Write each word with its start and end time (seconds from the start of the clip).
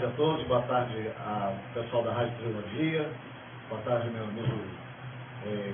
tarde 0.00 0.06
a 0.06 0.16
todos, 0.16 0.42
boa 0.46 0.62
tarde 0.62 0.94
ao 1.26 1.52
pessoal 1.74 2.02
da 2.02 2.12
Rádio 2.12 2.32
Trilogia, 2.38 3.06
boa 3.68 3.80
tarde 3.82 4.08
meu 4.10 4.24
amigo 4.24 4.64
eh, 5.46 5.72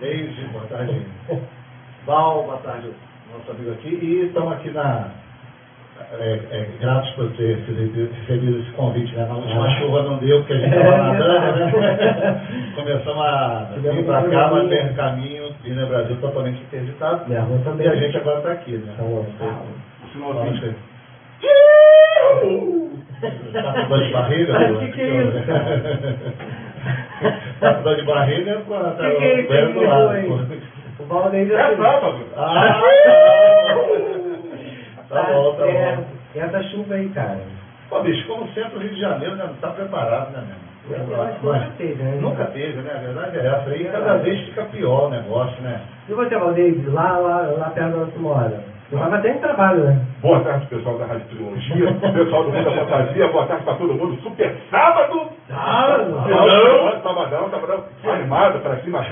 Deise, 0.00 0.44
boa 0.52 0.64
tarde 0.64 1.06
Val, 2.04 2.42
boa 2.42 2.56
tarde 2.58 2.90
nosso 3.32 3.50
amigo 3.52 3.70
aqui. 3.72 3.88
E 3.88 4.26
estamos 4.26 4.52
aqui 4.54 4.70
na, 4.70 5.10
é, 6.18 6.40
é, 6.50 6.68
gratos 6.80 7.10
por 7.10 7.30
ter 7.36 7.56
recebido, 7.56 8.60
esse 8.60 8.70
convite. 8.72 9.14
Né? 9.14 9.26
Na 9.26 9.34
última 9.34 9.66
Ah. 9.66 9.70
chuva 9.78 10.02
não 10.02 10.18
deu, 10.18 10.38
porque 10.40 10.54
a 10.54 10.58
gente 10.58 10.74
É, 10.74 10.80
estava 10.80 11.12
nadando, 11.12 11.80
né? 11.80 12.72
Começamos 12.74 13.22
a 13.22 13.68
vir 13.74 14.04
para 14.04 14.22
cá, 14.28 14.50
mas 14.50 14.68
tem 14.68 14.90
um 14.90 14.94
caminho, 14.94 15.54
Vina 15.62 15.86
Brasil 15.86 16.16
totalmente 16.20 16.60
interditado. 16.62 17.32
Rua 17.32 17.60
também. 17.64 17.86
E 17.86 17.90
a 17.90 17.94
gente 17.96 18.16
agora 18.16 18.38
está 18.38 18.52
aqui, 18.52 18.72
né? 18.72 18.92
Então, 18.94 19.22
ver. 20.60 20.74
Tá 20.74 20.97
dor 21.40 22.40
de? 22.40 22.88
Mas 24.12 24.70
Lu? 24.70 24.78
que 24.78 24.88
que 24.92 25.00
é 25.00 25.08
isso, 25.08 25.32
Tá 27.60 27.94
de 27.94 28.02
barriga? 28.04 28.60
Pô, 28.66 28.74
tá 28.74 28.90
O 28.90 28.96
que, 29.16 29.42
que 29.42 29.52
é 29.52 29.64
isso. 29.64 29.78
O 31.00 31.04
Valdeir 31.06 31.48
já 31.48 31.70
É 31.70 31.76
sábado. 31.76 32.18
Ah, 32.36 32.80
tá 35.08 35.22
bom, 35.22 35.54
tá 35.54 35.66
é, 35.66 35.96
bom. 35.96 36.04
E 36.34 36.38
essa 36.38 36.62
chuva 36.64 36.94
aí, 36.94 37.08
cara? 37.08 37.40
Pô, 37.88 38.02
bicho, 38.02 38.28
como 38.28 38.46
sempre, 38.52 38.76
o 38.76 38.80
Rio 38.80 38.94
de 38.94 39.00
Janeiro 39.00 39.34
né, 39.36 39.44
não 39.44 39.54
está 39.54 39.70
preparado, 39.70 40.32
né, 40.32 40.44
mesmo? 40.46 40.68
nunca 41.42 41.70
teve, 41.76 42.02
né? 42.02 42.18
Nunca 42.20 42.44
teve, 42.46 42.80
né? 42.80 42.92
A 42.94 42.98
verdade 42.98 43.38
é 43.38 43.46
essa. 43.46 43.76
E 43.76 43.84
cada 43.84 44.16
vez 44.18 44.40
fica 44.46 44.64
pior 44.64 45.06
o 45.06 45.10
negócio, 45.10 45.60
né? 45.62 45.80
E 46.08 46.12
você, 46.12 46.36
Valdeir, 46.36 46.92
lá, 46.92 47.18
lá, 47.18 47.42
lá 47.42 47.70
perto 47.70 47.96
da 47.96 48.02
onde 48.04 48.18
mora? 48.18 48.60
Você 48.90 48.96
tava 48.96 49.16
até 49.16 49.30
em 49.30 49.38
trabalho, 49.38 49.84
né? 49.84 50.00
Boa 50.22 50.40
tarde, 50.40 50.66
pessoal 50.66 50.96
da 50.98 51.04
Rádio 51.04 51.26
Trilogia, 51.26 51.92
pessoal 52.14 52.44
do 52.44 52.50
Mundo 52.52 52.64
da 52.64 52.70
Fantasia, 52.86 53.28
boa 53.28 53.46
tarde 53.46 53.64
para 53.64 53.74
todo 53.74 53.94
mundo. 53.94 54.18
Super 54.22 54.56
sábado! 54.70 55.28
Sabadão, 55.48 57.02
sabadão, 57.02 57.50
sabadão. 57.50 57.84
Animado, 58.04 58.60
para 58.60 58.76
cima. 58.80 59.04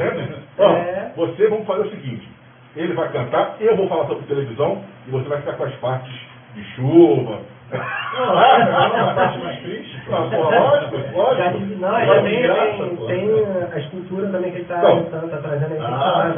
Ó, 0.58 0.70
É. 0.70 1.12
você, 1.14 1.48
vamos 1.48 1.66
fazer 1.66 1.82
o 1.82 1.90
seguinte. 1.90 2.26
Ele 2.74 2.94
vai 2.94 3.08
cantar, 3.10 3.56
eu 3.60 3.76
vou 3.76 3.86
falar 3.88 4.06
sobre 4.06 4.24
televisão 4.26 4.82
e 5.06 5.10
você 5.10 5.28
vai 5.28 5.38
ficar 5.38 5.52
com 5.54 5.64
as 5.64 5.74
partes 5.76 6.12
de 6.54 6.64
chuva. 6.74 7.38
A 7.72 9.12
parte 9.14 9.38
mais 9.38 9.58
triste. 9.60 10.00
Lógico, 10.08 11.58
não, 11.78 12.04
já 12.04 12.22
tem, 12.22 12.42
tem, 13.06 13.28
a 13.72 13.78
escultura 13.78 14.28
também 14.28 14.50
que 14.52 14.58
ele 14.58 14.64
tá, 14.66 14.78
Então. 14.78 15.28
tá, 15.28 15.36
trazendo 15.38 15.72
aí. 15.72 15.80
Ah, 15.82 16.32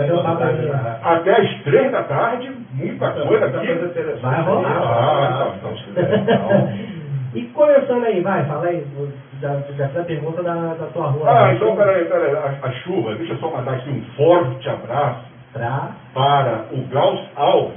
tá. 1.02 1.10
Até 1.12 1.36
às 1.36 1.62
três 1.62 1.90
da 1.92 2.02
tarde, 2.02 2.50
muita 2.72 3.10
coisa 3.10 3.46
aqui. 3.46 3.66
Vai 4.22 4.42
rolar. 4.42 4.80
Ah, 4.82 5.52
então, 5.56 5.74
então. 5.90 6.68
E 7.34 7.42
começando 7.48 8.04
aí, 8.04 8.20
vai, 8.22 8.42
fala 8.46 8.66
aí, 8.66 8.86
já, 9.40 9.54
já 9.76 9.86
fiz 9.88 9.96
a 9.98 10.02
pergunta 10.02 10.42
da, 10.42 10.54
da 10.54 10.86
tua 10.86 11.08
rua. 11.08 11.28
Ah, 11.30 11.52
então 11.52 11.76
peraí, 11.76 12.04
peraí, 12.06 12.34
a, 12.34 12.54
a 12.66 12.70
chuva, 12.70 13.14
deixa 13.14 13.34
eu 13.34 13.38
só 13.38 13.50
mandar 13.50 13.74
aqui 13.74 13.90
um 13.90 14.02
forte 14.16 14.68
abraço 14.68 15.20
Pra... 15.52 15.90
para 16.14 16.64
o 16.72 16.82
Klaus 16.88 17.20
Alves. 17.36 17.76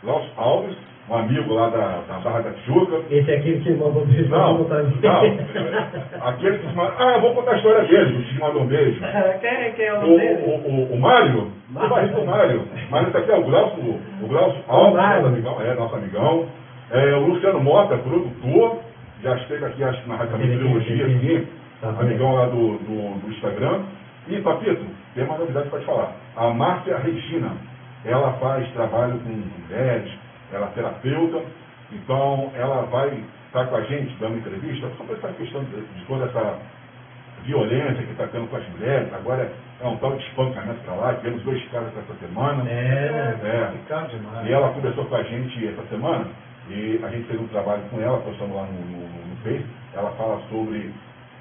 Klaus 0.00 0.24
Alves, 0.36 0.74
um 1.08 1.16
amigo 1.16 1.54
lá 1.54 1.68
da, 1.70 2.00
da 2.06 2.18
Barra 2.20 2.40
da 2.40 2.50
Tijuca. 2.50 3.00
Esse 3.10 3.30
aqui 3.32 3.60
que 3.60 3.72
mandou 3.72 4.04
beijo 4.04 4.28
Não, 4.28 4.58
não 4.58 4.64
tá 4.64 4.82
não. 4.82 6.28
Aquele 6.28 6.58
que 6.58 6.68
se 6.68 6.74
manda. 6.74 6.94
Ah, 6.98 7.12
eu 7.14 7.20
vou 7.20 7.34
contar 7.34 7.52
a 7.52 7.56
história 7.56 7.84
dele, 7.84 8.22
que 8.22 8.34
te 8.34 8.40
mandou 8.40 8.62
um 8.62 8.66
beijo. 8.66 9.00
Quem, 9.40 9.72
quem 9.72 9.86
é 9.86 9.94
o 9.94 10.04
O, 10.04 10.10
o, 10.10 10.92
o, 10.92 10.94
o 10.94 11.00
Mário, 11.00 11.52
o 11.70 11.88
barriga 11.88 12.14
do 12.14 12.26
Mário. 12.26 12.62
Mas 12.90 13.08
esse 13.08 13.16
aqui 13.16 13.30
é 13.30 13.36
o 13.36 13.42
Glaucio, 13.42 14.00
o 14.22 14.26
Glaucio 14.26 14.62
Alves, 14.68 14.94
Mário. 14.94 15.22
nosso 15.22 15.34
amigão, 15.34 15.62
é, 15.62 15.74
nosso 15.74 15.96
amigão. 15.96 16.46
É, 16.90 17.14
o 17.14 17.26
Luciano 17.26 17.60
Mota, 17.60 17.96
produtor, 17.98 18.78
já 19.22 19.34
esteve 19.36 19.64
aqui, 19.64 19.84
acho 19.84 20.02
que 20.02 20.08
na 20.08 20.16
Rádio 20.16 20.32
também, 20.32 20.58
Trilogia, 20.58 21.06
aqui, 21.06 21.48
Tá 21.80 21.90
amigão 21.90 22.34
lá 22.34 22.46
do, 22.46 22.78
do, 22.78 23.20
do 23.20 23.30
Instagram. 23.30 23.82
E, 24.26 24.40
Papito, 24.40 24.84
tem 25.14 25.24
uma 25.24 25.38
novidade 25.38 25.68
para 25.68 25.78
te 25.78 25.86
falar. 25.86 26.12
A 26.36 26.50
Márcia 26.50 26.98
Regina, 26.98 27.52
ela 28.04 28.32
faz 28.34 28.68
trabalho 28.72 29.18
com 29.20 29.30
mulheres, 29.30 30.10
ela 30.52 30.66
é 30.66 30.70
terapeuta, 30.70 31.42
então 31.92 32.50
ela 32.54 32.82
vai 32.82 33.22
estar 33.46 33.66
com 33.66 33.76
a 33.76 33.82
gente 33.82 34.14
dando 34.20 34.38
entrevista 34.38 34.88
sobre 34.96 35.14
essa 35.14 35.28
questão 35.28 35.64
de, 35.64 35.80
de 35.80 36.04
toda 36.06 36.26
essa 36.26 36.58
violência 37.44 38.02
que 38.04 38.12
está 38.12 38.26
tendo 38.26 38.48
com 38.48 38.56
as 38.56 38.68
mulheres. 38.70 39.12
Agora 39.14 39.50
é 39.80 39.86
um 39.86 39.96
tal 39.96 40.16
de 40.16 40.24
espancamento 40.24 40.80
para 40.80 40.94
lá, 40.94 41.14
tivemos 41.14 41.42
dois 41.42 41.64
casos 41.70 41.92
essa 41.96 42.14
semana. 42.26 42.68
É, 42.68 43.36
É. 43.42 43.66
Complicado 43.66 44.10
demais. 44.10 44.46
E 44.46 44.52
ela 44.52 44.68
conversou 44.70 45.04
com 45.06 45.16
a 45.16 45.22
gente 45.22 45.66
essa 45.66 45.82
semana 45.88 46.26
e 46.68 47.00
a 47.02 47.08
gente 47.08 47.26
fez 47.26 47.40
um 47.40 47.48
trabalho 47.48 47.82
com 47.90 48.00
ela, 48.00 48.18
postamos 48.18 48.54
lá 48.54 48.64
no, 48.64 48.72
no, 48.72 49.00
no 49.00 49.36
Face. 49.42 49.64
Ela 49.94 50.10
fala 50.12 50.40
sobre. 50.50 50.92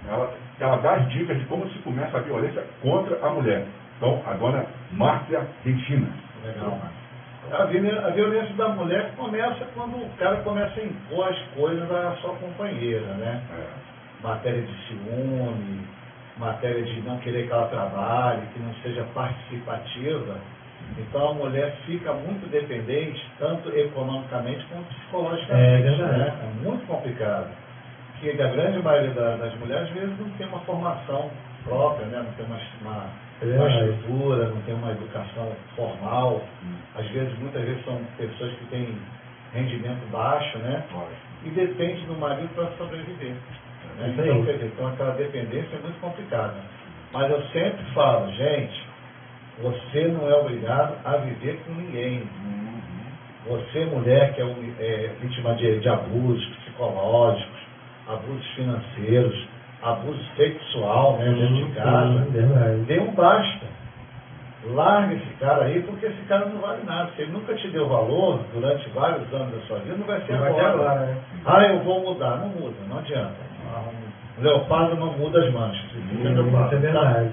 Ela, 0.08 0.34
ela 0.60 0.78
dá 0.78 0.94
as 0.94 1.10
dicas 1.10 1.38
de 1.38 1.46
como 1.46 1.68
se 1.70 1.80
começa 1.80 2.18
a 2.18 2.22
violência 2.22 2.64
contra 2.82 3.20
a 3.26 3.30
mulher. 3.30 3.66
Então, 3.98 4.22
a 4.26 4.34
dona 4.34 4.66
Márcia 4.92 5.46
Regina. 5.66 6.08
Legal. 6.46 6.68
A 6.68 6.68
violência, 6.68 7.07
a 7.52 8.10
violência 8.12 8.54
da 8.56 8.70
mulher 8.70 9.12
começa 9.16 9.66
quando 9.74 9.98
o 9.98 10.10
cara 10.18 10.38
começa 10.38 10.80
a 10.80 10.84
impor 10.84 11.28
as 11.30 11.38
coisas 11.56 11.90
à 11.92 12.12
sua 12.22 12.36
companheira, 12.36 13.06
né? 13.16 13.42
É. 13.58 14.24
Matéria 14.28 14.62
de 14.62 14.74
ciúme, 14.88 15.88
matéria 16.38 16.84
de 16.84 17.02
não 17.02 17.18
querer 17.20 17.48
que 17.48 17.54
ela 17.54 17.68
trabalhe, 17.68 18.42
que 18.54 18.60
não 18.60 18.74
seja 18.84 19.04
participativa. 19.14 20.36
Então 20.98 21.30
a 21.30 21.34
mulher 21.34 21.76
fica 21.86 22.14
muito 22.14 22.50
dependente, 22.50 23.24
tanto 23.40 23.70
economicamente 23.78 24.66
quanto 24.66 24.86
psicologicamente. 24.96 25.64
É 25.66 25.78
verdade. 25.82 26.18
né? 26.20 26.34
É 26.44 26.64
muito 26.64 26.86
complicado. 26.88 27.48
Porque 28.20 28.42
a 28.42 28.48
grande 28.48 28.80
maioria 28.82 29.12
da- 29.12 29.36
das 29.36 29.54
mulheres, 29.56 29.84
às 29.90 29.94
vezes, 29.94 30.20
não 30.20 30.30
tem 30.32 30.48
uma 30.48 30.60
formação 30.62 31.30
própria, 31.64 32.06
né? 32.08 32.18
não 32.26 32.32
tem 32.34 32.46
uma, 32.46 32.58
uma, 32.82 33.06
É 33.42 33.46
uma 33.46 33.66
verdade. 33.68 33.90
estrutura, 33.92 34.48
não 34.50 34.62
tem 34.62 34.74
uma 34.74 34.92
educação 34.92 35.52
formal. 35.76 36.42
Às 36.96 37.08
vezes, 37.10 37.38
muitas 37.40 37.64
vezes 37.64 37.86
são 37.86 38.00
pessoas 38.18 38.52
que 38.54 38.66
têm 38.66 38.98
rendimento 39.54 40.10
baixo, 40.12 40.58
né? 40.60 40.84
E 41.46 41.50
depende 41.52 42.02
do 42.06 42.14
marido 42.16 42.50
para 42.56 42.66
sobreviver. 42.78 43.34
né? 43.98 44.16
Então, 44.18 44.46
quer 44.46 44.54
dizer, 44.54 44.66
então 44.74 44.88
aquela 44.88 45.12
dependência 45.14 45.76
é 45.76 45.80
muito 45.82 46.00
complicada. 46.02 46.56
Mas 47.14 47.32
eu 47.32 47.42
sempre 47.54 47.84
falo, 47.94 48.32
gente, 48.34 48.84
você 49.62 50.08
não 50.08 50.30
é 50.30 50.36
obrigado 50.36 50.96
a 51.06 51.18
viver 51.18 51.60
com 51.66 51.74
ninguém. 51.74 52.24
Você, 53.48 53.86
mulher, 53.86 54.34
que 54.34 54.42
é, 54.42 54.46
é 54.46 55.16
vítima 55.22 55.56
de, 55.56 55.80
de 55.80 55.88
abusos 55.88 56.46
psicológicos, 56.58 57.60
abusos 58.08 58.46
financeiros, 58.56 59.48
abuso 59.84 60.20
sexual 60.36 61.18
né, 61.18 61.26
dentro 61.32 61.56
de 61.56 61.66
casa, 61.74 62.24
Sim, 62.26 62.32
verdade. 62.32 62.78
dê 62.88 63.00
um 63.00 63.12
basta. 63.14 63.66
Larga 64.74 65.14
esse 65.14 65.30
cara 65.40 65.64
aí, 65.66 65.82
porque 65.84 66.08
esse 66.08 66.22
cara 66.28 66.46
não 66.48 66.60
vale 66.60 66.84
nada. 66.84 67.10
Se 67.16 67.22
ele 67.22 67.32
nunca 67.32 67.54
te 67.54 67.68
deu 67.70 67.88
valor 67.88 68.40
durante 68.54 68.90
vários 68.90 69.32
anos 69.34 69.54
da 69.54 69.62
sua 69.68 69.80
vida, 69.80 69.96
não 69.96 70.06
vai 70.06 70.20
ser 70.22 70.34
Não 70.34 70.40
vai 70.40 70.54
ser 70.56 70.66
agora. 70.66 71.00
né? 71.06 71.18
Ah, 71.46 71.64
eu 71.68 71.80
vou 71.84 72.02
mudar. 72.02 72.38
Não 72.38 72.50
muda, 72.50 72.76
não 72.90 72.98
adianta. 72.98 73.36
Um 74.38 74.44
leopardo 74.44 74.96
não 74.98 75.14
muda 75.14 75.40
as 75.46 75.54
manchas. 75.54 75.86
Preocupado, 76.22 76.76
Isso 76.76 76.86
é 76.86 76.92
tá? 76.92 77.00
verdade. 77.00 77.32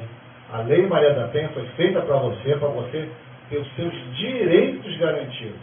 A 0.53 0.59
Lei 0.59 0.87
Maria 0.87 1.15
da 1.15 1.27
Penha 1.29 1.49
foi 1.49 1.65
feita 1.77 2.01
para 2.03 2.17
você, 2.19 2.55
para 2.57 2.69
você 2.69 3.09
ter 3.51 3.57
os 3.57 3.75
seus 3.75 3.93
direitos 4.17 4.97
garantidos. 4.99 5.59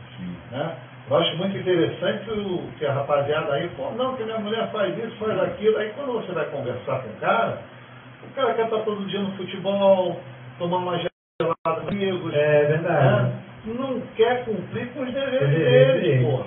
Né? 0.52 0.72
Eu 1.12 1.18
acho 1.18 1.36
muito 1.36 1.58
interessante 1.58 2.32
o, 2.32 2.70
que 2.80 2.86
a 2.86 2.94
rapaziada 2.94 3.52
aí, 3.52 3.68
pô, 3.76 3.92
não, 3.98 4.16
que 4.16 4.24
minha 4.24 4.40
mulher 4.40 4.72
faz 4.72 4.98
isso, 4.98 5.14
faz 5.18 5.38
aquilo. 5.44 5.78
Aí 5.78 5.92
quando 5.94 6.14
você 6.14 6.32
vai 6.32 6.46
conversar 6.46 7.02
com 7.02 7.10
o 7.10 7.20
cara, 7.20 7.58
o 8.24 8.34
cara 8.34 8.54
quer 8.54 8.64
estar 8.64 8.78
todo 8.78 9.06
dia 9.08 9.20
no 9.20 9.32
futebol, 9.34 10.18
tomando 10.58 10.84
uma 10.84 10.98
gelada 10.98 11.82
com 11.82 11.90
amigos. 11.90 12.34
É 12.34 12.64
verdade. 12.64 13.24
né? 13.24 13.34
Não 13.66 14.00
quer 14.16 14.46
cumprir 14.46 14.88
com 14.94 15.02
os 15.02 15.14
deveres 15.14 15.50
deles, 15.50 16.02
dele, 16.02 16.24
porra. 16.24 16.46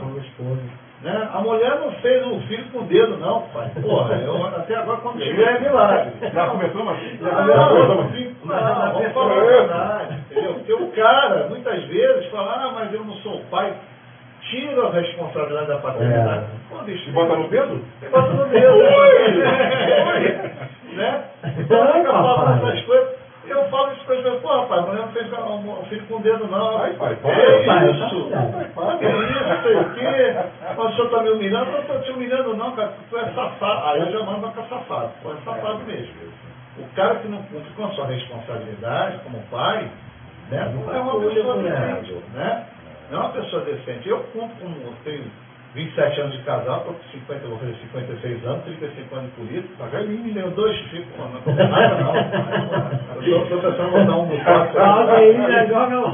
Né? 1.02 1.28
A 1.34 1.40
mulher 1.43 1.81
não 1.81 1.93
fez 2.00 2.26
o 2.26 2.40
filho 2.49 2.64
com 2.72 2.78
o 2.78 2.84
dedo, 2.84 3.19
não, 3.19 3.43
pai. 3.52 3.70
Porra, 3.82 4.14
eu 4.14 4.46
até 4.46 4.76
agora 4.76 4.96
quando 5.02 5.19
tiver 5.19 5.56
é 5.56 5.61
milagre. 5.61 6.12
Já 6.32 6.46
começamos 6.49 6.94
assim? 6.94 7.19
Não, 7.20 7.31
Já 7.31 7.44
não, 7.44 7.69
começamos 7.69 8.05
assim? 8.06 8.37
não, 8.46 8.93
vamos 8.94 9.12
falar 9.12 9.40
a 9.43 9.44
verdade. 9.44 10.14
Entendeu? 10.31 10.55
Porque 10.55 10.72
o 10.72 10.87
cara, 10.93 11.49
muitas 11.50 11.84
vezes, 11.84 12.31
fala, 12.31 12.52
ah, 12.55 12.72
mas 12.75 12.94
eu 12.94 13.05
não 13.05 13.14
sou 13.16 13.43
pai. 13.50 13.75
Tira 14.50 14.87
a 14.87 14.91
responsabilidade 14.93 15.67
da 15.69 15.79
paternidade. 15.79 16.44
É. 16.44 16.49
Pô, 16.69 16.79
bicho, 16.85 17.08
E 17.08 17.12
bota 17.12 17.37
no 17.37 17.49
dedo? 17.49 17.81
Você 18.00 18.08
bota 18.11 18.29
no 18.32 18.44
dedo. 18.46 18.75
Ui! 18.75 19.44
né? 20.96 21.25
Então 21.58 21.87
fica 21.93 22.12
falando 22.12 22.44
papai. 22.61 22.70
essas 22.70 22.85
coisas. 22.87 23.25
Eu 23.46 23.62
falo 23.69 23.93
isso 23.93 24.02
para 24.06 24.14
as 24.14 24.23
pessoas, 24.23 24.41
pô, 24.41 24.49
rapaz, 24.49 24.87
não 24.87 25.08
fez 25.08 25.26
um 25.31 25.85
filho 25.85 26.06
com 26.06 26.14
o 26.17 26.20
dedo, 26.20 26.46
não. 26.46 26.79
Vai, 26.79 26.94
pai, 26.94 27.19
É 27.25 27.26
vai, 27.26 27.64
pai, 27.67 27.91
isso. 27.91 28.31
vai, 28.31 28.64
pai. 28.75 28.99
Que 28.99 29.05
isso, 29.06 29.49
não 29.49 29.62
sei 29.62 29.76
o 29.76 29.85
quê. 29.94 30.35
Mas 30.76 30.79
o 30.79 30.93
senhor 30.97 31.05
está 31.06 31.23
me 31.23 31.29
humilhando, 31.31 31.67
eu 31.67 31.73
não 31.73 31.81
estou 31.81 31.99
te 32.00 32.11
humilhando, 32.12 32.56
não, 32.56 32.73
cara. 32.73 32.93
Tu 33.11 33.19
é 33.19 33.25
safado. 33.35 33.88
Aí 33.88 34.00
eu 34.00 34.11
já 34.12 34.23
mando 34.25 34.49
para 34.49 34.62
safado. 34.62 35.11
Tu 35.23 35.31
é 35.31 35.35
safado 35.44 35.79
mesmo. 35.87 36.14
O 36.79 36.85
cara 36.97 37.17
que 37.17 37.29
não 37.29 37.38
cumpre 37.43 37.70
com 37.76 37.85
a 37.85 37.88
sua 37.90 38.06
responsabilidade 38.06 39.19
como 39.25 39.38
pai, 39.50 39.90
né, 40.50 40.73
não 40.75 40.94
é 40.94 40.99
uma 41.00 41.20
pessoa 41.20 41.56
decente, 41.58 42.17
né? 42.35 42.64
Não 43.10 43.18
é 43.18 43.22
uma 43.24 43.32
pessoa 43.32 43.64
decente. 43.64 44.08
Eu 44.08 44.18
cumpro 44.32 44.56
como 44.60 44.76
eu 44.76 44.94
tenho 45.04 45.24
27 45.74 46.20
anos 46.20 46.36
de 46.36 46.42
casal, 46.44 46.78
estou 46.78 46.94
com 46.94 47.02
50, 47.10 47.48
vou 47.48 47.58
fazer 47.58 47.74
56 47.74 48.46
anos, 48.46 48.62
35 48.64 49.14
anos 49.16 49.30
de 49.30 49.36
polícia, 49.36 49.68
Tá 49.76 49.86
velhinho, 49.86 50.32
tenho 50.32 50.50
dois 50.50 50.76
filhos, 50.88 51.06
não 51.18 51.26
é 51.52 51.68
nada 51.68 51.96
não. 51.96 52.14
Eu 53.26 53.42
estou 53.42 53.58
pensando 53.58 53.88
em 53.88 53.90
botar 53.90 54.16
um 54.16 54.26
no 54.26 54.38
quarto. 54.44 54.72
Calma 54.74 55.12
aí, 55.14 55.36
já 55.36 55.66
joga. 55.66 55.94
Eu 55.94 56.06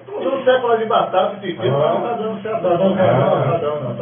estou 0.00 0.18
usando 0.18 0.44
século 0.44 0.76
de 0.76 0.84
batata 0.86 1.36
e 1.36 1.40
pepino, 1.40 1.78
mas 1.78 1.90
não 1.90 1.96
está 1.98 2.12
dando 2.14 2.42
certo. 2.42 2.62
Não, 2.62 2.78
não, 2.78 2.96
não, 2.96 2.96
não, 2.96 3.60
não, 3.60 3.80
não, 3.82 3.94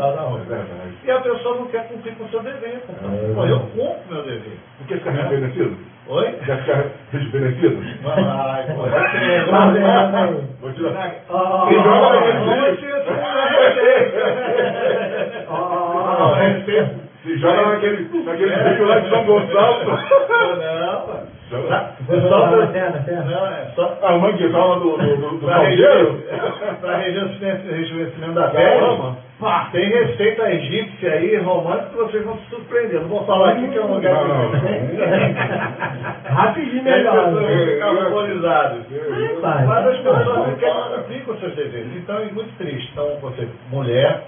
tá 0.47 0.55
É. 0.55 1.07
E 1.07 1.11
a 1.11 1.21
pessoa 1.21 1.57
não 1.57 1.67
quer 1.67 1.87
cumprir 1.89 2.15
com 2.15 2.25
o 2.25 2.29
seu 2.29 2.41
dever. 2.41 2.83
É. 2.89 3.51
Eu 3.51 3.61
cumpro 3.61 3.99
meu 4.09 4.23
dever. 4.23 4.57
Não 4.81 4.87
quer 4.87 4.99
ficar 4.99 5.11
rejuvenescido? 5.11 5.77
Oi? 6.09 6.33
Quer 6.45 6.59
ficar 6.59 6.85
rejuvenescido? 7.13 7.83
Já 8.03 8.15
Vai, 8.15 8.25
vai, 8.25 10.13
vai. 10.13 10.29
Vou 10.61 10.71
ó. 15.49 16.35
respeito. 16.35 17.07
Se 17.23 17.39
joga 17.39 17.63
naquele, 17.67 18.25
naquele 18.25 18.55
vídeo 18.57 18.87
lá 18.87 18.99
de 19.01 19.11
São 19.11 19.25
Gonçalo. 19.25 19.85
Não, 19.85 21.36
Joga- 21.51 21.93
Você 22.09 22.29
Só 22.29 22.49
pra- 22.49 22.67
terra, 22.69 23.03
terra? 23.07 23.25
Não, 23.25 23.47
é 23.47 23.67
só 23.77 23.99
A 24.03 24.19
manguezala 24.19 24.81
do, 24.81 24.97
do, 24.97 25.17
do, 25.17 25.29
do 25.39 25.47
para 25.47 25.59
Salgueiro? 25.59 26.23
rejuvenescimento 27.71 28.33
da 28.33 28.49
pele. 28.49 29.13
Tem 29.71 29.89
receita 29.91 30.51
egípcia 30.51 31.13
aí, 31.13 31.37
romana, 31.37 31.83
que 31.85 31.95
vocês 31.97 32.25
vão 32.25 32.37
se 32.39 32.47
surpreender. 32.51 33.01
Não 33.03 33.09
vou 33.09 33.25
falar 33.27 33.51
aqui 33.51 33.69
que 33.69 33.79
é 33.79 33.83
um 33.85 33.95
lugar 33.95 34.15
Não, 34.27 34.29
não, 34.29 34.51
que 34.51 36.29
Rapidinho 36.33 36.79
as 36.81 36.85
melhor. 36.85 37.33
Mas 39.67 39.87
as 39.87 39.97
pessoas 39.99 40.27
não 40.27 40.55
querem 40.57 40.83
cumprir 40.97 41.25
com 41.25 41.37
seus 41.37 41.55
deveres. 41.55 41.97
Então 41.97 42.19
é 42.19 42.25
muito 42.33 42.57
triste. 42.59 42.89
Então, 42.93 43.09
você, 43.21 43.49
mulher, 43.71 44.23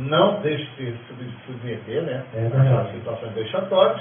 não 0.00 0.40
deixe 0.40 0.64
se 0.76 0.94
sub- 1.06 1.34
submeter, 1.46 2.02
né? 2.02 2.22
É. 2.34 2.46
Àquelas 2.46 2.90
situações 2.92 3.32
vexatórias 3.34 4.00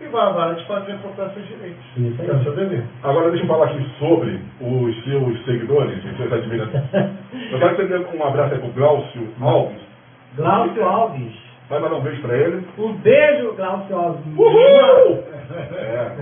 e 0.00 0.06
vá 0.08 0.28
à 0.28 0.30
vara 0.30 0.54
de 0.54 0.64
fazer 0.66 0.94
procurar 0.98 1.30
seus 1.30 1.46
direitos. 1.46 1.84
Isso 1.96 2.20
aí. 2.20 2.26
Que 2.26 2.30
é 2.30 2.34
o 2.34 2.42
seu 2.42 2.54
dever. 2.54 2.84
Agora 3.02 3.30
deixa 3.30 3.44
eu 3.44 3.48
falar 3.48 3.66
aqui 3.66 3.84
sobre 3.98 4.40
os 4.60 5.04
seus 5.04 5.44
seguidores, 5.44 6.04
os 6.04 6.16
seus 6.16 6.32
admiradores. 6.32 6.84
Eu 7.52 7.58
quero 7.58 7.72
entender 7.72 8.06
um 8.14 8.24
abraço 8.24 8.54
aí 8.54 8.60
pro 8.60 8.68
Glaucio 8.70 9.28
Alves. 9.40 9.80
Glaucio 10.36 10.84
Alves. 10.84 11.32
Vai 11.68 11.80
mandar 11.80 11.96
um 11.96 12.00
beijo 12.00 12.22
pra 12.22 12.36
ele. 12.36 12.66
Um 12.78 12.92
beijo, 12.94 13.52
Glaucio 13.54 13.96
Alves. 13.96 14.20
Uhul! 14.36 15.24
É. 15.48 16.12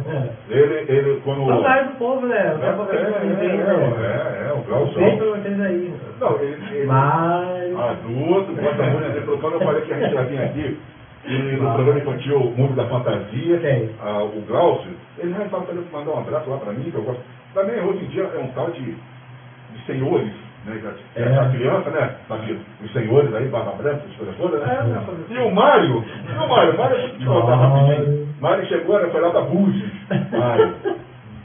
Ele, 0.49 0.85
ele 0.89 1.21
quando. 1.25 1.47
Saudade 1.49 1.89
do 1.89 1.95
povo, 1.97 2.27
né? 2.29 2.37
É, 2.37 2.43
é, 2.45 3.35
bem, 3.35 3.57
né? 3.57 3.67
é, 3.99 4.49
é, 4.49 4.53
o 4.53 4.63
Glaucio 4.63 4.95
Beijo 4.95 5.17
pra 5.17 5.27
Alves. 5.27 5.43
vocês 5.43 5.61
aí. 5.61 5.95
Não, 6.21 6.41
ele, 6.41 6.77
ele 6.77 6.87
Mas... 6.87 7.77
adulto, 7.77 8.53
gosta 8.53 8.83
muito 8.85 9.21
de 9.21 9.41
quando 9.41 9.55
eu 9.55 9.61
falei 9.61 9.83
que 9.83 9.93
a 9.93 9.99
gente 9.99 10.15
já 10.15 10.23
vinha 10.23 10.45
aqui, 10.45 10.79
e 11.27 11.57
no 11.57 11.73
programa 11.75 11.99
infantil 12.01 12.39
Mundo 12.57 12.75
da 12.75 12.85
Fantasia, 12.87 13.91
ah, 14.03 14.23
o 14.23 14.41
Glaucio, 14.47 14.91
ele 15.19 15.33
já 15.35 15.45
estava 15.45 15.65
querendo 15.67 15.91
mandar 15.93 16.11
um 16.13 16.19
abraço 16.19 16.51
lá 16.51 16.59
pra 16.59 16.73
mim, 16.73 16.91
que 16.91 16.95
eu 16.97 17.03
gosto. 17.03 17.21
Também 17.55 17.81
hoje 17.81 18.05
em 18.05 18.09
dia 18.09 18.23
é 18.25 18.39
um 18.39 18.49
tal 18.49 18.71
de, 18.71 18.83
de 18.83 19.87
senhores, 19.87 20.33
né? 20.67 20.79
já- 20.83 21.21
É. 21.23 21.39
A 21.39 21.49
criança, 21.51 21.91
né? 21.91 22.11
Sabe, 22.29 22.59
os 22.85 22.93
senhores 22.93 23.35
aí, 23.35 23.47
barba 23.49 23.73
branca, 23.73 24.01
essas 24.05 24.17
coisas 24.17 24.37
todas, 24.37 24.61
né? 24.61 24.67
É, 24.81 25.35
E 25.35 25.39
o 25.39 25.55
Mário, 25.55 26.05
e 26.29 26.33
o 26.33 26.49
Mário, 26.49 26.75
o 26.75 26.79
Mário, 26.79 26.97
deixa 26.97 27.13
eu 27.15 27.19
te 27.19 27.25
contar 27.25 27.57
rapidinho. 27.57 28.29
Mário 28.41 28.67
chegou, 28.67 29.01
né, 29.01 29.09
foi 29.11 29.21
lá 29.21 29.29
da 29.31 29.41
Búzios, 29.41 29.91
Mário. 30.31 30.75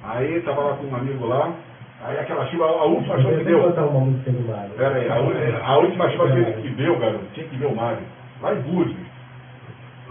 Aí 0.03 0.41
tava 0.41 0.61
lá 0.61 0.73
com 0.73 0.87
um 0.87 0.95
amigo 0.95 1.25
lá, 1.27 1.51
aí 2.05 2.17
aquela 2.19 2.45
chuva, 2.47 2.65
a 2.65 2.83
última 2.85 3.15
chuva 3.21 3.35
que 3.37 3.43
deu. 3.45 3.61
botar 3.61 3.83
uma 3.83 3.99
música 4.01 4.31
do 4.31 4.47
Mário. 4.51 4.71
Pera 4.71 4.95
aí, 4.95 5.09
a, 5.09 5.65
a 5.65 5.77
última 5.77 6.09
chuva 6.09 6.27
que 6.31 6.61
que 6.61 6.69
deu, 6.71 6.97
garoto, 6.99 7.23
tinha 7.33 7.45
que 7.47 7.55
ver 7.57 7.67
o 7.67 7.75
Mário, 7.75 7.99
lá 8.41 8.53
em 8.53 8.59
Búzios. 8.61 9.10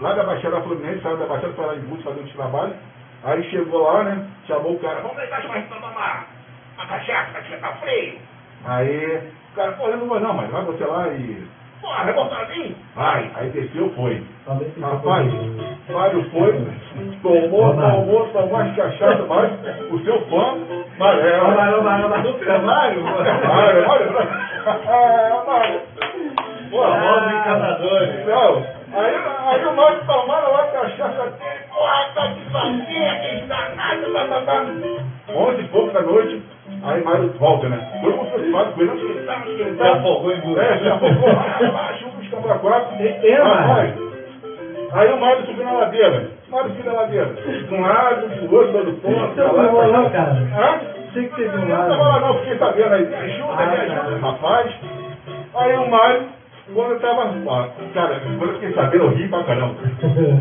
Lá 0.01 0.13
da 0.13 0.23
Baixada 0.23 0.61
Fluminense, 0.61 1.01
saiu 1.01 1.17
da 1.17 1.25
Baixada, 1.27 1.53
foi 1.53 1.65
lá 1.65 1.75
em 1.75 1.79
Búzios 1.81 2.03
fazer 2.03 2.21
uns 2.21 2.33
trabalhos. 2.33 2.75
Aí 3.23 3.43
chegou 3.51 3.83
lá, 3.83 4.03
né, 4.03 4.25
chamou 4.47 4.73
o 4.73 4.79
cara, 4.79 5.01
vamos 5.01 5.15
deitar 5.17 5.47
mais 5.47 5.63
pra 5.65 5.77
tomar 5.77 6.27
uma 6.75 6.85
cachaça, 6.87 7.39
que 7.41 7.55
tá 7.57 7.67
frio. 7.73 8.17
Aí, 8.65 9.17
o 9.51 9.55
cara, 9.55 9.71
pô, 9.73 9.87
eu 9.87 9.97
não 9.97 10.07
vou 10.07 10.19
não, 10.19 10.33
mas 10.33 10.49
vai 10.49 10.63
você 10.63 10.83
lá 10.85 11.07
e... 11.09 11.47
Porra, 11.81 12.03
vai 12.03 12.13
voltar 12.13 12.47
mim? 12.49 12.75
Vai. 12.95 13.31
Aí 13.35 13.49
desceu, 13.49 13.89
foi. 13.95 14.23
Rapaz, 14.47 15.33
um- 15.33 15.71
Mário 15.91 16.29
foi, 16.31 16.67
tomou, 17.23 17.75
tomou, 17.75 18.27
tomou 18.29 18.57
as 18.57 18.75
cachaças, 18.75 19.27
mas 19.27 19.51
o 19.91 19.99
seu 20.03 20.19
fã, 20.27 20.57
Mário, 20.97 21.53
Mário, 21.55 21.83
Mário, 21.83 22.09
Mário. 22.09 22.63
Mário? 22.63 23.03
Mário, 23.03 23.87
Mário, 23.87 24.29
Ah, 24.65 25.43
Mário. 25.47 25.81
Pô, 26.69 26.81
Famosos 26.83 27.33
encanadores. 27.33 28.25
Não, 28.27 28.80
aí, 28.93 29.15
aí 29.47 29.65
o 29.65 29.75
Mário 29.75 30.05
tomaram 30.05 30.51
lá 30.51 30.61
a 30.61 30.67
cachaça 30.67 31.23
dele, 31.23 31.59
porra, 31.69 32.05
tá 32.15 32.27
de 32.27 32.41
fazer, 32.51 33.21
que 33.21 33.45
danado, 33.47 34.13
tá, 34.13 34.25
tá, 34.27 34.41
tá. 34.41 34.65
Onze 35.33 35.61
e 35.61 35.67
pouco 35.69 35.91
da 35.93 36.01
noite, 36.01 36.41
aí 36.83 37.03
Mário 37.03 37.29
volta, 37.39 37.69
né? 37.69 37.99
Todo 38.01 38.17
mundo 38.17 38.31
preocupado 38.31 38.71
com 38.73 38.81
ele, 38.81 39.69
Se 39.71 39.75
tá? 39.77 39.91
afogou 39.93 40.31
em. 40.31 40.59
É, 40.59 40.77
se 40.77 40.87
afogou 40.89 41.27
lá, 41.27 41.93
chuva, 41.99 42.19
os 42.21 42.27
cabra 42.29 42.55
quatro. 42.59 42.95
É, 42.99 43.27
é, 43.29 43.41
Rapaz, 43.41 43.93
Aí 44.93 45.09
o 45.13 45.17
Mário 45.21 45.45
subiu 45.45 45.63
na 45.63 45.71
ladeira. 45.71 46.27
Mário 46.49 46.69
subiu 46.71 46.91
na 46.91 46.99
ladeira. 46.99 47.25
De 47.27 47.73
um 47.73 47.81
lado, 47.81 48.27
do 48.27 48.55
outro, 48.55 48.73
dando 48.73 48.91
ponto, 49.01 49.35
Você 49.35 49.41
não 49.41 50.03
lá, 50.03 50.09
cá. 50.09 50.09
cara? 50.09 50.31
Hã? 50.31 50.79
Sei 51.13 51.27
que 51.29 51.35
você 51.35 51.47
viu 51.47 51.59
Eu 51.61 51.67
não 51.67 51.87
tava 51.89 52.03
lá. 52.03 52.19
não, 52.19 52.37
fiquei 52.39 52.57
sabendo 52.57 52.93
aí. 52.95 53.05
Me 53.05 53.15
ajuda, 53.15 53.53
me 53.55 53.61
Ah, 53.63 53.81
ajuda, 53.83 54.17
rapaz. 54.17 54.71
Aí 55.55 55.75
o 55.77 55.89
Mário, 55.89 56.23
quando 56.73 56.91
eu 56.91 56.99
tava. 56.99 57.33
Cara, 57.93 58.21
quando 58.37 58.49
eu 58.49 58.53
fiquei 58.55 58.73
sabendo, 58.73 59.03
eu 59.05 59.09
ri 59.09 59.27
pra 59.27 59.43
caramba. 59.43 59.75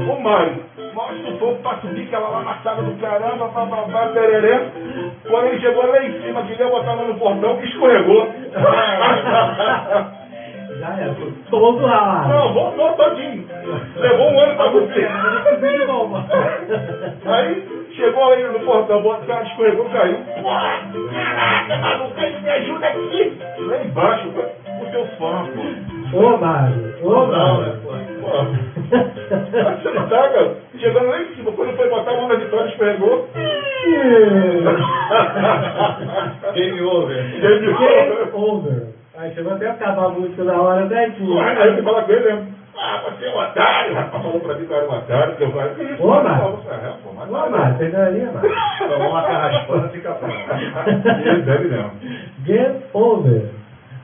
O 0.09 0.23
Mário, 0.23 0.65
mostra 0.95 1.31
o 1.31 1.39
fogo 1.39 1.59
pra 1.63 1.77
subir, 1.77 2.07
que 2.07 2.15
ela 2.15 2.29
lá 2.29 2.41
na 2.43 2.55
sala 2.63 2.83
do 2.83 2.93
caramba, 3.01 3.49
bababá, 3.49 4.07
tereré. 4.09 4.61
Quando 5.29 5.47
ele 5.47 5.61
chegou 5.61 5.87
lá 5.87 6.03
em 6.05 6.21
cima, 6.23 6.43
queria 6.43 6.69
botar 6.69 6.95
mão 6.97 7.09
no 7.09 7.15
portão, 7.15 7.57
que 7.57 7.67
escorregou. 7.67 8.29
Já 10.81 10.97
era. 10.97 11.15
Todo 11.51 11.83
lá. 11.83 12.27
Não, 12.29 12.53
voltou 12.55 12.93
todinho. 12.93 13.45
Levou 13.97 14.31
um 14.31 14.41
ano 14.41 14.55
pra 14.55 14.69
você. 14.69 15.07
Aí 17.27 17.69
chegou 17.95 18.33
aí 18.33 18.45
no 18.45 18.61
portão, 18.61 18.99
o 18.99 19.27
cara 19.27 19.43
escorregou, 19.43 19.85
caiu. 19.91 20.17
Porra, 20.41 20.79
caraca, 21.13 21.77
maluco, 21.77 22.15
me 22.43 22.51
ajuda 22.51 22.87
aqui. 22.87 23.39
Lá 23.59 23.77
embaixo, 23.85 24.29
o 24.29 24.91
seu 24.91 25.05
fã, 25.19 25.45
pô. 25.55 26.00
Ô, 26.13 26.37
Mário. 26.39 26.95
Ô, 27.03 27.27
Não, 27.27 27.61
né, 27.61 27.67
Mário. 27.67 27.77
pô? 27.83 28.29
Pô, 28.29 28.45
Você 29.83 29.91
não 29.91 30.09
tá, 30.09 30.29
cara? 30.29 30.55
Chegando 30.79 31.09
lá 31.09 31.21
em 31.21 31.35
cima, 31.35 31.53
quando 31.53 31.77
foi 31.77 31.89
botar 31.89 32.11
a 32.13 32.17
mão 32.17 32.29
na 32.29 32.35
vitória, 32.37 32.69
escorregou. 32.71 33.29
Game 36.55 36.81
over. 36.83 37.17
Game 37.41 37.67
Game 37.67 38.31
over. 38.33 38.83
Aí 39.19 39.35
chegou 39.35 39.53
até 39.53 39.67
a 39.67 39.71
acabar 39.73 40.07
a 40.07 40.09
música 40.11 40.45
da 40.45 40.61
hora 40.61 40.87
certinho. 40.89 41.35
Porra, 41.35 41.51
Aí 41.51 41.75
você 41.75 41.83
fala 41.83 42.03
com 42.03 42.13
ele, 42.13 42.33
né? 42.33 42.47
Ah, 42.79 43.03
você 43.05 43.27
é 43.27 43.31
um 43.31 43.39
otário, 43.39 43.95
rapaz. 43.95 44.23
Falou 44.25 44.41
pra 44.41 44.55
mim 44.55 44.65
que 44.65 44.73
eu 44.73 44.77
era 44.77 44.87
um 44.89 44.97
otário, 44.97 45.35
que 45.37 45.43
eu 45.45 45.51
falei? 45.51 45.97
Ô? 45.99 46.07
Mário. 46.09 46.59
É, 46.71 46.95
mas 47.17 47.29
Vou 47.29 47.37
amar, 47.39 47.77
perdeu 47.77 48.01
ali, 48.03 48.23
amar. 48.23 48.43
Tomou 48.89 49.11
uma 49.11 49.23
carraspana, 49.23 49.89
fica 49.89 50.13
pronto. 50.13 50.35
Ele 51.29 51.43
deve 51.43 51.69
mesmo. 51.69 51.91
Get 52.47 52.77
over. 52.95 53.43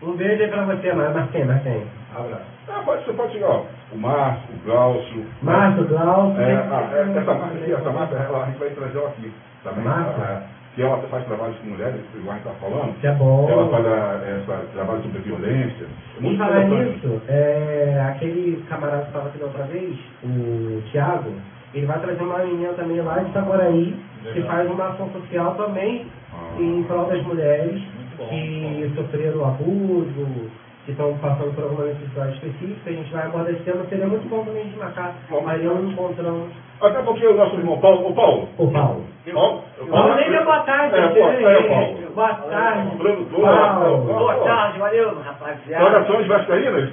Um 0.02 0.12
beijo 0.12 0.42
aí 0.42 0.48
pra 0.50 0.64
você, 0.64 0.90
Amar. 0.90 1.10
Mas 1.14 1.30
quem, 1.30 1.44
mas 1.46 1.62
quem? 1.62 1.82
Abraço. 2.16 2.44
Ah, 2.68 2.82
pode, 2.84 3.04
você 3.04 3.12
pode 3.12 3.32
chegar, 3.32 3.48
ó. 3.48 3.64
O 3.92 3.98
Márcio, 3.98 4.54
o 4.54 4.64
Glaucio. 4.66 5.24
Márcio, 5.42 5.84
Glaucio. 5.86 6.40
É, 6.40 6.54
ah, 6.54 6.90
é, 6.92 7.18
essa 7.18 7.34
marca 7.34 7.58
aqui, 7.58 7.72
essa 7.72 7.90
marca, 7.90 8.16
ela, 8.16 8.42
a 8.42 8.46
gente 8.46 8.58
vai 8.58 8.70
trazer 8.70 8.98
ela 8.98 9.08
aqui 9.08 9.32
também. 9.62 9.86
É, 9.86 10.42
que 10.74 10.82
ela 10.82 10.98
faz 11.08 11.24
trabalhos 11.26 11.56
com 11.58 11.68
mulheres, 11.68 12.00
igual 12.14 12.34
a 12.34 12.38
gente 12.38 12.48
está 12.48 12.60
falando. 12.60 13.00
Que 13.00 13.06
é 13.06 13.12
bom. 13.12 13.48
Ela 13.48 13.68
faz 13.68 13.86
a, 13.86 14.20
essa, 14.26 14.66
trabalho 14.74 15.02
sobre 15.02 15.18
violência. 15.20 15.84
É 15.84 16.18
E 16.18 16.22
muito 16.22 16.38
falar 16.38 16.64
nisso, 16.64 17.22
é, 17.28 18.06
aquele 18.10 18.62
camarada 18.68 19.02
que 19.02 19.08
estava 19.08 19.28
aqui 19.28 19.38
da 19.38 19.46
outra 19.46 19.64
vez, 19.64 19.96
o 20.24 20.82
Thiago, 20.90 21.32
ele 21.74 21.86
vai 21.86 21.98
trazer 22.00 22.22
uma 22.22 22.38
menina 22.38 22.72
também 22.74 23.00
lá 23.00 23.18
de 23.18 23.30
Itaboraí, 23.30 23.96
que 24.32 24.42
faz 24.42 24.70
uma 24.70 24.88
ação 24.88 25.08
social 25.10 25.54
também 25.54 26.06
Ah. 26.32 26.60
em 26.60 26.82
prol 26.84 27.04
das 27.06 27.22
mulheres 27.22 27.72
Muito 27.74 28.16
bom, 28.18 28.26
que 28.28 28.92
sofreram 28.96 29.44
abuso, 29.46 30.50
que 30.86 30.92
estão 30.92 31.12
passando 31.18 31.52
por 31.54 31.64
alguma 31.64 31.84
necessidade 31.86 32.34
específica. 32.34 32.88
A 32.90 32.92
gente 32.92 33.12
vai 33.12 33.26
abordar 33.26 33.52
esse 33.52 33.62
tema, 33.64 33.84
seria 33.88 34.06
muito 34.06 34.28
bom 34.28 34.44
também 34.44 34.68
de 34.68 34.76
marcar. 34.78 35.14
Vamos. 35.28 35.50
Aí 35.50 35.64
eu 35.64 35.84
encontramos 35.84 36.48
Até 36.80 37.02
porque 37.02 37.26
o 37.26 37.36
nosso 37.36 37.56
irmão 37.56 37.80
Paulo, 37.80 38.08
o 38.08 38.14
Paulo. 38.14 38.48
o 38.56 38.70
Paulo. 38.70 39.04
Paulo, 39.34 39.64
Paulo 39.90 40.14
nem 40.14 40.30
deu 40.30 40.44
boa 40.44 40.60
tarde, 40.60 40.94
É, 40.94 41.08
boa 41.08 41.32
tarde, 41.32 41.68
Paulo. 41.68 41.96
Boa 42.14 42.34
tarde. 42.34 42.96
Produtor, 42.96 43.40
Paulo. 43.40 43.74
Paulo. 43.74 44.04
Boa 44.04 44.34
tarde, 44.36 44.78
valeu, 44.78 45.18
rapaziada. 45.20 45.84
Saudações 45.84 46.26
vascaínas? 46.28 46.90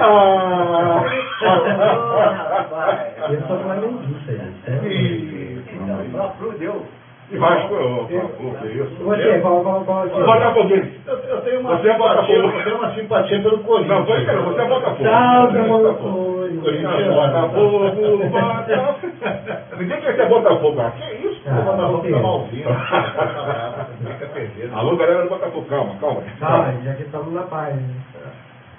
Ah! 0.00 1.04
Rapaz. 2.50 3.30
Eu 3.30 3.42
sou 3.46 3.58
flamenguista, 3.58 4.32
gente. 4.32 4.86
Ih, 4.88 5.62
Então, 5.72 6.10
próprio 6.10 6.52
Deus. 6.58 6.82
E 7.32 7.38
Vasco, 7.38 7.74
que 8.08 8.68
isso? 8.68 9.04
Você, 9.04 9.38
qual, 9.40 9.62
Botafoguense. 9.62 11.00
Eu, 11.06 11.14
eu 11.16 11.40
tenho 11.40 11.60
uma 11.60 11.76
Você 11.78 11.88
é 11.88 11.92
simpatia, 11.92 12.42
Botafogo. 12.42 12.58
eu 12.58 12.64
tenho 12.64 12.76
uma 12.76 12.94
simpatia 12.94 13.40
pelo 13.42 13.58
Corinthians. 13.58 13.98
Não, 13.98 14.06
foi 14.06 14.24
cara, 14.26 14.40
você 14.42 14.60
é 14.60 14.68
Botafogo. 14.68 15.02
Salve, 15.04 15.52
Você 15.52 15.64
é 15.64 15.68
Botafogo. 15.68 16.42
Não, 16.82 17.14
Botafogo, 17.14 17.78
Botafogo. 18.28 19.12
Ninguém 19.78 20.00
quer 20.02 20.14
ser 20.16 20.28
Botafogo, 20.28 20.80
ah, 20.80 20.90
que 20.90 21.26
isso? 21.26 21.40
Ah, 21.46 21.60
Botafogo 21.62 22.02
tá 22.10 22.18
malzinho. 22.18 22.68
Fica 24.04 24.26
perdido. 24.26 24.70
Alô, 24.76 24.96
galera 24.96 25.22
do 25.22 25.28
Botafogo, 25.30 25.66
calma, 25.70 25.94
calma. 26.00 26.22
Calma, 26.38 26.74
já 26.84 26.94
que 26.94 27.02
estamos 27.02 27.32
na 27.32 27.42
paz. 27.42 27.74
né? 27.74 27.82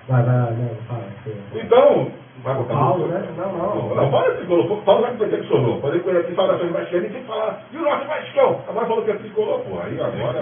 Vai, 0.08 0.22
vai, 0.24 0.36
não, 0.36 0.70
fala. 0.88 1.02
você. 1.24 1.34
Então, 1.60 2.08
vai 2.44 2.56
botar 2.56 2.74
Paulo, 2.74 3.08
né? 3.08 3.24
Não, 3.38 3.52
não. 3.54 3.96
Não, 3.96 4.12
fala 4.12 4.34
esse 4.34 4.46
colocou. 4.46 4.78
Paulo 4.82 5.02
já 5.04 5.12
que 5.12 5.26
decepcionou. 5.26 5.82
Falei 5.82 6.00
com 6.02 6.10
ele 6.10 6.20
aqui, 6.20 6.36
fala 6.36 6.58
sobre 6.58 6.74
Vascaíno, 6.74 7.10
tem 7.10 7.22
que 7.22 7.28
falar. 7.28 7.62
E 7.72 7.78
o 7.78 7.82
nosso 7.82 8.06
Vascão? 8.08 8.62
Agora 8.68 8.86
falou 8.88 9.04
que 9.04 9.12
é 9.12 9.16
tricolor, 9.16 9.60
pô. 9.62 9.80
Aí 9.82 10.00
agora. 10.00 10.42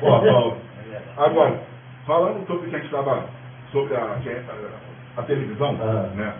Pô, 0.00 0.06
Paulo. 0.06 0.56
Agora, 1.16 1.60
falando 2.06 2.46
sobre 2.46 2.66
o 2.66 2.70
que 2.70 2.76
a 2.76 2.78
gente 2.78 2.86
estava. 2.86 3.24
Sobre 3.72 3.94
a, 3.94 3.98
é 4.26 4.42
a, 5.16 5.20
a 5.20 5.22
televisão, 5.24 5.76
Ah. 5.80 6.08
né? 6.14 6.32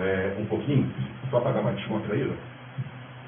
É, 0.00 0.32
um 0.38 0.46
pouquinho, 0.46 0.90
só 1.30 1.38
para 1.40 1.52
dar 1.52 1.60
uma 1.60 1.72
descontraída. 1.72 2.32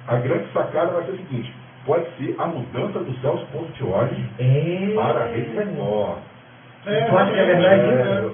A 0.08 0.16
grande 0.16 0.50
sacada 0.52 0.92
vai 0.92 1.04
ser 1.04 1.12
o 1.12 1.16
seguinte: 1.18 1.54
pode 1.84 2.04
ser 2.16 2.34
a 2.38 2.46
mudança 2.46 2.98
do 3.00 3.12
Celso 3.20 3.46
Portioli 3.52 4.24
É. 4.38 4.92
para 4.96 5.20
a 5.24 5.26
Rede 5.26 5.50
Record. 5.56 6.18
É, 6.86 7.04
Pode 7.10 7.32
que 7.32 7.38
é 7.38 7.44
verdade 7.44 7.80
É? 7.82 8.30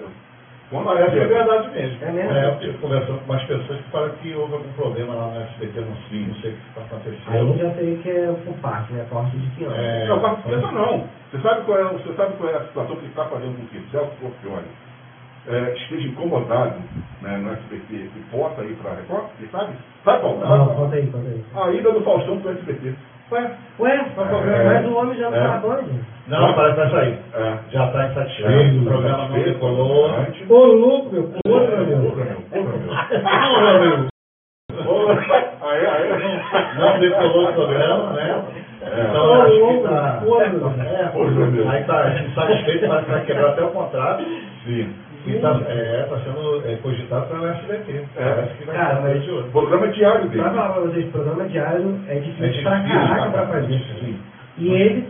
Quando 0.71 0.87
que 0.87 1.19
é 1.19 1.23
é 1.23 1.27
verdade 1.27 1.69
mesmo. 1.71 1.99
É 2.05 2.13
mesmo? 2.13 2.31
eu 2.31 2.59
tive 2.61 2.79
conversando 2.79 3.19
com 3.19 3.33
umas 3.33 3.43
pessoas 3.43 3.81
que 3.81 3.91
falam 3.91 4.11
que 4.23 4.35
houve 4.37 4.55
algum 4.55 4.73
problema 4.75 5.15
lá 5.15 5.27
no 5.35 5.41
SBT, 5.43 5.81
não 5.81 5.97
sei, 6.09 6.27
não 6.27 6.35
sei 6.37 6.51
o 6.53 6.55
que 6.55 6.69
está 6.69 6.81
Aí 6.81 7.39
eu 7.39 7.43
acontecendo. 7.43 7.59
já 7.59 7.75
sei 7.75 7.97
que 7.97 8.11
é 8.11 8.33
por 8.45 8.55
parte, 8.59 8.93
né? 8.93 9.05
Corte 9.11 9.37
de 9.37 9.51
que 9.51 9.65
ano. 9.65 9.75
É. 9.77 10.07
Não, 10.07 10.21
participa 10.21 10.73
não. 10.73 11.09
Você 11.33 11.43
sabe 11.43 11.63
qual 11.63 11.79
é, 11.79 11.85
você 11.85 12.13
sabe 12.15 12.35
qual 12.37 12.51
é 12.51 12.57
a 12.57 12.65
situação 12.67 12.97
que 12.97 13.07
está 13.07 13.25
fazendo 13.25 13.57
com 13.57 13.67
que 13.67 13.79
o 13.79 13.91
Celso 13.91 14.13
Portioli 14.21 14.67
é, 15.49 15.75
esteja 15.75 16.07
incomodado 16.09 16.77
né, 17.23 17.37
no 17.39 17.53
SBT 17.53 17.95
e 17.95 18.25
possa 18.31 18.63
ir 18.63 18.77
para 18.77 18.93
a 18.93 18.95
Record? 18.95 19.25
Você 19.41 19.47
sabe? 19.51 19.75
Sabe, 20.05 20.21
Paulo? 20.23 20.39
Não, 20.41 20.67
Sabe? 20.67 20.77
conta 20.77 20.97
aí, 20.97 21.07
conta 21.09 21.29
aí. 21.29 21.45
A 21.55 21.73
ida 21.73 21.93
do 21.93 22.01
Faustão 22.03 22.41
para 22.41 22.53
o 22.53 22.55
SBT. 22.55 22.95
Ué, 23.31 23.51
Ué, 23.79 23.95
É. 23.95 24.65
mas 24.65 24.87
o 24.87 24.97
homem 24.97 25.17
já 25.19 25.31
não 25.31 25.39
É. 25.39 25.41
tá 25.41 25.61
onde? 25.65 25.91
não, 26.27 26.53
parece 26.55 26.75
que 26.75 26.81
vai 26.81 26.91
sair. 26.91 27.19
É. 27.35 27.59
Já 27.71 27.87
está 27.87 28.07
insatisfeito, 28.07 28.81
o 28.81 28.85
programa 28.85 29.29
não 29.29 29.43
decolou. 29.43 30.11
Ô, 30.49 30.65
louco, 30.67 31.13
meu. 31.13 31.31
Porra, 31.45 31.77
meu. 31.85 32.13
Aí. 35.63 36.79
Não 36.79 36.99
decolou 36.99 37.49
o 37.49 37.53
programa, 37.53 38.13
né? 38.13 38.43
É. 38.83 39.01
Então 39.03 39.27
Ô, 39.27 39.43
acho 39.43 39.53
que 39.53 39.83
tá. 39.83 40.23
É, 40.85 41.69
aí 41.71 41.85
tá 41.85 42.09
insatisfeito, 42.21 42.89
parece 42.89 43.05
que 43.07 43.13
vai 43.13 43.25
quebrar 43.25 43.51
até 43.51 43.63
o 43.65 43.71
contrato. 43.71 44.25
Sim. 44.65 44.95
E 45.27 45.39
tá, 45.39 45.61
é, 45.69 46.07
tá 46.09 46.19
sendo 46.21 46.63
é, 46.67 46.77
cogitado 46.77 47.27
para 47.27 47.41
o 47.41 47.47
SBT. 47.49 48.05
Parece 48.15 48.55
que 48.55 48.65
vai 48.65 48.77
Cara, 48.77 49.01
mas- 49.03 49.23
de 49.23 49.31
outro. 49.31 49.51
Programa 49.51 49.89
diário 49.89 50.21
Pra 50.21 50.29
dele. 50.31 50.43
falar 50.45 50.69
pra 50.73 50.81
vocês, 50.83 51.11
programa 51.11 51.45
diário 51.49 52.01
é 52.09 52.15
difícil, 52.15 52.45
É 52.45 52.49
difícil, 52.49 52.71
pra 52.71 52.81
caraca 52.81 53.31
pra 53.31 53.47
cara. 53.47 53.47
fazer. 53.61 53.79
Sim. 54.01 54.19
E 54.59 54.69
ele, 54.73 55.09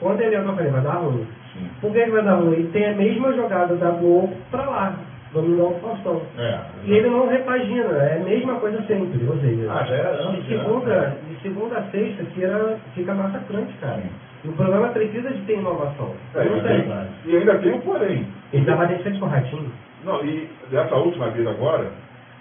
quando 0.00 0.20
ele 0.22 0.34
é 0.34 0.40
o 0.40 0.44
que 0.44 0.48
eu 0.48 0.54
falei, 0.54 0.70
vai 0.72 0.80
dar 0.80 0.92
ruim. 0.94 1.26
Sim. 1.52 1.68
Por 1.80 1.92
que 1.92 1.98
ele 1.98 2.10
vai 2.10 2.22
dar 2.24 2.34
ruim? 2.34 2.52
Ele 2.54 2.68
tem 2.72 2.86
a 2.86 2.94
mesma 2.94 3.32
jogada 3.34 3.74
da 3.76 3.90
Globo 3.90 4.34
pra 4.50 4.62
lá, 4.62 4.94
dominar 5.32 5.64
o 5.64 5.74
Faustão. 5.80 6.22
É. 6.38 6.58
E 6.84 6.92
ele 6.92 7.10
não 7.10 7.28
repagina, 7.28 7.92
é 8.04 8.16
a 8.20 8.24
mesma 8.24 8.54
coisa 8.54 8.80
sempre, 8.86 9.26
ou 9.28 9.36
seja, 9.40 9.70
Ah, 9.70 9.84
já 9.84 9.94
era 9.94 10.22
antes. 10.22 10.44
de, 10.44 10.56
segunda, 10.56 11.16
de 11.28 11.42
segunda 11.42 11.78
a 11.78 11.82
sexta 11.90 12.24
fica, 12.34 12.76
fica 12.94 13.14
massacrante, 13.14 13.72
cara. 13.80 14.02
E 14.44 14.48
o 14.48 14.52
programa 14.52 14.88
precisa 14.88 15.28
de 15.30 15.40
ter 15.42 15.58
inovação. 15.58 16.12
É, 16.34 16.44
não 16.44 16.56
e, 16.58 16.60
tem- 16.62 16.92
e 17.26 17.36
ainda 17.36 17.58
tem 17.58 17.72
um 17.72 17.80
porém. 17.80 18.26
Ele 18.52 18.64
tava 18.64 18.86
de 18.86 19.02
frente 19.02 19.18
com 19.18 19.26
o 19.26 19.28
Ratinho. 19.28 19.72
Não, 20.04 20.24
e 20.24 20.48
dessa 20.70 20.94
última 20.96 21.28
vez 21.30 21.46
agora, 21.46 21.90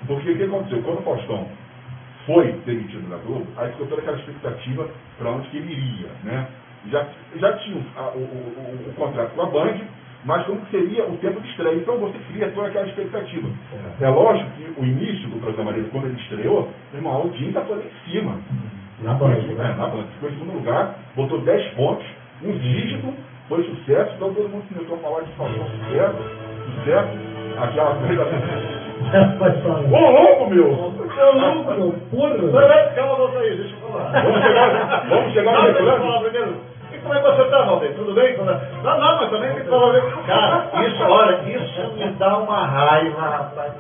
porque 0.06 0.32
o 0.32 0.38
que 0.38 0.44
aconteceu? 0.44 0.82
Quando 0.84 1.00
o 1.00 1.04
Faustão 1.04 1.48
foi 2.26 2.52
demitido 2.66 3.10
da 3.10 3.18
Globo, 3.18 3.48
aí 3.58 3.72
ficou 3.72 3.88
toda 3.88 4.02
aquela 4.02 4.18
expectativa 4.18 4.88
para 5.18 5.32
onde 5.32 5.48
que 5.50 5.58
ele 5.58 5.72
iria, 5.74 6.10
né? 6.24 6.46
Já, 6.92 7.06
já 7.38 7.54
tinha 7.58 7.82
a- 7.98 8.12
o, 8.16 8.20
o- 8.20 8.90
o- 8.90 8.94
contrato 8.96 9.32
com 9.34 9.42
a 9.42 9.46
Band, 9.48 9.76
mas 10.24 10.46
como 10.46 10.62
que 10.62 10.72
seria 10.72 11.06
o 11.06 11.18
tempo 11.18 11.42
de 11.42 11.50
estreia? 11.50 11.76
Então 11.76 11.98
você 11.98 12.18
cria 12.32 12.50
toda 12.52 12.68
aquela 12.68 12.86
expectativa. 12.88 13.50
É 14.00 14.10
lógico 14.10 14.50
que 14.52 14.74
o 14.82 14.86
início 14.86 15.28
do 15.30 15.40
programa 15.40 15.74
dele, 15.74 15.90
quando 15.92 16.06
ele 16.06 16.18
estreou, 16.22 16.70
irmão, 16.94 17.14
a 17.14 17.16
audiência 17.18 17.62
foi 17.62 17.78
lá 17.78 17.84
em 17.84 18.12
cima. 18.12 18.40
Na 19.02 19.14
Band, 19.14 19.32
É, 19.34 19.54
né? 19.54 19.76
na 19.78 19.88
Band. 19.88 20.04
Ficou 20.14 20.30
em 20.30 20.34
segundo 20.34 20.54
lugar, 20.54 20.96
botou 21.16 21.42
10 21.42 21.66
pontos, 21.74 22.06
um 22.44 22.52
dígito, 22.58 23.14
foi 23.48 23.63
sucesso, 23.63 24.12
então 24.16 24.34
todo 24.34 24.50
mundo 24.50 24.66
começou 24.74 24.98
a 24.98 25.00
falar 25.00 25.22
de 25.22 25.32
Faustão, 25.34 25.66
sucesso, 25.66 26.16
sucesso, 26.75 27.10
aquela 27.62 27.96
coisa. 27.96 28.27
Ô 29.92 30.12
louco, 30.12 30.50
meu! 30.50 30.68
Ô, 30.68 30.92
louco, 31.32 31.72
meu, 31.72 31.92
porra. 32.12 32.92
Calma, 32.96 33.16
volta 33.16 33.39
aí, 33.39 33.56
deixa 33.56 33.75
eu 33.75 33.80
falar. 33.89 34.22
Vamos 34.22 34.42
chegar, 34.42 35.06
vamos 35.08 35.34
chegar 35.34 35.54
no 35.54 35.62
reclame? 35.68 36.56
E 36.92 36.98
como 37.00 37.13
é 37.13 37.20
que 37.20 37.27
você 37.27 37.44
tá, 37.46 37.62
Valdir? 37.63 37.94
Tudo 37.96 38.13
bem? 38.13 38.38
Não, 38.38 38.46
não, 38.84 39.18
mas 39.18 39.30
também 39.30 39.51
tem 39.54 39.63
que 39.63 39.70
falar. 39.70 40.01
Cara, 40.25 40.84
isso, 40.84 41.04
olha, 41.04 41.39
isso 41.48 41.94
me 41.96 42.12
dá 42.13 42.38
uma 42.38 42.66
raiva, 42.66 43.22
rapaz. 43.22 43.74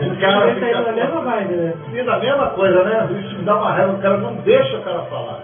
O 0.00 0.20
cara 0.20 0.44
aí 0.46 0.54
fica... 0.54 0.80
na 0.80 0.92
mesma 0.92 1.20
vibe, 1.20 1.54
né? 1.54 1.74
E 1.92 2.02
da 2.02 2.18
mesma 2.18 2.46
coisa, 2.50 2.82
né? 2.84 3.08
Isso 3.20 3.36
me 3.36 3.44
dá 3.44 3.56
uma 3.56 3.72
raiva, 3.72 3.92
o 3.92 3.98
cara 3.98 4.16
não 4.18 4.34
deixa 4.36 4.76
o 4.76 4.82
cara 4.82 5.00
falar. 5.02 5.40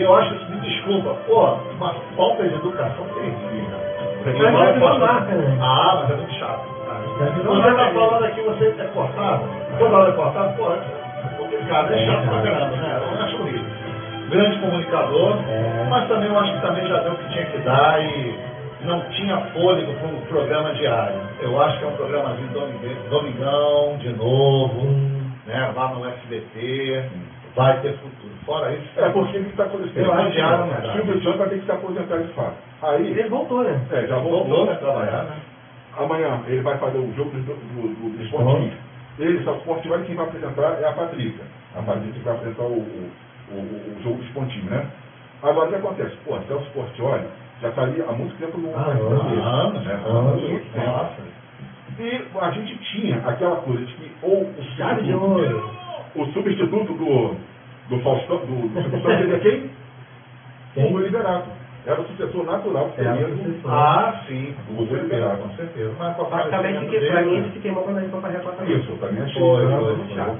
E 0.00 0.02
eu 0.02 0.16
acho 0.16 0.34
isso, 0.34 0.46
me 0.50 0.56
desculpa, 0.60 1.10
pô, 1.26 1.58
uma 1.76 1.92
falta 2.16 2.48
de 2.48 2.54
educação 2.54 3.04
terrível. 3.14 3.78
Você 4.24 4.50
Mas 4.50 4.74
virou 4.74 4.88
posso- 4.88 5.00
marca, 5.00 5.34
né? 5.34 5.58
Ah, 5.60 5.98
mas 6.00 6.10
é 6.10 6.14
muito 6.16 6.34
chato. 6.36 6.64
Já 7.18 7.24
virou 7.26 7.54
Você 7.56 7.74
tá 7.74 7.90
falando 7.90 8.24
aqui, 8.24 8.40
você 8.40 8.74
é 8.78 8.84
cortado. 8.94 9.44
Toda 9.78 9.96
hora 9.98 10.08
é 10.08 10.12
cortado, 10.12 10.56
pô, 10.56 10.72
é 10.72 11.36
complicado, 11.36 11.92
é 11.92 12.06
chato 12.06 12.28
pra 12.28 12.40
caramba, 12.42 12.76
né? 12.76 13.00
Eu 13.12 13.22
acho 13.24 13.42
horrível. 13.42 13.64
Grande 14.30 14.58
comunicador, 14.60 15.36
É. 15.50 15.86
mas 15.90 16.08
também 16.08 16.28
eu 16.30 16.38
acho 16.38 16.52
que 16.54 16.60
também 16.66 16.86
já 16.86 16.98
deu 17.00 17.12
o 17.12 17.16
que 17.16 17.28
tinha 17.32 17.44
que 17.46 17.58
dar 17.58 18.02
e 18.02 18.34
não 18.86 19.00
tinha 19.10 19.36
fôlego 19.52 19.92
para 19.92 20.08
um 20.08 20.20
programa 20.22 20.72
diário. 20.72 21.16
Eu 21.42 21.60
acho 21.60 21.78
que 21.78 21.84
é 21.84 21.88
um 21.88 21.96
programazinho 21.96 22.48
domingão, 23.10 23.96
de 23.98 24.08
novo, 24.14 24.82
né? 25.46 25.70
Lá 25.76 25.88
no 25.88 26.06
SBT, 26.08 27.04
vai 27.54 27.80
ter. 27.80 27.98
Fora 28.46 28.72
isso, 28.72 28.88
É 28.96 29.08
porque 29.10 29.38
o 29.38 29.44
que 29.44 29.50
está 29.50 29.64
acontecendo? 29.64 30.06
Eu 30.06 30.12
acho 30.14 30.30
que. 30.32 30.92
Silvio 30.92 31.22
Santos 31.22 31.36
vai 31.38 31.48
ter 31.50 31.58
que 31.60 31.64
se 31.66 31.72
aposentar 31.72 32.16
de 32.18 32.32
fato. 32.32 32.54
Aí, 32.82 33.06
Ele 33.10 33.28
voltou, 33.28 33.62
né? 33.62 33.80
é, 33.92 34.06
já 34.06 34.16
voltou 34.16 34.46
voltou. 34.46 34.70
a 34.72 34.76
trabalhar, 34.76 35.22
né? 35.24 35.36
Amanhã 35.98 36.40
ele 36.46 36.62
vai 36.62 36.78
fazer 36.78 36.98
o 36.98 37.12
jogo 37.14 37.30
do, 37.30 37.40
do, 37.42 37.54
do, 37.54 38.16
do 38.16 38.22
esportivo. 38.24 38.72
Ele, 39.18 39.44
só 39.44 39.52
o 39.52 39.56
esportivo, 39.58 39.98
quem 40.04 40.14
vai 40.14 40.26
apresentar 40.26 40.78
é 40.80 40.88
a 40.88 40.92
Patrícia. 40.92 41.44
A 41.76 41.82
Patrícia 41.82 42.12
que 42.12 42.20
vai 42.20 42.34
apresentar 42.34 42.62
o, 42.62 42.78
o, 42.78 43.10
o, 43.52 43.54
o 43.98 44.02
jogo 44.02 44.16
do 44.16 44.24
esportivo, 44.24 44.70
né? 44.70 44.86
Agora 45.42 45.66
o 45.66 45.68
que 45.70 45.74
acontece? 45.76 46.16
Pô, 46.24 46.34
até 46.36 46.54
o 46.54 46.60
Sportioli 46.60 47.24
já 47.60 47.68
está 47.68 47.82
ali 47.82 48.02
há 48.08 48.12
muito 48.12 48.36
tempo 48.38 48.56
no 48.58 48.74
Ah, 48.76 48.90
anos, 48.90 49.84
né? 49.84 50.00
muito 50.48 50.72
tempo. 50.72 50.86
E 51.98 52.22
a 52.40 52.50
gente 52.52 52.76
tinha 52.78 53.16
aquela 53.26 53.56
coisa 53.56 53.84
de 53.84 53.92
que 53.94 54.10
ou 54.22 54.42
o 54.42 54.62
substituto, 54.62 55.70
o 56.16 56.26
substituto 56.26 56.92
do, 56.94 57.36
do 57.90 57.98
Faustão, 58.00 58.38
do, 58.38 58.68
do 58.68 58.82
Santos, 59.02 59.20
ele 59.20 59.34
é 59.34 59.38
quem? 59.40 59.70
Quem? 60.74 60.94
O 60.94 60.98
Liberato. 60.98 61.48
Era 61.86 62.00
o 62.00 62.06
sucessor 62.06 62.44
natural 62.44 62.90
que 62.90 63.00
o 63.00 63.04
seria 63.04 63.26
do... 63.26 63.68
Ah, 63.68 64.20
sim, 64.28 64.54
O 64.68 64.76
certeza, 64.86 65.02
Liberado. 65.02 65.38
com 65.42 65.48
certeza. 65.56 65.92
Mas 65.98 66.14
com 66.16 66.22
a 66.22 66.28
Mas 66.30 66.44
também 66.44 66.74
falecimento 66.74 66.92
fiquei, 66.92 67.10
pra 67.10 67.22
mim, 67.22 67.50
se 67.52 67.58
queimou 67.60 67.82
quando 67.84 67.96
a 67.96 68.00
gente 68.02 68.10
foi 68.10 68.20
pra 68.20 68.30
Record 68.30 68.56
também. 68.56 68.76
Isso, 68.76 68.90
eu 68.90 68.96
também 68.98 69.22
achei 69.22 69.42
Foi, 69.42 69.66
foi. 69.66 70.36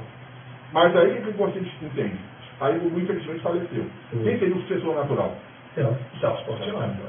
Mas 0.72 0.96
aí 0.96 1.12
o 1.18 1.22
que 1.22 1.30
você 1.32 1.58
entende? 1.82 2.16
Aí 2.60 2.76
o 2.78 2.88
Lu, 2.90 3.00
infelizmente, 3.00 3.40
faleceu. 3.40 3.84
Sim. 4.12 4.22
Quem 4.22 4.38
seria 4.38 4.54
o 4.54 4.60
sucessor 4.60 4.94
natural? 4.94 5.32
Celso. 5.74 6.44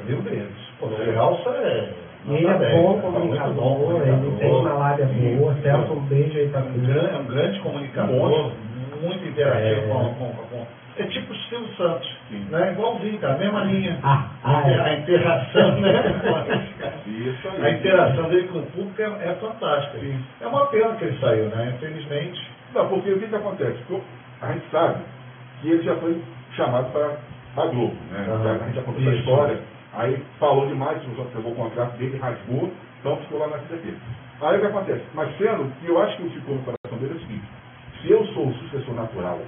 Mil 0.07 0.21
vezes. 0.21 0.47
Pô, 0.79 0.85
o 0.87 0.95
Celso 0.95 1.49
é... 1.49 1.89
E 2.23 2.33
ele 2.35 2.47
é 2.47 2.53
bom 2.53 2.59
10, 2.59 2.71
tá 2.71 2.79
muito 2.85 3.01
comunicador, 3.01 3.55
bom 3.55 4.01
ele 4.03 4.37
tem 4.37 4.51
uma 4.51 4.73
lábia 4.73 5.05
boa. 5.07 5.55
Celso, 5.55 5.93
um 5.93 5.99
beijo 6.01 6.37
aí 6.37 6.47
pra 6.49 6.59
É 6.59 6.63
um 6.63 6.69
mim. 6.69 6.85
grande, 6.85 7.15
é 7.15 7.17
um 7.17 7.25
grande 7.25 7.59
comunicador. 7.59 8.51
Muito 9.01 9.25
interativo 9.25 9.81
É. 9.81 9.87
com, 9.87 10.13
com, 10.15 10.33
com- 10.47 10.67
É 10.97 11.03
tipo 11.05 11.31
o 11.33 11.35
Silvio 11.35 11.73
Santos, 11.75 12.07
Sim. 12.29 12.45
né? 12.49 12.71
igualzinho, 12.73 13.17
cara, 13.19 13.37
mesma 13.37 13.63
linha. 13.63 13.97
Ah, 14.03 14.25
ah, 14.43 14.69
é. 14.69 14.79
A 14.79 14.93
interação, 14.95 15.81
né? 15.81 15.91
Isso 17.07 17.47
aí. 17.49 17.65
A 17.65 17.69
interação 17.71 18.29
dele 18.29 18.47
com 18.49 18.59
o 18.59 18.65
público 18.67 19.01
é, 19.01 19.05
é 19.29 19.35
fantástica. 19.39 19.99
Sim. 19.99 20.19
É 20.41 20.47
uma 20.47 20.65
pena 20.67 20.95
que 20.95 21.05
ele 21.05 21.19
saiu, 21.19 21.45
né? 21.49 21.73
Infelizmente. 21.75 22.41
Não, 22.73 22.87
porque 22.87 23.11
o 23.11 23.19
que, 23.19 23.27
que 23.27 23.35
acontece? 23.35 23.77
A 24.41 24.51
gente 24.53 24.65
sabe 24.71 24.95
que 25.61 25.69
ele 25.71 25.83
já 25.83 25.95
foi 25.95 26.21
chamado 26.55 26.91
para 26.91 27.17
a 27.63 27.65
Globo, 27.67 27.95
né? 28.11 28.25
Aham. 28.29 28.55
A 28.61 28.65
gente 28.65 28.75
já 28.75 28.81
contou 28.83 29.01
Isso. 29.01 29.11
história, 29.19 29.59
aí 29.93 30.23
falou 30.39 30.67
demais, 30.67 31.01
pegou 31.33 31.51
o 31.51 31.55
contrato 31.55 31.97
dele, 31.97 32.17
rasgou, 32.17 32.71
então 32.99 33.17
ficou 33.17 33.39
lá 33.39 33.47
na 33.47 33.57
SBT. 33.57 33.93
Aí 34.41 34.57
o 34.57 34.61
que 34.61 34.67
acontece? 34.67 35.03
Mas 35.13 35.37
sendo 35.37 35.71
que 35.79 35.87
eu 35.87 36.01
acho 36.01 36.17
que 36.17 36.23
o 36.23 36.29
que 36.29 36.39
ficou 36.39 36.55
no 36.55 36.63
coração 36.63 36.97
dele 36.97 37.13
é 37.13 37.17
o 37.17 37.19
seguinte, 37.19 37.43
se 38.01 38.11
eu 38.11 38.25
sou 38.27 38.47
o 38.47 38.53
sucessor 38.55 38.93
natural 38.95 39.39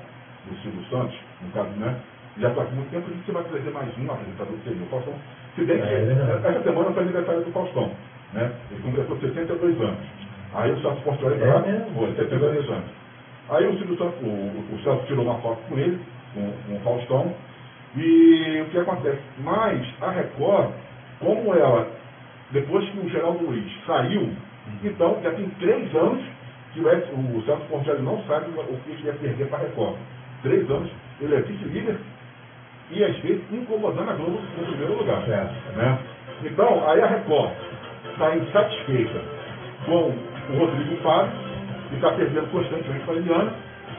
do 0.50 0.56
Silvio 0.62 0.84
Santos, 0.90 1.16
no 1.42 1.50
caso, 1.52 1.70
né? 1.78 1.96
Já 2.40 2.50
estou 2.50 2.64
aqui 2.64 2.74
muito 2.74 2.90
tempo, 2.90 3.08
a 3.10 3.14
gente 3.14 3.32
vai 3.32 3.44
trazer 3.44 3.70
mais 3.72 3.88
um 3.98 4.12
apresentador 4.12 4.54
que 4.58 4.64
seria 4.70 4.84
o 4.84 4.88
Faustão. 4.88 5.14
Se 5.56 5.64
bem 5.66 5.78
que 5.78 5.84
É 5.84 6.00
verdade. 6.06 6.48
essa 6.48 6.64
semana 6.64 6.92
foi 6.92 7.04
aniversário 7.04 7.42
do 7.44 7.52
Faustão, 7.52 7.92
né? 8.34 8.52
Ele 8.72 8.82
completou 8.82 9.18
62 9.20 9.82
anos. 9.82 9.98
Aí 10.56 10.72
o 10.72 10.82
Celso 10.82 11.02
Portioli 11.02 11.42
É 11.42 11.46
lá, 11.46 11.60
mesmo? 11.60 11.86
foi, 11.96 12.14
72 12.16 12.70
anos. 12.70 12.90
Aí 13.50 13.68
o 13.68 13.78
Silvio 13.78 13.98
Santos, 13.98 14.16
o, 14.24 14.26
o 14.76 14.80
Celso 14.84 15.06
tirou 15.06 15.26
uma 15.26 15.40
foto 15.42 15.60
com 15.70 15.78
ele, 15.78 16.00
com, 16.34 16.52
com 16.68 16.76
o 16.76 16.80
Faustão, 16.80 17.34
e 17.96 18.64
o 18.66 18.70
que 18.72 18.78
acontece? 18.80 19.22
Mas 19.40 19.86
a 20.02 20.10
Record, 20.12 20.72
como 21.20 21.54
ela, 21.54 21.88
depois 22.52 22.88
que 22.90 23.00
o 23.00 23.10
Geraldo 23.10 23.46
Luiz 23.46 23.72
saiu, 23.86 24.30
então 24.84 25.20
já 25.22 25.32
tem 25.32 25.48
três 25.60 25.94
anos 25.96 26.24
que 26.74 26.82
o, 26.82 26.90
S- 26.90 27.12
o 27.14 27.42
Celso 27.46 27.64
Portioli 27.70 28.02
não 28.02 28.20
sabe 28.24 28.46
o 28.58 28.78
que 28.84 28.92
ele 28.92 29.02
ia 29.06 29.14
perder 29.14 29.48
para 29.48 29.60
a 29.60 29.62
Record. 29.62 29.96
Três 30.42 30.70
anos, 30.70 30.90
ele 31.22 31.36
é 31.36 31.42
vice-líder 31.42 31.96
e 32.92 33.04
às 33.04 33.16
vezes 33.18 33.42
incomodando 33.52 34.10
a 34.10 34.14
Globo 34.14 34.40
no 34.58 34.64
primeiro 34.66 34.98
lugar. 34.98 35.22
Certo. 35.26 35.54
Né? 35.76 35.98
Então, 36.44 36.84
aí 36.90 37.02
a 37.02 37.06
Record 37.08 37.52
está 38.12 38.36
insatisfeita 38.36 39.22
com 39.86 40.12
o 40.52 40.58
Rodrigo 40.58 40.96
Fábio, 40.98 41.32
que 41.90 41.96
está 41.96 42.12
perdendo 42.12 42.52
constantemente 42.52 43.06
para 43.06 43.14
a 43.14 43.18
Eliana, 43.18 43.52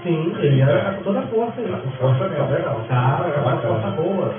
Sim, 0.03 0.35
ele 0.39 0.61
era 0.61 0.93
com 0.95 1.03
toda 1.03 1.21
a 1.21 1.23
força 1.29 1.61
aí. 1.61 1.67
Com 1.83 1.91
força 1.93 2.29
mesmo, 2.29 2.51
legal. 2.51 2.81
Tá, 2.89 3.25
É, 3.35 3.41
uma 3.41 3.51
bacana. 3.53 3.75
força 3.81 3.89
boa. 3.97 4.35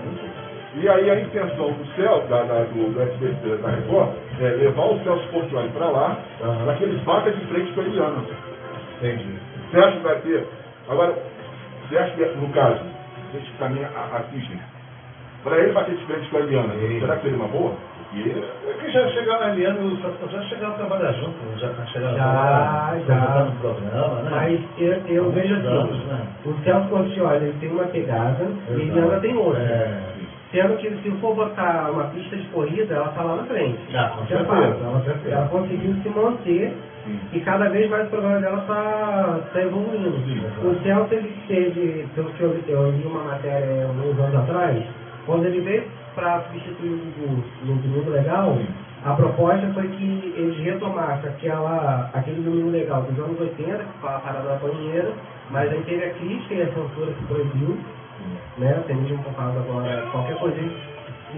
E 0.77 0.89
aí 0.89 1.09
a 1.09 1.19
intenção 1.21 1.71
do 1.71 1.85
céu, 1.95 2.25
da, 2.29 2.43
da- 2.43 2.63
do, 2.63 2.93
do 2.93 3.01
SBT, 3.01 3.61
da 3.61 3.69
Record, 3.69 4.09
é 4.41 4.43
levar 4.43 4.85
o 4.85 4.99
Celso 5.03 5.27
Portioli 5.29 5.69
para 5.69 5.85
lá, 5.89 6.17
para 6.65 6.73
que 6.75 6.83
ele 6.83 6.97
bata 7.05 7.31
de 7.31 7.45
frente 7.45 7.71
com 7.71 7.81
a 7.81 7.83
Eliana. 7.85 8.17
Entendi. 9.01 9.35
Você 9.71 9.77
acha 9.77 9.97
que 9.97 10.03
vai 10.03 10.15
ter? 10.19 10.47
Agora, 10.89 11.13
você 11.87 11.97
acha 11.97 12.11
que, 12.15 12.25
no 12.37 12.49
caso, 12.49 12.79
deixa 13.31 13.47
eu 13.47 13.57
também 13.57 13.85
a, 13.85 14.17
a 14.17 14.19
Disney, 14.31 14.59
para 15.43 15.57
ele 15.59 15.71
bater 15.71 15.95
de 15.95 16.05
frente 16.05 16.29
com 16.29 16.37
a 16.37 16.39
Eliana, 16.41 16.73
Sim. 16.73 16.99
será 16.99 17.15
que 17.15 17.21
seria 17.23 17.37
uma 17.37 17.47
boa? 17.47 17.71
Porque 18.11 18.29
É 18.69 18.73
que 18.79 18.91
já 18.91 19.07
chegaram 19.09 19.45
a 19.45 19.49
Eliana 19.51 19.79
e 19.79 19.85
o 19.87 19.97
Santos 20.01 20.31
já 20.31 20.41
chegaram 20.43 20.73
a 20.73 20.77
trabalhar 20.77 21.11
junto, 21.13 21.35
já 21.57 21.69
chegaram 21.87 22.15
Já, 22.17 22.23
a 22.23 22.31
trabalhar, 22.31 22.99
já. 23.07 23.15
apresentando 23.17 23.49
o 23.49 23.59
programa, 23.61 24.21
né? 24.21 24.29
Mas 24.31 24.59
eu, 24.79 24.93
eu 25.07 25.31
vejo 25.31 25.55
assim, 25.55 25.67
anos, 25.67 26.05
né? 26.05 26.21
o 26.45 26.53
Celso 26.63 26.87
Portioli 26.89 27.35
ele 27.45 27.55
tem 27.59 27.71
uma 27.71 27.83
pegada 27.85 28.43
e 28.43 28.45
a 28.45 28.73
Exato. 28.73 28.81
Eliana 28.99 29.19
tem 29.19 29.37
outra. 29.37 29.59
É. 29.61 30.14
Sendo 30.55 30.77
que 30.77 30.89
se 31.03 31.11
for 31.19 31.35
botar 31.35 31.91
uma 31.91 32.05
pista 32.05 32.37
de 32.37 32.47
corrida, 32.47 32.95
ela 32.95 33.09
tá 33.09 33.23
lá 33.23 33.35
na 33.35 33.43
frente. 33.43 33.77
Com 34.07 34.23
Isso 34.23 34.33
é 34.33 34.37
certeza, 34.37 34.85
com 34.85 35.01
certeza. 35.01 35.35
Ela 35.35 35.47
conseguiu 35.49 35.95
se 36.01 36.09
manter 36.09 36.73
Sim. 37.03 37.19
e 37.33 37.39
cada 37.41 37.69
vez 37.69 37.89
mais 37.89 38.07
o 38.07 38.09
programa 38.09 38.39
dela 38.39 38.61
tá, 38.61 39.39
tá 39.51 39.61
evoluindo. 39.61 40.17
Sim. 40.23 40.41
O 40.65 40.81
Celso 40.81 41.13
ele 41.13 41.35
teve, 41.49 42.07
pelo 42.15 42.29
que 42.29 42.41
eu, 42.41 42.57
eu 42.69 42.91
li 42.91 43.03
uma 43.05 43.25
matéria 43.25 43.85
uns 43.87 44.17
anos 44.17 44.35
atrás, 44.35 44.81
quando 45.25 45.45
ele 45.45 45.59
veio 45.59 45.83
para 46.15 46.39
substituir 46.43 46.89
o 46.89 46.97
Gugu 46.97 47.43
no 47.65 47.75
Domingo 47.75 48.11
Legal, 48.11 48.57
a 49.03 49.13
proposta 49.13 49.67
foi 49.73 49.89
que 49.89 50.33
eles 50.37 50.57
retomassem 50.59 51.29
aquela, 51.29 52.09
aquele 52.13 52.41
Domingo 52.41 52.69
Legal 52.69 53.01
dos 53.03 53.19
anos 53.19 53.39
80, 53.41 53.77
que 53.77 53.99
foi 53.99 54.09
a 54.09 54.19
parada 54.19 54.47
da 54.47 54.55
banheira, 54.55 55.11
mas 55.51 55.69
aí 55.69 55.83
teve 55.83 56.05
a 56.05 56.09
crítica 56.11 56.53
e 56.53 56.61
a 56.61 56.67
censura 56.67 57.11
que 57.11 57.25
proibiu, 57.25 57.77
né? 58.57 58.83
Mesmo 58.87 59.17
por 59.23 59.33
causa 59.33 59.59
agora, 59.59 60.01
qualquer 60.11 60.35
coisa 60.37 60.57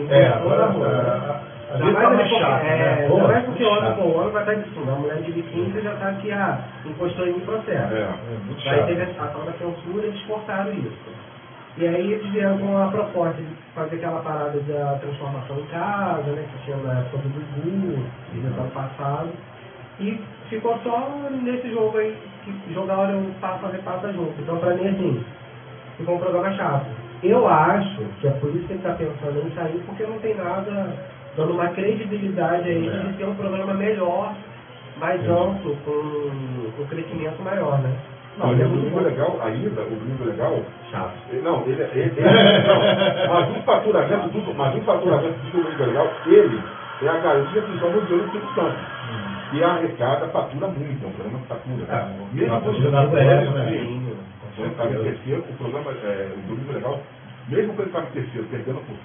É, 0.10 0.28
agora 0.28 0.64
a 0.64 0.68
rua. 0.68 1.42
mais 1.80 1.96
tá 1.96 2.04
ele 2.06 2.16
mais 2.16 2.30
chata, 2.30 2.66
é, 2.66 2.78
né? 3.02 3.08
Pô, 3.10 3.18
mais 3.28 3.46
porque 3.46 3.64
o 3.64 3.70
chato. 3.70 3.84
ano 3.84 3.96
com 3.96 4.10
o 4.10 4.20
ano 4.22 4.32
vai 4.32 4.42
estar 4.44 4.54
de 4.56 4.70
fundo. 4.70 4.92
A 4.92 4.96
mulher 4.96 5.18
de 5.22 5.32
biquíni 5.32 5.72
você 5.72 5.82
já 5.82 5.98
sabe 5.98 6.22
que 6.22 6.32
ah, 6.32 6.60
encostou 6.86 7.28
em 7.28 7.40
processo. 7.42 7.94
É. 7.94 8.02
É 8.02 8.38
muito 8.46 8.70
Aí 8.70 8.76
chato. 8.78 8.88
teve 8.88 9.02
a 9.02 9.28
tal 9.28 9.42
da 9.44 9.52
censura 9.54 10.06
e 10.06 10.08
eles 10.10 10.22
cortaram 10.24 10.72
isso. 10.74 11.28
E 11.78 11.88
aí 11.88 12.12
eles 12.14 12.32
vieram 12.32 12.58
com 12.58 12.78
a 12.78 12.88
proposta 12.88 13.36
de 13.42 13.48
fazer 13.76 13.98
aquela 13.98 14.22
parada 14.22 14.60
da 14.62 14.98
transformação 15.00 15.58
em 15.60 15.66
casa, 15.66 16.32
né? 16.32 16.46
Que 16.52 16.64
tinha 16.66 16.78
na 16.78 17.00
época 17.02 17.18
do 17.20 17.30
Gugu, 17.30 18.04
do 18.34 18.62
ano 18.62 18.72
passado. 18.72 19.30
E 20.00 20.20
ficou 20.50 20.78
só 20.84 21.08
nesse 21.44 21.72
jogo 21.72 21.98
aí, 21.98 22.16
que 22.46 22.74
jogar 22.74 22.98
hora 22.98 23.14
um 23.18 23.32
passa 23.42 23.68
repassa 23.68 24.12
junto. 24.14 24.34
Então 24.42 24.58
pra 24.58 24.74
mim 24.76 24.88
assim, 24.88 25.24
ficou 25.98 26.16
um 26.16 26.20
programa 26.20 26.52
chato. 26.54 26.86
Eu 27.24 27.48
acho 27.48 28.02
que 28.22 28.28
é 28.28 28.32
por 28.32 28.50
isso 28.56 28.66
que 28.68 28.74
ele 28.74 28.80
está 28.80 28.94
pensando 28.94 29.44
em 29.46 29.52
sair, 29.56 29.82
porque 29.86 30.04
não 30.04 30.20
tem 30.20 30.36
nada 30.36 30.94
dando 31.36 31.54
uma 31.54 31.68
credibilidade 31.70 32.70
a 32.70 32.72
ele 32.72 32.88
É. 32.88 33.00
de 33.00 33.14
ter 33.14 33.26
um 33.26 33.36
programa 33.36 33.74
melhor, 33.74 34.34
mais 35.00 35.22
amplo, 35.30 35.76
com 35.86 35.92
um 35.92 36.86
crescimento 36.90 37.42
maior, 37.44 37.80
né? 37.80 37.92
Não, 38.38 38.52
ele 38.52 38.62
é 38.62 38.66
o 38.66 38.70
muito 38.70 38.92
bom. 38.92 39.00
legal, 39.02 39.40
ainda, 39.44 39.82
o 39.82 39.96
domingo 39.96 40.26
legal, 40.26 40.60
Chato. 40.92 41.12
não, 41.44 41.64
ele, 41.64 41.82
ele, 41.82 42.14
ele 42.18 42.68
não, 42.68 43.34
mas 43.34 43.50
um 43.50 43.62
faturamento 43.64 44.28
do, 44.30 44.54
mas 44.56 44.76
um 44.76 44.82
faturamento 44.82 45.40
do 45.40 45.52
domingo 45.64 45.84
legal, 45.86 46.08
ele 46.28 46.62
é 47.02 47.08
a 47.10 47.18
garantia 47.18 47.62
que 47.64 47.80
só 47.80 47.88
no 47.88 48.02
dinheiro 48.02 48.26
do 48.28 48.32
Silvio 48.32 48.50
Santos. 48.54 48.98
E 49.54 49.64
a 49.64 49.68
arrecada 49.70 50.28
fatura 50.28 50.68
muito, 50.68 51.04
é 51.04 51.08
um 51.08 51.12
programa 51.14 51.40
que 51.40 51.48
fatura. 51.48 51.86
Ah, 51.90 52.10
Mesmo 52.34 52.52
uma 52.54 52.62
quando 52.62 52.74
possibilidade 52.76 53.16
é, 53.16 53.46
né? 53.50 53.66
Sim. 54.58 54.64
Quando 54.64 54.72
estava 54.72 54.94
em 54.94 55.04
terceiro, 55.04 55.42
o 55.50 55.54
programa, 55.58 55.92
é, 55.92 56.32
o 56.36 56.42
Domingo 56.48 56.74
Legal, 56.74 57.00
mesmo 57.48 57.68
quando 57.74 57.80
ele 57.80 57.88
estava 57.90 58.08
em 58.08 58.12
terceiro, 58.12 58.48
perdendo 58.48 58.82
pro 58.82 58.96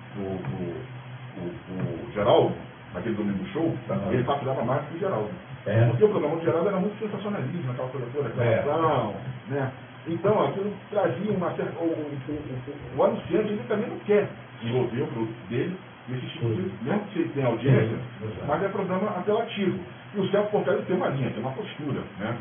Geraldo, 2.15 2.55
naquele 2.95 3.15
domingo 3.15 3.45
show, 3.53 3.75
Aham. 3.91 4.13
ele 4.13 4.25
faturava 4.25 4.65
mais 4.65 4.83
que 4.89 4.97
o 4.97 4.99
Geraldo. 4.99 5.31
É. 5.67 5.85
Porque 5.87 6.05
o 6.05 6.09
programa 6.09 6.37
do 6.37 6.45
Geraldo 6.45 6.69
era 6.69 6.79
muito 6.79 6.99
sensacionalismo, 6.99 7.71
aquela 7.71 7.89
coisa 7.89 8.07
toda, 8.13 8.43
É. 8.43 8.59
aquela 8.59 9.13
né? 9.49 9.71
Então, 10.09 10.43
aquilo 10.43 10.73
trazia 10.91 11.31
uma 11.31 11.51
certa. 11.55 11.79
O, 11.79 11.85
o, 11.85 12.19
o, 12.29 12.33
o- 12.33 12.99
o 12.99 13.05
anunciante 13.05 13.53
ele 13.53 13.63
também 13.69 13.89
não 13.89 13.99
quer 14.01 14.29
envolver 14.63 15.03
o 15.03 15.07
produto 15.07 15.49
dele 15.49 15.77
nesse 16.09 16.27
tipo 16.27 16.49
de. 16.49 16.63
Mesmo 16.83 17.01
que 17.13 17.19
ele 17.21 17.29
tenha 17.29 17.47
audiência, 17.47 17.97
Sim, 18.19 18.25
exato. 18.27 18.47
mas 18.49 18.63
é 18.65 18.69
programa 18.69 19.11
apelativo. 19.11 19.79
E 20.15 20.19
o 20.21 20.29
Celso 20.31 20.51
Portela 20.51 20.83
tem 20.83 20.97
uma 20.97 21.09
linha, 21.09 21.31
tem 21.31 21.41
uma 21.41 21.53
postura, 21.53 22.01
né? 22.19 22.37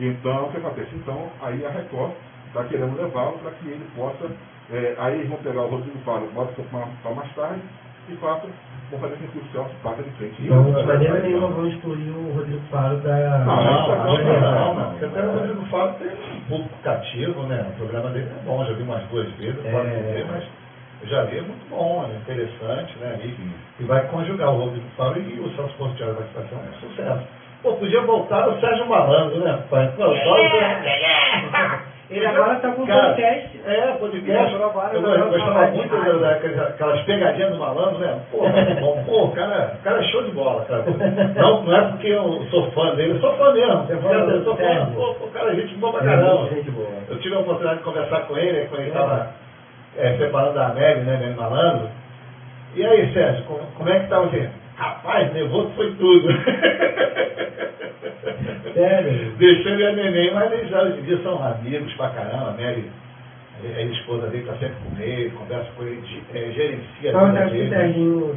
Então, 0.00 0.46
o 0.46 0.50
que 0.50 0.56
acontece? 0.58 0.94
Então, 0.96 1.30
aí 1.40 1.64
a 1.64 1.70
Record 1.70 2.12
está 2.56 2.64
querendo 2.64 2.96
levá-lo 2.96 3.38
para 3.38 3.50
que 3.52 3.68
ele 3.68 3.86
possa. 3.96 4.24
é, 4.72 4.94
aí 4.98 5.14
eles 5.16 5.28
vão 5.28 5.38
pegar 5.38 5.62
o 5.62 5.68
Rodrigo 5.68 5.98
Faro, 6.04 6.28
bota 6.34 6.52
para 7.02 7.12
mais 7.14 7.32
tarde 7.34 7.60
e 8.08 8.14
façam, 8.16 8.48
vão 8.90 9.00
fazer 9.00 9.16
com 9.16 9.26
que 9.28 9.38
o 9.38 9.44
Celso 9.52 9.70
bata 9.84 10.02
de 10.02 10.10
frente. 10.10 10.34
Então, 10.42 10.62
de 10.64 10.80
é 10.80 10.84
maneira 10.84 11.18
nenhuma 11.20 11.48
vamos 11.48 11.74
excluir 11.74 12.10
o 12.10 12.32
Rodrigo 12.34 12.62
Faro 12.70 12.96
da. 12.98 13.38
Não, 13.38 13.56
Não, 13.56 14.16
que 14.16 14.22
não, 14.24 14.74
não, 14.74 14.96
até 14.96 15.20
o 15.26 15.32
Rodrigo 15.32 15.64
Fábio 15.66 15.94
tem 15.98 16.08
um 16.08 16.40
público 16.48 16.74
cativo, 16.82 17.42
né? 17.42 17.66
O 17.68 17.78
programa 17.78 18.10
dele 18.10 18.30
é 18.30 18.44
bom, 18.44 18.64
já 18.64 18.72
vi 18.72 18.82
umas 18.82 19.02
duas 19.04 19.28
vezes, 19.32 19.64
É. 19.64 19.70
pode 19.70 19.88
ver, 19.88 20.26
mas 20.30 20.44
eu 21.02 21.08
já 21.08 21.24
vi, 21.24 21.38
é 21.38 21.42
muito 21.42 21.68
bom, 21.68 22.08
é 22.10 22.16
interessante, 22.16 22.98
né? 22.98 23.18
E, 23.22 23.36
e 23.80 23.84
vai 23.84 24.06
conjugar 24.08 24.50
o 24.50 24.58
Rodrigo 24.60 24.86
Fábio 24.96 25.22
e 25.22 25.40
o 25.40 25.50
Celso 25.56 25.74
Portioli 25.74 26.12
vai 26.14 26.44
ser 26.44 26.54
um 26.54 26.88
sucesso. 26.88 27.26
Pô, 27.62 27.72
podia 27.72 28.00
voltar 28.02 28.48
o 28.48 28.60
Sérgio 28.60 28.86
Malandro, 28.86 29.40
né, 29.40 29.62
pai? 29.68 29.92
Pô, 29.96 30.02
só 30.04 30.10
o 30.10 30.48
Sérgio- 30.48 31.95
Ele 32.08 32.24
agora 32.24 32.54
tá 32.60 32.70
com 32.70 32.86
Cara, 32.86 33.14
podcast. 33.14 33.60
É, 33.66 33.80
podcast. 33.98 34.54
Agora 34.54 34.94
Eu 34.94 35.02
vai 35.02 35.18
gostava 35.28 35.66
de 35.66 35.76
muito 35.76 35.96
rádio. 35.96 36.20
daquelas 36.20 36.58
aquelas 36.68 37.00
pegadinhas 37.02 37.50
do 37.52 37.58
malandro, 37.58 37.98
né? 37.98 38.20
Pô, 38.30 38.38
bom, 38.80 39.04
pô, 39.04 39.24
o 39.24 39.32
cara, 39.32 39.72
o 39.80 39.82
cara 39.82 39.98
é 39.98 40.02
show 40.04 40.22
de 40.22 40.30
bola, 40.30 40.64
cara. 40.66 40.84
Não, 41.34 41.62
não 41.64 41.76
é 41.76 41.90
porque 41.90 42.06
eu 42.06 42.46
sou 42.48 42.70
fã 42.70 42.94
dele, 42.94 43.14
eu 43.14 43.20
sou 43.20 43.34
fã 43.36 43.52
mesmo. 43.52 43.86
Você 43.86 43.94
é 43.94 43.96
fã? 43.96 44.08
Eu 44.12 44.44
sou 44.44 44.56
fã, 44.56 44.86
pô, 44.94 45.24
o 45.24 45.30
cara 45.32 45.50
é 45.52 45.56
gente 45.56 45.74
boa 45.74 45.92
pra 45.94 46.04
caramba. 46.04 46.48
Eu 47.08 47.18
tive 47.18 47.34
a 47.34 47.38
oportunidade 47.40 47.78
de 47.78 47.84
conversar 47.84 48.20
com 48.20 48.38
ele 48.38 48.66
quando 48.66 48.80
ele 48.82 48.88
estava 48.90 49.30
preparando 50.16 50.58
a 50.58 50.66
Amélie, 50.66 51.02
né, 51.02 51.16
Amélie 51.16 51.34
Malandro. 51.34 51.88
E 52.76 52.84
aí, 52.86 53.12
Sérgio, 53.12 53.44
como, 53.46 53.60
como 53.76 53.88
é 53.88 54.00
que 54.00 54.06
tá 54.08 54.20
você? 54.20 54.48
Rapaz, 54.76 55.32
nervoso 55.32 55.70
foi 55.74 55.90
tudo. 55.94 56.28
Sério? 58.74 59.32
Deixou 59.38 59.72
ele 59.72 59.86
a 59.86 59.92
neném, 59.92 60.34
mas 60.34 60.52
eles 60.52 60.68
já 60.68 60.82
hoje 60.82 60.98
em 60.98 61.02
dia 61.02 61.18
são 61.22 61.42
amigos 61.42 61.92
pra 61.94 62.10
caramba. 62.10 62.54
Mary, 62.58 62.90
a 63.74 63.82
esposa 63.82 64.26
dele 64.26 64.44
tá 64.46 64.52
sempre 64.54 64.74
com 64.84 65.02
ele, 65.02 65.30
conversa 65.30 65.66
com 65.76 65.82
ele, 65.84 66.02
é, 66.34 66.50
gerencia 66.52 66.84
a 67.04 67.08
Então, 67.08 67.20
vida 67.30 67.44
dele. 67.46 67.64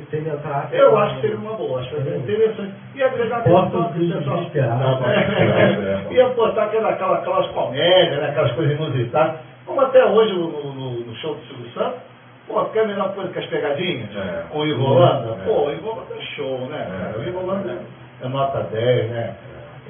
Teve. 0.10 0.30
Eu 0.78 0.97
acho 0.97 1.15
que 1.15 1.21
seria 1.21 1.38
uma 1.38 1.54
boa, 1.54 1.80
acho 1.82 1.89
que 1.89 1.95
seria 2.04 2.17
interessante. 2.17 2.71
E 2.95 3.04
agregar 3.04 3.43
pessoal- 3.43 3.65
desesperados. 4.45 4.99
É, 6.10 6.13
Ia 6.13 6.30
botar 6.30 6.63
aquela, 6.63 6.89
aquela, 6.91 7.17
aquelas 7.17 7.47
comédias, 7.47 8.17
né, 8.21 8.30
aquelas 8.30 8.52
coisas 8.54 8.80
inusitadas. 8.80 9.36
Como 9.65 9.82
até 9.82 10.06
hoje 10.06 10.34
no, 10.34 10.47
no- 10.73 10.99
no 11.02 11.15
show 11.15 11.36
do 11.36 11.41
Silvio 11.47 11.69
Santos. 11.73 11.99
Pô, 12.50 12.66
que 12.66 12.80
é 12.80 12.82
a 12.84 12.88
melhor 12.88 13.14
coisa 13.14 13.32
que 13.32 13.40
as 13.40 13.46
pegadinhas? 13.46 14.10
É. 14.16 14.44
Com 14.50 14.60
o 14.60 14.66
Ivo 14.68 14.84
Holanda. 14.84 15.38
É. 15.42 15.46
Pô, 15.46 15.68
o 15.68 15.72
Ivo 15.72 15.90
Holanda 15.90 16.16
é 16.18 16.22
show, 16.36 16.60
né? 16.68 16.82
É. 16.82 17.04
cara? 17.06 17.20
O 17.20 17.24
Ivo 17.30 17.40
Holanda 17.40 17.70
é, 17.72 18.26
é 18.26 18.28
nota 18.28 18.64
10, 18.64 19.12
né? 19.12 19.36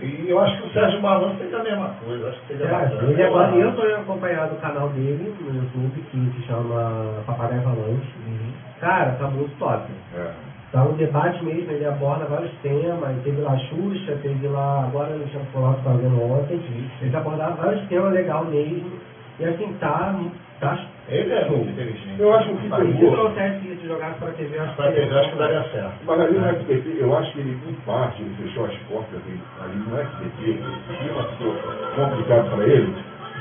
E 0.02 0.30
eu 0.30 0.39
acho 0.39 0.62
que 0.62 0.67
o 0.67 0.72
Sérgio 0.72 1.02
Malandro 1.02 1.38
fez 1.38 1.54
a 1.54 1.63
mesma 1.63 1.89
coisa. 2.06 2.30
Acho 2.30 2.39
que 2.48 2.54
É, 2.54 2.67
bacana. 2.67 3.12
ele 3.12 3.24
agora, 3.24 3.48
acho. 3.48 3.58
eu 3.58 3.72
tô 3.76 3.82
acompanhado 3.82 4.56
o 4.56 4.60
canal 4.60 4.89
dele 4.89 5.36
no 5.41 5.56
YouTube, 5.56 6.02
que 6.12 6.32
se 6.36 6.48
chama 6.48 7.15
Papagaio 7.26 7.62
Falante. 7.63 8.08
Uhum. 8.28 8.52
Cara, 8.80 9.12
tá 9.19 9.28
muito 9.28 9.58
top. 9.58 9.84
É. 10.17 10.28
Tá 10.72 10.84
um 10.84 10.93
debate 10.93 11.43
mesmo, 11.43 11.72
ele 11.72 11.86
aborda 11.86 12.26
vários 12.26 12.52
temas, 12.62 13.15
teve 13.24 13.41
lá 13.41 13.54
a 13.54 13.58
Xuxa, 13.58 14.19
teve 14.22 14.48
lá, 14.48 14.84
agora 14.84 15.10
ele 15.15 15.26
tinha 15.32 15.43
falado 15.45 15.84
fazendo 15.84 16.22
ontem, 16.22 16.62
ele 17.02 17.15
abordaram 17.17 17.56
vários 17.56 17.88
temas 17.88 18.13
legais 18.13 18.48
mesmo, 18.50 18.91
e 19.39 19.45
assim, 19.45 19.73
tá, 19.80 20.13
tá 20.60 20.78
Ele 21.08 21.34
é 21.34 21.45
muito 21.47 21.69
inteligente. 21.69 22.19
Eu 22.19 22.34
acho 22.34 22.54
que 22.56 22.67
Tá 22.67 22.75
foi 22.75 22.91
Se 22.91 22.99
trouxesse 22.99 23.71
isso 23.71 23.88
jogasse 23.88 24.19
pra 24.19 24.32
TV, 24.34 24.60
acho 24.60 24.75
Pra 24.75 24.91
TV, 24.91 25.17
acho 25.17 25.30
que 25.30 25.38
daria 25.38 25.63
certo. 25.71 25.93
Mas 26.06 26.19
ali 26.19 26.38
no 26.38 26.45
SBT, 26.45 26.95
eu 26.99 27.17
acho 27.17 27.32
que 27.32 27.39
ele, 27.39 27.58
em 27.65 27.73
parte, 27.86 28.21
ele 28.21 28.34
fechou 28.38 28.65
as 28.65 28.75
portas 28.89 29.15
ali, 29.15 29.39
ali 29.62 29.78
no 29.78 29.97
SBT, 29.97 30.60
o 30.89 30.93
clima 30.97 31.23
ficou 31.23 31.56
complicado 31.95 32.49
para 32.49 32.65
ele, 32.65 32.93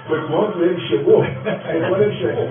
foi 0.07 0.21
quando 0.27 0.63
ele 0.63 0.79
chegou, 0.83 1.21
foi 1.23 1.81
quando 1.81 2.03
ele 2.03 2.15
chegou. 2.15 2.49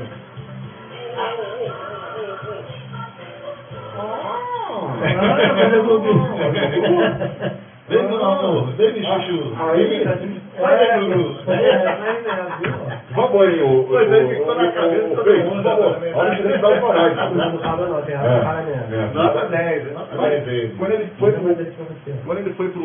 Ah, 3.96 4.94
ver. 7.40 7.58
Vem, 7.88 8.04
meu 8.04 8.26
amor, 8.26 8.68
vem, 8.76 8.94
meu 8.94 9.04
chuchu. 9.22 9.54
Aí, 9.58 10.04
Vai, 10.60 11.00
Gugu. 11.00 11.36
vamos 13.16 13.42
aí, 13.42 13.62
o. 13.62 13.84
Pois 13.88 14.12
é, 14.12 14.28
ficou 14.28 14.56
na 14.56 14.72
cabeça 14.72 15.08
o, 15.08 15.12
o, 15.12 15.16
todo 15.16 15.24
Pedro, 15.26 15.56
mundo, 15.56 15.70
olha 16.16 16.36
que 16.36 16.42
ele 16.42 16.58
vai 16.58 16.82
parar. 16.82 17.32
Não, 17.32 17.52
não 17.52 17.60
fala 17.60 17.88
não, 17.88 18.02
tem 18.02 18.16
É, 18.16 18.40
para 18.40 18.62
mesmo. 18.64 18.96
é. 18.96 19.14
Nota 19.14 19.46
10, 19.48 19.94
nota 19.94 20.18
10 20.18 20.46
dele. 20.46 20.76
Quando 20.78 20.92
ele 20.94 21.12
foi 21.20 21.32
quando 21.32 21.60
ele 22.40 22.54
foi 22.54 22.70
pro, 22.70 22.82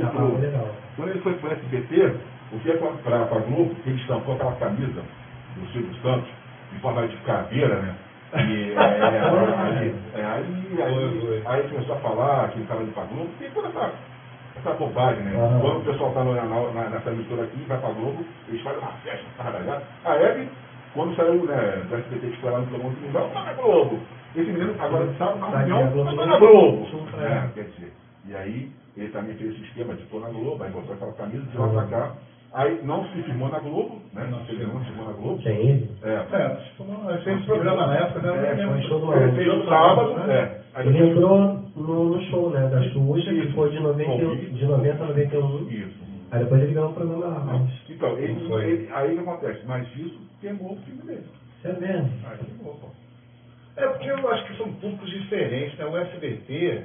quando 0.97 1.09
ele 1.11 1.21
foi 1.21 1.33
pro 1.35 1.53
SBT, 1.53 2.13
o 2.53 2.59
que 2.59 2.71
é 2.71 2.77
pra, 2.77 2.89
pra, 3.03 3.19
pra 3.25 3.39
Globo, 3.39 3.75
ele 3.87 3.97
estampou 3.97 4.35
aquela 4.35 4.53
camisa 4.53 5.01
do 5.57 5.67
Silvio 5.73 5.95
Santos, 6.03 6.29
em 6.77 6.81
forma 6.81 7.07
de 7.09 7.17
caveira, 7.19 7.77
né? 7.77 7.95
E, 8.35 8.73
é, 8.73 8.77
aí, 8.79 9.95
aí, 10.83 11.43
aí, 11.47 11.63
começou 11.71 11.97
a 11.97 11.99
falar 11.99 12.49
que 12.49 12.57
ele 12.57 12.63
estava 12.65 12.83
indo 12.83 12.93
pra 12.95 13.05
Globo, 13.05 13.29
tem 13.39 13.51
toda 13.51 13.69
essa, 13.69 13.91
essa 14.57 14.75
bobagem, 14.75 15.23
né? 15.25 15.37
Aham. 15.41 15.61
Quando 15.61 15.77
o 15.79 15.85
pessoal 15.85 16.13
tá 16.13 16.25
no- 16.25 16.35
na, 16.35 16.45
na, 16.45 16.89
nessa 16.91 17.11
mistura 17.11 17.45
aqui, 17.45 17.59
vai 17.69 17.79
pra 17.79 17.91
Globo, 17.91 18.25
eles 18.49 18.61
fazem 18.63 18.79
uma 18.81 18.93
festa, 18.93 19.25
tá? 19.39 19.83
A 20.05 20.15
Hebe, 20.17 20.49
quando 20.95 21.17
saiu 21.17 21.45
né, 21.45 21.83
do 21.89 21.95
SBT, 21.97 22.27
que 22.29 22.41
foi 22.41 22.51
lá 22.51 22.59
no 22.61 22.67
programa 22.67 22.95
do 22.95 23.01
Mundão, 23.01 23.29
tá 23.31 23.43
na 23.45 23.53
Globo. 23.55 23.99
Esse 24.37 24.51
menino 24.51 24.75
agora 24.79 25.07
de 25.07 25.19
sábado 25.19 25.39
na 25.41 25.47
Vai 25.49 25.65
reunião, 25.65 25.79
ver 25.79 25.85
a 25.85 25.91
Globo 25.93 26.17
tá 26.17 26.27
na 26.27 26.39
Globo. 26.39 26.87
É, 27.19 27.27
ele. 27.27 27.49
quer 27.55 27.65
dizer, 27.65 27.93
e 28.29 28.35
aí 28.37 28.71
ele 28.97 29.09
também 29.09 29.35
fez 29.37 29.53
esse 29.53 29.63
esquema 29.65 29.95
de 29.95 30.03
pôr 30.05 30.21
na 30.21 30.29
Globo, 30.29 30.63
aí 30.63 30.71
botou 30.71 30.95
aquela 30.95 31.13
camisa 31.13 31.45
de 31.45 31.57
lá 31.59 31.69
pra 31.69 31.85
cá. 31.87 32.13
Aí 32.55 32.81
não 32.85 33.03
se 33.07 33.23
firmou 33.23 33.49
na 33.49 33.59
Globo, 33.61 33.99
né? 34.13 34.27
Não 34.31 34.41
se 34.41 34.55
firmou, 34.55 34.75
não 34.75 34.81
se 34.83 34.89
firmou 34.91 35.07
na 35.07 35.13
Globo. 35.13 35.43
Tem 35.43 35.57
ele? 35.57 35.91
É, 36.03 36.09
É, 36.11 36.59
não, 36.81 37.19
fez 37.23 37.37
esse 37.39 37.47
programa 37.47 37.87
na 37.87 37.97
época, 37.97 38.21
né? 38.21 38.51
É, 39.23 39.33
fez 39.35 39.49
no 39.49 39.65
sábado, 39.65 40.31
é. 40.31 40.61
Aí 40.75 40.87
Ele 40.89 41.11
entrou 41.11 41.62
no, 41.77 42.05
no 42.17 42.23
show, 42.25 42.51
né, 42.51 42.69
da 42.69 42.83
Xuxa, 42.83 43.31
que 43.31 43.39
Isso. 43.41 43.53
foi 43.55 43.71
de 43.71 43.81
90, 43.81 44.37
de 44.37 44.65
90 44.65 45.05
a 45.05 45.07
91. 45.09 45.69
Isso. 45.71 46.03
Aí 46.31 46.41
depois 46.45 46.63
ele 46.63 46.73
ganhou 46.75 46.91
um 46.91 46.95
programa 46.95 47.27
lá. 47.27 47.45
Não. 47.45 47.69
Então, 47.89 48.19
ele, 48.19 48.49
Foi. 48.49 48.65
ele- 48.65 48.89
aí 48.93 49.13
o 49.13 49.15
que 49.15 49.21
acontece? 49.29 49.61
Mas 49.67 49.87
isso 49.97 50.19
queimou 50.41 50.73
o 50.73 50.77
filme 50.83 51.03
dele. 51.03 51.25
Você 51.61 51.69
é 51.69 51.73
mesmo? 51.79 52.11
Aí 52.27 52.39
queimou, 52.39 52.75
pô. 52.75 52.87
É 53.77 53.87
porque 53.89 54.11
eu 54.11 54.29
acho 54.31 54.47
que 54.47 54.57
são 54.59 54.73
públicos 54.75 55.11
diferentes, 55.11 55.79
né? 55.79 55.85
O 55.87 55.97
SBT, 55.97 56.85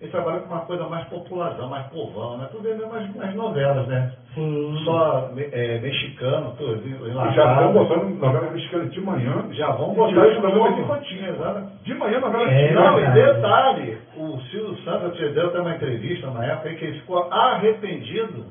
ele 0.00 0.10
trabalha 0.12 0.40
com 0.40 0.54
uma 0.54 0.60
coisa 0.64 0.86
mais 0.88 1.04
popularzão, 1.08 1.68
mais 1.68 1.86
povão, 1.88 2.38
né? 2.38 2.48
Tu 2.52 2.60
vê 2.60 2.74
mesmo 2.74 2.94
as, 2.94 3.28
as 3.28 3.34
novelas, 3.34 3.86
né? 3.88 4.12
Sim. 4.34 4.80
Só 4.84 5.30
é, 5.36 5.78
mexicano, 5.80 6.54
tudo, 6.56 6.86
E 6.86 6.90
já 6.90 7.08
enlatado. 7.10 7.50
estão 7.50 7.72
botando 7.72 8.18
novela 8.20 8.50
mexicana 8.52 8.84
de 8.86 9.00
manhã. 9.00 9.44
Já 9.50 9.70
vão 9.72 9.92
E 9.92 9.96
botar 9.96 10.08
tirando 10.10 10.30
isso 10.30 10.40
de 10.40 10.46
no 10.46 10.54
novo. 10.54 10.76
picotinho, 10.76 11.28
exato. 11.30 11.62
De 11.82 11.94
manhã 11.94 12.20
novela 12.20 12.50
É. 12.50 12.72
Não, 12.72 13.00
e 13.00 13.10
detalhe, 13.10 13.98
o 14.16 14.38
Silvio 14.50 14.76
Santos 14.84 15.16
te 15.18 15.28
deu 15.30 15.48
até 15.48 15.60
uma 15.60 15.74
entrevista 15.74 16.30
na 16.30 16.44
época 16.46 16.70
em 16.70 16.76
que 16.76 16.84
ele 16.84 17.00
ficou 17.00 17.32
arrependido 17.32 18.44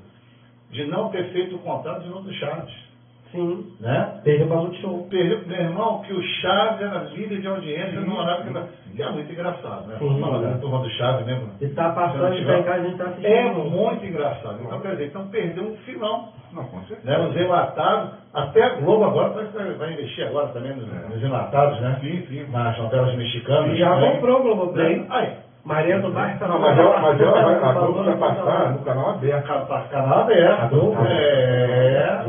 de 0.72 0.86
não 0.86 1.10
ter 1.10 1.24
feito 1.32 1.56
o 1.56 1.60
contrato 1.60 2.02
de 2.02 2.10
novo 2.10 2.24
do 2.24 2.34
Chaves. 2.34 2.87
Sim. 3.32 3.74
Né? 3.80 4.22
Perdeu 4.24 4.48
para 4.48 4.58
Multishow. 4.58 5.08
Perdeu, 5.10 5.42
meu 5.48 5.58
irmão, 5.58 6.02
que 6.02 6.14
o 6.14 6.22
Chaves 6.22 6.82
era 6.82 7.04
líder 7.14 7.42
de 7.42 7.48
audiência 7.48 8.00
no 8.02 8.18
horário 8.18 8.46
que 8.46 8.98
que 8.98 9.04
é 9.04 9.12
muito 9.12 9.32
engraçado, 9.32 9.88
né? 9.88 9.96
Sim. 10.00 10.20
Fala 10.20 10.42
da 10.42 10.58
turma 10.58 10.80
do 10.80 10.90
Chaves 10.90 11.26
mesmo. 11.26 11.52
E 11.62 11.68
tá 11.68 11.90
passando 11.92 12.36
de 12.36 12.46
casa, 12.46 12.72
a 12.72 12.84
gente 12.84 12.98
tá 12.98 13.04
assistindo. 13.04 13.28
É 13.28 13.52
muito 13.52 14.06
engraçado. 14.06 14.60
Então, 14.64 14.80
quer 14.82 14.92
dizer, 14.92 15.06
então 15.08 15.28
perdeu 15.28 15.64
um 15.66 15.78
filão. 15.78 16.30
Não, 16.52 16.64
com 16.64 16.82
certeza. 16.86 17.02
Né? 17.04 17.18
Nos 17.24 17.36
enlatados, 17.36 18.12
até 18.34 18.64
a 18.64 18.70
Globo 18.76 19.04
agora 19.04 19.30
parece 19.30 19.52
que 19.52 19.78
vai, 19.78 19.94
investir 19.94 20.26
agora 20.28 20.48
também 20.48 20.76
nos, 20.76 20.88
É. 20.92 21.10
nos 21.10 21.24
enlatados, 21.24 21.80
né? 21.80 21.98
Sim, 22.02 22.26
sim. 22.28 22.52
Nas 22.52 22.78
novelas 22.80 23.16
mexicanas. 23.16 23.72
E 23.76 23.78
já 23.78 23.96
né? 23.96 24.12
comprou 24.12 24.40
o 24.40 24.44
Globoplay. 24.44 25.06
Aí, 25.10 25.34
Maria 25.68 26.00
do 26.00 26.08
Não, 26.08 26.14
mas 26.14 26.80
ela, 26.80 27.02
mas 27.02 27.20
ela 27.20 27.42
vai, 27.42 27.56
a 27.56 27.74
Globo 27.74 28.04
vai 28.04 28.16
passar 28.16 28.72
no 28.72 28.80
canal 28.80 29.10
aberto. 29.10 29.48
Canal 29.92 30.20
aberto. 30.20 30.62
A 30.62 30.66
Globo? 30.68 30.98
É. 31.06 32.24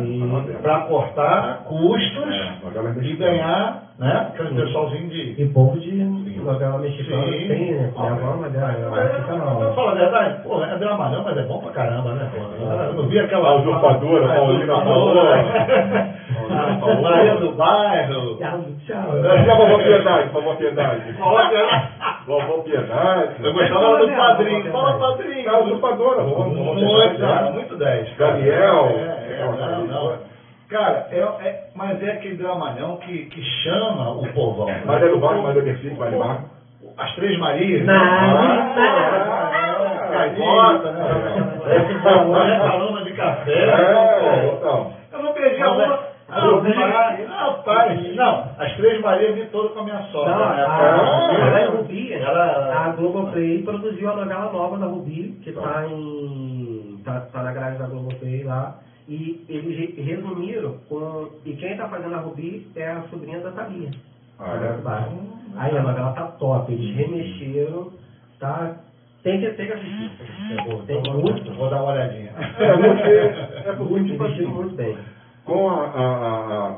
Para 0.60 0.80
cortar 0.80 1.62
custos 1.64 2.34
É, 2.34 2.64
novela 2.64 2.94
e 3.00 3.16
ganhar, 3.16 3.82
né? 3.96 4.30
Aquele 4.34 4.60
pessoalzinho 4.60 5.08
de. 5.08 5.40
E 5.40 5.48
povo 5.50 5.78
de 5.78 5.92
novela 6.42 6.78
mexicana 6.78 7.22
Sim. 7.24 7.48
tem, 7.48 7.74
né? 7.74 7.92
Com 7.94 8.02
a 8.02 8.10
avó, 8.10 8.36
mas 8.40 8.54
é, 8.54 8.58
é, 8.58 8.88
Mas, 8.90 9.28
não. 9.28 9.74
falo 9.74 9.88
a 9.88 9.94
verdade, 9.94 10.42
pô, 10.42 10.64
é 10.64 10.76
dramalhão, 10.76 11.22
mas 11.22 11.36
é 11.36 11.42
bom 11.42 11.58
pra 11.60 11.72
caramba, 11.72 12.14
né? 12.14 12.30
Pô, 12.34 12.64
eu 12.64 12.92
não 12.94 13.08
vi 13.08 13.20
aquela. 13.20 13.48
A 13.50 13.54
usurpadora, 13.56 14.34
Paulina 14.34 14.74
usurpadora. 14.74 16.18
Maria 16.48 17.34
do 17.36 17.52
Bairro. 17.52 18.36
Tchau, 18.38 18.64
tchau. 18.86 19.18
E 19.18 19.50
a 19.50 19.54
vovó 19.54 19.78
Piedade, 19.78 20.28
vovó 20.30 20.54
Piedade. 20.54 21.12
Vovó 22.26 22.58
Piedade. 22.62 23.34
Eu 23.42 23.52
gostava 23.52 23.98
do 23.98 24.08
padrinho. 24.08 24.72
Fala, 24.72 24.98
padrinho. 24.98 25.50
A 25.50 25.58
usurpadora, 25.60 26.22
vovó 26.22 26.44
Muito, 26.44 27.24
ah, 27.24 27.50
muito 27.52 27.76
10. 27.76 28.16
cara. 28.16 28.32
Gabriel. 28.32 28.86
É, 28.86 29.40
é, 29.40 29.46
não, 29.46 29.86
não. 29.86 30.18
Cara, 30.68 31.06
é, 31.10 31.18
é- 31.18 31.60
mas 31.74 32.02
é 32.02 32.10
aquele 32.12 32.36
dramalhão 32.36 32.96
que, 32.98 33.24
que 33.26 33.42
chama 33.62 34.10
o 34.12 34.26
povão. 34.34 34.68
Mas 34.84 35.02
é 35.02 35.08
do 35.08 35.18
bairro, 35.18 35.42
mas 35.42 35.56
é 35.56 35.62
Mercedes, 35.62 35.92
de 35.92 35.98
bairro. 35.98 36.44
As 36.98 37.14
Três 37.14 37.38
Marias. 37.38 37.86
Não, 37.86 37.94
Ah, 37.94 38.74
não. 38.76 40.08
Caipota, 40.12 40.92
né? 40.92 41.04
É, 41.66 43.04
de 43.04 43.12
café. 43.12 43.52
É, 43.52 44.52
então. 44.56 44.92
Eu 45.12 45.22
não 45.22 45.32
perdi 45.32 45.62
a 45.62 45.70
uma. 45.70 46.07
Ah, 46.30 46.40
Rapaz, 46.40 47.26
rapaz, 47.26 48.14
não, 48.16 48.50
as 48.58 48.76
Três 48.76 49.00
Marias 49.00 49.34
vi 49.34 49.46
todo 49.46 49.70
com 49.70 49.80
a 49.80 49.84
minha 49.84 50.02
sogra. 50.12 50.30
Não, 50.34 50.38
né? 50.56 50.62
a, 50.62 50.68
Ah, 50.68 51.46
ela 51.48 51.60
é 51.60 51.64
Rubi, 51.68 52.12
ela- 52.12 52.84
a 52.84 52.88
Globoplay 52.90 53.62
produziu 53.62 54.10
a 54.10 54.16
novela 54.16 54.52
nova 54.52 54.76
da 54.76 54.86
Rubi, 54.86 55.38
que 55.42 55.52
tá 55.52 55.86
em. 55.88 57.00
tá, 57.02 57.20
tá 57.32 57.42
na 57.42 57.52
grade 57.52 57.78
da 57.78 57.86
Globoplay 57.86 58.44
lá. 58.44 58.76
E 59.08 59.42
eles 59.48 59.78
re- 59.78 60.02
resumiram 60.02 60.74
com. 60.86 61.30
E 61.46 61.54
quem 61.54 61.78
tá 61.78 61.88
fazendo 61.88 62.14
a 62.14 62.18
Rubi 62.18 62.66
é 62.76 62.90
a 62.90 63.02
sobrinha 63.10 63.40
da 63.40 63.50
Thalia. 63.52 63.88
Ah, 64.38 64.54
é? 64.62 65.08
Aí 65.56 65.78
a 65.78 65.82
novela 65.82 66.12
tá 66.12 66.26
top, 66.38 66.70
eles 66.70 66.94
remexeram, 66.94 67.90
tá. 68.38 68.76
Tem 69.22 69.40
que, 69.40 69.48
tem 69.52 69.66
que 69.66 69.72
assistir. 69.72 70.10
Tem 70.86 71.02
Vou- 71.02 71.14
muito. 71.22 71.52
Vou 71.54 71.70
dar 71.70 71.82
uma 71.82 71.92
olhadinha. 71.92 72.32
É, 72.58 72.72
porque, 72.76 73.08
é 73.68 73.72
porque, 73.72 73.82
Muito, 73.94 74.10
tipo 74.12 74.24
assim, 74.24 74.44
muito 74.46 74.74
bem. 74.76 74.96
Com 75.48 75.68
a, 75.70 75.74
a, 75.74 76.04
a, 76.04 76.68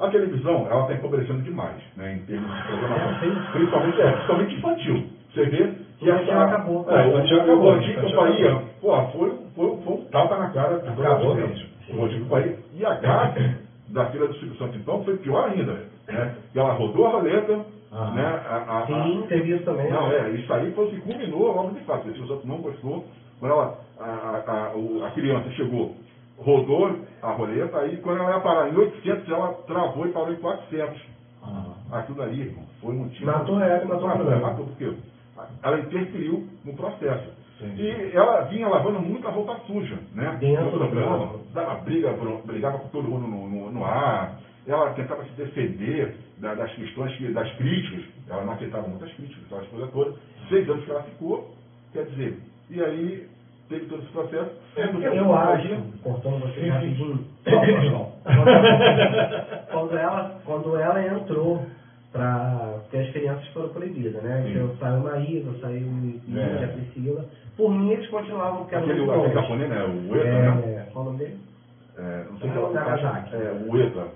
a, 0.00 0.06
a 0.06 0.10
televisão, 0.10 0.66
ela 0.70 0.82
está 0.82 0.94
empobrecendo 0.94 1.40
demais, 1.42 1.76
né, 1.96 2.14
em 2.14 2.18
termos 2.26 2.54
de 2.54 2.62
programação. 2.62 3.52
Principalmente, 3.52 4.00
é, 4.02 4.10
principalmente 4.12 4.54
infantil. 4.56 5.04
Você 5.32 5.44
vê 5.46 5.56
que 5.98 6.04
O 6.04 6.08
infantil 6.14 6.40
acabou. 6.40 6.86
É, 6.90 7.06
o 7.06 7.08
infantil 7.08 7.16
Antigo 7.18 7.40
acabou, 7.40 7.64
o 7.64 7.70
Antigo 7.72 8.00
infantil 8.00 8.16
Bahia, 8.20 8.62
pô, 8.80 9.02
foi, 9.12 9.30
foi, 9.56 9.76
foi 9.82 9.92
um 9.94 10.04
tapa 10.10 10.36
na 10.36 10.50
cara 10.50 10.78
do 10.78 11.02
Acabou. 11.02 11.36
O 11.36 12.04
Antigo 12.04 12.24
Bahia. 12.26 12.58
E 12.74 12.84
a 12.84 12.94
gata 12.94 13.54
da 13.88 14.06
fila 14.06 14.26
do 14.28 14.34
Silvio 14.34 14.56
Santos, 14.58 14.76
então, 14.76 15.02
foi 15.04 15.16
pior 15.18 15.48
ainda. 15.48 15.72
Né? 16.08 16.34
E 16.54 16.58
ela 16.58 16.72
rodou 16.74 17.06
a 17.06 17.10
roleta, 17.10 17.64
Ah. 17.92 18.10
né? 18.10 18.24
A, 18.24 18.56
a, 18.56 18.78
a- 18.82 18.86
Sim, 18.86 19.24
teve 19.28 19.54
isso 19.54 19.64
também. 19.64 19.90
não, 19.90 20.10
é, 20.10 20.30
isso 20.30 20.52
aí 20.52 20.70
foi 20.72 20.84
o 20.84 20.88
que 20.90 21.00
culminou 21.00 21.54
logo 21.54 21.70
de 21.70 21.80
fato. 21.84 22.12
Se 22.12 22.20
o 22.20 22.26
Santos 22.26 22.44
não 22.44 22.58
gostou, 22.58 23.04
quando 23.40 23.52
ela, 23.52 23.78
a, 24.00 24.04
a, 24.04 24.52
a, 24.52 25.06
a 25.06 25.10
criança 25.12 25.48
chegou, 25.50 25.94
rodou 26.38 26.98
a 27.22 27.30
roleta, 27.32 27.78
aí 27.78 27.96
quando 27.98 28.18
ela 28.20 28.32
ia 28.32 28.40
parar 28.40 28.68
em 28.68 28.76
800, 28.76 29.28
ela 29.30 29.52
travou 29.66 30.06
e 30.06 30.12
parou 30.12 30.32
em 30.32 30.36
400. 30.36 31.00
Ah. 31.42 31.74
Aquilo 31.92 32.22
ali, 32.22 32.40
irmão, 32.42 32.64
foi 32.80 32.94
motivo. 32.94 33.26
Matou 33.26 33.60
ela 33.60 33.84
matou 33.84 34.08
o 34.38 34.40
matou, 34.42 34.66
porque 34.66 34.92
ela 35.62 35.78
interferiu 35.80 36.46
no 36.64 36.74
processo. 36.74 37.30
Sim. 37.58 37.72
E 37.76 38.10
ela 38.16 38.40
vinha 38.42 38.66
lavando 38.68 38.98
muita 39.00 39.28
roupa 39.30 39.56
suja, 39.66 39.96
né? 40.12 40.36
Dentro 40.40 40.64
do 40.72 40.78
programa, 40.78 41.38
dava 41.52 41.74
briga, 41.82 42.12
brigava 42.44 42.78
com 42.78 42.88
todo 42.88 43.08
mundo 43.08 43.26
no, 43.28 43.48
no- 43.48 43.70
no 43.70 43.84
ar. 43.84 44.38
Ela 44.66 44.90
tentava 44.94 45.22
se 45.24 45.30
defender 45.32 46.16
da- 46.38 46.54
das 46.54 46.72
questões, 46.72 47.14
que- 47.16 47.32
das 47.32 47.50
críticas. 47.52 48.04
Ela 48.28 48.44
não 48.44 48.54
aceitava 48.54 48.88
muitas 48.88 49.12
críticas, 49.12 49.44
aquelas 49.44 49.68
coisas 49.68 49.90
todas. 49.92 50.14
Seis 50.48 50.68
anos 50.68 50.84
que 50.84 50.90
ela 50.90 51.02
ficou, 51.04 51.54
quer 51.92 52.06
dizer, 52.06 52.38
e 52.70 52.82
aí 52.82 53.28
teve 53.68 53.86
todo 53.86 54.02
esse 54.02 54.12
processo. 54.12 54.50
sendo 54.74 54.98
que 55.00 55.04
Eu 55.06 55.14
ela- 55.14 55.52
acho, 55.54 55.76
cortando 56.02 56.40
você 56.40 56.68
rapidinho, 56.68 57.24
quando 59.70 59.96
ela, 59.98 60.36
quando 60.44 60.76
ela 60.76 61.06
entrou 61.06 61.62
para 62.12 62.78
porque 62.82 62.96
as 62.98 63.10
crianças 63.10 63.46
foram 63.48 63.68
proibidas, 63.70 64.22
né? 64.22 64.42
Sim. 64.44 64.52
Então, 64.52 64.76
saiu 64.78 65.00
Maísa, 65.00 65.50
saiu 65.60 65.88
É. 66.36 66.64
A 66.64 66.68
Priscila. 66.68 67.24
Por 67.56 67.70
mim, 67.72 67.90
eles 67.90 68.06
continuavam 68.08 68.58
porque 68.58 68.74
Aquele, 68.76 69.00
muito 69.00 69.12
aquele 69.12 69.28
bons. 69.28 69.34
japonês, 69.40 69.70
né? 69.70 69.82
O 69.84 70.16
Eta, 70.16 70.24
né? 70.24 70.62
É, 70.86 70.90
qual 70.92 71.04
o 71.04 71.06
nome 71.08 71.18
dele? 71.18 71.38
É, 71.96 72.24
não 72.30 72.38
sei 72.38 72.50
se 72.50 72.56
É 72.56 72.60
o 72.60 72.72
Nagasaki. 72.72 73.34
É, 73.34 73.52
o 73.68 73.76
Eta. 73.80 74.06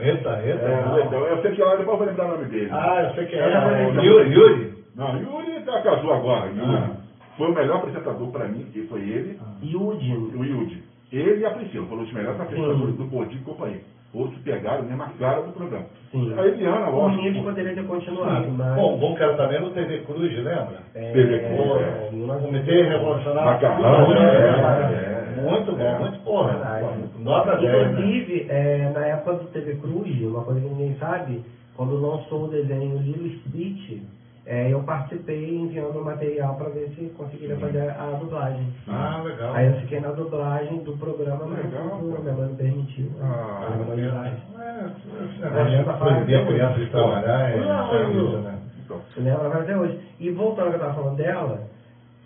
Eita, 0.00 0.42
eita. 0.42 0.66
É, 0.66 0.86
o 0.86 0.98
Eta. 0.98 1.16
Eu 1.16 1.42
sei 1.42 1.52
que 1.52 1.62
ela, 1.62 1.76
depois 1.76 1.88
eu 1.88 1.96
vou 1.98 2.06
lembrar 2.06 2.26
o 2.26 2.30
nome 2.38 2.44
dele. 2.46 2.68
Ah, 2.72 3.02
eu 3.08 3.14
sei 3.14 3.26
que 3.26 3.36
é. 3.36 3.38
É, 3.40 3.86
o 3.86 4.02
Yuri, 4.02 4.32
Yuri. 4.32 4.74
Não, 4.96 5.16
Yuri 5.20 5.60
tá, 5.64 5.80
casou 5.82 6.12
agora. 6.12 6.46
Yuri. 6.50 7.07
Ah. 7.38 7.38
Foi 7.38 7.50
o 7.50 7.54
melhor 7.54 7.76
apresentador 7.76 8.28
para 8.32 8.48
mim, 8.48 8.66
que 8.72 8.82
foi 8.88 9.00
ele, 9.00 9.38
Yudin. 9.62 10.14
o 10.36 10.44
Yudi. 10.44 10.82
Ele 11.12 11.40
e 11.40 11.46
a 11.46 11.50
Priscila, 11.50 11.86
foram 11.86 12.02
os 12.02 12.12
melhores 12.12 12.40
apresentadores 12.40 12.96
do 12.96 13.04
Bordinho 13.04 13.40
e 13.40 13.44
Companhia. 13.44 13.80
Outros 14.12 14.40
pegaram 14.42 14.82
mesmo 14.84 15.02
a 15.02 15.06
cara 15.18 15.42
do 15.42 15.52
programa. 15.52 15.84
Sim. 16.10 16.32
A 16.36 16.46
Eliana, 16.46 16.88
lógico. 16.88 17.24
eles 17.26 17.42
poderiam 17.42 17.74
ter 17.74 17.84
continuado, 17.86 18.50
mas... 18.52 18.74
Bom, 18.76 18.98
bom 18.98 19.14
que 19.14 19.22
era 19.22 19.36
também 19.36 19.60
no 19.60 19.70
TV 19.70 19.98
Cruz, 20.00 20.32
lembra? 20.34 20.78
é, 20.94 21.12
TV 21.12 21.38
Cruz, 21.40 21.80
é, 21.82 22.10
O 22.12 22.40
Comitê 22.40 22.82
Revolucionário. 22.88 23.52
Macarrão, 23.52 24.06
Muito 24.06 24.20
é, 24.22 24.52
bom. 24.52 25.42
é, 25.42 25.50
Muito 25.50 25.72
bom, 25.72 25.82
é. 25.82 25.98
muito 25.98 26.18
porra. 26.24 26.52
Verdade. 26.52 26.86
Nota 27.20 27.56
10. 27.56 27.62
né? 27.62 27.90
Inclusive, 27.92 28.46
é, 28.48 28.90
na 28.94 29.06
época 29.06 29.32
do 29.34 29.44
TV 29.50 29.74
Cruz, 29.76 30.22
uma 30.22 30.42
coisa 30.44 30.60
que 30.60 30.66
ninguém 30.68 30.96
sabe, 30.98 31.42
quando 31.76 32.00
lançou 32.00 32.44
o 32.44 32.48
desenho 32.48 32.98
Little 32.98 33.30
Stitch, 33.40 34.02
é, 34.50 34.72
eu 34.72 34.82
participei 34.82 35.54
enviando 35.56 36.02
material 36.02 36.54
para 36.56 36.70
ver 36.70 36.88
se 36.96 37.04
conseguiria 37.16 37.56
fazer 37.58 37.90
a 37.90 38.16
dublagem. 38.18 38.66
Ah, 38.88 39.20
legal. 39.22 39.54
Aí 39.54 39.66
eu 39.66 39.74
fiquei 39.80 40.00
na 40.00 40.10
dublagem 40.12 40.78
do 40.84 40.96
programa, 40.96 41.44
mas 41.46 41.64
Legal, 41.66 41.98
o 41.98 42.24
mãe 42.24 42.48
não 42.48 42.54
permitiu. 42.54 43.10
Ah, 43.20 43.68
a 43.70 43.76
maioridade. 43.76 44.36
É, 44.58 44.84
esse 44.86 45.40
Mas 45.42 45.52
negócio 45.52 45.74
essa 45.80 45.92
de 45.92 45.98
proibir 45.98 46.36
a 46.36 46.46
criança 46.46 46.78
de 46.78 46.86
trabalhar 46.86 47.50
é 47.50 47.52
terrível, 47.90 48.22
não. 48.32 48.40
né? 48.42 48.58
Eu 48.88 49.22
lembro 49.22 49.46
até 49.52 49.76
hoje. 49.76 50.00
E 50.18 50.30
voltando 50.30 50.66
ao 50.66 50.72
que 50.72 50.76
eu 50.76 50.80
estava 50.80 50.94
falando 50.94 51.16
dela, 51.16 51.60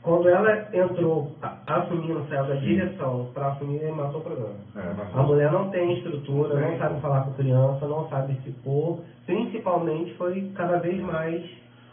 quando 0.00 0.28
ela 0.28 0.68
entrou, 0.72 1.32
assumindo, 1.66 2.24
saiu 2.28 2.44
da 2.46 2.54
direção 2.54 3.30
para 3.34 3.48
assumir, 3.48 3.84
matou 3.92 4.20
o 4.20 4.24
programa. 4.24 4.54
é, 4.76 5.18
A 5.18 5.22
mulher 5.22 5.50
não 5.50 5.70
tem 5.70 5.92
estrutura, 5.98 6.54
não 6.60 6.70
Sim. 6.72 6.78
sabe 6.78 7.00
falar 7.00 7.22
com 7.22 7.32
criança, 7.34 7.86
não 7.86 8.08
sabe 8.08 8.38
se 8.44 8.50
pôr. 8.64 9.00
Principalmente 9.26 10.14
foi 10.14 10.52
cada 10.54 10.78
vez 10.78 11.00
mais. 11.00 11.42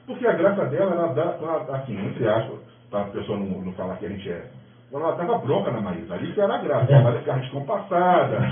Porque 0.09 0.25
a 0.25 0.33
graça 0.33 0.65
dela, 0.65 0.91
ela 0.91 1.13
dá, 1.13 1.37
ela, 1.39 1.77
assim, 1.77 1.95
entre 1.95 2.27
aspas, 2.27 2.57
para 2.89 3.01
a 3.01 3.03
pessoa 3.05 3.37
não, 3.37 3.61
não 3.61 3.71
falar 3.73 3.95
que 3.97 4.07
a 4.07 4.09
gente 4.09 4.27
é. 4.27 4.43
Ela 4.91 5.11
dava 5.11 5.37
bronca 5.37 5.69
na 5.69 5.81
Maísa, 5.81 6.15
ali 6.15 6.31
que 6.33 6.41
era 6.41 6.55
a 6.55 6.57
graça, 6.57 6.95
a 6.95 7.01
Maísa 7.03 7.19
ficava 7.19 7.39
descompassada, 7.41 8.39
né? 8.39 8.47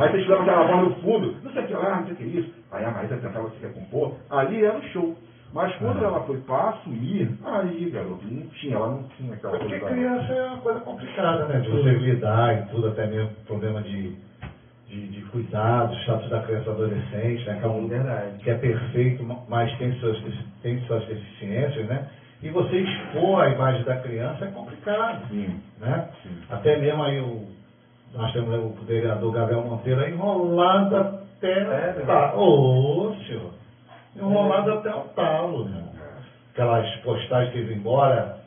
aí 0.00 0.12
você 0.12 0.22
tirava 0.22 0.42
aquela 0.42 0.66
voz 0.68 0.88
no 0.88 0.94
fundo, 1.02 1.34
não 1.42 1.52
sei 1.52 1.64
o 1.64 1.66
que 1.66 1.72
lá, 1.74 1.96
não 1.96 2.04
sei 2.04 2.12
o 2.12 2.16
que 2.16 2.22
isso, 2.22 2.54
aí 2.70 2.84
a 2.84 2.90
Maísa 2.92 3.16
tentava 3.16 3.50
se 3.50 3.58
recompor, 3.60 4.12
ali 4.30 4.64
era 4.64 4.78
o 4.78 4.82
show. 4.84 5.16
Mas 5.52 5.74
quando 5.76 6.04
ela 6.04 6.20
foi 6.20 6.36
para 6.42 6.68
assumir, 6.68 7.28
aí, 7.44 7.90
garoto, 7.90 8.24
não 8.24 8.46
tinha, 8.48 8.76
ela 8.76 8.88
não 8.90 9.02
tinha 9.16 9.34
aquela 9.34 9.58
Porque 9.58 9.80
coisa. 9.80 9.94
criança 9.96 10.32
é 10.32 10.46
uma 10.46 10.58
coisa 10.58 10.80
complicada, 10.80 11.46
né? 11.46 11.58
De 11.58 11.70
você 11.70 11.90
lidar 11.90 12.54
e 12.56 12.62
tudo, 12.70 12.86
até 12.88 13.06
mesmo 13.06 13.30
problema 13.46 13.82
de, 13.82 14.14
de, 14.88 15.08
de 15.08 15.20
cuidado, 15.26 15.94
status 15.96 16.30
da 16.30 16.42
criança 16.42 16.70
adolescente, 16.70 17.46
né? 17.46 17.58
Que 17.60 17.64
é, 17.64 17.68
um, 17.68 17.86
verdade. 17.88 18.38
que 18.42 18.50
é 18.50 18.54
perfeito, 18.54 19.22
mas 19.48 19.76
tem 19.78 19.92
suas, 20.00 20.18
tem 20.62 20.80
suas 20.86 21.04
deficiências, 21.06 21.86
né? 21.86 22.08
E 22.42 22.50
você 22.50 22.76
expor 22.78 23.40
a 23.42 23.50
imagem 23.50 23.82
da 23.84 23.96
criança 23.96 24.44
é 24.44 24.48
complicado, 24.48 25.26
Sim, 25.28 25.60
né? 25.78 26.08
sim. 26.22 26.40
Até 26.48 26.76
mesmo 26.78 27.02
aí 27.02 27.20
o, 27.20 27.46
nós 28.14 28.32
temos 28.32 28.54
o 28.54 28.84
vereador 28.84 29.32
Gabriel 29.32 29.62
Monteiro 29.62 30.08
enrolado 30.08 30.96
até 30.96 31.50
É, 31.50 32.02
o 32.02 32.06
talo. 32.06 32.40
Ô, 33.10 33.14
senhor. 33.26 33.52
Enrolado 34.16 34.72
até 34.72 34.90
o 34.94 35.00
talo, 35.14 35.64
né? 35.68 35.84
Aquelas 36.52 36.88
postagens 37.00 37.52
que 37.52 37.58
ele, 37.58 37.74
embora 37.74 38.38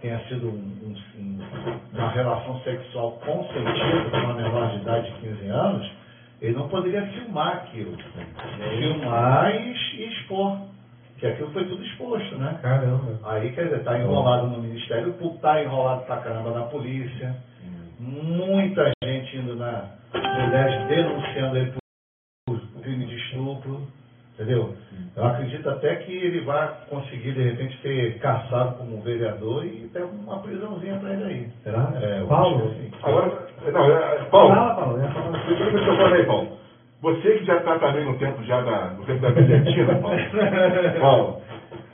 tenha 0.00 0.18
sido 0.28 0.48
um- 0.48 0.52
um- 0.82 0.94
uma 2.00 2.10
relação 2.10 2.58
sexual 2.60 3.12
consentida 3.24 4.10
com 4.10 4.16
uma 4.16 4.34
menor 4.34 4.70
de 4.70 4.76
idade 4.78 5.12
de 5.12 5.20
15 5.20 5.48
anos, 5.48 5.90
ele 6.40 6.54
não 6.54 6.68
poderia 6.68 7.06
filmar 7.08 7.56
aquilo. 7.58 7.96
Filmar 8.78 9.54
e, 9.54 10.04
expor. 10.06 10.58
Que 11.18 11.26
aquilo 11.26 11.50
foi 11.50 11.66
tudo 11.66 11.84
exposto, 11.84 12.38
né? 12.38 12.58
Caramba. 12.62 13.18
Aí, 13.24 13.52
quer 13.52 13.64
dizer, 13.64 13.80
está 13.80 13.98
enrolado 13.98 14.46
no 14.46 14.62
Ministério 14.62 15.12
Público, 15.12 15.36
está 15.36 15.62
enrolado 15.62 16.06
pra 16.06 16.16
caramba 16.16 16.50
na 16.52 16.62
polícia. 16.66 17.36
Muita 17.98 18.90
gente 19.04 19.36
indo 19.36 19.54
na 19.56 19.90
mulheres 20.14 20.88
denunciando 20.88 21.58
ele 21.58 21.74
por 22.46 22.58
crime 22.80 23.04
de 23.04 23.16
estupro. 23.16 23.86
Entendeu? 24.34 24.74
Eu 25.20 25.26
acredito 25.26 25.68
até 25.68 25.96
que 25.96 26.12
ele 26.16 26.40
vai 26.40 26.72
conseguir, 26.88 27.32
de 27.32 27.42
repente, 27.42 27.78
ser 27.82 28.18
caçado 28.20 28.76
como 28.78 29.02
vereador 29.02 29.66
e 29.66 29.86
ter 29.92 30.02
uma 30.02 30.38
prisãozinha 30.38 30.98
para 30.98 31.12
ele 31.12 31.24
aí. 31.24 31.48
Será? 31.62 31.92
É, 32.00 32.24
Paulo? 32.24 32.64
acho 32.64 32.74
que 32.74 32.82
sim. 32.84 32.90
Agora, 33.02 33.46
não, 33.70 33.84
é, 33.84 34.24
Paulo, 34.30 34.54
Fala, 34.54 34.74
Paulo. 34.76 34.98
Deixa 34.98 35.84
eu 35.84 35.92
eu 35.92 35.96
falei, 35.96 36.24
Paulo. 36.24 36.48
Você 37.02 37.34
que 37.34 37.44
já 37.44 37.56
está 37.58 37.78
também 37.78 38.06
no 38.06 38.16
tempo 38.16 38.42
já 38.44 38.62
da, 38.62 38.94
no 38.94 39.04
tempo 39.04 39.20
da 39.20 39.30
bilhetina, 39.30 39.94
Paulo. 39.96 40.16
Paulo, 41.00 41.36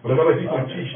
programas 0.07 0.41
infantis, 0.41 0.93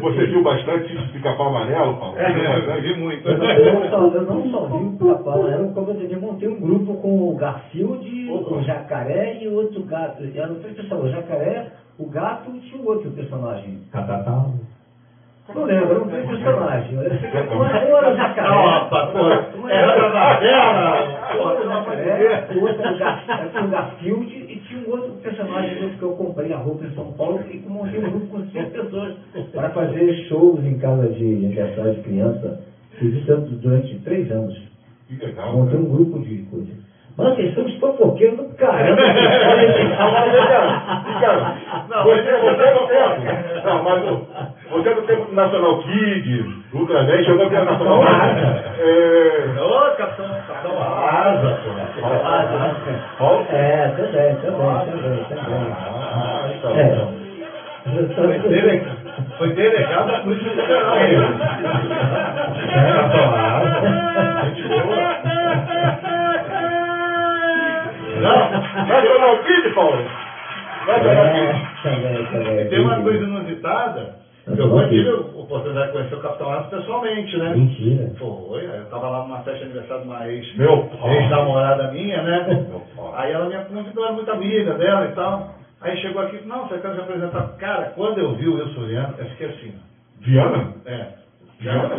você 0.00 0.26
viu 0.26 0.42
bastante 0.42 0.94
isso 0.94 1.06
de 1.06 1.12
pica-pau 1.12 1.48
amarelo, 1.48 1.96
Paulo? 1.98 2.14
Viu 2.14 2.24
É, 2.24 2.48
bastante? 2.48 2.80
vi 2.82 3.00
muito. 3.00 3.28
Eu 3.28 3.38
não, 3.38 3.46
eu 3.46 3.74
não 3.74 3.90
só, 3.90 4.06
eu 4.06 4.22
não 4.22 4.50
só 4.50 4.66
vi 4.66 4.84
o 4.84 4.92
Pica-Pau, 4.92 5.48
era 5.48 5.64
como 5.68 5.90
eu 5.90 5.94
dizia, 5.94 6.18
montei 6.18 6.48
um 6.48 6.60
grupo 6.60 6.94
com 6.94 7.30
o 7.30 7.36
Garfield, 7.36 8.30
o 8.30 8.62
Jacaré 8.62 9.42
e 9.42 9.48
outro 9.48 9.82
gato. 9.84 10.22
Eram 10.34 10.54
três 10.56 10.76
pessoas, 10.76 11.04
o 11.04 11.08
Jacaré, 11.08 11.66
o 11.98 12.06
gato 12.06 12.50
e 12.54 12.60
tinha 12.60 12.80
um 12.80 12.86
outro 12.86 13.10
personagem. 13.10 13.80
Catatá. 13.92 14.46
Não 15.52 15.64
lembro, 15.64 15.90
eram 15.90 16.06
três 16.06 16.24
personagens. 16.24 16.98
Eu 16.98 17.14
sei 17.18 17.28
que 17.28 17.54
um 17.54 17.64
era 17.64 17.84
um 17.84 17.96
era 17.96 18.08
o 18.10 18.14
Jacaré. 18.14 18.48
Nossa, 18.48 19.04
pô, 19.12 19.58
um 19.58 19.68
era 19.68 19.94
da 19.94 20.08
novela, 20.08 21.10
o 22.50 23.64
o 23.64 23.68
Garfield 23.68 24.44
e 24.48 24.56
tinha 24.56 24.80
um 24.80 24.90
outro 24.90 25.12
personagem 25.22 25.90
que 25.98 26.02
eu 26.02 26.10
comprei 26.12 26.50
a 26.50 26.56
roupa 26.56 26.84
em 26.84 26.90
São 26.94 27.10
Paulo 27.10 27.40
e 27.46 27.60
montei 27.68 27.98
um 27.98 28.08
grupo 28.08 28.26
com 28.26 28.40
cinco 28.40 28.70
pessoas 28.70 29.12
para 29.52 29.68
fazer 29.68 30.10
shows 30.28 30.64
em 30.64 30.76
casa 30.76 31.08
de 31.08 31.44
aniversário 31.44 31.92
de 31.92 32.00
criança. 32.00 32.56
Fiz 32.98 33.12
isso 33.12 33.36
durante 33.60 33.94
três 33.96 34.30
anos. 34.30 34.54
Que 35.06 35.16
legal. 35.16 35.52
Montei 35.52 35.76
um 35.76 35.86
grupo 35.86 36.18
de 36.18 36.38
coisas. 36.50 36.74
Mas 37.16 37.32
vocês 37.34 37.52
são 37.54 37.64
fofoqueiros 37.78 38.36
do 38.36 38.44
caramba. 38.56 38.96
Cara, 41.20 41.52
Não, 41.88 42.04
mas 42.04 42.20
você 42.22 42.62
é 42.62 42.70
do 42.72 42.82
tempo. 42.82 43.20
Não, 43.64 43.78
mas 43.78 44.00
o- 44.02 44.18
você 44.70 44.88
é 44.88 44.92
do 44.92 45.02
tempo 45.02 45.24
do 45.26 45.32
Nacional 45.34 45.74
Kid, 45.76 46.44
Ultraman, 46.72 47.22
jogou 47.22 47.46
pela 47.46 47.62
Nacional 47.62 48.00
é, 48.02 49.46
Ô, 49.60 49.90
Capitão, 49.96 50.26
Capitão 50.48 50.72
Asa, 50.82 51.56
pô. 51.62 51.70
Paulo? 53.16 53.44
É, 53.48 53.88
também, 53.96 54.34
também, 54.34 54.78
também, 54.84 55.24
também. 55.28 55.72
Ah, 56.12 56.48
então. 56.50 56.70
É. 56.76 57.24
Foi, 58.14 58.38
dele, 58.48 58.80
foi 59.36 59.48
delegado 59.50 60.06
da 60.06 60.18
Polícia 60.20 60.50
Federal. 60.50 60.96
É, 60.96 61.14
Capitão 62.92 63.34
Asa. 63.34 63.80
Gente 68.14 68.86
boa. 68.86 69.02
jogar 69.02 69.32
o 69.32 69.44
Kid, 69.44 69.74
Paulo? 69.74 70.04
Vai 70.86 71.00
o? 71.00 71.88
É. 71.88 72.62
E 72.62 72.68
tem 72.68 72.80
uma 72.80 73.00
coisa 73.00 73.24
inusitada. 73.24 74.24
Eu 74.46 74.78
aqui. 74.78 74.90
tive 74.90 75.08
a 75.08 75.14
oportunidade 75.14 75.86
de 75.86 75.92
conhecer 75.92 76.14
o 76.16 76.20
Capitão 76.20 76.52
Aço 76.52 76.68
pessoalmente, 76.68 77.36
né? 77.38 77.54
Mentira. 77.54 78.10
Foi, 78.18 78.64
eu 78.64 78.84
tava 78.90 79.08
lá 79.08 79.22
numa 79.22 79.38
festa 79.38 79.60
de 79.60 79.64
aniversário 79.64 80.02
de 80.02 80.08
uma 80.08 80.28
ex, 80.28 80.56
Meu 80.56 80.90
ex-namorada 81.02 81.90
minha, 81.92 82.22
né? 82.22 82.66
Aí 83.14 83.32
ela 83.32 83.46
me 83.46 83.56
convidou, 83.64 84.04
era 84.04 84.12
muito 84.12 84.30
amiga 84.30 84.74
dela 84.74 85.06
e 85.06 85.12
tal. 85.14 85.54
Aí 85.80 85.96
chegou 85.98 86.22
aqui, 86.22 86.46
não, 86.46 86.68
você 86.68 86.78
quer 86.78 86.92
me 86.94 87.00
apresentar? 87.00 87.56
Cara, 87.58 87.92
quando 87.96 88.18
eu 88.18 88.34
vi 88.34 88.48
o 88.48 88.56
Wilson 88.56 88.84
Viana, 88.86 89.14
eu 89.18 89.24
fiquei 89.26 89.46
assim, 89.48 89.74
Viana? 90.20 90.74
é. 90.84 91.06
Viana? 91.60 91.94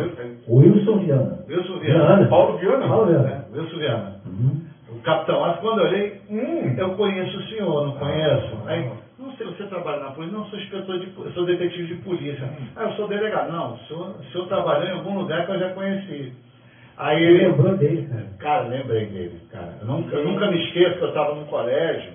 Wilson 0.48 0.98
Viana. 0.98 1.38
Wilson 1.48 1.78
Viana. 1.78 2.26
Paulo 2.26 2.58
Viana? 2.58 2.86
Paulo 2.86 3.06
Viana. 3.06 3.28
É, 3.28 3.58
Wilson 3.58 3.78
Viana. 3.78 4.14
Uhum. 4.26 4.60
O 4.96 5.02
Capitão 5.02 5.44
Aço, 5.44 5.60
quando 5.60 5.80
eu 5.80 5.86
olhei, 5.86 6.20
Hum. 6.30 6.74
eu 6.76 6.90
conheço 6.96 7.38
o 7.38 7.42
senhor, 7.44 7.86
não 7.86 7.92
conheço? 7.92 8.58
Aí, 8.66 8.90
não 9.18 9.32
sei, 9.36 9.46
você 9.46 9.64
trabalha 9.64 10.00
na 10.04 10.10
polícia? 10.10 10.36
Não, 10.36 10.44
sou 10.46 10.58
inspetor 10.58 10.98
de 10.98 11.12
eu 11.16 11.30
sou 11.32 11.44
detetive 11.44 11.86
de 11.86 11.94
polícia. 12.02 12.48
Ah, 12.74 12.84
eu 12.84 12.92
sou 12.92 13.08
delegado. 13.08 13.52
Não, 13.52 13.74
o 13.74 13.78
senhor, 13.80 14.08
o 14.20 14.24
senhor 14.32 14.46
trabalhou 14.48 14.86
em 14.88 14.92
algum 14.92 15.18
lugar 15.18 15.46
que 15.46 15.52
eu 15.52 15.58
já 15.58 15.70
conheci. 15.70 16.32
Aí 16.98 17.22
Ele 17.22 17.46
lembrou 17.48 17.76
dele, 17.76 18.08
cara. 18.08 18.26
cara, 18.38 18.68
lembrei 18.68 19.06
dele, 19.06 19.40
cara. 19.52 19.74
Eu 19.82 19.86
nunca, 19.86 20.16
eu 20.16 20.24
nunca 20.24 20.50
me 20.50 20.58
esqueço 20.64 20.96
que 20.98 21.04
eu 21.04 21.08
estava 21.08 21.34
no 21.34 21.44
colégio, 21.44 22.12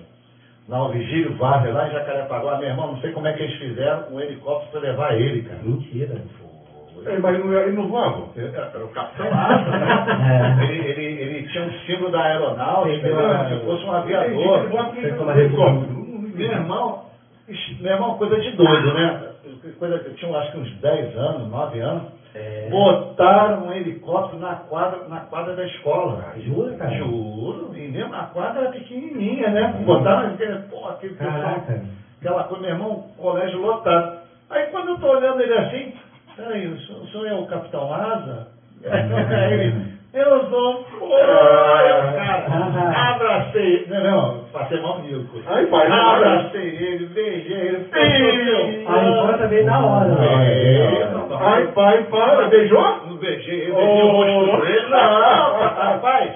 na 0.68 0.88
Vigílio 0.88 1.36
Vargas, 1.36 1.72
lá 1.74 1.88
em 1.88 1.92
Jacarepaguá, 1.92 2.58
meu 2.58 2.68
irmão, 2.68 2.88
não 2.88 3.00
sei 3.00 3.12
como 3.12 3.26
é 3.28 3.32
que 3.32 3.42
eles 3.44 3.56
fizeram 3.58 4.12
um 4.12 4.20
helicóptero 4.20 4.70
para 4.72 4.80
levar 4.90 5.20
ele, 5.20 5.42
cara. 5.42 5.60
Mentira. 5.62 6.22
É, 7.06 7.18
mas 7.18 7.34
ele 7.34 7.44
não, 7.44 7.54
ele 7.54 7.76
não 7.76 7.88
voava? 7.88 8.28
Era 8.36 8.84
o 8.84 8.88
Capitão 8.88 9.26
Asa, 9.32 9.70
né? 9.70 10.58
É. 10.60 10.64
Ele, 10.64 10.88
ele, 10.88 11.22
ele 11.22 11.48
tinha 11.48 11.64
um 11.64 11.72
símbolo 11.86 12.10
da 12.10 12.22
aeronáutica, 12.22 13.08
né? 13.08 13.48
se 13.48 13.64
fosse 13.64 13.84
um 13.84 13.92
aviador. 13.92 14.68
Meu 16.34 16.50
irmão, 16.50 17.04
meu 17.80 17.92
irmão, 17.92 18.18
coisa 18.18 18.40
de 18.40 18.50
doido, 18.52 18.94
né? 18.94 19.32
Coisa, 19.78 19.96
eu 19.96 20.14
tinha 20.14 20.36
acho 20.38 20.52
que 20.52 20.58
uns 20.58 20.80
10 20.80 21.16
anos, 21.16 21.50
9 21.50 21.80
anos. 21.80 22.02
É. 22.34 22.68
Botaram 22.70 23.66
um 23.66 23.72
helicóptero 23.72 24.40
na 24.40 24.54
quadra, 24.54 25.06
na 25.08 25.20
quadra 25.20 25.54
da 25.54 25.66
escola. 25.66 26.32
Jura, 26.38 26.74
cara? 26.76 26.94
Juro, 26.94 27.72
e 27.76 27.88
mesmo 27.88 28.14
a 28.14 28.24
quadra 28.26 28.62
era 28.62 28.70
pequenininha, 28.70 29.50
né? 29.50 29.82
Botaram 29.84 30.32
aquele, 30.32 30.58
pô, 30.70 30.88
aquele 30.88 31.14
pessoal, 31.14 31.62
aquela 32.20 32.44
coisa, 32.44 32.62
meu 32.62 32.70
irmão, 32.70 33.06
colégio 33.18 33.60
lotado. 33.60 34.22
Aí 34.48 34.66
quando 34.66 34.90
eu 34.90 34.98
tô 34.98 35.08
olhando 35.08 35.42
ele 35.42 35.54
assim, 35.54 35.92
peraí, 36.42 36.66
o 36.66 36.76
senhor, 37.06 37.26
é 37.26 37.34
o 37.34 37.46
Capitão 37.46 37.92
Asa? 37.92 38.48
Aí 38.90 39.52
ele, 39.52 39.92
eu 40.12 40.50
sou, 40.50 40.84
eu, 41.00 41.08
cara, 42.16 43.10
abracei, 43.10 43.86
não, 43.88 44.02
não, 44.02 44.44
passei 44.52 44.80
mal 44.80 44.98
mico. 45.00 45.38
Pai, 45.70 45.88
não, 45.88 46.10
Abracei 46.10 46.68
ele, 46.68 47.06
beijei 47.06 47.56
ele, 47.56 47.86
Ih, 48.82 48.86
A 48.86 49.04
infância 49.04 49.46
veio 49.46 49.64
na 49.66 49.86
hora, 49.86 50.08
né? 50.08 51.12
Ai, 51.40 51.66
pai, 51.68 52.04
para. 52.04 52.48
Beijou? 52.48 53.06
não 53.06 53.16
beijei 53.16 53.60
ele, 53.62 53.72
beijei 53.72 54.02
o 54.02 54.10
rosto 54.10 54.66
dele, 54.66 54.88
não, 54.90 55.58
rapaz. 55.58 56.32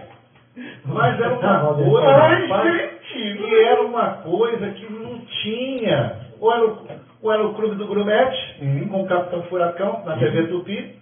Mas 0.87 1.21
era 1.21 1.35
uma 1.35 1.75
coisa, 1.75 2.09
Ai, 2.09 2.47
gente. 2.47 3.37
que 3.37 3.63
era 3.63 3.83
uma 3.83 4.07
coisa 4.23 4.69
que 4.69 4.91
não 4.91 5.19
tinha. 5.43 6.15
Ou 6.41 6.53
era 6.53 6.65
o, 6.65 6.79
ou 7.27 7.33
era 7.33 7.45
o 7.45 7.55
Clube 7.55 7.75
do 7.75 7.87
Grumete, 7.87 8.57
Uhum. 8.63 8.89
com 8.89 9.01
o 9.03 9.07
Capitão 9.07 9.43
Furacão, 9.43 10.01
na 10.05 10.17
TV 10.17 10.47
Tupi, 10.47 10.95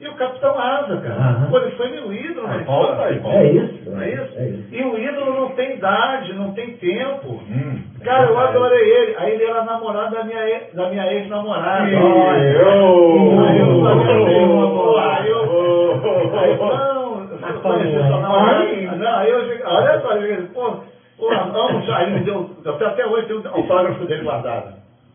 e 0.00 0.08
o 0.08 0.14
Capitão 0.16 0.58
Asa, 0.58 0.96
cara. 0.96 1.14
Aham. 1.14 1.50
Pô, 1.50 1.58
ele 1.58 1.70
foi 1.76 1.88
meu 1.90 2.12
ídolo, 2.12 2.46
Ai, 2.48 2.58
né? 2.58 2.64
Paulo 2.64 2.96
tá 2.96 3.04
aí, 3.04 3.20
Paulo. 3.20 3.36
É 3.38 3.44
isso. 3.44 3.90
Não 3.90 4.00
é 4.00 4.08
isso? 4.10 4.38
É 4.38 4.44
isso. 4.48 4.64
E 4.74 4.82
o 4.82 4.98
ídolo 4.98 5.32
não 5.34 5.48
tem 5.50 5.74
idade, 5.76 6.32
não 6.34 6.50
tem 6.52 6.70
tempo. 6.72 7.28
Hum. 7.48 7.78
Cara, 8.02 8.24
eu 8.24 8.36
adorei 8.38 8.90
ele. 8.90 9.14
Aí 9.16 9.32
ele 9.34 9.44
era 9.44 9.62
namorado 9.62 10.10
da 10.10 10.24
minha, 10.24 10.44
ex- 10.48 10.72
da 10.74 10.88
minha 10.88 11.06
ex-namorada. 11.12 11.84
Aí 11.84 11.92
eu. 11.94 13.40
Aí 14.98 15.28
eu. 15.28 15.42
Aí, 16.38 16.56
não, 16.58 17.20
eu 17.48 17.60
conheci 17.60 18.06
sua 18.08 18.18
namorada. 18.20 18.58
Ai. 18.58 18.96
Não, 18.96 19.16
aí 19.18 19.30
eu 19.30 19.44
cheguei, 19.44 19.64
olha 19.64 20.00
só, 20.00 20.12
eu 20.14 20.46
pô, 20.46 20.72
pô, 21.16 21.30
amo, 21.30 21.82
aí 21.92 22.02
ele 22.06 22.14
me 22.14 22.20
deu, 22.24 22.50
até, 22.66 22.84
até 22.86 23.06
hoje 23.06 23.26
tem 23.26 23.36
o 23.36 23.48
autógrafo 23.48 24.04
dele 24.04 24.22
guardado, 24.24 24.72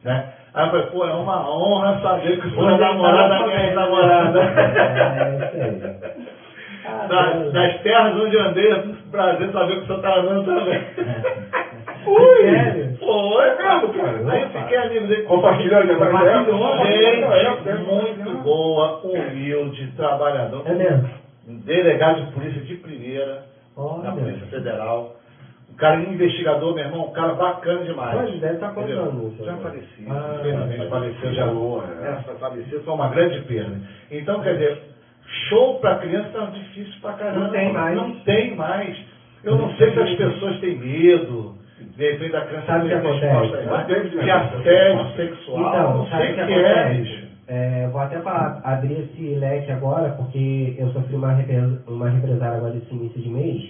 né? 0.08 0.24
Aí 0.54 0.66
eu 0.66 0.72
falei, 0.72 0.86
pô, 0.88 1.06
é 1.06 1.14
uma 1.14 1.50
honra 1.50 2.00
saber 2.02 2.42
que 2.42 2.48
é 2.48 2.78
namorada 2.78 3.30
da 3.30 3.46
minha 3.46 3.66
ex-namorada. 3.68 4.40
É 4.42 5.64
aí. 5.64 6.08
Das, 7.10 7.52
das 7.52 7.82
terras 7.82 8.16
onde 8.16 8.36
eu 8.36 8.42
andei, 8.42 8.72
é 8.72 8.78
um 8.78 8.96
prazer 9.12 9.52
saber 9.52 9.76
que 9.76 9.84
o 9.84 9.86
senhor 9.88 10.02
tá 10.02 10.20
andando 10.20 10.46
também. 10.46 10.82
Ui. 12.08 12.42
Sério? 12.42 12.98
Foi, 12.98 13.56
mesmo, 13.58 13.90
cara? 13.90 14.32
Aí 14.32 14.42
eu 14.44 14.50
fiquei 14.50 14.78
amigo 14.78 15.08
dele. 15.08 15.24
Compartilhando, 15.24 15.88
já 15.88 15.96
tá 15.98 16.06
Gente, 16.86 17.74
muito 17.84 18.38
boa, 18.44 19.02
humilde, 19.04 19.92
trabalhador. 19.98 20.64
É 20.66 20.74
mesmo? 20.74 21.10
Delegado 21.66 22.26
de 22.26 22.32
polícia 22.32 22.62
de 22.62 22.76
primeira, 22.76 23.44
Olha. 23.76 24.04
na 24.04 24.12
Polícia 24.12 24.48
Federal. 24.48 25.18
Cara 25.78 25.96
investigador, 25.98 26.74
meu 26.74 26.84
irmão, 26.84 27.04
um 27.06 27.12
cara 27.12 27.34
bacana 27.34 27.84
demais. 27.84 28.16
Mas 28.16 28.40
deve 28.40 28.54
estar 28.56 28.70
quantos 28.70 28.92
Entendeu? 28.92 29.10
anos, 29.12 29.38
Já 29.38 29.56
falecido, 29.58 30.12
Ah, 30.12 30.38
infelizmente 30.40 30.90
faleceu 30.90 31.34
já. 31.34 31.46
boa, 31.46 31.84
é. 31.86 32.08
Essa 32.10 32.36
faleceu 32.36 32.80
foi 32.82 32.94
uma 32.94 33.08
grande 33.08 33.40
perda. 33.42 33.80
Então, 34.10 34.40
quer 34.40 34.54
dizer, 34.54 34.76
show 35.50 35.76
para 35.76 35.96
criança 35.96 36.28
tá 36.32 36.46
difícil 36.46 37.00
pra 37.00 37.14
caramba. 37.14 37.46
Não 37.46 37.52
tem 37.52 37.70
mais. 37.72 37.96
Não 37.96 38.12
tem 38.26 38.56
mais. 38.56 38.96
Eu 39.44 39.56
não 39.56 39.70
sei 39.72 39.92
se 39.92 40.00
as 40.00 40.14
pessoas 40.16 40.58
têm 40.60 40.76
medo, 40.76 41.54
de 41.96 42.04
repente 42.10 42.36
a 42.36 42.42
criança 42.42 42.66
Sabe 42.66 42.88
que 42.88 42.94
acontece? 42.94 43.26
exposta 43.26 43.58
a 43.58 43.62
isso. 43.62 43.70
Mas 43.70 43.86
teve, 43.86 44.16
né? 44.16 44.24
que 44.24 44.30
assédio 44.32 45.06
sexual, 45.16 45.70
Então, 45.70 45.94
não 45.94 46.06
sei 46.08 46.32
o 46.32 46.34
que 46.34 46.46
que 46.46 46.52
é, 46.54 46.90
bicho. 46.90 47.28
É, 47.48 47.88
vou 47.88 48.02
até 48.02 48.20
pra 48.20 48.56
abrir 48.64 49.00
esse 49.00 49.22
leque 49.36 49.72
agora, 49.72 50.10
porque 50.10 50.74
eu 50.76 50.90
sofri 50.90 51.16
uma, 51.16 51.32
repre- 51.32 51.78
uma 51.88 52.10
represária 52.10 52.58
agora 52.58 52.76
esse 52.76 52.94
início 52.94 53.22
de 53.22 53.30
mês. 53.30 53.62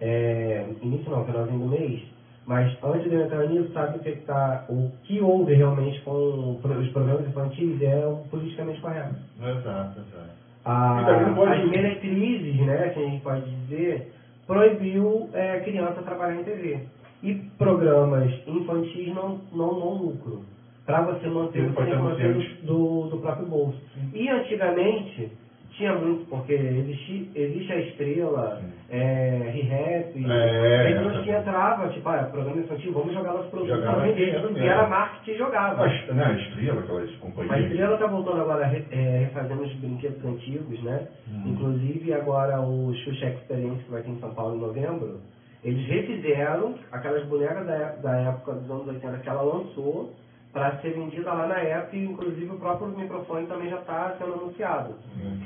É, 0.00 0.66
início 0.82 1.10
não, 1.10 1.24
finalzinho 1.24 1.58
do 1.58 1.66
mês. 1.66 2.02
Mas 2.46 2.76
antes 2.84 3.10
de 3.10 3.16
entrar 3.16 3.48
nisso, 3.48 3.72
sabe 3.72 3.98
o 3.98 4.00
que, 4.00 4.12
tá, 4.24 4.64
o 4.68 4.92
que 5.02 5.20
houve 5.20 5.54
realmente 5.54 6.00
com 6.02 6.60
os 6.62 6.90
programas 6.92 7.26
infantis 7.26 7.82
é 7.82 8.06
o 8.06 8.18
politicamente 8.30 8.80
correto. 8.80 9.16
Exato, 9.40 9.98
exato. 9.98 10.30
A, 10.64 11.00
as 11.00 11.70
diretrizes, 11.70 12.56
né, 12.66 12.88
que 12.90 13.00
a 13.00 13.02
gente 13.02 13.22
pode 13.22 13.50
dizer, 13.50 14.12
proibiu 14.46 15.28
é, 15.32 15.60
criança 15.60 16.02
trabalhar 16.02 16.40
em 16.40 16.44
TV. 16.44 16.80
E 17.22 17.34
programas 17.58 18.32
infantis 18.46 19.14
não, 19.14 19.40
não, 19.52 19.80
não 19.80 19.94
lucro. 19.94 20.44
Para 20.84 21.02
você 21.02 21.26
manter, 21.28 21.68
manter 21.68 21.94
anunciante. 21.94 22.62
do, 22.62 23.08
do 23.08 23.18
próprio 23.18 23.46
bolso. 23.46 23.78
E 24.14 24.28
antigamente 24.28 25.32
tinha 25.76 25.94
muito, 25.94 26.24
porque 26.28 26.54
existe, 26.54 27.30
existe 27.34 27.72
a 27.72 27.76
estrela, 27.80 28.62
é, 28.88 29.50
re-rap, 29.52 30.24
É. 30.30 30.90
então 30.90 31.22
que 31.22 31.30
entrava, 31.30 31.88
tipo, 31.88 32.08
ah, 32.08 32.28
programa 32.30 32.60
infantil, 32.60 32.92
vamos 32.92 33.12
jogar 33.12 33.32
nosso 33.34 33.50
produto 33.50 33.68
Jogava 33.68 33.96
para 33.96 34.06
vender. 34.06 34.40
E 34.56 34.66
era 34.66 34.86
marketing 34.88 35.30
e 35.30 35.38
jogava. 35.38 35.84
A, 35.84 36.14
né, 36.14 36.24
a 36.24 36.32
estrela, 36.32 36.80
aquelas 36.80 37.10
A 37.10 37.16
companhias. 37.18 37.70
Estrela 37.70 37.94
está 37.94 38.06
voltando 38.06 38.40
agora 38.40 38.66
a 38.66 38.72
é, 38.74 39.18
refazendo 39.24 39.62
os 39.62 39.72
brinquedos 39.74 40.24
antigos, 40.24 40.82
né? 40.82 41.08
Uhum. 41.28 41.52
Inclusive 41.52 42.12
agora 42.14 42.60
o 42.60 42.94
Xuxa 42.94 43.26
Experience 43.26 43.82
que 43.84 43.90
vai 43.90 44.02
ter 44.02 44.10
em 44.10 44.20
São 44.20 44.34
Paulo 44.34 44.56
em 44.56 44.60
novembro, 44.60 45.20
eles 45.62 45.86
refizeram 45.88 46.74
aquelas 46.92 47.24
bonecas 47.26 47.66
da, 47.66 47.88
da 48.02 48.16
época 48.20 48.52
dos 48.52 48.70
anos 48.70 48.86
80 48.88 49.18
que 49.18 49.28
ela 49.28 49.42
lançou 49.42 50.14
para 50.56 50.78
ser 50.78 50.94
vendida 50.94 51.30
lá 51.34 51.46
na 51.48 51.58
época 51.58 51.94
e 51.96 52.04
inclusive 52.06 52.50
o 52.50 52.58
próprio 52.58 52.88
microfone 52.88 53.46
também 53.46 53.68
já 53.68 53.76
está 53.76 54.16
sendo 54.18 54.32
anunciado. 54.32 54.94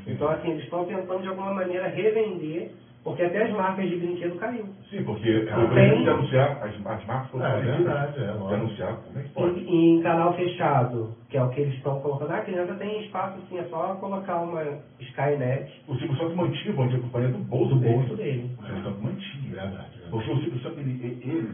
Então 0.06 0.28
assim, 0.28 0.52
eles 0.52 0.62
estão 0.62 0.84
tentando 0.84 1.22
de 1.22 1.28
alguma 1.28 1.52
maneira 1.52 1.88
revender, 1.88 2.70
porque 3.02 3.24
até 3.24 3.42
as 3.42 3.50
marcas 3.50 3.88
de 3.88 3.96
brinquedo 3.96 4.36
caiu. 4.36 4.66
Sim, 4.88 5.02
porque 5.02 5.28
é 5.28 5.56
obrigado 5.56 5.74
tem- 5.74 6.02
de 6.04 6.08
anunciar 6.11 6.58
as, 6.62 6.86
as 6.86 7.04
marcas 7.06 7.28
foram 7.30 7.44
É 7.44 7.61
verdade, 7.61 8.20
é 8.22 8.28
anunciar. 8.54 8.96
Como 8.98 9.18
é 9.18 9.22
que 9.22 9.28
pode? 9.30 9.58
Em, 9.58 9.98
em 9.98 10.02
canal 10.02 10.32
fechado, 10.34 11.12
que 11.28 11.36
é 11.36 11.42
o 11.42 11.48
que 11.48 11.61
eles 11.61 11.74
estão 11.74 11.98
colocando, 12.00 12.30
a 12.30 12.40
criança 12.42 12.74
tem 12.74 13.02
espaço 13.02 13.36
sim, 13.48 13.58
é 13.58 13.64
só 13.64 13.94
colocar 13.94 14.36
uma 14.42 14.62
Skynet 15.00 15.68
O 15.88 15.96
Silvio 15.96 16.16
Santos 16.18 16.36
mantinha 16.36 16.72
o 16.72 16.76
Bom 16.76 16.86
Dia 16.86 16.98
Companhia 17.00 17.28
do 17.30 17.38
bolso 17.38 17.74
do 17.74 17.80
dele. 17.80 17.94
bolso 17.94 18.14
dele. 18.14 18.50
O 18.61 18.62
Silvio 18.64 18.82
Santos 18.84 19.02
mantinha. 19.02 19.50
Verdade, 19.54 19.72
verdade. 19.90 20.11
Porque 20.11 20.30
o 20.30 20.40
Silvio 20.40 20.61
Santos, 20.61 20.78
ele, 20.78 21.18
ele, 21.24 21.48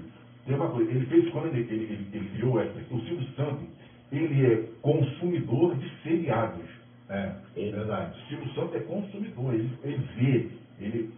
ele 0.46 0.56
tem 0.56 0.56
uma 0.56 0.68
coisa, 0.70 0.90
ele 0.90 1.06
fez 1.06 1.28
quando 1.30 1.46
ele, 1.46 1.60
ele, 1.60 1.84
ele, 1.84 2.06
ele 2.12 2.28
criou 2.36 2.60
essa. 2.60 2.72
O 2.90 3.00
Silvio 3.00 3.26
Santos, 3.36 3.66
ele 4.12 4.46
é 4.46 4.62
consumidor 4.80 5.74
de 5.76 5.88
seriados. 6.02 6.64
É, 7.08 7.32
verdade. 7.56 8.18
O 8.18 8.28
Silvio 8.28 8.54
Santos 8.54 8.74
é 8.76 8.80
consumidor, 8.80 9.54
ele, 9.54 9.70
ele 9.82 10.08
vê, 10.16 10.48
ele 10.80 11.10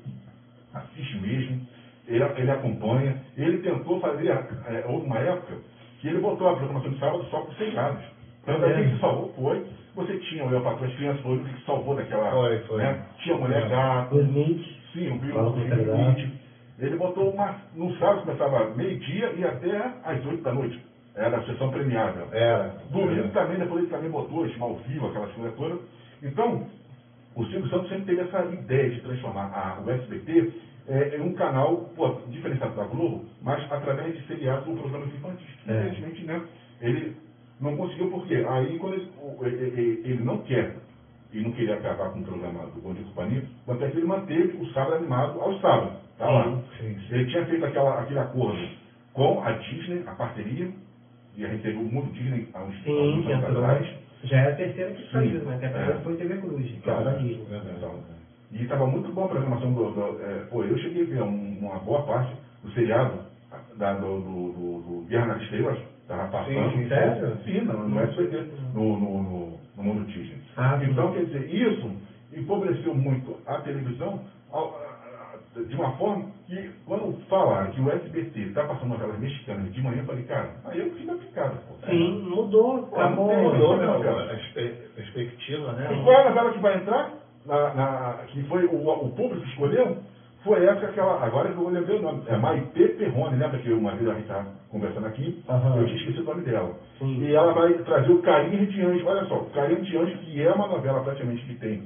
assiste 0.75 1.17
mesmo, 1.19 1.61
ele, 2.07 2.25
ele 2.25 2.51
acompanha. 2.51 3.17
Ele 3.37 3.59
tentou 3.59 4.01
fazer, 4.01 4.29
é, 4.29 4.85
houve 4.89 5.07
uma 5.07 5.19
época 5.19 5.59
que 6.01 6.09
ele 6.09 6.21
botou 6.21 6.49
a 6.49 6.57
programação 6.57 6.91
de 6.91 6.99
sábado 6.99 7.25
só 7.31 7.41
com 7.41 7.53
seriados. 7.55 8.03
Tanto 8.45 8.65
É. 8.65 8.81
é 8.81 8.85
que 8.85 8.95
se 8.95 9.01
salvou 9.01 9.33
foi. 9.35 9.67
Você 9.95 10.17
tinha 10.19 10.47
o 10.47 10.51
Eu 10.53 10.63
Patrão 10.63 10.89
as 10.89 10.95
Crianças, 10.95 11.21
foi 11.23 11.37
o 11.37 11.45
que 11.45 11.65
salvou 11.65 11.97
daquela. 11.97 12.31
Foi, 12.31 12.59
foi. 12.61 12.79
Né? 12.79 13.05
Tinha 13.19 13.37
Mulher 13.37 13.65
É. 13.65 13.69
Gato, 13.69 14.15
O 14.15 14.21
Smith, 14.21 14.65
sim, 14.93 15.09
o 15.11 15.19
Bill 15.19 15.35
Ele 16.79 16.97
botou 16.97 17.31
uma. 17.31 17.57
No 17.75 17.93
sábado 17.99 18.23
começava 18.23 18.71
meio-dia 18.75 19.33
e 19.33 19.45
até 19.45 19.77
às 20.05 20.25
8 20.25 20.43
da 20.43 20.53
noite. 20.53 20.81
Era 21.17 21.39
a 21.39 21.43
sessão 21.45 21.71
premiada. 21.71 22.27
Era. 22.33 22.75
Domingo 22.91 23.29
também, 23.31 23.59
depois 23.59 23.83
ele 23.83 23.91
também 23.93 24.11
botou 24.11 24.47
esse 24.47 24.61
ao 24.61 24.75
vivo, 24.77 25.07
aquelas 25.07 25.33
coisas 25.33 25.55
todas. 25.57 25.79
Então, 26.23 26.67
o 27.35 27.45
Silvio 27.47 27.69
Santos 27.69 27.89
sempre 27.89 28.05
teve 28.07 28.21
essa 28.23 28.45
ideia 28.45 28.91
de 28.91 29.01
transformar 29.01 29.47
a, 29.53 29.81
o 29.83 29.91
SBT 29.91 30.53
é, 30.89 31.17
em 31.17 31.21
um 31.21 31.35
canal, 31.35 31.91
pô, 31.97 32.11
diferenciado 32.29 32.75
da 32.77 32.85
Globo, 32.85 33.25
mas 33.43 33.61
através 33.71 34.15
de 34.17 34.27
seriados 34.27 34.67
ou 34.69 34.75
programas 34.75 35.13
infantis. 35.15 35.47
É. 35.67 35.73
Infelizmente, 35.89 36.25
né? 36.25 36.43
Ele 36.81 37.17
não 37.61 37.77
conseguiu 37.77 38.09
por 38.11 38.25
quê? 38.27 38.45
Aí 38.49 38.79
quando 38.79 38.95
ele- 38.95 39.09
ele- 39.65 40.01
ele 40.05 40.25
não 40.25 40.39
quer 40.39 40.77
e 41.33 41.41
não 41.43 41.51
queria 41.53 41.75
acabar 41.75 42.11
com 42.11 42.21
o 42.21 42.25
programa 42.25 42.67
do 42.67 42.81
Bom 42.81 42.95
Dia 43.77 43.77
e 43.77 43.77
Companhia, 43.77 43.77
quanto 43.77 43.85
é 43.85 43.89
que 43.89 43.97
ele 43.99 44.07
manteve 44.07 44.55
o 44.57 44.65
sábado 44.67 44.95
animado 44.95 45.41
aos 45.41 45.57
sábados. 45.61 45.95
Tá 46.19 46.29
lá. 46.29 46.49
Sim, 46.79 46.99
sim. 47.09 47.15
Ele 47.15 47.25
tinha 47.25 47.43
feito 47.45 47.65
aquela, 47.65 47.99
aquele 48.01 48.21
acordo 48.21 48.59
com 49.15 49.41
a 49.41 49.53
Disney, 49.53 50.03
a 50.07 50.13
parceria, 50.13 50.69
e 51.35 51.45
a 51.45 51.49
gente 51.49 51.63
teve 51.63 51.79
o 51.79 51.85
mundo 51.85 52.11
Disney 52.11 52.45
há 52.55 52.63
uns, 52.63 52.75
Sim, 52.83 53.17
uns 53.19 53.25
que 53.25 53.33
anos 53.33 53.45
atrás. 53.45 53.87
Já 54.25 54.39
é 54.39 54.49
a 54.49 54.53
terceira 54.53 54.93
que 54.93 55.03
saiu, 55.13 55.45
né? 55.45 55.57
Que 55.59 55.67
a 55.67 55.69
É. 55.69 55.73
primeira 55.73 55.99
foi 56.01 56.15
TV 56.15 56.37
Cruz, 56.37 56.69
que 56.69 56.91
era 56.91 57.03
da 57.03 57.13
Disney. 57.13 57.45
Verdade. 57.49 57.99
E 58.53 58.63
estava 58.63 58.87
muito 58.87 59.11
boa 59.11 59.27
a 59.27 59.29
programação 59.29 59.73
do. 59.73 59.91
do 59.91 60.23
é, 60.23 60.43
pô, 60.51 60.65
eu 60.65 60.77
cheguei 60.79 61.03
a 61.03 61.07
ver 61.07 61.23
um- 61.23 61.59
uma 61.67 61.79
boa 61.79 62.01
parte 62.01 62.37
do 62.63 62.71
seriado 62.71 63.21
da, 63.77 63.93
do, 63.95 64.21
do, 64.21 64.51
do, 64.53 64.81
do 64.81 65.03
Guerra 65.09 65.27
nas 65.27 65.41
Estrelas, 65.43 65.77
estava 66.03 66.27
passando. 66.27 66.71
Sim, 66.71 66.83
sim, 66.83 66.89
sério? 66.89 67.39
Sim, 67.45 67.63
no, 67.63 67.89
no 67.89 68.01
SBT, 68.01 68.45
no, 68.75 68.97
no, 68.97 69.23
no, 69.23 69.59
no 69.77 69.85
mundo 69.85 70.05
Disney. 70.05 70.39
Ah, 70.57 70.77
então, 70.81 71.11
quer 71.11 71.25
dizer, 71.25 71.49
isso 71.51 71.95
empobreceu 72.39 72.95
muito 72.95 73.37
a 73.47 73.59
televisão 73.61 74.21
de 75.69 75.77
uma 75.77 75.91
forma 75.93 76.23
que, 76.47 76.71
quando 76.87 77.13
falaram 77.29 77.71
que 77.71 77.81
o 77.81 77.91
SBT 77.91 78.41
está 78.41 78.65
passando 78.65 78.91
novelas 78.91 79.19
mexicanas 79.19 79.73
de 79.73 79.83
manhã, 79.83 80.01
eu 80.01 80.05
falei, 80.05 80.23
cara, 80.25 80.49
aí 80.67 80.79
eu 80.81 80.91
fico 80.93 81.13
aplicado. 81.13 81.57
pô. 81.69 81.75
Sim, 81.87 82.13
mudou, 82.23 82.79
Pô, 82.89 82.97
acabou. 82.97 83.31
Mudou, 83.31 83.77
né? 83.77 83.87
cara. 84.03 84.23
A 84.23 84.95
perspectiva, 84.95 85.73
né? 85.75 85.89
E 85.93 86.03
qual 86.03 86.13
é 86.13 86.21
a 86.21 86.25
novela 86.25 86.51
que 86.53 86.61
vai 86.61 86.75
entrar? 86.77 87.11
Na, 87.47 87.75
na- 87.75 88.15
que 88.29 88.43
foi 88.45 88.65
o, 88.67 88.89
o 88.91 89.11
público 89.11 89.41
que 89.43 89.49
escolheu? 89.49 89.97
Foi 90.45 90.65
essa 90.65 90.87
aquela. 90.87 91.23
Agora 91.25 91.51
que 91.51 91.57
eu 91.59 91.63
vou 91.63 91.73
lembrar 91.73 91.97
o 91.97 92.01
nome. 92.01 92.21
É 92.27 92.37
Maite 92.37 92.67
Perrone, 92.97 93.37
lembra 93.37 93.59
que 93.59 93.71
uma 93.73 93.95
vez 93.95 94.09
a 94.09 94.13
gente 94.13 94.23
estava 94.23 94.47
conversando 94.71 95.07
aqui? 95.07 95.35
Aham. 95.49 95.77
Eu 95.79 95.85
tinha 95.87 95.97
esquecido 95.99 96.23
o 96.23 96.27
nome 96.27 96.43
dela. 96.43 96.73
Sim. 96.99 97.19
E 97.23 97.35
ela 97.35 97.53
vai 97.53 97.73
trazer 97.75 98.11
o 98.11 98.17
Carinho 98.23 98.67
de 98.67 98.83
Anjo. 98.83 99.05
Olha 99.07 99.25
só, 99.25 99.37
o 99.39 99.45
Carinho 99.51 99.81
de 99.83 99.97
Anjo, 99.97 100.17
que 100.19 100.43
é 100.43 100.53
uma 100.53 100.67
novela 100.69 101.01
praticamente 101.01 101.45
que 101.45 101.55
tem 101.55 101.81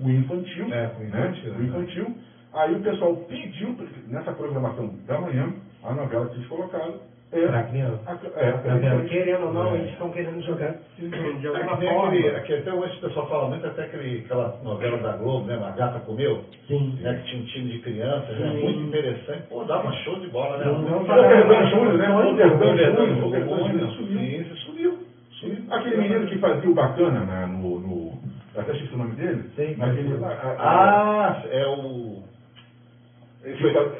o 0.00 0.10
infantil. 0.10 0.66
É, 0.72 0.86
cunho 0.88 1.08
infantil, 1.08 1.50
Né? 1.52 1.56
O 1.56 1.62
né? 1.62 1.68
infantil. 1.68 2.06
Aí 2.54 2.74
o 2.74 2.80
pessoal 2.80 3.14
pediu, 3.28 3.76
nessa 4.08 4.32
programação 4.32 4.88
da 5.06 5.20
manhã, 5.20 5.52
a 5.84 5.92
novela 5.94 6.26
que 6.28 6.36
eles 6.36 6.46
colocaram 6.48 6.94
é. 7.32 7.44
Pra 7.48 7.64
criança. 7.64 7.98
a- 8.06 8.40
é. 8.40 9.08
Querendo 9.08 9.46
ou 9.46 9.52
não, 9.52 9.74
É. 9.74 9.78
eles 9.78 9.90
estão 9.90 10.10
querendo 10.10 10.40
jogar 10.42 10.74
de 10.96 11.12
É 11.12 11.48
alguma 11.48 11.76
nem 11.76 11.88
forma. 11.90 12.08
aquele, 12.08 12.28
aquele- 12.36 12.60
até 12.60 12.72
hoje 12.72 12.96
o 12.96 13.00
pessoal 13.00 13.28
fala 13.28 13.48
muito 13.48 13.66
até 13.66 13.82
aquele, 13.82 14.20
aquela 14.20 14.60
novela 14.62 14.96
da 14.98 15.16
Globo, 15.16 15.44
né? 15.46 15.54
A 15.62 15.70
Gata 15.72 15.98
Comeu, 16.00 16.44
Sim. 16.68 16.98
né? 17.02 17.14
Que 17.14 17.30
tinha 17.30 17.42
um 17.42 17.46
time 17.46 17.70
de 17.72 17.78
crianças, 17.80 18.38
né? 18.38 18.46
Muito 18.62 18.78
interessante. 18.80 19.42
Pô, 19.48 19.64
dava 19.64 19.90
show 19.92 20.20
de 20.20 20.28
bola, 20.28 20.56
né? 20.58 20.64
Não, 20.66 20.78
não, 20.82 21.02
O 21.02 21.04
Verdão 21.04 21.66
Júnior, 21.68 21.98
né? 21.98 22.08
O 22.10 22.34
Verdão 22.36 22.74
Júnior. 23.08 23.24
O 23.26 23.30
Verdão 23.30 23.58
Júnior, 23.68 23.90
sumiu. 23.90 24.44
Sumiu. 24.64 24.98
Sumiu. 25.32 25.58
Aquele 25.68 25.96
menino 25.96 26.26
que 26.28 26.38
fazia 26.38 26.70
o 26.70 26.74
bacana 26.74 27.20
né, 27.20 27.46
no. 27.46 28.05
Eu 28.56 28.62
Até 28.62 28.72
esqueci 28.72 28.94
o 28.94 28.98
nome 28.98 29.14
dele. 29.16 29.50
Sei, 29.54 29.74
mas 29.78 29.96
ele, 29.96 30.24
a- 30.24 30.28
a- 30.28 30.56
Ah, 30.58 31.42
é 31.50 31.66
o. 31.66 32.22
Ele, 33.44 33.56
foi, 33.72 33.92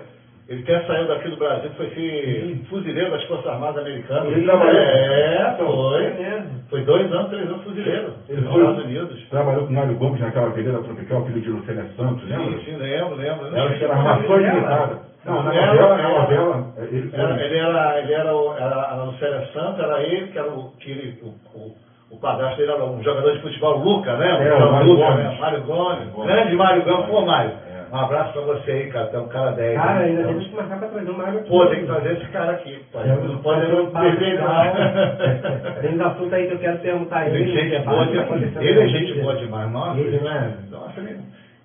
ele 0.48 0.62
até 0.62 0.86
saiu 0.86 1.06
daqui 1.08 1.28
do 1.28 1.36
Brasil, 1.36 1.70
foi 1.76 1.90
ser 1.90 2.56
fuzileiro 2.68 3.10
das 3.10 3.22
Forças 3.24 3.46
Armadas 3.46 3.82
Americanas. 3.82 4.32
Ele 4.32 4.44
trabalhou. 4.44 4.80
É, 4.80 5.54
foi. 5.58 6.04
É. 6.04 6.42
Foi 6.70 6.84
dois 6.84 7.12
anos, 7.12 7.28
três 7.30 7.46
anos 7.48 7.62
fuzileiro. 7.62 8.12
Ele 8.28 8.40
nos 8.40 8.50
foi- 8.52 8.60
Estados 8.62 8.84
Unidos. 8.84 9.28
trabalhou 9.28 9.66
com 9.66 9.72
o 9.72 9.74
Mário 9.76 9.94
Gomes 9.96 10.20
naquela 10.20 10.50
peneira 10.50 10.82
tropical, 10.82 11.24
filho 11.26 11.40
de 11.40 11.50
Lucélia 11.50 11.84
Santos, 11.96 12.28
lembra? 12.28 12.58
Sim, 12.58 12.64
sim, 12.64 12.76
lembro, 12.76 13.14
lembro. 13.14 13.46
Ela 13.46 13.70
era 13.74 13.88
Não, 13.88 13.94
armação 13.94 14.36
limitada. 14.38 14.98
Não, 15.24 15.42
na 15.42 15.54
Era- 15.54 15.66
novela, 15.74 15.96
na 15.96 16.02
era- 16.02 16.20
novela, 16.20 16.72
ele. 16.90 17.10
Era, 17.12 17.44
ele 17.44 17.56
era, 17.56 18.00
ele 18.00 18.12
era, 18.14 18.34
o, 18.36 18.54
era 18.56 18.82
a 18.90 19.02
Lucélia 19.04 19.46
Santos, 19.52 19.80
era 19.80 20.02
ele 20.02 20.26
que 20.28 20.38
era 20.38 20.48
o, 20.50 20.70
que 20.78 20.90
ele, 20.90 21.18
o, 21.22 21.26
o, 21.58 21.74
o 22.10 22.18
padrasto 22.20 22.56
dele 22.58 22.72
era 22.72 22.84
um 22.84 23.02
jogador 23.02 23.32
de 23.32 23.40
futebol, 23.42 23.78
o 23.80 23.84
Luca, 23.84 24.16
né? 24.16 24.30
É, 24.48 24.54
o 24.54 24.58
João 24.58 24.72
Mário 24.72 24.88
Luca, 24.92 25.04
Gomes. 25.06 25.24
né? 25.24 25.36
Mário 25.40 25.60
Gomes. 25.62 25.98
Mário 25.98 26.10
Gomes. 26.12 26.26
Grande 26.32 26.56
Mário 26.56 26.84
Gomes. 26.84 27.06
Pô, 27.06 27.20
Mário, 27.26 27.50
É. 27.50 27.94
um 27.94 27.98
abraço 27.98 28.32
pra 28.32 28.42
você 28.42 28.70
aí, 28.70 28.86
cara. 28.90 29.06
Tem 29.06 29.20
um 29.20 29.28
cara 29.28 29.50
10. 29.52 29.74
Cara, 29.76 29.94
né? 30.00 30.04
ainda 30.06 30.24
temos 30.28 30.46
que 30.46 30.54
marcar 30.56 30.78
pra 30.78 30.88
trazer 30.88 31.10
o 31.10 31.18
Mário 31.18 31.38
aqui. 31.40 31.48
Pô, 31.48 31.66
tem 31.66 31.80
que 31.80 31.86
trazer 31.86 32.12
esse 32.12 32.26
cara 32.26 32.52
aqui, 32.52 32.84
pai. 32.92 33.04
Temos 33.04 33.30
Não 33.30 33.38
pode 33.38 33.72
não 33.72 33.90
perder, 33.90 34.40
não. 34.40 35.80
Tem 35.82 35.94
uns 35.94 36.00
assuntos 36.00 36.32
aí 36.32 36.46
que 36.46 36.54
eu 36.54 36.58
quero 36.58 36.78
perguntar 36.78 37.16
a 37.18 37.28
Ele 37.28 37.42
é 37.42 37.46
gente 37.68 37.84
boa 37.84 38.06
demais. 38.06 38.56
Ele 38.56 38.80
é 38.80 38.88
gente 38.88 39.12
vida. 39.12 39.22
boa 39.22 39.36
demais, 39.36 39.70
nossa. 39.72 40.00
Ele, 40.00 40.20
não 40.20 40.30
é? 40.30 40.50
Nossa, 40.70 41.00
ele... 41.00 41.18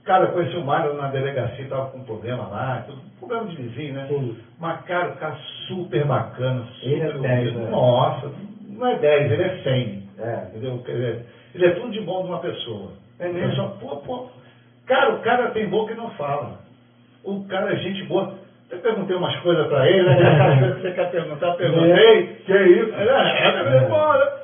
Cara, 0.04 0.24
eu 0.26 0.32
conheci 0.32 0.58
o 0.58 0.66
Mário 0.66 0.96
na 0.96 1.08
delegacia, 1.10 1.68
tava 1.70 1.92
com 1.92 2.00
um 2.00 2.04
problema 2.04 2.48
lá, 2.48 2.84
tudo, 2.88 3.00
problema 3.20 3.46
de 3.46 3.56
vizinho, 3.56 3.94
né? 3.94 4.08
Sim. 4.10 4.36
Mas, 4.60 4.82
cara, 4.82 5.10
o 5.10 5.16
cara 5.18 5.36
super 5.68 6.04
bacana, 6.06 6.64
super 6.80 6.92
Ele 6.92 7.02
é 7.02 7.12
10, 7.12 7.16
humilde. 7.20 7.58
né? 7.60 7.70
Nossa, 7.70 8.32
não 8.68 8.88
é 8.88 8.96
10, 8.96 9.32
ele 9.32 9.44
é 9.44 9.58
100. 9.64 10.01
É. 10.22 10.48
Entendeu? 10.50 10.80
Quer 10.86 10.92
dizer, 10.94 11.26
Ele 11.56 11.66
é 11.66 11.70
tudo 11.72 11.92
de 11.92 12.02
bom 12.02 12.24
de 12.24 12.30
uma 12.30 12.40
pessoa. 12.40 12.92
É 13.20 13.28
mesmo? 13.28 13.50
Pessoa, 13.50 13.70
pô, 13.80 13.98
pô. 13.98 14.30
Cara, 14.88 15.14
o 15.16 15.20
cara 15.20 15.52
tem 15.52 15.70
boca 15.70 15.94
e 15.94 15.98
não 15.98 16.10
fala. 16.12 16.60
O 17.24 17.46
cara 17.48 17.74
é 17.74 17.78
gente 17.78 18.04
boa. 18.04 18.36
Eu 18.70 18.80
perguntei 18.80 19.16
umas 19.16 19.36
coisas 19.38 19.68
pra 19.68 19.88
ele, 19.88 20.04
né? 20.04 20.14
Aquelas 20.32 20.60
coisas 20.60 20.76
que 20.78 20.82
você 20.82 20.92
quer 20.94 21.12
perguntar, 21.12 21.48
eu 21.48 21.54
perguntei. 21.56 22.28
Que 22.46 22.54
é 22.54 22.68
isso? 22.68 22.94
É, 22.96 23.78
é, 23.78 23.90
bora. 23.90 24.42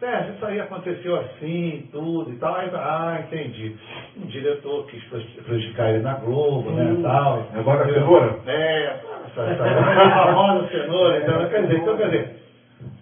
Sérgio, 0.00 0.34
isso 0.34 0.46
aí 0.46 0.60
aconteceu 0.60 1.16
assim, 1.16 1.88
tudo 1.90 2.30
e 2.30 2.36
tal. 2.36 2.54
Aí, 2.54 2.70
ah, 2.74 3.18
entendi. 3.26 3.74
Um 4.16 4.26
diretor 4.26 4.86
quis 4.86 5.02
prejudicar 5.44 5.90
ele 5.90 6.02
na 6.04 6.14
Globo, 6.14 6.70
né, 6.70 6.84
Hum. 6.84 7.02
tal. 7.02 7.42
Agora 7.56 7.84
a 7.84 7.92
cenoura? 7.92 8.36
É, 8.46 8.96
essa, 9.26 9.42
essa, 9.42 9.64
famosa 9.64 10.68
cenoura. 10.68 11.18
Então, 11.18 11.48
quer 11.48 11.62
dizer, 11.62 11.78
então, 11.78 11.96
quer 11.96 12.10
dizer... 12.10 12.36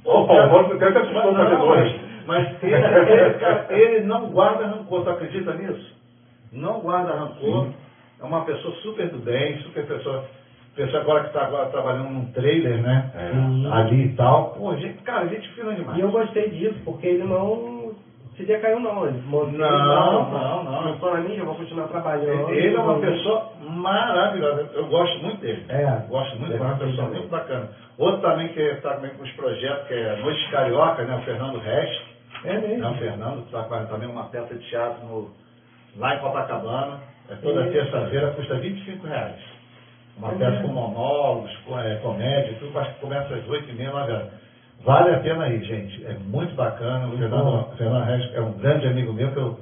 Ô, 0.05 0.25
Paulo, 0.27 0.69
você 0.69 0.85
até 0.85 0.93
se 0.93 0.99
assustou 0.99 1.23
com 1.23 1.29
a 1.29 1.33
Não, 1.33 1.51
cenoura. 1.51 1.91
Mas, 2.27 2.63
ele, 2.63 2.75
ele, 2.75 3.83
ele 3.83 4.07
não 4.07 4.31
guarda 4.31 4.67
rancor, 4.67 5.05
tu 5.05 5.11
acredita 5.11 5.55
nisso? 5.55 5.95
Não 6.53 6.81
guarda 6.81 7.15
rancor. 7.15 7.69
É 8.21 8.25
uma 8.25 8.45
pessoa 8.45 8.75
super 8.77 9.09
do 9.09 9.19
bem, 9.19 9.59
super 9.59 9.87
pessoa. 9.87 10.25
Pessoa 10.75 11.03
agora 11.03 11.21
que 11.21 11.27
está 11.29 11.47
agora 11.47 11.71
trabalhando 11.71 12.11
num 12.11 12.27
trailer, 12.33 12.83
né? 12.83 13.11
É. 13.15 13.31
Sim. 13.31 13.73
Ali 13.73 14.05
e 14.05 14.13
tal. 14.13 14.51
Pô, 14.51 14.75
gente, 14.77 15.03
cara, 15.03 15.27
gente 15.27 15.49
fina 15.55 15.73
demais. 15.75 15.99
E 15.99 16.03
eu 16.03 16.11
gostei 16.11 16.51
disso, 16.51 16.79
porque 16.85 17.07
ele 17.07 17.25
não 17.25 17.95
se 18.37 18.45
decaiu 18.45 18.79
não. 18.81 19.07
Ele 19.07 19.23
Não, 19.31 20.31
não, 20.31 20.65
não. 20.65 20.85
Não 20.85 20.99
sou 20.99 21.15
na 21.15 21.21
mídia, 21.21 21.41
eu 21.41 21.47
vou 21.47 21.55
continuar 21.55 21.89
trabalhando. 21.89 22.51
Ele 22.51 22.77
é 22.77 22.79
uma 22.79 23.01
pessoa 23.01 23.53
maravilhosa. 23.63 24.71
Eu 24.75 24.87
gosto 24.89 25.19
muito 25.23 25.41
dele. 25.41 25.65
É. 25.69 26.03
Gosto 26.09 26.37
muito, 26.39 26.53
Ele 26.53 26.63
é 26.63 26.67
uma 26.67 26.75
é 26.75 26.79
pessoa 26.79 27.09
muito 27.09 27.29
bacana. 27.29 27.71
Outro 27.97 28.21
também 28.21 28.49
que 28.49 28.61
está 28.61 28.95
também 28.95 29.13
com 29.13 29.23
os 29.23 29.33
projetos, 29.33 29.89
que 29.89 29.95
é 29.95 30.17
Noite 30.17 30.51
Carioca, 30.51 31.05
né? 31.05 31.17
O 31.17 31.23
Fernando 31.23 31.59
Rest. 31.59 32.06
É 32.47 32.55
É 32.55 32.61
mesmo. 32.61 32.89
o 32.91 32.95
Fernando, 32.95 33.41
está 33.45 33.65
fazendo 33.65 33.89
também 33.89 34.09
uma 34.09 34.25
peça 34.25 34.55
de 34.55 34.69
teatro 34.69 35.05
no, 35.07 35.31
lá 35.97 36.15
em 36.15 36.19
Copacabana. 36.21 37.01
É 37.31 37.35
toda 37.37 37.65
Sim. 37.65 37.73
terça-feira, 37.73 38.31
custa 38.33 38.55
25 38.57 39.07
reais. 39.07 39.37
Uma 40.19 40.29
É 40.33 40.35
peça 40.37 40.51
mesmo. 40.53 40.69
com 40.69 40.75
monólogos, 40.75 41.55
com 41.67 41.79
é, 41.79 41.97
comédia, 41.97 42.55
tudo, 42.61 42.79
acho 42.79 42.95
que 42.95 43.01
começa 43.01 43.35
às 43.35 43.45
8h30, 43.47 43.91
9 43.93 44.13
horas. 44.13 44.29
Vale 44.85 45.15
a 45.15 45.19
pena 45.19 45.45
aí, 45.45 45.63
gente. 45.65 46.05
É 46.07 46.15
muito 46.15 46.55
bacana. 46.55 47.09
O 47.09 47.19
Fernando, 47.19 47.45
bom. 47.45 47.75
Fernando 47.77 48.05
Reis 48.05 48.35
é 48.35 48.41
um 48.41 48.53
grande 48.53 48.87
amigo 48.87 49.13
meu, 49.13 49.33
que 49.33 49.39
eu 49.39 49.59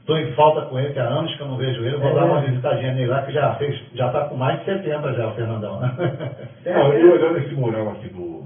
estou 0.00 0.18
em 0.18 0.32
falta 0.34 0.62
com 0.66 0.78
ele, 0.78 0.92
que 0.92 0.98
há 1.00 1.04
anos 1.08 1.34
que 1.34 1.40
eu 1.40 1.46
não 1.48 1.56
vejo 1.56 1.82
ele. 1.84 1.96
Vou 1.96 2.10
É 2.10 2.14
dar 2.14 2.24
uma 2.26 2.40
visitadinha 2.42 2.92
nele 2.92 3.06
lá, 3.06 3.22
que 3.22 3.32
já 3.32 3.54
fez, 3.54 3.80
já 3.94 4.08
está 4.08 4.28
com 4.28 4.36
mais 4.36 4.58
de 4.58 4.64
70 4.66 5.14
já, 5.14 5.28
o 5.28 5.34
Fernandão. 5.34 5.80
né? 5.80 5.94
É, 6.66 6.74
Não, 6.74 6.92
é. 6.92 7.00
e 7.00 7.04
olhando 7.04 7.38
esse 7.38 7.54
mural 7.54 7.90
aqui 7.92 8.08
do. 8.08 8.44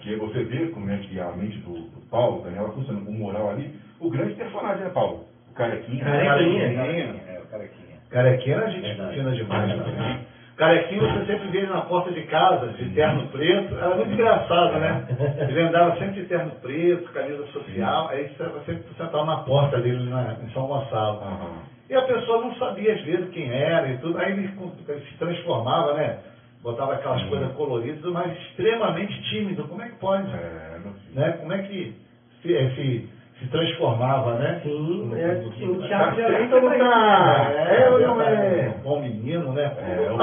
Que 0.00 0.16
você 0.16 0.42
vê 0.44 0.66
como 0.68 0.90
é 0.90 0.96
que 0.96 1.20
a 1.20 1.30
mente 1.32 1.58
do, 1.58 1.74
Paulo, 2.12 2.42
Daniela, 2.42 2.68
funciona 2.72 3.00
com 3.00 3.10
o 3.10 3.14
mural 3.14 3.50
ali, 3.50 3.74
o 3.98 4.10
grande 4.10 4.34
personagem, 4.34 4.84
né, 4.84 4.90
Paulo? 4.90 5.24
O 5.50 5.54
carequinha. 5.54 6.04
Carequinha. 6.04 6.74
Carequinha. 6.74 7.14
É, 7.26 7.40
o 7.40 7.46
carequinha. 7.50 7.96
Carequinha 8.10 8.56
era 8.56 8.70
gente 8.70 8.82
Verdade. 8.82 9.14
fina 9.16 9.30
demais 9.32 9.76
também. 9.76 10.18
Carequinha 10.56 11.00
você 11.00 11.26
sempre 11.26 11.48
vê 11.48 11.58
ele 11.58 11.72
na 11.72 11.80
porta 11.80 12.12
de 12.12 12.22
casa, 12.22 12.68
de 12.68 12.90
terno 12.90 13.26
preto. 13.28 13.74
Era 13.74 13.96
muito 13.96 14.12
engraçado, 14.12 14.78
né? 14.78 15.06
Ele 15.48 15.60
andava 15.62 15.96
sempre 15.96 16.20
de 16.20 16.26
terno 16.26 16.50
preto, 16.60 17.10
camisa 17.12 17.46
social, 17.46 18.08
aí 18.10 18.28
você 18.28 18.44
sempre 18.66 18.84
sentava 18.96 19.24
na 19.24 19.36
porta 19.38 19.80
dele 19.80 20.08
na, 20.10 20.36
em 20.44 20.52
São 20.52 20.66
Gonçalo. 20.66 21.20
Aham. 21.22 21.72
E 21.88 21.94
a 21.94 22.02
pessoa 22.02 22.42
não 22.44 22.54
sabia 22.56 22.92
às 22.92 23.00
vezes 23.02 23.30
quem 23.30 23.50
era 23.50 23.88
e 23.88 23.98
tudo, 23.98 24.18
aí 24.18 24.32
ele, 24.32 24.50
ele 24.88 25.00
se 25.00 25.18
transformava, 25.18 25.94
né? 25.94 26.18
Botava 26.62 26.94
aquelas 26.94 27.22
coisas 27.24 27.50
coloridas, 27.52 28.12
mas 28.12 28.30
extremamente 28.32 29.20
tímido. 29.30 29.64
Como 29.64 29.82
é 29.82 29.86
que 29.86 29.96
pode? 29.96 30.24
É. 30.32 30.78
Né? 31.12 31.30
Como 31.32 31.52
é 31.52 31.58
que 31.58 31.92
se, 32.40 32.54
eh, 32.54 32.68
se, 32.74 33.04
se 33.40 33.46
transformava, 33.48 34.34
né? 34.34 34.56
Sim, 34.62 35.06
No- 35.08 35.16
é, 35.16 35.34
no- 35.34 35.48
o 35.48 35.66
no- 35.66 35.78
teatro 35.88 35.88
Tá 35.88 36.28
já 36.28 36.40
entra 36.40 36.56
ou 36.56 36.62
não 36.62 36.78
tá? 36.78 37.46
é, 37.50 37.82
É 37.82 37.88
ou 37.88 37.98
não 37.98 38.20
é? 38.22 38.68
Um 38.68 38.80
bom 38.82 38.96
menino, 38.96 39.52
né? 39.52 39.70
É, 39.76 40.10
o- 40.10 40.18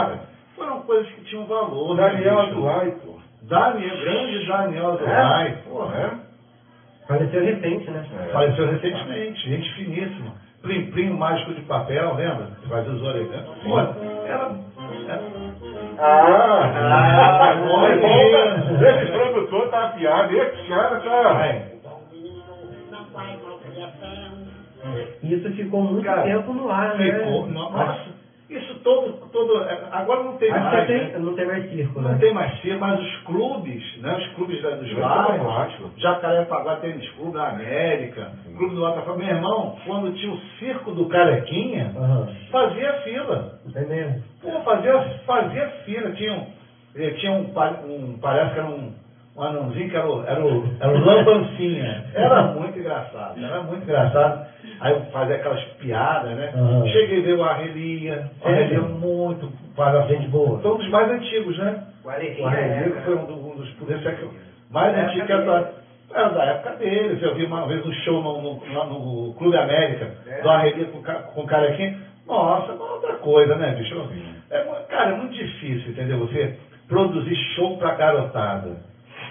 foram 0.55 0.79
coisas 0.79 1.07
que 1.11 1.21
tinham 1.23 1.45
valor. 1.45 1.91
O 1.91 1.93
né, 1.93 2.03
Daniel? 2.09 2.39
Azulay, 2.39 2.89
pô. 3.01 3.17
Daniel, 3.41 3.97
grande 3.97 4.45
Daniel 4.47 4.87
Azulay, 4.87 5.53
porra. 5.65 5.95
É? 5.97 6.29
Faleceu 7.07 7.41
recente, 7.41 7.89
né? 7.91 8.05
É. 8.11 8.31
Faleceu 8.31 8.65
recentemente, 8.65 9.49
gente 9.49 9.71
finíssima. 9.73 10.33
Plim 10.61 10.83
Plim, 10.83 11.09
o 11.09 11.15
mágico 11.15 11.53
de 11.53 11.61
papel, 11.61 12.13
lembra? 12.13 12.47
Que 12.61 12.67
fazia 12.67 12.91
os 12.91 13.01
orelhões. 13.01 13.43
Pô, 13.63 13.79
era. 13.79 14.49
era 15.07 15.48
Ah! 16.01 16.71
Ah, 16.75 17.55
olha. 17.71 18.99
Esse 19.01 19.11
produtor 19.11 19.69
tá 19.69 19.79
afiado, 19.87 20.33
esse 20.33 20.67
cara 20.69 20.99
tá. 21.01 21.69
Isso 25.21 25.51
ficou 25.51 25.81
muito 25.83 26.05
Cara, 26.05 26.23
tempo 26.23 26.53
no 26.53 26.71
ar, 26.71 26.97
né? 26.97 27.11
Ficou, 27.11 27.47
no- 27.47 27.53
nossa, 27.69 27.97
isso 28.49 28.75
todo, 28.79 29.13
todo. 29.31 29.63
é, 29.63 29.79
Agora 29.91 30.23
não 30.23 30.33
tem 30.37 30.51
Acho 30.51 30.63
mais. 30.63 30.85
que 30.87 30.93
né? 30.93 31.09
tem, 31.11 31.21
não 31.21 31.33
tem 31.35 31.45
mais 31.45 31.69
circo, 31.69 32.01
Não 32.01 32.09
né? 32.11 32.17
tem 32.19 32.33
mais 32.33 32.61
circo, 32.61 32.79
mas 32.79 32.99
os 32.99 33.15
clubes, 33.23 33.97
né? 34.01 34.15
Os 34.17 34.27
clubes 34.35 34.61
da- 34.61 34.71
dos 34.75 34.93
tá 34.95 35.01
bairros. 35.07 35.81
Jacarepaguá 35.97 36.75
Tênis 36.77 37.07
Clube 37.11 37.33
da 37.33 37.49
América, 37.49 38.31
Clube 38.57 38.75
do 38.75 38.81
Botafogo. 38.81 39.19
Meu 39.19 39.27
irmão, 39.27 39.75
quando 39.85 40.11
tinha 40.13 40.31
o 40.31 40.39
circo 40.57 40.91
do 40.91 41.05
Carequinha, 41.07 41.93
Aham. 41.95 42.27
fazia 42.51 42.93
fila. 43.03 43.59
É 43.75 43.81
mesmo. 43.81 44.23
Pô, 44.41 44.59
fazia, 44.61 44.99
fazia 45.25 45.67
fila. 45.85 46.11
Tinha 46.11 46.33
um, 46.33 46.47
eh, 46.95 47.11
tinha 47.11 47.31
um, 47.31 47.51
um, 47.85 48.17
parece 48.19 48.53
que 48.53 48.59
era 48.59 48.67
um, 48.67 48.93
um 49.37 49.43
anãozinho 49.43 49.89
que 49.89 49.95
era 49.95 50.07
o, 50.09 50.23
era 50.25 50.43
o, 50.43 50.63
era 50.79 50.91
o 50.91 51.05
Lambancinha. 51.05 52.05
Era 52.15 52.41
muito 52.53 52.77
engraçado, 52.79 53.43
era 53.43 53.61
muito 53.61 53.83
engraçado. 53.83 54.47
Aí 54.81 54.93
eu 54.93 55.01
fazia 55.11 55.35
aquelas 55.35 55.61
piadas, 55.79 56.31
né? 56.35 56.51
Aham. 56.55 56.87
Cheguei 56.87 57.19
a 57.19 57.23
ver 57.23 57.33
o 57.35 57.43
Arrelia, 57.43 58.29
o 58.39 58.43
Sério? 58.43 58.59
Arrelia 58.59 58.81
muito, 58.81 59.51
para 59.75 60.01
Gente 60.07 60.27
boa. 60.27 60.59
Foi 60.59 60.71
um 60.71 60.77
dos 60.77 60.89
mais 60.89 61.09
antigos, 61.11 61.57
né? 61.57 61.83
O 62.03 62.07
O 62.07 62.11
Arrelia, 62.11 62.47
Arrelia 62.47 62.95
é, 62.97 63.01
foi 63.03 63.15
um, 63.15 63.25
do- 63.25 63.47
um 63.49 63.55
dos 63.55 63.67
esse 63.69 64.07
é 64.07 64.17
mais 64.71 64.95
Da 64.95 65.03
antigos 65.03 65.27
que 65.27 65.33
essa. 65.33 65.79
Era 66.11 66.29
da 66.29 66.43
época 66.43 66.75
deles. 66.77 67.21
Eu 67.21 67.35
vi 67.35 67.43
uma 67.45 67.67
vez 67.67 67.85
um 67.85 67.91
show 67.91 68.21
no, 68.21 68.41
no, 68.41 68.73
lá 68.73 68.83
no 68.85 69.33
Clube 69.33 69.55
América, 69.55 70.15
É. 70.27 70.41
do 70.41 70.49
Arrelia 70.49 70.85
com, 70.85 71.01
com 71.03 71.41
o 71.41 71.45
Carequinha. 71.45 71.97
Nossa, 72.25 72.71
é 72.71 72.75
uma 72.75 72.93
outra 72.93 73.13
coisa, 73.15 73.55
né, 73.55 73.71
bicho? 73.73 74.09
É, 74.49 74.59
cara, 74.87 75.11
é 75.11 75.15
muito 75.15 75.33
difícil, 75.33 75.91
entendeu? 75.91 76.17
Você 76.19 76.55
produzir 76.87 77.35
show 77.55 77.77
pra 77.77 77.93
garotada. 77.95 78.77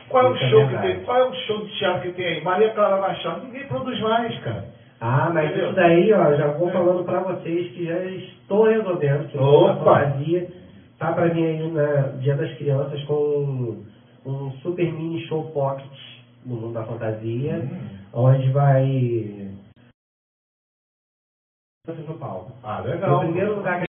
Qual 0.09 0.25
é 0.27 0.29
o 0.31 0.35
Isso 0.35 0.45
é 0.45 0.49
show 0.49 0.69
que 0.69 0.79
tem? 0.79 1.01
Qual 1.01 1.17
é 1.19 1.25
o 1.25 1.33
show 1.35 1.65
de 1.65 1.79
teatro 1.79 2.03
que 2.03 2.13
tem 2.13 2.27
aí? 2.27 2.41
Maria 2.45 2.71
Clara 2.71 3.01
Machado. 3.01 3.43
Ninguém 3.45 3.65
produz 3.67 3.99
mais, 4.01 4.39
cara. 4.41 4.65
Ah, 5.01 5.31
mas 5.33 5.51
Entendeu? 5.51 5.67
isso 5.67 5.77
daí, 5.77 6.13
ó, 6.13 6.35
já 6.35 6.49
vou 6.53 6.71
falando 6.71 7.05
pra 7.05 7.21
vocês 7.21 7.73
que 7.73 7.85
já 7.87 8.05
estou 8.05 8.65
resolvendo, 8.69 9.29
que 9.31 9.39
o 9.39 9.43
Opa! 9.43 10.01
fantasia 10.01 10.51
tá 10.99 11.13
pra 11.13 11.29
vir 11.29 11.45
aí 11.47 11.71
na 11.71 12.03
Dia 12.19 12.37
das 12.37 12.53
Crianças 12.59 13.01
com 13.05 13.85
um 14.27 14.51
super 14.61 14.93
mini 14.93 15.25
show 15.27 15.51
pocket 15.53 15.87
no 16.45 16.57
mundo 16.57 16.75
da 16.75 16.85
fantasia, 16.85 17.63
onde 18.13 18.51
vai 18.51 19.49
no 22.07 22.19
palco. 22.19 22.53
Ah, 22.63 22.81
legal. 22.81 23.21
primeiro 23.21 23.55
lugar 23.57 23.81
que 23.81 23.87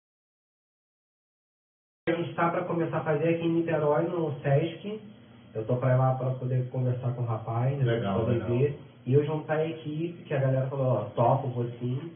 a 2.13 2.17
gente 2.17 2.31
está 2.31 2.51
para 2.51 2.65
começar 2.65 2.99
a 2.99 3.05
fazer 3.05 3.29
aqui 3.37 3.45
em 3.47 3.53
Niterói, 3.53 4.05
no 4.05 4.33
Sesc. 4.41 5.01
Eu 5.55 5.65
tô 5.65 5.77
para 5.77 5.97
lá 5.97 6.15
para 6.15 6.31
poder 6.33 6.69
conversar 6.69 7.15
com 7.15 7.23
o 7.23 7.27
rapaz, 7.27 7.79
né, 7.79 7.85
Legal, 7.85 8.21
poder 8.21 8.33
legal. 8.35 8.49
ver. 8.49 8.79
E 9.07 9.15
eu 9.15 9.25
juntar 9.25 9.59
a 9.59 9.69
equipe, 9.69 10.25
que 10.25 10.35
a 10.35 10.41
galera 10.41 10.67
falou, 10.67 10.87
ó, 10.87 10.97
topo, 11.15 11.49
vou 11.49 11.67
sim. 11.79 12.11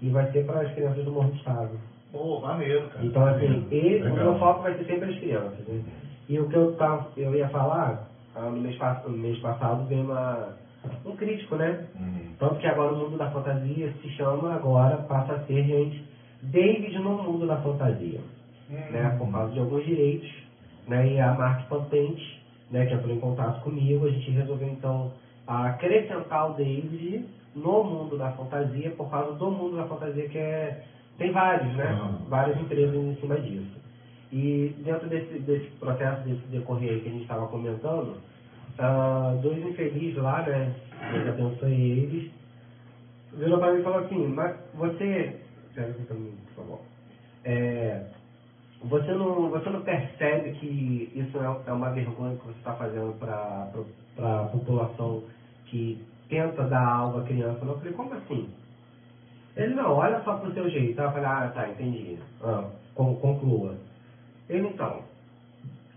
E 0.00 0.08
vai 0.10 0.30
ser 0.30 0.46
para 0.46 0.60
as 0.60 0.72
crianças 0.74 1.04
do 1.04 1.10
Morro 1.10 1.30
do 1.30 1.36
Estado. 1.36 1.70
Pô, 2.12 2.40
maneiro, 2.40 2.88
cara. 2.88 3.04
Então, 3.04 3.26
assim, 3.26 3.66
e, 3.70 4.02
o 4.02 4.14
meu 4.14 4.38
foco 4.38 4.62
vai 4.62 4.74
ser 4.74 4.84
sempre 4.84 5.10
as 5.10 5.18
crianças. 5.18 5.66
Né? 5.66 5.82
E 6.28 6.38
o 6.38 6.48
que 6.48 6.54
eu, 6.54 6.72
tava, 6.74 7.08
eu 7.16 7.34
ia 7.34 7.48
falar, 7.48 8.08
no 8.36 8.52
mês, 8.52 8.78
no 9.06 9.18
mês 9.18 9.38
passado 9.40 9.86
veio 9.86 10.02
uma, 10.02 10.56
um 11.04 11.16
crítico, 11.16 11.56
né? 11.56 11.84
Hum. 11.98 12.32
Tanto 12.38 12.56
que 12.56 12.66
agora 12.66 12.92
o 12.92 12.98
mundo 12.98 13.18
da 13.18 13.30
fantasia 13.30 13.92
se 14.00 14.08
chama 14.10 14.54
agora, 14.54 14.98
passa 14.98 15.34
a 15.34 15.38
ser, 15.46 15.64
gente, 15.64 16.04
David 16.42 16.96
no 16.98 17.22
mundo 17.22 17.46
da 17.46 17.56
fantasia. 17.56 18.20
Né, 18.68 19.14
por 19.16 19.30
causa 19.30 19.52
de 19.52 19.60
alguns 19.60 19.84
direitos, 19.84 20.28
né, 20.88 21.12
e 21.12 21.20
a 21.20 21.32
marca 21.34 21.62
patente, 21.68 22.42
né, 22.68 22.84
que 22.84 22.94
entrou 22.94 23.14
em 23.14 23.20
contato 23.20 23.62
comigo, 23.62 24.06
a 24.06 24.10
gente 24.10 24.28
resolveu 24.32 24.66
então 24.66 25.12
acrescentar 25.46 26.50
o 26.50 26.54
David 26.54 27.24
no 27.54 27.84
mundo 27.84 28.18
da 28.18 28.32
fantasia, 28.32 28.90
por 28.90 29.10
causa 29.10 29.32
do 29.32 29.50
mundo 29.50 29.76
da 29.76 29.86
fantasia 29.86 30.28
que 30.28 30.38
é, 30.38 30.84
tem 31.18 31.32
vários, 31.32 31.72
né, 31.74 31.92
Uhum. 31.92 32.28
várias 32.28 32.60
empresas 32.60 32.94
em 32.94 33.16
cima 33.16 33.36
disso. 33.40 33.76
E 34.32 34.74
dentro 34.84 35.08
desse, 35.08 35.38
desse 35.38 35.66
processo, 35.78 36.22
desse 36.22 36.46
decorrer 36.48 37.00
que 37.00 37.08
a 37.08 37.12
gente 37.12 37.22
estava 37.22 37.46
comentando, 37.46 38.16
ah, 38.78 39.38
dois 39.40 39.64
infelizes 39.64 40.16
lá, 40.16 40.42
né, 40.42 40.74
Deus 41.12 41.28
abençoe 41.28 41.72
eles, 41.72 42.30
virou 43.32 43.58
para 43.58 43.72
mim 43.72 43.80
e 43.80 43.84
falou 43.84 43.98
assim, 44.00 44.26
mas 44.28 44.56
você, 44.74 45.36
pega 45.74 45.88
aqui 45.90 46.12
mim, 46.14 46.34
por 46.54 46.64
favor, 46.64 46.80
é, 47.44 48.02
você 48.82 49.12
não, 49.12 49.48
você 49.48 49.70
não 49.70 49.80
percebe 49.82 50.50
que 50.52 51.10
isso 51.14 51.38
é, 51.38 51.70
é 51.70 51.72
uma 51.72 51.90
vergonha 51.90 52.36
que 52.36 52.46
você 52.46 52.58
está 52.58 52.74
fazendo 52.74 53.18
para 53.18 53.70
a 54.18 54.44
população 54.48 55.22
que 55.66 56.04
tenta 56.28 56.64
dar 56.64 56.86
algo 56.86 57.18
à 57.18 57.22
criança? 57.22 57.64
Eu 57.64 57.76
falei, 57.78 57.92
como 57.92 58.14
assim? 58.14 58.48
Ele, 59.56 59.74
não, 59.74 59.92
olha 59.94 60.20
só 60.22 60.34
pro 60.36 60.52
seu 60.52 60.68
jeito. 60.68 61.00
Eu 61.00 61.10
falei, 61.12 61.26
ah, 61.26 61.50
tá, 61.54 61.68
entendi. 61.68 62.16
Ah, 62.42 62.64
con- 62.94 63.14
conclua. 63.16 63.74
Ele, 64.48 64.68
então, 64.68 65.02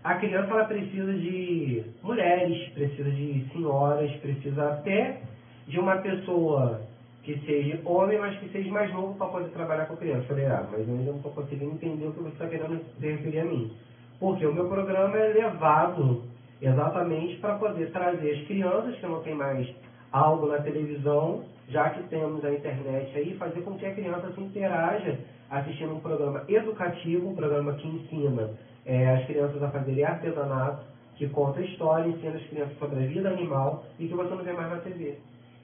a 0.02 0.14
criança 0.14 0.50
ela 0.50 0.64
precisa 0.64 1.12
de 1.12 1.84
mulheres, 2.02 2.68
precisa 2.72 3.10
de 3.10 3.44
senhoras, 3.52 4.10
precisa 4.16 4.70
até 4.72 5.20
de 5.66 5.78
uma 5.78 5.96
pessoa 5.98 6.80
que 7.22 7.38
seja 7.44 7.78
homem, 7.84 8.18
mas 8.18 8.38
que 8.38 8.48
seja 8.48 8.70
mais 8.72 8.90
novo 8.92 9.14
para 9.14 9.26
poder 9.26 9.50
trabalhar 9.50 9.84
com 9.86 9.92
a 9.92 9.96
criança. 9.98 10.22
Eu 10.22 10.28
falei, 10.28 10.46
ah, 10.46 10.66
mas 10.70 10.88
eu 10.88 10.94
ainda 10.94 11.10
não 11.10 11.16
estou 11.18 11.32
conseguindo 11.32 11.72
entender 11.72 12.06
o 12.06 12.12
que 12.12 12.20
você 12.20 12.28
está 12.30 12.46
querendo 12.48 12.80
se 12.98 13.06
referir 13.06 13.40
a 13.40 13.44
mim. 13.44 13.70
Porque 14.18 14.46
o 14.46 14.52
meu 14.54 14.68
programa 14.68 15.18
é 15.18 15.32
levado 15.34 16.22
exatamente 16.60 17.36
para 17.38 17.56
poder 17.56 17.90
trazer 17.90 18.32
as 18.32 18.46
crianças 18.46 18.96
que 18.96 19.06
não 19.06 19.22
têm 19.22 19.34
mais 19.34 19.68
algo 20.12 20.46
na 20.46 20.58
televisão, 20.58 21.44
já 21.68 21.90
que 21.90 22.02
temos 22.04 22.44
a 22.44 22.52
internet 22.52 23.16
aí, 23.16 23.36
fazer 23.36 23.62
com 23.62 23.78
que 23.78 23.86
a 23.86 23.94
criança 23.94 24.32
se 24.32 24.40
interaja 24.40 25.18
assistindo 25.48 25.94
um 25.94 26.00
programa 26.00 26.44
educativo, 26.48 27.28
um 27.28 27.34
programa 27.34 27.74
que 27.74 27.86
ensina 27.86 28.50
eh, 28.86 29.08
as 29.08 29.24
crianças 29.26 29.62
a 29.62 29.70
fazerem 29.70 30.04
artesanato, 30.04 30.84
que 31.16 31.28
conta 31.28 31.60
história, 31.60 32.08
ensina 32.08 32.36
as 32.36 32.42
crianças 32.44 32.78
sobre 32.78 33.04
a 33.04 33.06
vida 33.06 33.28
animal 33.28 33.84
e 33.98 34.06
que 34.06 34.14
você 34.14 34.30
não 34.34 34.44
vê 34.44 34.52
mais 34.52 34.70
na 34.70 34.78
TV. 34.78 35.18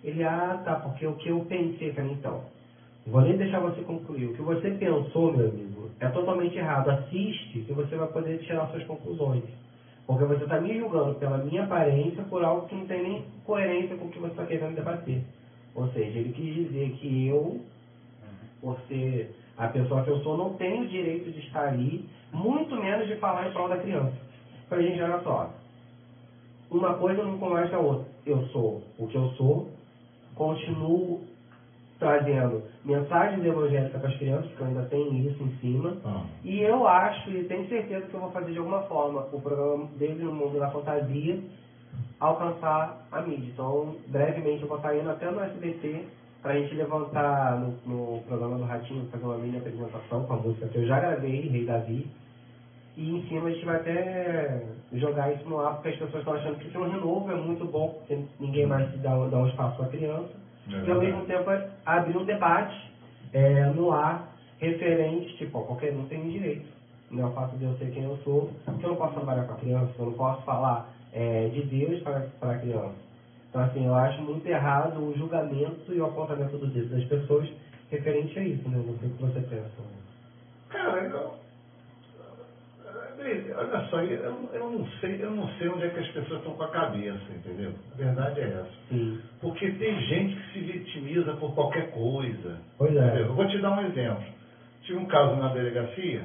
Ele, 0.05 0.23
ah, 0.23 0.61
tá, 0.65 0.77
porque 0.77 1.07
o 1.07 1.15
que 1.15 1.29
eu 1.31 1.41
pensei, 1.49 1.93
falei, 1.93 2.13
então, 2.13 2.43
vou 3.07 3.23
nem 3.23 3.37
deixar 3.37 3.61
você 3.61 3.81
concluir. 3.83 4.27
O 4.27 4.35
que 4.35 4.43
você 4.43 4.71
pensou, 4.71 5.33
meu 5.37 5.49
amigo, 5.49 5.91
é 5.99 6.09
totalmente 6.09 6.57
errado. 6.57 6.91
Assiste 6.91 7.61
que 7.65 7.73
você 7.73 7.97
vai 7.97 8.09
poder 8.09 8.39
tirar 8.39 8.69
suas 8.69 8.85
conclusões. 8.85 9.43
Porque 10.07 10.25
você 10.25 10.45
está 10.45 10.61
me 10.61 10.79
julgando 10.79 11.15
pela 11.17 11.39
minha 11.39 11.65
aparência 11.65 12.23
por 12.25 12.45
algo 12.45 12.69
que 12.69 12.75
não 12.75 12.87
tem 12.87 13.03
nem 13.03 13.25
coerência 13.45 13.97
com 13.97 14.07
o 14.07 14.11
que 14.11 14.19
você 14.19 14.33
está 14.33 14.47
querendo 14.47 14.77
debater. 14.77 15.23
Ou 15.75 15.89
seja, 15.89 16.19
ele 16.19 16.33
quis 16.33 16.55
dizer 16.55 16.91
que 16.93 17.27
eu, 17.27 17.61
por 18.61 18.79
ser 18.89 19.35
a 19.59 19.69
pessoa 19.69 20.05
que 20.05 20.11
eu 20.11 20.21
sou, 20.21 20.37
não 20.37 20.55
tenho 20.55 20.87
direito 20.87 21.31
de 21.31 21.41
estar 21.41 21.69
ali, 21.69 22.09
muito 22.33 22.77
menos 22.77 23.09
de 23.09 23.17
falar 23.17 23.49
em 23.49 23.53
prol 23.53 23.69
da 23.69 23.79
criança. 23.79 24.17
Falei, 24.69 24.89
gente, 24.89 25.03
olha 25.03 25.21
só, 25.23 25.51
uma 26.71 26.95
coisa 26.95 27.23
não 27.23 27.39
conversa 27.39 27.77
a 27.77 27.81
outra. 27.81 28.07
Eu 28.25 28.47
sou 28.49 28.83
o 28.99 29.07
que 29.07 29.17
eu 29.17 29.29
sou, 29.31 29.71
continuo 30.35 31.25
trazendo 31.99 32.63
mensagens 32.85 33.45
evangélicas 33.45 34.01
para 34.01 34.11
as 34.11 34.17
crianças, 34.17 34.51
eu 34.59 34.67
ainda 34.67 34.83
tenho 34.85 35.15
isso 35.15 35.43
em 35.43 35.57
cima. 35.61 35.97
Ah. 36.05 36.25
E 36.45 36.61
eu 36.61 36.87
acho 36.87 37.31
e 37.31 37.45
tenho 37.45 37.69
certeza 37.69 38.07
que 38.07 38.15
eu 38.15 38.21
vou 38.21 38.31
fazer 38.31 38.53
de 38.53 38.59
alguma 38.59 38.83
forma 38.83 39.27
o 39.33 39.41
programa 39.41 39.87
dele 39.99 40.23
no 40.25 40.35
mundo 40.35 40.59
da 40.59 40.71
fantasia 40.71 41.41
alcançar 42.21 43.07
a 43.11 43.21
mídia. 43.23 43.51
Então, 43.53 43.97
brevemente 44.09 44.63
eu 44.63 44.69
vou 44.69 44.77
estar 44.77 44.95
indo 44.97 45.11
até 45.11 45.31
no 45.31 45.41
SBT 45.41 46.05
para 46.43 46.53
a 46.53 46.59
gente 46.61 46.75
levantar 46.75 47.59
no, 47.59 47.75
no 47.87 48.21
programa 48.23 48.59
do 48.59 48.65
Ratinho, 48.65 49.09
fazer 49.11 49.25
uma 49.25 49.39
mini 49.39 49.57
apresentação 49.57 50.25
com 50.25 50.33
a 50.33 50.37
música 50.37 50.69
que 50.69 50.79
eu 50.79 50.87
já 50.87 51.01
gravei, 51.01 51.49
Rei 51.49 51.65
Davi. 51.65 52.07
E 52.97 53.17
em 53.17 53.29
cima 53.29 53.49
a 53.49 53.51
gente 53.51 53.65
vai 53.65 53.77
até 53.77 54.63
jogar 54.93 55.33
isso 55.33 55.47
no 55.49 55.61
ar, 55.61 55.75
porque 55.75 55.89
as 55.89 55.97
pessoas 55.97 56.21
estão 56.21 56.35
achando 56.35 56.59
que 56.59 56.69
isso 56.69 56.79
é 56.79 56.81
um 56.81 56.91
renovo, 56.91 57.31
é 57.31 57.35
muito 57.35 57.65
bom, 57.67 57.89
porque 57.89 58.19
ninguém 58.41 58.67
mais 58.67 58.91
dá, 59.03 59.15
dá 59.27 59.39
um 59.39 59.49
espaço 59.49 59.77
para 59.77 59.87
a 59.87 59.91
criança. 59.91 60.46
É 60.73 60.87
e 60.87 60.91
ao 60.91 60.99
mesmo 60.99 61.25
tempo 61.27 61.51
é 61.51 61.69
abrir 61.85 62.17
um 62.17 62.25
debate 62.25 62.91
é, 63.33 63.67
no 63.67 63.93
ar 63.93 64.33
referente, 64.59 65.37
tipo, 65.37 65.59
ó, 65.59 65.63
qualquer 65.63 65.93
um 65.93 66.07
tem 66.07 66.29
direito. 66.29 66.67
Não 67.11 67.25
é 67.25 67.27
o 67.27 67.33
fato 67.35 67.57
de 67.57 67.65
eu 67.65 67.77
ser 67.77 67.91
quem 67.91 68.03
eu 68.03 68.17
sou, 68.25 68.51
que 68.65 68.85
eu 68.85 68.91
não 68.91 68.97
posso 68.97 69.15
trabalhar 69.15 69.45
com 69.45 69.53
a 69.53 69.57
criança, 69.57 69.93
que 69.93 70.01
eu 70.01 70.07
não 70.07 70.13
posso 70.15 70.43
falar 70.43 70.89
é, 71.13 71.49
de 71.49 71.63
Deus 71.63 72.03
para, 72.03 72.21
para 72.41 72.53
a 72.53 72.59
criança. 72.59 72.95
Então, 73.49 73.63
assim, 73.63 73.87
eu 73.87 73.95
acho 73.95 74.21
muito 74.23 74.47
errado 74.47 74.99
o 74.99 75.17
julgamento 75.17 75.93
e 75.93 76.01
o 76.01 76.07
apontamento 76.07 76.59
do 76.59 76.67
dedo 76.67 76.95
das 76.95 77.05
pessoas 77.05 77.49
referente 77.91 78.39
a 78.39 78.43
isso, 78.43 78.69
né? 78.69 78.83
Não 78.85 78.99
sei 78.99 79.09
o 79.09 79.13
que 79.13 79.23
você 79.23 79.41
pensa. 79.41 79.71
Cara, 80.69 80.99
eu, 81.05 81.35
Bem, 83.17 83.53
olha 83.55 83.87
só, 83.89 84.01
eu, 84.01 84.51
eu 84.53 84.71
não 84.71 84.87
sei, 85.01 85.23
eu 85.23 85.31
não 85.31 85.49
sei 85.57 85.69
onde 85.69 85.85
é 85.85 85.89
que 85.89 86.01
as 86.01 86.09
pessoas 86.09 86.39
estão 86.41 86.55
com 86.55 86.63
a 86.63 86.71
cabeça, 86.71 87.33
entendeu? 87.35 87.73
A 87.93 87.97
verdade 87.97 88.41
é 88.41 88.45
essa. 88.45 88.71
Sim. 88.89 89.19
Porque 89.41 89.71
tem 89.73 90.01
gente 90.03 90.37
que 90.37 90.53
se 90.53 90.61
vitimiza 90.61 91.33
por 91.35 91.55
qualquer 91.55 91.91
coisa. 91.91 92.59
Pois 92.77 92.95
é. 92.95 93.23
Eu 93.23 93.35
vou 93.35 93.47
te 93.47 93.59
dar 93.59 93.71
um 93.73 93.81
exemplo. 93.87 94.25
Tive 94.83 94.99
um 94.99 95.07
caso 95.07 95.35
na 95.37 95.49
delegacia, 95.49 96.23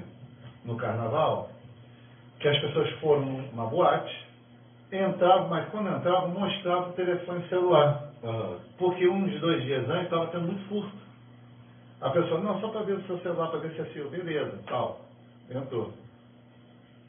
no 0.65 0.75
carnaval, 0.75 1.49
que 2.39 2.47
as 2.47 2.57
pessoas 2.59 2.89
foram 2.99 3.21
numa 3.25 3.65
boate, 3.67 4.27
entravam, 4.91 5.47
mas 5.47 5.69
quando 5.69 5.89
entravam, 5.89 6.29
mostravam 6.29 6.89
o 6.89 6.93
telefone 6.93 7.47
celular. 7.47 8.11
Porque 8.77 9.07
uns 9.07 9.39
dois 9.39 9.63
dias 9.63 9.87
antes 9.89 10.03
estava 10.03 10.27
tendo 10.27 10.45
muito 10.45 10.63
furto. 10.67 11.01
A 12.01 12.09
pessoa, 12.09 12.41
não, 12.41 12.59
só 12.59 12.69
para 12.69 12.81
ver 12.81 12.93
o 12.93 13.05
seu 13.05 13.17
celular, 13.19 13.49
para 13.49 13.59
ver 13.59 13.71
se 13.73 13.81
é 13.81 13.85
seu. 13.93 14.09
Beleza, 14.09 14.59
tal. 14.67 14.99
Entrou. 15.49 15.91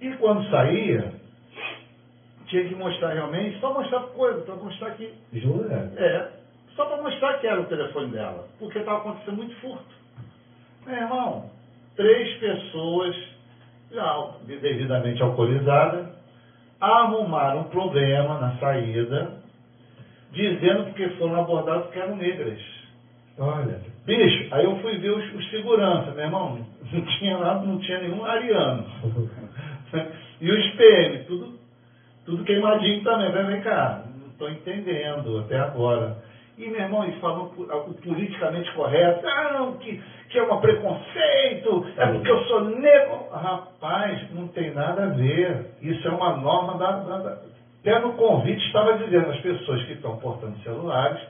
E 0.03 0.17
quando 0.17 0.51
saía, 0.51 1.13
tinha 2.47 2.69
que 2.69 2.75
mostrar 2.75 3.15
realmente, 3.15 3.61
só 3.61 3.73
mostrar 3.73 4.01
coisa, 4.09 4.41
para 4.41 4.57
mostrar 4.57 4.91
que. 4.97 5.09
Jura? 5.33 5.93
É, 5.97 6.29
só 6.75 6.87
para 6.87 7.01
mostrar 7.01 7.39
que 7.39 7.47
era 7.47 7.61
o 7.61 7.67
telefone 7.67 8.11
dela. 8.11 8.49
Porque 8.59 8.81
estava 8.81 8.99
acontecendo 8.99 9.37
muito 9.37 9.55
furto. 9.61 9.95
Meu 10.85 10.97
irmão, 10.97 11.51
três 11.95 12.37
pessoas, 12.39 13.17
já 13.93 14.31
devidamente 14.45 15.23
alcoolizadas, 15.23 16.09
arrumaram 16.81 17.61
um 17.61 17.69
problema 17.69 18.41
na 18.41 18.57
saída, 18.59 19.41
dizendo 20.33 20.93
que 20.95 21.09
foram 21.11 21.41
abordados 21.43 21.93
que 21.93 21.99
eram 22.01 22.17
negras. 22.17 22.61
Olha. 23.39 23.81
Bicho, 24.05 24.53
aí 24.53 24.65
eu 24.65 24.77
fui 24.81 24.99
ver 24.99 25.11
os, 25.11 25.35
os 25.35 25.51
seguranças, 25.51 26.13
meu 26.17 26.25
irmão, 26.25 26.59
não 26.93 27.01
tinha 27.19 27.39
nada, 27.39 27.65
não 27.65 27.79
tinha 27.79 28.01
nenhum 28.01 28.25
ariano. 28.25 28.85
E 30.41 30.51
os 30.51 30.71
PM, 30.75 31.19
tudo, 31.25 31.59
tudo 32.25 32.45
queimadinho 32.45 33.03
também, 33.05 33.31
vem, 33.31 33.47
vem 33.47 33.61
cá, 33.61 34.05
não 34.19 34.29
estou 34.29 34.51
entendendo 34.51 35.39
até 35.39 35.59
agora. 35.59 36.17
E, 36.59 36.69
meu 36.69 36.81
irmão, 36.81 37.05
eles 37.05 37.19
falam 37.21 37.51
o 37.57 37.63
o 37.63 37.95
politicamente 37.95 38.71
correto, 38.73 39.27
ah, 39.27 39.53
não, 39.55 39.73
que, 39.79 40.01
que 40.29 40.39
é 40.39 40.43
um 40.43 40.61
preconceito, 40.61 41.87
é 41.97 42.07
porque 42.07 42.31
eu 42.31 42.45
sou 42.45 42.65
negro. 42.65 43.27
Rapaz, 43.31 44.31
não 44.33 44.49
tem 44.49 44.73
nada 44.75 45.05
a 45.05 45.09
ver. 45.09 45.67
Isso 45.81 46.07
é 46.07 46.11
uma 46.11 46.37
norma 46.37 46.77
da. 46.77 46.91
da, 46.93 47.17
da... 47.19 47.39
Até 47.81 47.99
no 47.99 48.13
convite 48.13 48.65
estava 48.67 48.95
dizendo, 48.95 49.31
as 49.31 49.41
pessoas 49.41 49.83
que 49.85 49.95
estão 49.95 50.17
portando 50.19 50.57
celulares 50.59 51.21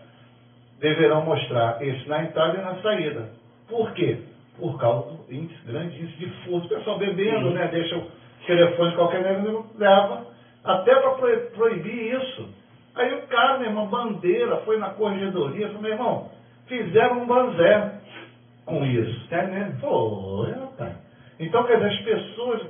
deverão 0.78 1.24
mostrar 1.24 1.80
esse 1.80 2.06
na 2.08 2.24
entrada 2.24 2.58
e 2.58 2.62
na 2.62 2.74
saída. 2.82 3.30
Por 3.68 3.92
quê? 3.92 4.18
Por 4.58 4.78
causa 4.78 5.12
do 5.12 5.32
índice, 5.32 5.58
grande 5.64 5.98
índice 5.98 6.18
de 6.18 6.26
furto. 6.44 6.66
O 6.66 6.68
pessoal 6.68 6.98
bebendo, 6.98 7.50
né? 7.52 7.68
Deixa 7.68 7.96
o 7.96 8.06
telefone 8.46 8.88
de 8.90 8.94
qualquer 8.94 9.20
negro 9.22 9.64
leva, 9.76 10.22
até 10.64 10.96
para 10.96 11.10
proibir 11.54 12.16
isso. 12.16 12.48
Aí 12.94 13.12
o 13.12 13.18
cara, 13.28 13.56
meu 13.56 13.68
irmão, 13.68 13.86
bandeira, 13.86 14.56
foi 14.58 14.76
na 14.76 14.88
corregedoria, 14.90 15.68
falou, 15.68 15.82
meu 15.82 15.90
irmão, 15.92 16.22
fizeram 16.66 17.18
um 17.18 17.26
banzé 17.26 17.86
com 18.66 18.84
isso. 18.84 19.26
Sério 19.28 19.50
mesmo? 19.50 19.74
Foi, 19.80 20.50
rapaz. 20.52 20.94
Então, 21.40 21.64
quer 21.64 21.74
dizer, 21.76 21.88
as 21.88 21.98
pessoas, 22.00 22.60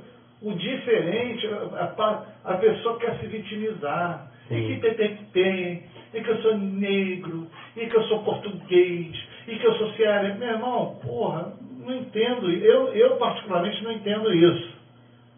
o 0.41 0.53
diferente, 0.53 1.47
a, 1.47 1.83
a- 1.97 2.19
a 2.45 2.55
pessoa 2.55 2.95
quer 2.95 3.13
se 3.15 3.27
vitimizar. 3.27 4.21
Sim. 4.49 4.57
E 4.57 4.61
que 4.63 4.77
tem, 4.77 4.93
tem, 4.93 5.11
tem, 5.33 5.81
e 6.13 6.21
que 6.21 6.29
eu 6.31 6.35
sou 6.37 6.53
negro, 6.55 7.47
e 7.77 7.87
que 7.87 7.95
eu 7.95 8.01
sou 8.03 8.17
português, 8.19 9.15
e 9.47 9.55
que 9.55 9.65
eu 9.65 9.73
sou 9.73 9.87
cearense. 9.89 10.37
Meu 10.37 10.49
irmão, 10.49 10.91
porra, 11.01 11.49
não 11.79 11.93
entendo. 11.93 12.49
Eu, 12.51 12.89
eu 12.89 13.13
particularmente 13.13 13.81
não 13.83 13.91
entendo 13.91 14.33
isso. 14.33 14.72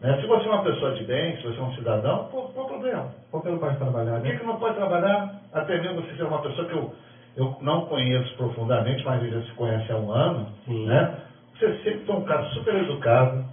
Né? 0.06 0.22
Se 0.22 0.28
você 0.28 0.46
é 0.46 0.52
uma 0.52 0.62
pessoa 0.62 0.94
de 0.94 1.04
bem, 1.04 1.36
se 1.38 1.44
você 1.44 1.60
é 1.60 1.64
um 1.64 1.74
cidadão, 1.74 2.28
pô, 2.30 2.44
qual 2.44 2.66
o 2.66 2.70
problema? 2.70 3.10
Por 3.32 3.42
que 3.42 3.50
não 3.50 3.58
pode 3.58 3.76
trabalhar, 3.76 4.14
Por 4.14 4.22
que, 4.22 4.30
né? 4.30 4.38
que 4.38 4.44
não 4.44 4.56
pode 4.60 4.76
trabalhar? 4.76 5.42
Até 5.52 5.80
mesmo 5.80 5.96
você 5.96 6.16
ser 6.16 6.24
uma 6.26 6.40
pessoa 6.42 6.68
que 6.68 6.76
eu, 6.76 6.88
eu 7.36 7.52
não 7.60 7.82
conheço 7.82 8.36
profundamente, 8.36 9.04
mas 9.04 9.20
já 9.32 9.42
se 9.42 9.54
conhece 9.54 9.92
há 9.92 9.96
um 9.96 10.12
ano, 10.12 10.46
Sim. 10.66 10.86
né? 10.86 11.10
Você 11.58 11.72
sempre 11.84 12.06
foi 12.06 12.16
um 12.18 12.22
cara 12.22 12.44
super 12.54 12.76
educado, 12.76 13.44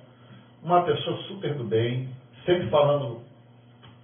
uma 0.63 0.83
pessoa 0.83 1.17
super 1.27 1.55
do 1.55 1.65
bem, 1.65 2.05
sempre 2.45 2.67
falando 2.67 3.17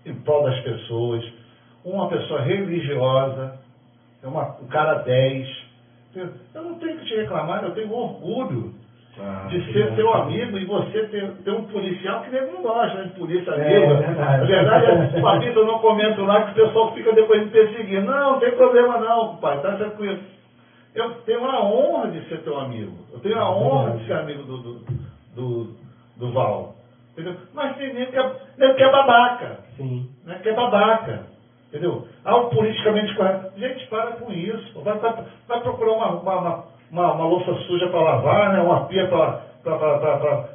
em 0.06 0.14
prol 0.14 0.40
das 0.40 0.58
pessoas, 0.60 1.22
uma 1.84 2.06
pessoa 2.06 2.40
religiosa, 2.40 3.52
é 4.22 4.26
uma, 4.26 4.46
um 4.58 4.66
cara 4.66 4.94
10. 4.94 5.46
Eu 6.54 6.62
não 6.62 6.72
tenho 6.76 6.96
que 6.96 7.04
te 7.04 7.14
reclamar, 7.14 7.62
eu 7.62 7.70
tenho 7.70 7.92
orgulho 7.92 8.70
de 9.48 9.72
ser 9.72 9.94
teu 9.94 10.12
amigo 10.14 10.56
e 10.58 10.64
você 10.64 11.06
ter, 11.06 11.32
ter 11.44 11.50
um 11.50 11.64
policial 11.64 12.22
que 12.22 12.30
nego 12.30 12.52
não 12.52 12.62
gosta 12.62 12.98
né, 12.98 13.04
de 13.04 13.18
polícia 13.18 13.50
É, 13.50 13.54
amiga. 13.54 13.94
é 13.94 13.96
verdade. 13.96 14.42
A 14.42 14.46
verdade 14.46 14.86
é, 15.16 15.20
Papito, 15.20 15.58
eu 15.58 15.66
não 15.66 15.78
comento 15.80 16.24
lá 16.24 16.42
que 16.42 16.60
o 16.60 16.66
pessoal 16.66 16.92
fica 16.94 17.12
depois 17.12 17.42
me 17.42 17.50
perseguindo. 17.50 18.06
Não, 18.06 18.32
não 18.32 18.40
tem 18.40 18.52
problema 18.52 18.98
não, 18.98 19.36
pai, 19.36 19.60
tá 19.60 19.72
tranquilo. 19.72 20.18
Eu 20.94 21.10
tenho 21.26 21.44
a 21.44 21.64
honra 21.64 22.08
de 22.08 22.28
ser 22.28 22.42
teu 22.42 22.58
amigo. 22.58 22.96
Eu 23.12 23.20
tenho 23.20 23.38
a 23.38 23.50
honra 23.50 23.96
de 23.96 24.06
ser 24.06 24.14
amigo 24.14 24.42
do, 24.42 24.56
do, 24.58 24.84
do, 25.34 25.76
do 26.16 26.32
Val. 26.32 26.74
Entendeu? 27.12 27.36
Mas 27.52 27.76
tem 27.76 27.92
nego 27.94 28.12
que 28.12 28.18
é, 28.18 28.32
nego 28.58 28.74
que 28.74 28.82
é 28.82 28.90
babaca 28.90 29.58
Sim. 29.76 30.08
né, 30.24 30.38
que 30.42 30.48
é 30.48 30.54
babaca. 30.54 31.26
Entendeu? 31.68 32.06
Ah, 32.24 32.36
o 32.36 32.48
politicamente 32.50 33.14
correto. 33.14 33.58
Gente, 33.58 33.86
para 33.88 34.12
com 34.12 34.32
isso. 34.32 34.80
Vai, 34.82 34.98
vai, 34.98 35.24
vai 35.46 35.60
procurar 35.60 35.92
uma, 35.92 36.08
uma, 36.20 36.38
uma, 36.38 36.64
uma, 36.90 37.12
uma 37.12 37.24
louça 37.26 37.54
suja 37.66 37.88
para 37.88 38.00
lavar, 38.00 38.52
né? 38.52 38.60
uma 38.60 38.86
pia 38.86 39.06
para 39.06 39.42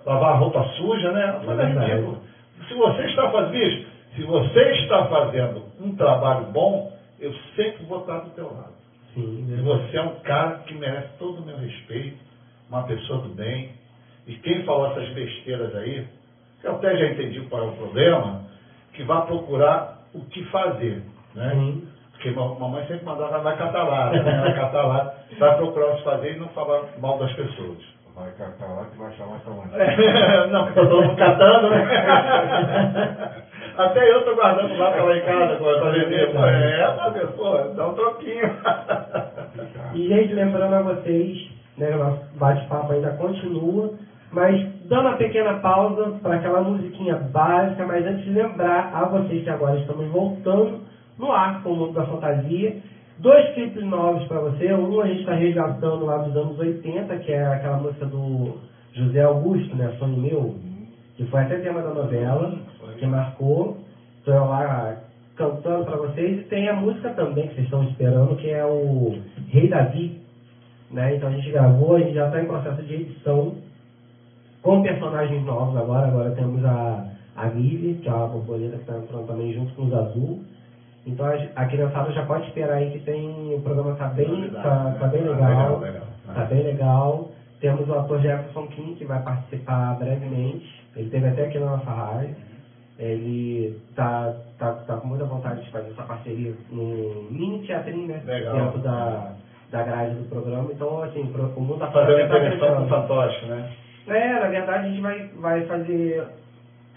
lavar 0.05 0.33
a 0.33 0.35
roupa 0.35 0.63
suja, 0.75 1.11
né? 1.11 1.39
Mas 1.45 1.59
é 1.59 1.65
verdade. 1.65 1.91
ridículo. 1.91 2.17
Se 2.67 2.73
você 2.73 3.03
está 3.03 3.29
fazendo 3.29 3.55
isso, 3.57 3.87
se 4.15 4.23
você 4.23 4.71
está 4.71 5.05
fazendo 5.05 5.63
um 5.79 5.95
trabalho 5.95 6.45
bom, 6.45 6.91
eu 7.19 7.33
sempre 7.55 7.83
vou 7.85 8.01
estar 8.01 8.19
do 8.19 8.29
teu 8.31 8.45
lado. 8.45 8.73
Sim. 9.13 9.45
E 9.47 9.51
né? 9.51 9.61
você 9.61 9.97
é 9.97 10.01
um 10.01 10.19
cara 10.21 10.59
que 10.65 10.73
merece 10.73 11.09
todo 11.19 11.41
o 11.41 11.45
meu 11.45 11.57
respeito, 11.57 12.17
uma 12.69 12.83
pessoa 12.83 13.21
do 13.21 13.29
bem. 13.29 13.71
E 14.25 14.35
quem 14.35 14.63
falou 14.63 14.91
essas 14.91 15.09
besteiras 15.09 15.75
aí, 15.75 16.07
que 16.61 16.67
eu 16.67 16.75
até 16.75 16.95
já 16.95 17.07
entendi 17.07 17.41
qual 17.41 17.63
é 17.63 17.67
o 17.67 17.75
problema, 17.75 18.45
que 18.93 19.03
vá 19.03 19.21
procurar 19.21 20.03
o 20.13 20.21
que 20.25 20.43
fazer. 20.45 21.03
Né? 21.33 21.51
Sim. 21.53 21.87
Porque 22.23 22.39
ma- 22.39 22.55
mamãe 22.57 22.85
sempre 22.87 23.05
mandava 23.05 23.39
na 23.39 23.51
catalada, 23.51 24.23
né? 24.23 24.41
Na 24.45 24.53
catalada, 24.53 25.13
vai 25.37 25.57
procurar 25.57 25.87
o 25.87 25.95
que 25.97 26.03
fazer 26.03 26.37
e 26.37 26.39
não 26.39 26.47
falar 26.49 26.83
mal 27.01 27.17
das 27.17 27.33
pessoas. 27.33 27.79
Vai 28.15 28.31
catar 28.37 28.67
lá 28.73 28.85
que 28.85 28.97
vai 28.97 29.11
chamar 29.11 29.35
essa 29.35 29.49
mãe. 29.49 30.47
não, 30.49 30.63
porque 30.65 30.79
eu 30.79 30.83
estou 30.83 30.97
todo 30.99 31.07
mundo 31.09 31.17
catando, 31.17 31.69
né? 31.69 33.33
Até 33.77 34.09
eu 34.09 34.19
estou 34.19 34.35
guardando 34.35 34.77
lá 34.77 34.91
para 34.91 35.03
lá 35.03 35.17
em 35.17 35.21
casa, 35.21 35.55
para 35.57 35.89
vender. 35.91 36.29
É, 36.33 36.95
mas, 36.95 37.29
pô, 37.31 37.57
dá 37.75 37.87
um 37.89 37.93
troquinho. 37.93 38.55
E, 39.93 40.07
gente, 40.07 40.33
lembrando 40.33 40.75
a 40.75 40.81
vocês, 40.81 41.49
né, 41.77 41.89
o 41.93 41.97
nosso 41.99 42.21
bate-papo 42.35 42.93
ainda 42.93 43.09
continua, 43.17 43.95
mas 44.31 44.65
dando 44.85 45.07
uma 45.09 45.17
pequena 45.17 45.55
pausa 45.55 46.19
para 46.21 46.35
aquela 46.35 46.61
musiquinha 46.61 47.15
básica, 47.15 47.85
mas 47.85 48.05
antes 48.05 48.23
de 48.23 48.29
lembrar 48.31 48.91
a 48.93 49.05
vocês 49.05 49.43
que 49.43 49.49
agora 49.49 49.77
estamos 49.79 50.07
voltando 50.09 50.92
no 51.17 51.31
ar 51.31 51.61
com 51.63 51.71
o 51.71 51.75
mundo 51.75 51.93
da 51.93 52.05
fantasia. 52.05 52.77
Dois 53.19 53.53
clipes 53.53 53.83
novos 53.83 54.27
para 54.27 54.39
você. 54.41 54.73
Um 54.73 54.99
a 55.01 55.07
gente 55.07 55.19
está 55.19 55.33
resgatando 55.35 56.05
lá 56.05 56.17
dos 56.17 56.35
anos 56.35 56.57
80, 56.57 57.15
que 57.17 57.31
é 57.31 57.45
aquela 57.45 57.77
música 57.77 58.05
do 58.05 58.57
José 58.93 59.21
Augusto, 59.21 59.75
né? 59.75 59.95
Sonho 59.99 60.17
Meu, 60.17 60.55
que 61.15 61.25
foi 61.25 61.41
até 61.41 61.57
tema 61.59 61.81
da 61.81 61.93
novela, 61.93 62.57
que 62.97 63.05
marcou. 63.05 63.77
Estou 64.19 64.33
lá 64.33 64.97
cantando 65.35 65.85
para 65.85 65.97
vocês. 65.97 66.41
E 66.41 66.43
tem 66.45 66.67
a 66.69 66.73
música 66.73 67.09
também 67.11 67.47
que 67.47 67.55
vocês 67.55 67.65
estão 67.65 67.83
esperando, 67.83 68.35
que 68.35 68.49
é 68.49 68.65
o 68.65 69.17
Rei 69.49 69.67
Davi. 69.67 70.21
Né? 70.91 71.15
Então 71.15 71.29
a 71.29 71.31
gente 71.31 71.51
gravou, 71.51 71.95
a 71.95 71.99
gente 71.99 72.13
já 72.13 72.27
está 72.27 72.41
em 72.41 72.45
processo 72.45 72.83
de 72.83 72.93
edição 72.93 73.55
com 74.61 74.81
personagens 74.81 75.43
novos 75.45 75.75
agora. 75.75 76.07
Agora 76.07 76.31
temos 76.31 76.63
a, 76.63 77.05
a 77.35 77.47
Vivi, 77.49 77.95
que 77.95 78.07
é 78.07 78.13
uma 78.13 78.27
borboleta 78.27 78.77
que 78.77 78.81
está 78.81 78.97
entrando 78.97 79.27
também 79.27 79.53
junto 79.53 79.73
com 79.73 79.85
os 79.85 79.93
Azul. 79.93 80.43
Então 81.05 81.25
a, 81.25 81.33
a 81.61 81.65
criançada 81.65 82.11
já 82.11 82.25
pode 82.25 82.47
esperar 82.47 82.75
aí 82.77 82.91
que 82.91 82.99
tem. 82.99 83.55
O 83.55 83.61
programa 83.61 83.95
tá 83.95 84.07
bem, 84.07 84.49
tá, 84.51 84.95
tá 84.99 85.07
bem 85.07 85.21
Ah, 85.21 85.31
legal. 85.31 85.49
legal, 85.49 85.79
legal. 85.79 86.03
Tá 86.33 86.45
bem 86.45 86.63
legal. 86.63 87.29
Temos 87.59 87.87
o 87.89 87.93
ator 87.93 88.19
Jefferson 88.19 88.67
King, 88.67 88.95
que 88.95 89.05
vai 89.05 89.21
participar 89.21 89.95
brevemente. 89.97 90.83
Ele 90.95 91.09
teve 91.09 91.27
até 91.27 91.45
aqui 91.45 91.59
na 91.59 91.77
nossa 91.77 91.89
rádio. 91.91 92.35
Ele 92.99 93.75
tá, 93.95 94.33
tá, 94.59 94.71
tá 94.73 94.97
com 94.97 95.07
muita 95.07 95.25
vontade 95.25 95.61
de 95.63 95.71
fazer 95.71 95.89
essa 95.91 96.03
parceria 96.03 96.53
no 96.69 97.23
mini 97.31 97.65
teatrinho, 97.65 98.07
né? 98.07 98.21
Legal. 98.25 98.53
Dentro 98.53 98.79
da, 98.79 99.31
da 99.71 99.83
grade 99.83 100.13
do 100.15 100.29
programa. 100.29 100.71
Então, 100.71 101.01
assim, 101.01 101.21
o 101.55 101.59
mundo 101.59 101.79
tá 101.79 101.87
Fazendo 101.87 102.17
tá 102.17 102.23
intervenção 102.37 102.67
com 102.67 102.73
o 102.83 102.87
crescendo. 102.87 102.89
fantoche, 102.89 103.45
né? 103.47 103.69
É, 104.07 104.39
na 104.39 104.47
verdade 104.47 104.85
a 104.85 104.89
gente 104.89 105.01
vai, 105.01 105.27
vai 105.39 105.65
fazer 105.65 106.23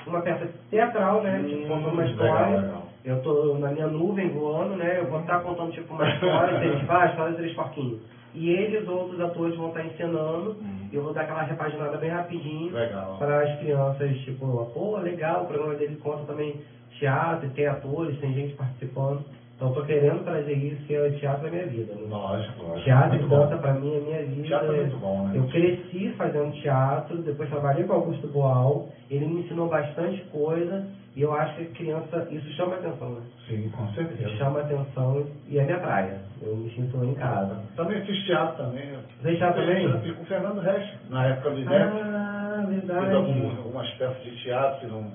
uma 0.07 0.21
peça 0.21 0.49
teatral, 0.71 1.23
né? 1.23 1.43
tipo, 1.49 1.67
contando 1.69 1.93
uma 1.93 2.03
Hum, 2.03 2.07
história. 2.07 2.47
legal, 2.47 2.61
legal. 2.63 2.86
Eu 3.07 3.23
tô 3.23 3.55
na 3.59 3.71
minha 3.71 3.87
nuvem 3.87 4.29
voando, 4.31 4.75
né? 4.75 4.99
Eu 4.99 5.07
vou 5.07 5.21
estar 5.21 5.39
contando 5.41 5.71
tipo 5.71 5.95
uma 5.95 6.09
história, 6.09 6.59
eles 6.67 6.83
fazem, 6.83 7.07
a 7.07 7.11
história 7.11 7.35
três 7.35 7.55
porquinhos. 7.55 8.01
E 8.35 8.51
ele 8.51 8.77
e 8.77 8.79
os 8.81 8.89
outros 8.89 9.21
atores 9.21 9.57
vão 9.57 9.69
estar 9.69 9.85
encenando, 9.85 10.57
e 10.93 10.97
eu 10.97 11.03
vou 11.03 11.15
dar 11.15 11.23
aquela 11.23 11.43
repaginada 11.43 11.97
bem 11.97 12.11
rapidinho 12.11 12.73
para 13.19 13.43
as 13.45 13.59
crianças, 13.61 14.19
tipo, 14.19 14.71
pô, 14.75 14.99
legal, 14.99 15.45
o 15.45 15.47
programa 15.47 15.75
dele 15.77 15.97
conta 16.03 16.25
também 16.25 16.61
teatro, 16.99 17.49
tem 17.51 17.67
atores, 17.67 18.19
tem 18.19 18.35
gente 18.35 18.55
participando. 18.55 19.25
Então 19.55 19.73
tô 19.73 19.83
querendo 19.85 20.23
trazer 20.23 20.53
isso, 20.53 20.85
que 20.85 20.95
é 20.95 21.07
o 21.07 21.19
teatro 21.19 21.45
da 21.45 21.51
minha 21.51 21.67
vida. 21.67 21.95
Né? 21.95 22.07
Lógico, 22.11 22.63
lógico. 22.63 22.85
Teatro 22.85 23.17
e 23.17 23.27
dança 23.27 23.57
pra 23.57 23.73
mim 23.73 23.97
é 23.97 24.01
minha 24.01 24.23
vida. 24.23 24.49
Teatro 24.49 24.75
é 24.75 24.81
muito 24.81 24.97
bom, 24.99 25.29
né? 25.29 25.33
Eu 25.39 25.47
cresci 25.47 26.13
fazendo 26.19 26.53
teatro, 26.61 27.17
depois 27.23 27.49
trabalhei 27.49 27.85
com 27.85 27.95
Augusto 27.95 28.27
Boal, 28.29 28.89
ele 29.11 29.25
me 29.25 29.41
ensinou 29.41 29.69
bastante 29.69 30.23
coisa 30.25 30.87
e 31.17 31.23
eu 31.23 31.33
acho 31.33 31.55
que 31.57 31.65
criança, 31.67 32.29
isso 32.31 32.47
chama 32.53 32.75
atenção, 32.75 33.09
né? 33.09 33.23
Sim, 33.49 33.71
com 33.71 33.89
certeza. 33.95 34.37
Chama 34.37 34.61
atenção 34.61 35.27
e 35.49 35.59
é 35.59 35.65
minha 35.65 35.79
praia. 35.79 36.21
Eu 36.43 36.55
me 36.55 36.71
sinto 36.73 37.03
em 37.03 37.15
casa. 37.15 37.57
Também 37.75 38.05
fiz 38.05 38.23
teatro 38.27 38.65
também. 38.65 38.83
Fez 39.23 39.39
teatro 39.39 39.63
também? 39.63 39.85
Eu 39.85 39.99
fiz 40.01 40.15
com 40.15 40.23
o 40.23 40.27
Fernando 40.27 40.61
Reis, 40.61 40.87
na 41.09 41.27
época 41.27 41.51
do 41.51 41.59
INEP. 41.61 41.75
Ah, 41.75 42.65
Fiz 42.69 42.85
verdade. 42.85 43.15
algumas, 43.15 43.57
algumas 43.59 43.91
peças 43.93 44.23
de 44.25 44.43
teatro, 44.43 44.81
fiz 44.81 44.93
um, 44.93 45.11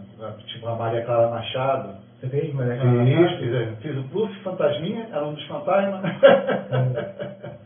tipo 0.47 0.67
a 0.67 0.75
Maria 0.75 1.05
Clara 1.05 1.29
Machado. 1.29 1.95
Você 2.19 2.27
fez, 2.29 2.51
Maria 2.53 2.79
Fiz, 2.81 3.31
fiz, 3.39 3.53
é, 3.53 3.65
fiz 3.81 3.97
o 3.97 4.03
Plus 4.05 4.35
Fantasminha, 4.37 5.07
era 5.11 5.23
um 5.25 5.33
dos 5.35 5.45
fantasmas. 5.45 6.01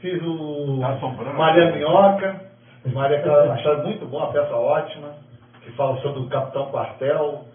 fiz 0.00 0.22
o 0.22 0.82
Assombrando. 0.84 1.38
Maria 1.38 1.72
Minhoca, 1.72 2.40
Maria 2.92 3.22
Clara 3.22 3.46
Machado, 3.46 3.84
muito 3.84 4.04
bom, 4.06 4.22
a 4.22 4.32
peça 4.32 4.54
ótima, 4.54 5.14
que 5.62 5.70
fala 5.72 5.98
sobre 6.02 6.20
o 6.20 6.28
Capitão 6.28 6.66
Quartel, 6.70 7.46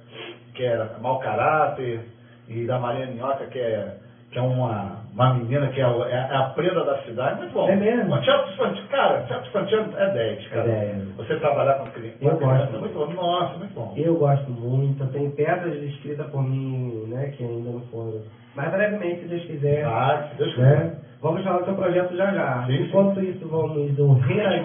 que 0.56 0.64
era 0.66 0.98
mau 1.02 1.20
caráter, 1.20 2.00
e 2.48 2.66
da 2.66 2.80
Maria 2.80 3.08
Minhoca, 3.08 3.46
que 3.48 3.60
é, 3.60 3.96
que 4.32 4.38
é 4.40 4.42
uma, 4.42 5.00
uma 5.14 5.34
menina 5.36 5.68
que 5.70 5.80
é, 5.82 5.88
o- 5.88 6.04
é 6.06 6.18
a 6.36 6.44
prenda 6.56 6.84
da 6.84 6.98
cidade. 7.00 7.40
Muito 7.40 7.54
bom. 7.54 7.70
É 7.70 7.76
mesmo? 7.76 8.14
O 8.14 8.22
teatro 8.22 8.52
infantil, 8.54 8.84
cara, 8.90 9.20
teatro 9.22 9.48
infantil 9.50 9.80
é 9.98 10.10
10, 10.12 10.48
cara. 10.48 10.70
É 10.70 10.94
10. 10.94 11.16
Você 11.18 11.36
trabalhar 11.38 11.74
com 11.76 11.86
criança. 11.88 12.18
Eu 12.22 12.38
criança 12.38 12.58
gosto. 12.66 12.76
é 12.76 12.80
muito 12.80 12.94
bom. 12.94 13.14
Nossa, 13.14 13.58
muito 13.58 13.74
bom. 13.74 13.94
Eu 13.98 14.16
gosto 14.16 14.52
muito, 14.52 15.06
tem 15.08 15.30
peças 15.32 15.76
escritas 15.84 16.28
por 16.28 16.44
mim, 16.44 17.06
né, 17.08 17.34
que 17.36 17.44
ainda 17.44 17.70
não 17.72 17.82
foram. 17.92 18.22
Mas 18.56 18.72
brevemente, 18.72 19.22
se 19.22 19.28
Deus 19.28 19.44
quiser, 19.46 19.86
Ah, 19.86 20.28
se 20.32 20.38
Deus 20.38 20.54
quiser. 20.54 20.78
né? 20.80 20.94
Vamos 21.22 21.44
falar 21.44 21.60
do 21.60 21.66
seu 21.66 21.74
projeto 21.74 22.16
já 22.16 22.32
já. 22.34 22.64
Sim, 22.68 22.78
sim. 22.78 22.84
Enquanto 22.84 23.20
isso, 23.22 23.48
vamos 23.48 23.92
do 23.96 24.14
reagir. 24.14 24.64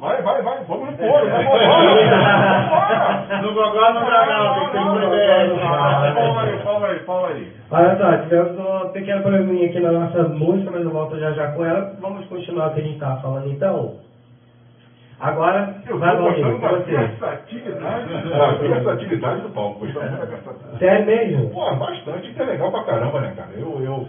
Vai 0.00 0.22
vai, 0.22 0.42
vai. 0.42 0.64
Vamos 0.64 0.90
no 0.90 0.96
foro, 0.98 1.30
vamos 1.30 1.44
embora. 1.46 3.42
No 3.42 3.52
Gogó 3.54 3.92
não 3.92 4.04
dá 4.04 4.26
não, 4.26 4.54
tem 4.54 4.64
que 4.66 4.72
ter 4.72 4.78
um 4.78 4.94
privilégio. 4.94 5.56
Fala 5.58 6.42
aí, 6.42 6.58
fala 6.62 6.86
aí, 6.88 6.98
fala 7.00 7.28
aí. 7.28 7.52
Olha 7.70 7.96
só, 7.98 8.16
tivemos 8.22 8.58
uma 8.58 8.88
pequena 8.90 9.20
probleminha 9.22 9.68
aqui 9.68 9.80
na 9.80 9.92
nossa 9.92 10.22
música, 10.28 10.70
mas 10.70 10.82
eu 10.82 10.90
volto 10.90 11.18
já 11.18 11.32
já 11.32 11.52
com 11.52 11.64
ela. 11.64 11.94
Vamos 12.00 12.26
continuar 12.26 12.68
o 12.68 12.74
que 12.74 12.80
a 12.80 12.82
gente 12.82 12.94
estava 12.94 13.20
falando 13.20 13.48
então. 13.50 13.96
Agora, 15.20 15.74
Eu 15.88 15.98
vai 15.98 16.16
gostando 16.16 16.52
com 16.52 16.60
da 16.60 16.68
você. 16.68 16.92
versatilidade, 16.96 18.28
da 18.30 18.50
versatilidade 18.52 19.40
do 19.40 19.48
palco. 19.50 19.84
Sério 20.78 21.06
mesmo? 21.06 21.50
Pô, 21.50 21.74
bastante, 21.74 22.30
isso 22.30 22.40
é 22.40 22.44
legal 22.46 22.70
pra 22.70 22.84
caramba, 22.84 23.20
né, 23.20 23.32
cara? 23.36 23.48
Eu, 23.56 23.82
eu, 23.82 24.08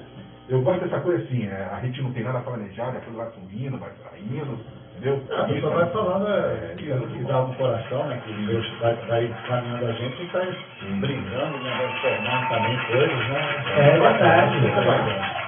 eu 0.49 0.61
gosto 0.61 0.81
dessa 0.85 0.99
coisa 0.99 1.23
assim, 1.23 1.47
é, 1.47 1.67
a 1.75 1.79
gente 1.79 1.99
não 2.03 2.13
tem 2.13 2.23
nada 2.23 2.41
planejado, 2.41 2.95
a 2.97 3.01
coisa 3.01 3.17
vai 3.23 3.31
sumindo, 3.31 3.79
vai 3.79 3.89
saindo, 4.03 4.59
entendeu? 4.99 5.21
A 5.37 5.43
pessoa 5.45 5.75
vai 5.75 5.89
falando 5.91 6.27
é, 6.27 6.75
que, 6.77 6.85
que 6.85 7.23
dá 7.23 7.41
no 7.41 7.53
coração, 7.55 8.05
né? 8.07 8.21
Que 8.25 8.33
Deus 8.33 8.65
vai, 8.81 8.95
vai 9.07 9.33
caminhando 9.47 9.87
a 9.87 9.91
gente 9.93 10.21
e 10.21 10.25
vai 10.27 10.57
brincando, 10.99 11.57
né? 11.59 11.71
Vai 11.77 12.01
formando 12.01 12.49
também 12.49 12.77
coisas, 12.87 13.29
né? 13.29 13.41
É 13.77 13.99
verdade. 13.99 14.57
Isso 14.57 14.79
é. 14.79 15.39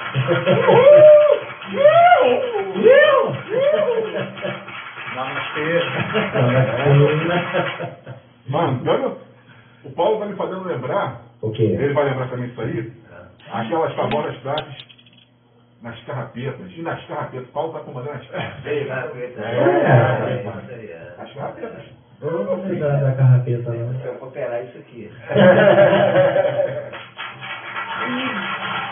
Namastê. 5.16 5.82
Mano, 8.48 8.82
olha, 8.90 9.12
o 9.84 9.92
Paulo 9.92 10.20
tá 10.20 10.26
me 10.26 10.36
fazendo 10.36 10.64
lembrar, 10.64 11.22
O 11.42 11.52
quê? 11.52 11.64
ele 11.64 11.94
vai 11.94 12.06
lembrar 12.06 12.28
também 12.30 12.48
isso 12.50 12.62
aí, 12.62 12.92
aquelas 13.52 13.94
famosas 13.96 14.36
frases 14.38 14.91
nas 15.82 16.00
carrapetas. 16.04 16.72
E 16.76 16.82
nas 16.82 17.04
carrapetas, 17.06 17.48
Paulo 17.50 17.74
tá 17.74 17.80
comandando 17.80 18.18
as 18.18 18.28
carrapetas. 18.28 19.44
É. 19.44 21.16
As 21.18 21.34
carrapetas. 21.34 22.02
Eu 22.22 22.32
não 22.32 22.46
vou 22.46 22.58
da 22.58 23.12
carrapeta, 23.14 23.72
não. 23.72 24.06
Eu 24.06 24.20
vou 24.20 24.30
operar 24.30 24.64
isso 24.64 24.78
aqui. 24.78 25.10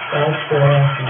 Tá 0.10 0.34
certo. 0.50 1.04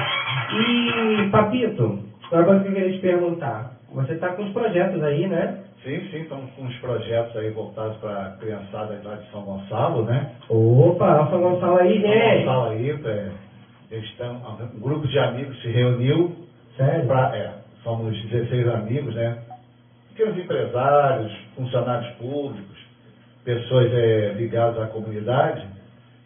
E, 0.55 1.29
Papito, 1.31 2.03
agora 2.33 2.59
que 2.59 2.67
eu 2.67 2.73
queria 2.73 2.91
te 2.91 2.99
perguntar. 2.99 3.71
Você 3.93 4.13
está 4.13 4.29
com 4.29 4.43
os 4.43 4.51
projetos 4.51 5.01
aí, 5.01 5.27
né? 5.27 5.63
Sim, 5.83 6.01
sim, 6.11 6.21
estamos 6.21 6.51
com 6.51 6.63
uns 6.63 6.75
projetos 6.79 7.35
aí 7.37 7.49
voltados 7.51 7.95
para 7.97 8.11
a 8.11 8.31
criançada 8.37 8.99
lá 9.03 9.15
de 9.15 9.31
São 9.31 9.41
Gonçalo, 9.43 10.03
né? 10.03 10.31
Opa, 10.49 11.27
São 11.29 11.41
Gonçalo 11.41 11.77
aí, 11.77 12.01
São 12.01 12.11
gente. 12.11 12.45
Gonçalo 12.45 12.69
aí, 12.71 12.89
é, 12.89 13.31
estão, 13.91 14.41
um 14.75 14.79
grupo 14.79 15.07
de 15.07 15.17
amigos 15.19 15.59
se 15.61 15.67
reuniu 15.69 16.35
Sério? 16.77 17.07
pra, 17.07 17.35
é, 17.35 17.53
somos 17.83 18.15
16 18.29 18.67
amigos, 18.69 19.15
né? 19.15 19.37
Pequenos 20.09 20.37
empresários, 20.37 21.31
funcionários 21.55 22.11
públicos, 22.15 22.77
pessoas 23.43 23.91
é, 23.93 24.33
ligadas 24.37 24.81
à 24.81 24.87
comunidade, 24.87 25.65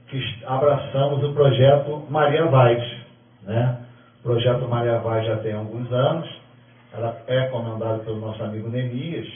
que 0.07 0.19
abraçamos 0.45 1.23
o 1.23 1.33
projeto 1.33 2.05
Maria 2.09 2.45
Vaz, 2.45 2.83
né? 3.43 3.77
O 4.19 4.23
projeto 4.23 4.67
Maria 4.67 4.99
Vaz 4.99 5.25
já 5.25 5.37
tem 5.37 5.53
alguns 5.53 5.91
anos, 5.91 6.29
ela 6.93 7.17
é 7.27 7.47
comandada 7.47 7.99
pelo 7.99 8.19
nosso 8.19 8.43
amigo 8.43 8.69
Nemias, 8.69 9.27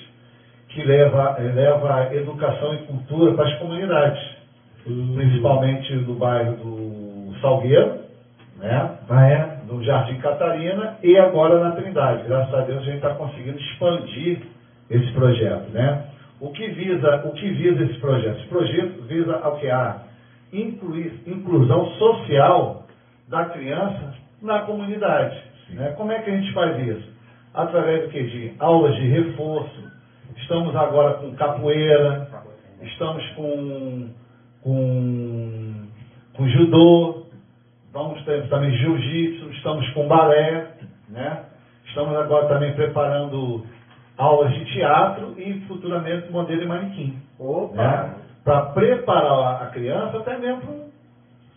que 0.69 0.83
leva, 0.83 1.37
leva 1.39 2.13
educação 2.13 2.75
e 2.75 2.77
cultura 2.79 3.33
para 3.33 3.47
as 3.47 3.57
comunidades, 3.59 4.37
principalmente 4.83 5.95
no 5.95 6.13
bairro 6.15 6.55
do 6.57 7.39
Salgueiro, 7.41 8.06
né? 8.57 8.97
É? 9.09 9.57
no 9.67 9.83
Jardim 9.83 10.17
Catarina 10.19 10.97
e 11.03 11.17
agora 11.17 11.59
na 11.59 11.71
Trindade. 11.71 12.23
Graças 12.27 12.53
a 12.53 12.61
Deus 12.61 12.81
a 12.81 12.85
gente 12.85 12.95
está 12.95 13.13
conseguindo 13.15 13.57
expandir 13.59 14.41
esse 14.89 15.11
projeto, 15.11 15.69
né? 15.71 16.05
O 16.39 16.51
que 16.51 16.67
visa, 16.67 17.23
o 17.25 17.31
que 17.31 17.49
visa 17.49 17.83
esse 17.83 17.99
projeto? 17.99 18.37
Esse 18.37 18.47
projeto 18.47 19.01
visa 19.03 19.35
ao 19.37 19.57
que 19.57 19.69
a 19.69 20.03
incluir, 20.53 21.21
inclusão 21.25 21.85
social 21.93 22.85
da 23.27 23.45
criança 23.45 24.13
na 24.41 24.59
comunidade. 24.59 25.35
Né? 25.71 25.93
Como 25.97 26.11
é 26.11 26.19
que 26.19 26.29
a 26.29 26.37
gente 26.37 26.53
faz 26.53 26.87
isso? 26.87 27.09
Através 27.53 28.03
do 28.03 28.09
que? 28.09 28.23
De 28.23 28.53
aulas 28.59 28.95
de 28.95 29.07
reforço. 29.07 29.91
Estamos 30.37 30.75
agora 30.75 31.15
com 31.15 31.33
capoeira, 31.35 32.29
estamos 32.83 33.25
com, 33.31 34.09
com, 34.61 35.87
com 36.33 36.47
judô, 36.49 37.16
Vamos 37.93 38.23
ter 38.25 38.47
também 38.49 38.71
jiu-jitsu, 38.71 39.49
estamos 39.51 39.87
com 39.89 40.07
balé, 40.07 40.71
né? 41.09 41.45
Estamos 41.85 42.15
agora 42.17 42.47
também 42.47 42.73
preparando 42.73 43.65
aulas 44.17 44.53
de 44.53 44.65
teatro 44.73 45.35
e 45.37 45.61
futuramente 45.61 46.31
modelo 46.31 46.63
e 46.63 46.67
manequim. 46.67 47.21
Né? 47.73 48.15
Para 48.43 48.67
preparar 48.67 49.63
a 49.63 49.65
criança 49.67 50.17
até 50.17 50.37
mesmo 50.37 50.87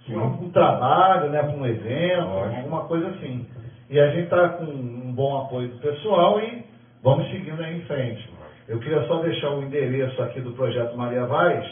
para 0.06 0.18
um, 0.18 0.44
um 0.44 0.50
trabalho, 0.50 1.30
né? 1.30 1.42
para 1.42 1.56
um 1.56 1.66
evento, 1.66 2.28
alguma 2.56 2.84
coisa 2.84 3.08
assim. 3.08 3.46
E 3.88 3.98
a 3.98 4.06
gente 4.10 4.24
está 4.24 4.50
com 4.50 4.64
um 4.64 5.12
bom 5.12 5.44
apoio 5.44 5.68
do 5.68 5.78
pessoal 5.78 6.40
e 6.40 6.64
vamos 7.02 7.28
seguindo 7.30 7.60
aí 7.62 7.78
em 7.78 7.82
frente. 7.82 8.30
Eu 8.68 8.78
queria 8.78 9.02
só 9.08 9.20
deixar 9.20 9.50
o 9.50 9.62
endereço 9.62 10.22
aqui 10.22 10.40
do 10.40 10.52
projeto 10.52 10.96
Maria 10.96 11.26
Vaz, 11.26 11.68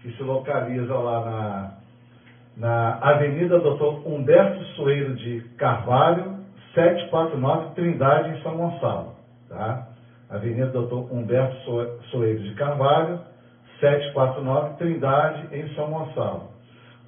que 0.00 0.12
se 0.12 0.22
localiza 0.22 0.94
lá 0.94 1.24
na 1.24 1.72
na 2.58 2.98
Avenida 3.00 3.58
Doutor 3.60 4.02
Humberto 4.06 4.62
Soeiro 4.76 5.14
de 5.14 5.40
Carvalho, 5.56 6.36
749 6.74 7.74
Trindade, 7.74 8.30
em 8.30 8.42
São 8.42 8.56
Gonçalo. 8.56 9.12
Tá? 9.48 9.86
Avenida 10.28 10.66
Doutor 10.66 11.06
Humberto 11.12 11.54
So- 11.64 11.98
Soeiro 12.10 12.42
de 12.42 12.52
Carvalho, 12.54 13.20
749 13.80 14.70
Trindade, 14.78 15.46
em 15.56 15.68
São 15.74 15.90
Gonçalo. 15.90 16.48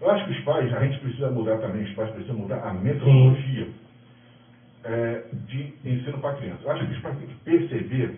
eu 0.00 0.10
acho 0.10 0.24
que 0.24 0.30
os 0.32 0.40
pais, 0.42 0.72
a 0.74 0.80
gente 0.84 0.98
precisa 1.00 1.30
mudar 1.30 1.58
também, 1.58 1.82
os 1.84 1.92
pais 1.94 2.10
precisam 2.10 2.36
mudar 2.36 2.58
a 2.66 2.72
metodologia 2.72 3.68
é, 4.84 5.22
de 5.32 5.74
ensino 5.84 6.18
para 6.20 6.30
a 6.30 6.34
criança. 6.34 6.62
Eu 6.64 6.72
acho 6.72 6.86
que 6.86 6.92
os 6.92 7.00
pais 7.00 7.16
têm 7.16 7.26
que 7.26 7.36
perceber 7.36 8.12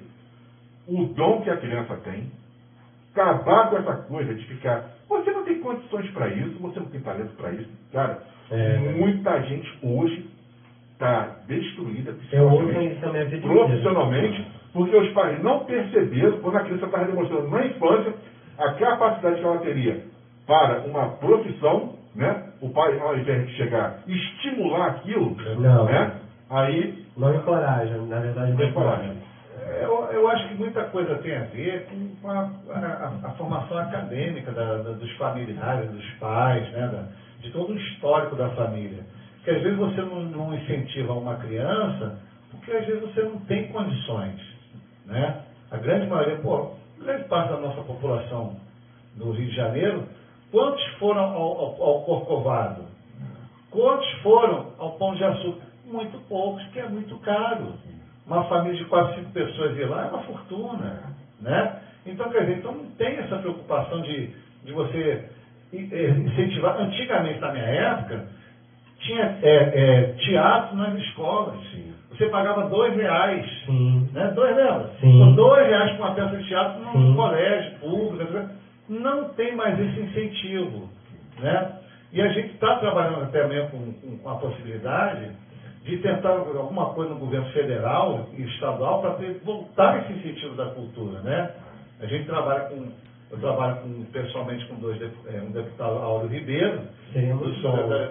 o 0.88 1.04
dom 1.04 1.40
que 1.40 1.50
a 1.50 1.56
criança 1.56 1.96
tem, 1.98 2.30
acabar 3.12 3.66
com 3.66 3.76
essa 3.78 3.94
coisa 4.06 4.34
de 4.34 4.44
ficar, 4.46 4.82
você 5.08 5.32
não 5.32 5.42
tem 5.42 5.56
condições 5.58 6.08
para 6.10 6.28
isso, 6.28 6.58
você 6.60 6.80
não 6.80 6.88
tem 6.88 7.00
talento 7.00 7.34
para 7.34 7.52
isso. 7.52 7.68
Cara, 7.92 8.18
É. 8.50 8.78
muita 8.78 9.40
gente 9.42 9.72
hoje 9.82 10.22
está 10.92 11.28
destruída 11.46 12.12
psicologicamente, 12.14 13.28
vida 13.30 13.36
inteira. 13.36 13.48
profissionalmente, 13.66 14.44
porque 14.72 14.96
os 14.96 15.08
pais 15.10 15.38
não 15.40 15.58
perceberam, 15.60 16.36
quando 16.38 16.56
a 16.56 16.62
criança 16.62 16.86
estava 16.86 17.06
demonstrando 17.06 17.48
na 17.48 17.64
infância, 17.64 18.14
a 18.58 18.70
capacidade 18.70 19.38
que 19.38 19.44
ela 19.46 19.58
teria 19.58 19.98
para 20.46 20.80
uma 20.80 21.08
profissão, 21.08 21.86
né? 22.14 22.38
O 22.60 22.68
pai, 22.70 22.96
ao 22.98 23.16
invés 23.16 23.44
de 23.44 23.50
chegar 23.52 23.92
estimular 24.06 24.86
aquilo, 24.86 25.32
Não. 25.56 25.84
né? 25.86 26.08
Aí 26.50 26.90
Não 27.16 27.34
encoraja, 27.34 27.98
na 27.98 28.20
verdade 28.20 28.52
não 28.52 28.64
encoraja. 28.64 29.04
encoraja. 29.04 29.14
Eu, 29.82 30.04
eu 30.12 30.28
acho 30.28 30.46
que 30.46 30.54
muita 30.54 30.84
coisa 30.84 31.16
tem 31.18 31.34
a 31.36 31.42
ver 31.42 31.82
com 31.84 32.10
a, 32.24 32.40
a- 32.70 33.12
a 33.24 33.30
formação 33.32 33.76
acadêmica 33.78 34.52
da- 34.52 34.78
da- 34.78 34.92
dos 34.92 35.10
familiares, 35.16 35.90
dos 35.90 36.12
pais, 36.18 36.70
né, 36.72 36.88
da- 36.88 37.04
de 37.40 37.50
todo 37.50 37.72
o 37.72 37.76
histórico 37.76 38.36
da 38.36 38.50
família. 38.50 39.04
Porque 39.36 39.50
às 39.50 39.62
vezes 39.62 39.78
você 39.78 40.00
não, 40.02 40.22
não 40.22 40.54
incentiva 40.54 41.14
uma 41.14 41.36
criança, 41.36 42.18
porque 42.50 42.72
às 42.72 42.86
vezes 42.86 43.02
você 43.02 43.22
não 43.22 43.38
tem 43.40 43.68
condições. 43.68 44.40
Né? 45.06 45.42
A 45.70 45.76
grande 45.78 46.06
maioria, 46.06 46.36
pô, 46.36 46.72
grande 46.98 47.24
parte 47.24 47.50
da 47.50 47.58
nossa 47.58 47.80
população 47.82 48.56
do 49.16 49.32
Rio 49.32 49.48
de 49.48 49.56
Janeiro, 49.56 50.04
quantos 50.50 50.84
foram 50.98 51.22
ao, 51.22 51.58
ao, 51.58 51.82
ao 51.82 52.02
Corcovado? 52.04 52.84
Quantos 53.70 54.10
foram 54.22 54.72
ao 54.78 54.92
Pão 54.92 55.14
de 55.14 55.24
Açúcar? 55.24 55.66
Muito 55.86 56.18
poucos, 56.28 56.62
porque 56.64 56.80
é 56.80 56.88
muito 56.88 57.18
caro. 57.20 57.74
Uma 58.26 58.44
família 58.44 58.76
de 58.76 58.84
quase 58.84 59.16
cinco 59.16 59.30
pessoas 59.32 59.76
ir 59.76 59.88
lá 59.88 60.06
é 60.06 60.08
uma 60.08 60.22
fortuna. 60.22 61.02
Né? 61.40 61.80
Então, 62.06 62.28
quer 62.30 62.40
dizer, 62.40 62.58
então 62.58 62.72
não 62.72 62.90
tem 62.92 63.16
essa 63.16 63.38
preocupação 63.38 64.02
de, 64.02 64.28
de 64.64 64.72
você 64.72 65.28
incentivar. 65.72 66.80
Antigamente, 66.80 67.40
na 67.40 67.52
minha 67.52 67.64
época, 67.64 68.26
tinha 69.00 69.38
é, 69.42 69.54
é, 69.74 70.02
teatro 70.18 70.76
nas 70.76 70.94
escolas. 70.94 71.58
Você 72.10 72.26
pagava 72.26 72.68
dois 72.68 72.94
reais. 72.96 73.46
Sim. 73.64 74.08
Né? 74.12 74.32
Dois 74.34 74.54
lembra? 74.54 74.90
Sim. 75.00 75.18
Com 75.18 75.32
dois 75.34 75.66
reais 75.66 75.92
para 75.92 76.06
uma 76.06 76.14
peça 76.14 76.36
de 76.36 76.48
teatro 76.48 76.82
num 76.82 77.10
Sim. 77.10 77.16
colégio 77.16 77.78
público. 77.78 78.22
etc. 78.36 78.48
Não 78.88 79.28
tem 79.30 79.54
mais 79.54 79.78
esse 79.78 80.00
incentivo. 80.00 80.88
Né? 81.38 81.72
E 82.12 82.20
a 82.20 82.28
gente 82.28 82.54
está 82.54 82.76
trabalhando 82.76 83.22
até 83.22 83.46
mesmo 83.46 83.70
com, 83.70 84.18
com 84.18 84.28
a 84.28 84.34
possibilidade 84.34 85.30
de 85.84 85.96
tentar 85.98 86.30
alguma 86.30 86.86
coisa 86.86 87.14
no 87.14 87.20
governo 87.20 87.46
federal 87.52 88.28
e 88.36 88.42
estadual 88.42 89.00
para 89.00 89.16
voltar 89.44 90.00
esse 90.00 90.12
incentivo 90.12 90.54
da 90.54 90.66
cultura. 90.66 91.20
Né? 91.20 91.50
A 92.00 92.06
gente 92.06 92.26
trabalha 92.26 92.64
com, 92.64 92.88
eu 93.30 93.38
trabalho 93.38 93.76
com, 93.76 94.04
pessoalmente 94.06 94.66
com 94.66 94.74
dois, 94.76 95.00
é, 95.00 95.40
um 95.40 95.52
deputado 95.52 95.98
Áureo 95.98 96.28
Ribeiro, 96.28 96.80
do. 97.12 97.54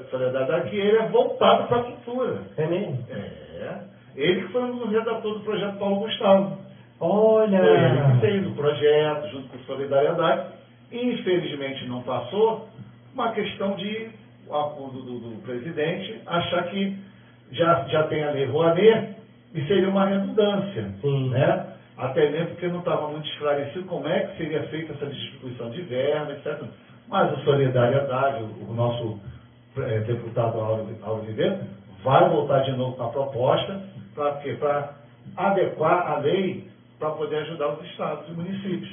Solidariedade 0.10 0.70
que 0.70 0.78
ele 0.78 0.98
é 0.98 1.08
voltado 1.10 1.68
para 1.68 1.82
a 1.82 1.84
cultura. 1.84 2.42
É 2.58 2.68
mesmo? 2.68 3.06
É. 3.10 3.80
Ele 4.16 4.42
que 4.42 4.52
foi 4.52 4.64
um 4.64 4.78
dos 4.78 4.92
redatores 4.92 5.40
do 5.40 5.44
projeto 5.44 5.78
Paulo 5.78 6.00
Gustavo. 6.00 6.58
Olha! 7.00 7.58
Ele 7.58 8.14
que 8.14 8.20
fez 8.20 8.48
o 8.48 8.52
projeto 8.52 9.32
junto 9.32 9.50
com 9.50 9.60
Solidariedade. 9.60 10.54
Infelizmente 10.92 11.86
não 11.88 12.02
passou, 12.02 12.68
uma 13.14 13.32
questão 13.32 13.76
de 13.76 14.10
o 14.48 14.56
acordo 14.56 15.02
do, 15.04 15.20
do 15.20 15.42
presidente 15.44 16.22
achar 16.26 16.64
que 16.64 16.98
já, 17.52 17.86
já 17.88 18.04
tem 18.04 18.24
a 18.24 18.32
lei 18.32 18.46
Rouanet 18.46 19.16
e 19.54 19.66
seria 19.68 19.90
uma 19.90 20.08
redundância. 20.08 20.92
Sim. 21.02 21.30
Né? 21.30 21.68
Até 22.00 22.30
mesmo 22.30 22.48
porque 22.48 22.68
não 22.68 22.80
estava 22.80 23.10
muito 23.10 23.28
esclarecido 23.28 23.86
como 23.86 24.08
é 24.08 24.22
que 24.22 24.38
seria 24.38 24.64
feita 24.64 24.94
essa 24.94 25.06
distribuição 25.06 25.70
de 25.70 25.82
verba, 25.82 26.32
etc. 26.32 26.64
Mas 27.10 27.38
o 27.38 27.44
Solidariedade, 27.44 28.44
o, 28.44 28.72
o 28.72 28.74
nosso 28.74 29.20
eh, 29.78 30.00
deputado 30.00 30.60
Auro, 30.62 31.26
Ribeiro, 31.26 31.60
vai 32.02 32.30
voltar 32.30 32.60
de 32.62 32.72
novo 32.72 32.96
com 32.96 33.04
a 33.04 33.10
proposta 33.10 33.82
para 34.16 34.94
adequar 35.36 36.12
a 36.12 36.20
lei 36.20 36.70
para 36.98 37.12
poder 37.12 37.38
ajudar 37.40 37.74
os 37.74 37.86
estados 37.90 38.30
e 38.30 38.32
municípios. 38.32 38.92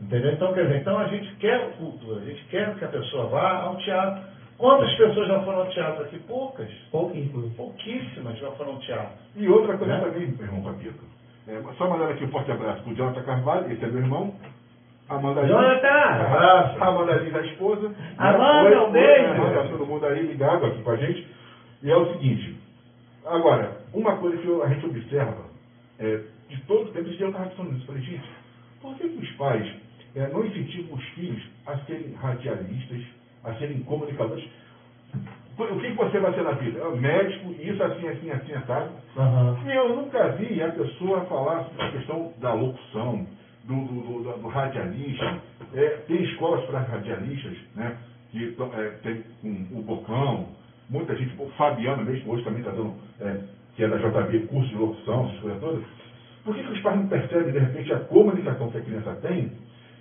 Entendeu? 0.00 0.32
Então, 0.32 0.54
quer 0.54 0.66
dizer, 0.66 0.80
então 0.80 0.98
a 0.98 1.08
gente 1.08 1.34
quer 1.36 1.72
cultura, 1.76 2.20
a 2.20 2.24
gente 2.24 2.44
quer 2.44 2.74
que 2.76 2.84
a 2.84 2.88
pessoa 2.88 3.26
vá 3.26 3.62
ao 3.62 3.76
teatro. 3.76 4.22
Quantas 4.56 4.92
pessoas 4.96 5.28
já 5.28 5.40
foram 5.40 5.58
ao 5.60 5.68
teatro 5.68 6.04
aqui? 6.04 6.18
Poucas. 6.20 6.70
Pouquíssimo. 6.90 7.50
Pouquíssimas 7.50 8.38
já 8.38 8.50
foram 8.52 8.72
ao 8.72 8.78
teatro. 8.78 9.12
E 9.36 9.48
outra 9.48 9.76
coisa 9.76 9.98
Né? 9.98 10.00
também, 10.00 10.22
irmão 10.22 10.62
Papito. 10.62 11.17
É, 11.48 11.62
só 11.78 11.88
mandar 11.88 12.10
aqui 12.10 12.24
um 12.24 12.30
forte 12.30 12.50
abraço 12.52 12.82
pro 12.82 12.94
Jonathan 12.94 13.22
Carvalho, 13.22 13.72
esse 13.72 13.82
é 13.84 13.88
meu 13.88 14.02
irmão. 14.02 14.34
Amanda. 15.08 15.46
Jonathan! 15.46 15.88
Abraço. 15.88 16.84
Amanda 16.84 17.14
Lins, 17.14 17.34
a 17.34 17.40
esposa. 17.40 17.94
Amanda, 18.18 18.84
um 18.84 18.92
beijo. 18.92 19.30
Amanda, 19.32 19.68
todo 19.70 19.86
mundo 19.86 20.04
aí 20.06 20.26
ligado 20.26 20.66
aqui 20.66 20.82
com 20.82 20.90
a 20.90 20.96
gente. 20.96 21.26
E 21.82 21.90
é 21.90 21.96
o 21.96 22.12
seguinte, 22.12 22.54
agora, 23.24 23.78
uma 23.94 24.16
coisa 24.16 24.36
que 24.36 24.46
eu- 24.46 24.62
a 24.62 24.68
gente 24.68 24.84
observa, 24.84 25.44
é, 25.98 26.20
de 26.50 26.60
todo 26.62 26.88
o 26.90 26.92
tempo, 26.92 27.08
eu 27.08 27.28
estava 27.28 27.48
falando 27.50 27.76
isso, 27.76 27.86
falei, 27.86 28.02
gente, 28.02 28.28
por 28.82 28.94
que, 28.96 29.08
que 29.08 29.24
os 29.24 29.30
pais 29.32 29.66
é, 30.16 30.26
não 30.28 30.44
incentivam 30.44 30.96
os 30.98 31.04
filhos 31.10 31.42
a 31.66 31.76
serem 31.78 32.12
radialistas, 32.14 33.00
a 33.44 33.54
serem 33.54 33.80
comunicadores? 33.84 34.44
O 35.58 35.80
que, 35.80 35.90
que 35.90 35.96
você 35.96 36.20
vai 36.20 36.32
ser 36.34 36.44
na 36.44 36.52
vida? 36.52 36.78
É, 36.80 36.90
Médico, 36.96 37.52
isso, 37.60 37.82
assim, 37.82 38.08
assim, 38.08 38.30
assim, 38.30 38.52
sabe? 38.66 38.90
Aham. 39.16 39.56
E 39.66 39.74
eu 39.74 39.96
nunca 39.96 40.28
vi 40.30 40.62
a 40.62 40.68
pessoa 40.70 41.22
falar 41.22 41.64
sobre 41.64 41.82
a 41.84 41.90
questão 41.90 42.32
da 42.40 42.52
locução, 42.54 43.26
do, 43.64 43.74
do, 43.74 44.22
do- 44.22 44.38
do 44.38 44.46
radialista. 44.48 45.34
É, 45.74 45.86
tem 46.06 46.22
escolas 46.22 46.64
para 46.66 46.78
radialistas, 46.80 47.56
né? 47.74 47.96
Que 48.30 48.54
é, 48.72 48.88
tem 49.02 49.22
um, 49.44 49.78
o 49.78 49.82
Bocão, 49.82 50.46
muita 50.88 51.14
gente, 51.16 51.34
o 51.38 51.46
Fabiano 51.56 52.04
mesmo, 52.04 52.32
hoje 52.32 52.44
também 52.44 52.60
está 52.60 52.70
dando, 52.70 52.94
é, 53.20 53.36
que 53.74 53.82
é 53.82 53.88
da 53.88 53.96
JB, 53.96 54.46
curso 54.46 54.68
de 54.70 54.76
locução, 54.76 55.24
essas 55.26 55.38
coisas 55.40 55.60
todas. 55.60 55.82
Por 56.44 56.54
que, 56.54 56.62
que 56.62 56.72
os 56.72 56.80
pais 56.80 56.96
não 56.96 57.06
percebem, 57.08 57.52
de 57.52 57.58
repente, 57.58 57.92
a 57.92 57.98
comunicação 57.98 58.70
que 58.70 58.78
a 58.78 58.82
criança 58.82 59.18
tem 59.20 59.50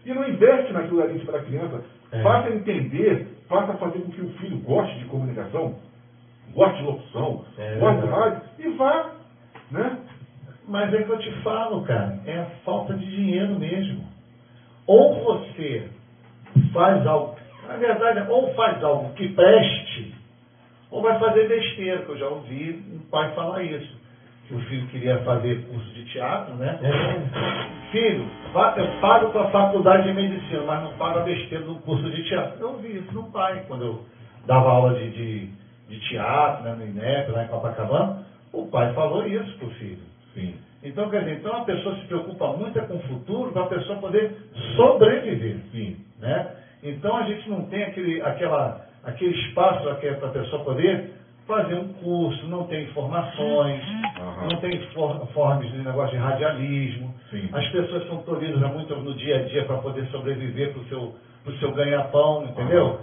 e 0.06 0.14
não 0.14 0.24
investe 0.28 0.72
naquilo 0.72 1.02
ali 1.02 1.20
para 1.26 1.40
a 1.40 1.44
criança? 1.44 1.82
É. 2.12 2.22
Faça 2.22 2.50
entender, 2.50 3.28
faça 3.48 3.74
fazer 3.74 4.00
com 4.00 4.12
que 4.12 4.22
o 4.22 4.30
filho 4.34 4.58
goste 4.60 5.00
de 5.00 5.06
comunicação, 5.06 5.76
goste 6.54 6.78
de 6.78 6.84
locução, 6.84 7.46
É 7.58 7.76
goste 7.76 8.02
de 8.02 8.08
rádio 8.08 8.42
e 8.60 8.70
vá, 8.78 9.12
né? 9.72 9.98
Mas 10.68 10.94
é 10.94 11.04
que 11.04 11.10
eu 11.10 11.20
te 11.20 11.32
falo, 11.44 11.84
cara, 11.84 12.20
é 12.26 12.40
a 12.40 12.46
falta 12.66 12.94
de 12.94 13.06
dinheiro 13.06 13.58
mesmo. 13.58 14.06
Ou 14.86 15.24
você 15.24 15.90
faz 16.74 17.06
algo, 17.08 17.38
na 17.68 17.78
verdade, 17.78 18.30
ou 18.30 18.54
faz 18.54 18.84
algo 18.84 19.14
que 19.14 19.30
preste, 19.30 20.14
ou 20.92 21.02
vai 21.02 21.18
fazer 21.20 21.48
besteira, 21.48 22.04
que 22.04 22.10
eu 22.10 22.18
já 22.18 22.28
ouvi 22.28 22.84
um 22.94 23.00
pai 23.10 23.34
falar 23.34 23.64
isso. 23.64 23.97
Que 24.48 24.56
o 24.56 24.60
filho 24.62 24.88
queria 24.88 25.18
fazer 25.20 25.66
curso 25.68 25.94
de 25.94 26.06
teatro, 26.06 26.56
né? 26.56 26.80
É. 26.82 27.92
Filho, 27.92 28.26
eu 28.78 29.02
pago 29.02 29.32
tua 29.32 29.50
faculdade 29.50 30.08
de 30.08 30.14
medicina, 30.14 30.64
mas 30.64 30.84
não 30.84 30.94
pago 30.94 31.20
a 31.20 31.24
besteira 31.24 31.66
do 31.66 31.76
curso 31.76 32.10
de 32.10 32.24
teatro. 32.24 32.60
Eu 32.60 32.70
ouvi 32.70 32.98
isso 32.98 33.14
no 33.14 33.32
pai, 33.32 33.66
quando 33.68 33.84
eu 33.84 34.06
dava 34.46 34.70
aula 34.70 34.94
de, 34.94 35.10
de, 35.10 35.50
de 35.90 36.00
teatro, 36.10 36.64
né, 36.64 36.76
no 36.76 36.86
INEP, 36.86 37.32
lá 37.32 37.44
em 37.44 37.48
Copacabana. 37.48 38.26
O 38.54 38.68
pai 38.68 38.94
falou 38.94 39.28
isso 39.28 39.58
pro 39.58 39.70
filho. 39.72 40.00
Sim. 40.34 40.56
Então, 40.84 41.10
quer 41.10 41.20
dizer, 41.20 41.40
então 41.40 41.56
a 41.58 41.66
pessoa 41.66 41.96
se 41.96 42.06
preocupa 42.06 42.54
muito 42.54 42.80
é 42.80 42.82
com 42.84 42.96
o 42.96 43.02
futuro 43.02 43.52
para 43.52 43.64
a 43.64 43.68
pessoa 43.68 44.00
poder 44.00 44.32
sobreviver. 44.76 45.58
Sim. 45.72 45.98
Né? 46.20 46.56
Então 46.84 47.18
a 47.18 47.24
gente 47.24 47.50
não 47.50 47.64
tem 47.66 47.84
aquele, 47.84 48.22
aquela, 48.22 48.86
aquele 49.04 49.34
espaço 49.34 49.84
para 49.84 50.28
a 50.28 50.32
pessoa 50.32 50.64
poder 50.64 51.17
fazer 51.48 51.76
um 51.76 51.94
curso, 51.94 52.46
não 52.48 52.66
tem 52.66 52.84
informações, 52.84 53.82
Aham. 54.20 54.48
não 54.52 54.60
tem 54.60 54.80
for, 54.94 55.26
formas 55.28 55.72
de 55.72 55.78
negócio 55.78 56.12
de 56.12 56.18
radialismo. 56.18 57.16
Sim. 57.32 57.50
As 57.54 57.66
pessoas 57.70 58.06
são 58.08 58.18
tolhidas 58.18 58.60
muito 58.72 58.96
no 58.98 59.14
dia 59.16 59.38
a 59.38 59.44
dia 59.44 59.64
para 59.64 59.78
poder 59.78 60.06
sobreviver 60.08 60.74
para 60.74 60.82
o 60.82 60.86
seu, 60.86 61.16
pro 61.44 61.58
seu 61.58 61.72
ganha-pão, 61.72 62.44
entendeu? 62.44 63.00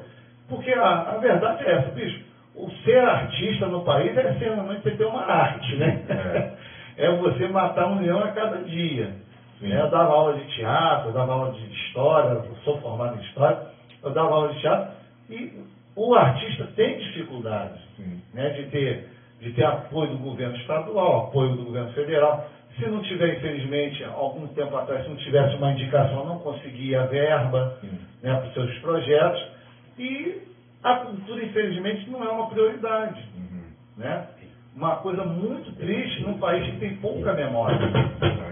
Porque 0.48 0.70
a, 0.72 1.14
a 1.14 1.18
verdade 1.18 1.64
é 1.64 1.72
essa, 1.72 1.90
bicho. 1.90 2.22
O 2.54 2.70
ser 2.84 2.98
artista 2.98 3.66
no 3.66 3.82
país 3.82 4.16
é 4.16 4.34
ser, 4.34 4.52
realmente 4.52 4.82
você 4.82 4.90
ter 4.92 5.04
uma 5.06 5.22
arte, 5.22 5.74
né? 5.76 6.54
É. 6.96 7.10
você 7.16 7.48
matar 7.48 7.88
um 7.88 8.00
leão 8.00 8.20
a 8.20 8.28
cada 8.28 8.58
dia. 8.58 9.16
Sim. 9.58 9.72
Eu 9.72 9.90
dava 9.90 10.12
aula 10.12 10.34
de 10.34 10.44
teatro, 10.54 11.08
eu 11.08 11.12
dava 11.12 11.32
aula 11.32 11.50
de 11.50 11.72
história, 11.72 12.28
eu 12.28 12.56
sou 12.62 12.78
formado 12.80 13.16
em 13.16 13.20
história, 13.22 13.58
eu 14.00 14.10
dava 14.12 14.32
aula 14.32 14.52
de 14.52 14.60
teatro 14.60 14.92
e 15.28 15.52
o 15.96 16.14
artista 16.14 16.68
tem 16.76 16.98
dificuldades 16.98 17.83
Sim. 17.96 18.20
né, 18.32 18.50
de, 18.50 18.64
ter, 18.64 19.08
de 19.40 19.52
ter 19.52 19.64
apoio 19.64 20.10
do 20.10 20.18
governo 20.18 20.56
estadual, 20.56 21.28
apoio 21.28 21.56
do 21.56 21.64
governo 21.64 21.90
federal. 21.92 22.48
Se 22.78 22.86
não 22.86 23.02
tiver, 23.02 23.36
infelizmente, 23.36 24.02
algum 24.04 24.48
tempo 24.48 24.76
atrás, 24.76 25.04
se 25.04 25.08
não 25.08 25.16
tivesse 25.16 25.54
uma 25.56 25.72
indicação, 25.72 26.26
não 26.26 26.38
conseguia 26.40 27.06
verba 27.06 27.78
Sim. 27.80 27.98
né, 28.22 28.34
para 28.34 28.48
os 28.48 28.54
seus 28.54 28.78
projetos. 28.78 29.46
E 29.98 30.42
a 30.82 30.96
cultura, 30.96 31.44
infelizmente, 31.44 32.10
não 32.10 32.24
é 32.24 32.28
uma 32.28 32.48
prioridade. 32.50 33.24
Uhum. 33.36 33.64
Né? 33.96 34.26
Uma 34.74 34.96
coisa 34.96 35.24
muito 35.24 35.72
triste 35.76 36.22
num 36.22 36.38
país 36.38 36.64
que 36.72 36.78
tem 36.78 36.96
pouca 36.96 37.32
memória. 37.32 37.78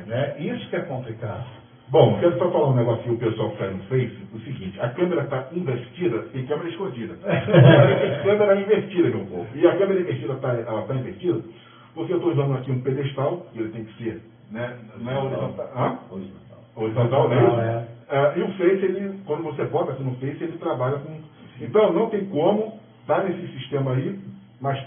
Né? 0.06 0.36
Isso 0.38 0.68
que 0.70 0.76
é 0.76 0.80
complicado. 0.80 1.61
Bom, 1.92 2.16
quero 2.18 2.38
só 2.38 2.50
falar 2.50 2.68
um 2.68 2.74
negócio 2.74 3.02
que 3.02 3.10
o 3.10 3.18
pessoal 3.18 3.50
que 3.50 3.62
está 3.62 3.66
no 3.66 3.82
Face, 3.82 4.16
o 4.32 4.38
seguinte, 4.38 4.80
a 4.80 4.88
câmera 4.88 5.24
está 5.24 5.46
invertida 5.52 6.24
e 6.32 6.42
câmera 6.44 6.70
escondida. 6.70 7.18
a 7.22 8.22
câmera 8.24 8.56
invertida, 8.64 9.10
meu 9.10 9.26
povo. 9.26 9.46
E 9.54 9.66
a 9.66 9.76
câmera 9.76 10.00
invertida 10.00 10.32
está 10.32 10.54
ela 10.54 10.86
tá 10.86 10.94
invertida 10.94 11.42
porque 11.94 12.14
eu 12.14 12.16
estou 12.16 12.32
usando 12.32 12.54
aqui 12.54 12.72
um 12.72 12.80
pedestal, 12.80 13.44
e 13.52 13.58
ele 13.58 13.68
tem 13.68 13.84
que 13.84 14.02
ser, 14.02 14.22
né? 14.50 14.74
Não 14.96 15.12
é 15.12 15.18
horizontal. 15.18 15.68
Hã? 15.76 15.98
Horizontal, 16.08 17.28
né? 17.28 17.36
Horizontal, 17.36 17.60
é. 17.60 17.84
Ah, 18.08 18.32
e 18.36 18.42
o 18.42 18.48
Face, 18.52 18.84
ele, 18.86 19.12
quando 19.26 19.42
você 19.42 19.62
bota 19.66 19.92
assim 19.92 20.02
no 20.02 20.14
Face, 20.14 20.42
ele 20.42 20.56
trabalha 20.56 20.96
com. 20.96 21.20
Então, 21.60 21.92
não 21.92 22.08
tem 22.08 22.24
como 22.24 22.72
estar 23.02 23.22
nesse 23.22 23.46
sistema 23.52 23.92
aí, 23.92 24.18
mas 24.62 24.82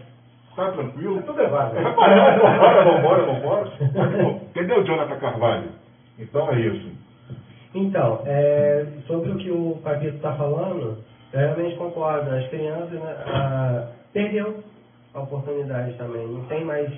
tá 0.55 0.69
tranquilo. 0.69 1.21
Tudo 1.21 1.39
é 1.39 1.47
válido. 1.47 1.77
É, 1.77 1.81
rapaz, 1.83 2.15
vambora, 2.35 2.83
vambora, 2.83 3.23
vambora. 3.25 3.71
Mas, 3.93 4.11
pô, 4.11 4.29
Entendeu, 4.49 4.83
Jonathan 4.83 5.17
Carvalho? 5.19 5.84
Então 6.19 6.51
é 6.51 6.59
isso. 6.59 6.91
Então, 7.73 8.21
é, 8.25 8.85
sobre 9.05 9.31
o 9.31 9.35
que 9.35 9.51
o 9.51 9.77
Paquito 9.83 10.15
está 10.15 10.33
falando, 10.33 10.97
eu 11.33 11.39
realmente 11.39 11.75
concordo. 11.75 12.33
As 12.33 12.47
crianças 12.47 12.91
né, 12.91 13.15
ah, 13.27 13.87
perdeu 14.13 14.63
a 15.13 15.19
oportunidade 15.21 15.93
também. 15.97 16.25
Não 16.25 16.45
tem 16.45 16.63
mais 16.63 16.89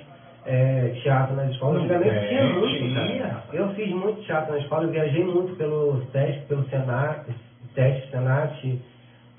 é, 0.46 0.92
teatro 1.02 1.34
nas 1.34 1.50
escolas. 1.50 1.82
Antigamente 1.82 2.28
tinha 2.28 2.44
muito, 2.44 2.78
tinha. 2.78 3.18
cara. 3.22 3.44
Eu 3.52 3.68
fiz 3.74 3.90
muito 3.90 4.22
teatro 4.22 4.52
na 4.52 4.58
escola, 4.58 4.84
eu 4.84 4.90
viajei 4.90 5.24
muito 5.24 5.56
pelo 5.56 6.00
SESC, 6.12 6.46
pelo 6.46 6.64
Senat, 6.68 7.26
SESC, 7.74 8.10
Senat. 8.10 8.80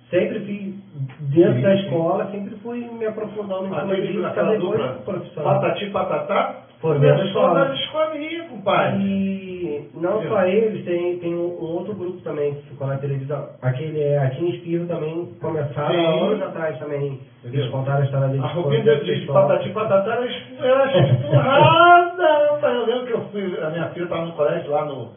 Sempre 0.10 0.40
fiz 0.40 0.74
dentro 1.20 1.54
Sim, 1.54 1.62
da 1.62 1.78
sim. 1.78 1.84
escola, 1.84 2.32
sempre 2.32 2.56
fui 2.58 2.80
me 2.80 3.06
aprofundando 3.06 3.68
em 3.68 3.80
cima 3.80 3.96
disso, 3.96 4.60
dupla 4.60 4.94
profissional. 5.06 5.62
patati 5.62 5.90
patatá, 5.92 6.64
Dentro 6.82 7.02
da 7.18 7.26
escola. 7.26 7.74
escolinhas, 7.76 8.48
compadre. 8.50 9.04
E 9.04 9.90
não 9.96 10.22
só 10.28 10.44
eles, 10.46 10.86
tem, 10.86 11.20
tem 11.20 11.36
um, 11.36 11.48
um 11.48 11.76
outro 11.76 11.94
grupo 11.94 12.22
também 12.22 12.54
que 12.56 12.62
ficou 12.70 12.88
na 12.88 12.98
televisão. 12.98 13.50
Aquele 13.62 14.02
é 14.02 14.18
a 14.18 14.30
Tim 14.30 14.48
Espirro 14.50 14.88
também 14.88 15.26
começaram 15.42 15.92
Sim. 15.94 16.06
há 16.06 16.10
anos 16.10 16.42
atrás 16.42 16.80
também. 16.80 17.20
Entendeu? 17.44 17.62
Eles 17.62 17.72
contaram 17.72 18.02
a 18.02 18.06
história 18.06 18.28
deles. 18.30 18.44
A 18.46 18.50
foram 18.50 18.62
roupinha 18.64 18.96
de, 18.96 19.26
patati 19.28 19.70
patatá 19.72 20.12
era 20.14 20.26
es- 20.26 20.62
era 20.62 21.02
esturrada. 21.02 22.52
rapaz. 22.54 22.76
Eu 22.76 22.86
lembro 22.86 23.06
que 23.08 23.14
eu 23.14 23.22
fui, 23.32 23.62
a 23.62 23.70
minha 23.70 23.90
filha 23.90 24.04
estava 24.04 24.26
no 24.26 24.32
colégio 24.34 24.72
lá 24.72 24.86
no 24.86 25.10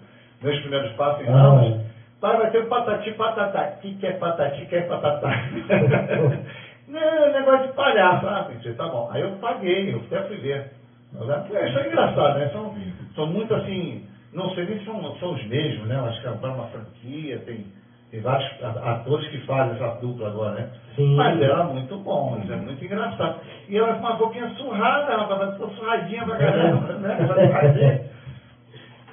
meus 0.42 0.58
primeiros 0.60 0.90
passos 0.92 1.24
em 1.24 1.28
Ah. 1.28 1.36
Ramos. 1.36 1.80
Pai, 2.20 2.36
vai 2.36 2.50
ter 2.50 2.66
patati 2.68 3.10
patatá. 3.12 3.74
O 3.76 3.80
que, 3.80 3.94
que 3.94 4.06
é 4.06 4.12
patati? 4.12 4.62
O 4.62 4.66
que 4.66 4.76
é 4.76 4.80
patatá? 4.82 5.28
Não, 6.88 7.32
negócio 7.32 7.68
de 7.68 7.72
palhaço. 7.74 8.26
Ah, 8.26 8.44
pensei, 8.48 8.74
tá 8.74 8.88
bom. 8.88 9.08
Aí 9.12 9.22
eu 9.22 9.30
paguei, 9.40 9.92
eu 9.94 9.98
até 9.98 10.22
fui 10.28 10.36
ver. 10.38 10.66
É, 11.14 11.68
isso 11.68 11.78
é 11.78 11.86
engraçado, 11.88 12.38
né? 12.38 12.48
São, 12.52 12.74
são 13.14 13.26
muito 13.26 13.54
assim, 13.54 14.06
não 14.32 14.50
sei 14.54 14.64
nem 14.64 14.78
se 14.78 14.84
são, 14.84 15.16
são 15.16 15.32
os 15.34 15.44
mesmos, 15.46 15.86
né? 15.86 15.96
Eu 15.96 16.06
Acho 16.06 16.20
que 16.20 16.26
é 16.26 16.30
uma 16.30 16.66
franquia, 16.68 17.38
tem, 17.40 17.66
tem 18.10 18.20
vários 18.20 18.50
atores 18.62 19.28
que 19.28 19.38
fazem 19.46 19.74
essa 19.74 20.00
dupla 20.00 20.28
agora, 20.28 20.54
né? 20.54 20.70
Sim. 20.96 21.16
Mas 21.16 21.40
era 21.40 21.64
muito 21.64 21.96
bom, 21.98 22.38
isso 22.42 22.52
é 22.52 22.56
muito 22.56 22.84
engraçado. 22.84 23.40
E 23.68 23.76
ela 23.76 23.94
com 23.94 24.00
uma 24.00 24.16
boquinha 24.16 24.48
surrada, 24.54 25.16
rapaz, 25.16 25.52
ficou 25.52 25.70
surradinha 25.70 26.24
pra 26.24 26.36
caramba, 26.36 26.92
né? 26.94 27.16
Essa 27.20 27.34
surradinha. 27.34 28.12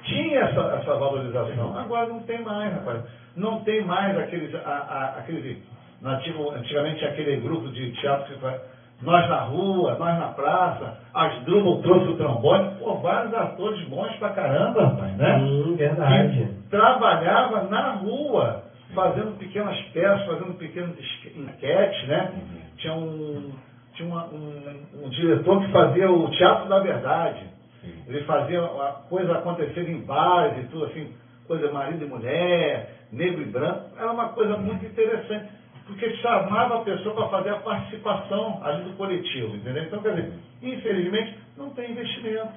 Tinha 0.04 0.40
essa, 0.40 0.60
essa 0.80 0.94
valorização, 0.94 1.78
agora 1.78 2.08
não 2.08 2.20
tem 2.20 2.42
mais, 2.42 2.72
rapaz. 2.72 3.04
Não 3.36 3.60
tem 3.60 3.84
mais 3.84 4.18
aqueles, 4.18 4.52
a, 4.54 4.58
a, 4.58 5.04
aquele, 5.18 5.62
nativo, 6.00 6.50
antigamente 6.52 7.04
aquele 7.04 7.36
grupo 7.36 7.68
de 7.68 7.92
teatro 7.92 8.34
que 8.34 8.40
faz, 8.40 8.60
nós 9.02 9.28
na 9.28 9.40
rua, 9.40 9.96
nós 9.98 10.18
na 10.18 10.28
praça, 10.28 10.98
as 11.14 11.42
Drubal 11.44 11.80
trouxe 11.82 12.06
o 12.08 12.16
trombone, 12.16 12.70
pô, 12.78 12.94
vários 12.96 13.32
atores 13.34 13.82
bons 13.88 14.12
pra 14.16 14.30
caramba, 14.30 14.86
rapaz, 14.88 15.16
né? 15.16 15.38
Sim, 15.38 15.74
verdade. 15.76 16.38
que 16.38 16.68
trabalhava 16.70 17.62
na 17.64 17.90
rua, 17.92 18.62
fazendo 18.94 19.38
pequenas 19.38 19.78
peças, 19.92 20.26
fazendo 20.26 20.54
pequenos 20.58 20.98
esque- 20.98 21.38
enquetes, 21.38 22.08
né? 22.08 22.32
Tinha 22.76 22.92
um, 22.94 23.52
tinha 23.94 24.08
uma- 24.08 24.26
um, 24.26 25.04
um 25.04 25.08
diretor 25.10 25.60
que 25.60 25.72
fazia 25.72 26.10
o 26.10 26.28
Teatro 26.30 26.68
da 26.68 26.78
Verdade. 26.80 27.40
Ele 28.06 28.20
fazia 28.24 28.60
a 28.62 28.92
coisa 29.08 29.32
acontecer 29.34 29.88
em 29.88 30.00
bares 30.00 30.58
e 30.64 30.66
tudo 30.68 30.84
assim, 30.86 31.12
coisa 31.46 31.70
marido 31.72 32.04
e 32.04 32.08
mulher, 32.08 32.90
negro 33.12 33.40
e 33.42 33.46
branco. 33.46 33.90
Era 33.98 34.10
uma 34.12 34.28
coisa 34.30 34.56
muito 34.56 34.84
interessante, 34.84 35.48
porque 35.90 36.16
chamava 36.16 36.76
a 36.76 36.84
pessoa 36.84 37.14
para 37.14 37.28
fazer 37.28 37.50
a 37.50 37.56
participação 37.56 38.60
ali 38.64 38.84
do 38.84 38.96
coletivo, 38.96 39.56
entendeu? 39.56 39.82
Então, 39.82 40.00
quer 40.02 40.14
dizer, 40.14 40.32
infelizmente, 40.62 41.34
não 41.56 41.70
tem 41.70 41.90
investimento. 41.90 42.52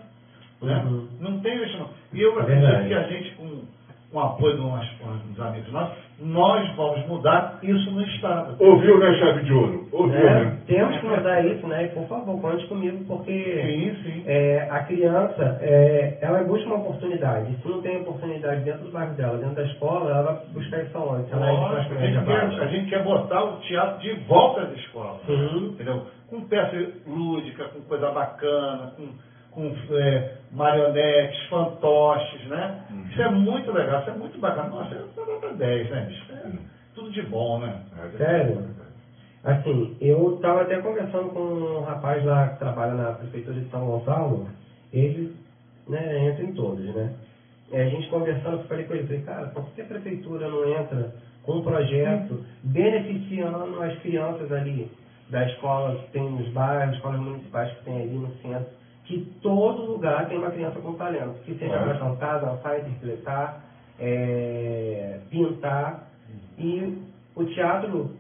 Né? 0.61 0.77
Uhum. 0.85 1.07
Não 1.19 1.39
tem 1.39 1.55
investimento. 1.55 1.89
E 2.13 2.21
eu 2.21 2.37
É 2.39 2.41
acredito 2.41 2.65
verdade. 2.65 2.87
que 2.87 2.93
a 2.93 3.03
gente, 3.03 3.31
com, 3.31 3.61
com 4.11 4.17
o 4.17 4.21
apoio 4.21 4.55
de 4.55 4.61
umas, 4.61 4.87
uns 5.29 5.39
amigos 5.39 5.71
nossos, 5.71 5.97
nós 6.23 6.73
vamos 6.75 7.05
mudar 7.07 7.59
isso 7.61 7.91
no 7.91 8.01
Estado. 8.01 8.55
Ouviu, 8.59 8.97
né, 8.97 9.13
chave 9.19 9.43
de 9.43 9.53
ouro? 9.53 9.87
Ouviu, 9.91 10.17
É, 10.17 10.45
né? 10.45 10.57
temos 10.65 10.97
que 10.97 11.05
mudar 11.05 11.45
isso, 11.45 11.67
né? 11.67 11.83
E 11.83 11.87
por 11.89 12.07
favor, 12.07 12.39
conte 12.39 12.65
comigo, 12.67 13.03
porque 13.05 13.33
Sim, 13.33 14.03
sim. 14.03 14.23
é, 14.25 14.67
a 14.71 14.79
criança, 14.83 15.57
é, 15.61 16.17
ela 16.21 16.43
busca 16.43 16.65
uma 16.67 16.77
oportunidade. 16.77 17.51
E 17.51 17.57
se 17.61 17.67
não 17.67 17.81
tem 17.81 17.97
oportunidade 18.01 18.61
dentro 18.63 18.85
do 18.85 18.91
bairro 18.91 19.13
dela, 19.15 19.37
dentro 19.37 19.55
da 19.55 19.63
escola, 19.63 20.09
ela 20.11 20.21
vai 20.23 20.35
buscar 20.53 20.83
isso 20.83 20.97
aonde? 20.97 21.31
Ela 21.31 21.47
é 21.47 21.51
Lógico, 21.51 21.93
a, 21.95 21.97
gente 22.05 22.25
quer, 22.25 22.63
a 22.63 22.67
gente 22.67 22.89
quer 22.89 23.03
botar 23.03 23.43
o 23.43 23.57
teatro 23.59 23.99
de 24.01 24.13
volta 24.21 24.61
às 24.61 24.71
escolas. 24.77 25.21
Sim. 25.25 25.67
Entendeu? 25.73 26.03
Com 26.29 26.41
peça 26.47 26.75
lúdica, 27.05 27.65
com 27.65 27.81
coisa 27.81 28.09
bacana, 28.11 28.93
com, 28.95 29.07
com 29.53 29.71
é, 29.91 30.37
marionetes, 30.51 31.47
fantoches, 31.49 32.47
né? 32.47 32.83
Isso 33.09 33.21
é 33.21 33.29
muito 33.29 33.71
legal, 33.71 34.01
isso 34.01 34.09
é 34.09 34.13
muito 34.13 34.39
bacana. 34.39 34.69
Nossa, 34.69 34.95
é 34.95 35.25
nota 35.25 35.53
10, 35.53 35.89
né, 35.89 36.05
bicho? 36.07 36.31
É 36.33 36.51
tudo 36.95 37.11
de 37.11 37.21
bom, 37.23 37.59
né? 37.59 37.81
Sério? 38.17 38.73
Assim, 39.43 39.97
eu 39.99 40.35
estava 40.35 40.61
até 40.61 40.79
conversando 40.81 41.29
com 41.29 41.39
um 41.39 41.81
rapaz 41.81 42.23
lá 42.23 42.49
que 42.49 42.59
trabalha 42.59 42.93
na 42.93 43.11
prefeitura 43.11 43.59
de 43.59 43.69
São 43.69 43.85
Gonçalo, 43.85 44.47
ele 44.93 45.35
né, 45.87 46.29
entra 46.29 46.43
em 46.43 46.53
todos, 46.53 46.83
né? 46.95 47.13
E 47.71 47.75
a 47.75 47.89
gente 47.89 48.07
conversando, 48.09 48.61
eu 48.61 48.63
falei 48.65 48.85
com 48.85 48.93
ele, 48.93 49.07
falei, 49.07 49.21
cara, 49.23 49.47
por 49.47 49.65
que 49.71 49.81
a 49.81 49.85
prefeitura 49.85 50.47
não 50.47 50.65
entra 50.69 51.13
com 51.43 51.57
um 51.57 51.61
projeto 51.61 52.45
beneficiando 52.63 53.81
as 53.81 53.97
crianças 53.99 54.51
ali 54.51 54.89
da 55.29 55.45
escola 55.49 55.97
que 55.97 56.11
tem 56.11 56.29
nos 56.29 56.47
bairros, 56.49 56.95
escolas 56.95 57.19
municipais 57.19 57.73
que 57.73 57.83
tem 57.83 58.01
ali 58.01 58.15
no 58.15 58.31
centro, 58.35 58.67
que 59.05 59.19
todo 59.41 59.85
lugar 59.85 60.27
tem 60.27 60.37
uma 60.37 60.49
criança 60.51 60.79
com 60.79 60.93
talento, 60.93 61.41
que 61.43 61.53
seja 61.55 61.77
para 61.77 61.97
cantar, 61.97 62.39
dançar, 62.39 62.79
interpretar, 62.79 63.61
é, 63.99 65.19
pintar, 65.29 66.07
e 66.57 66.97
o 67.35 67.43
teatro, 67.45 68.11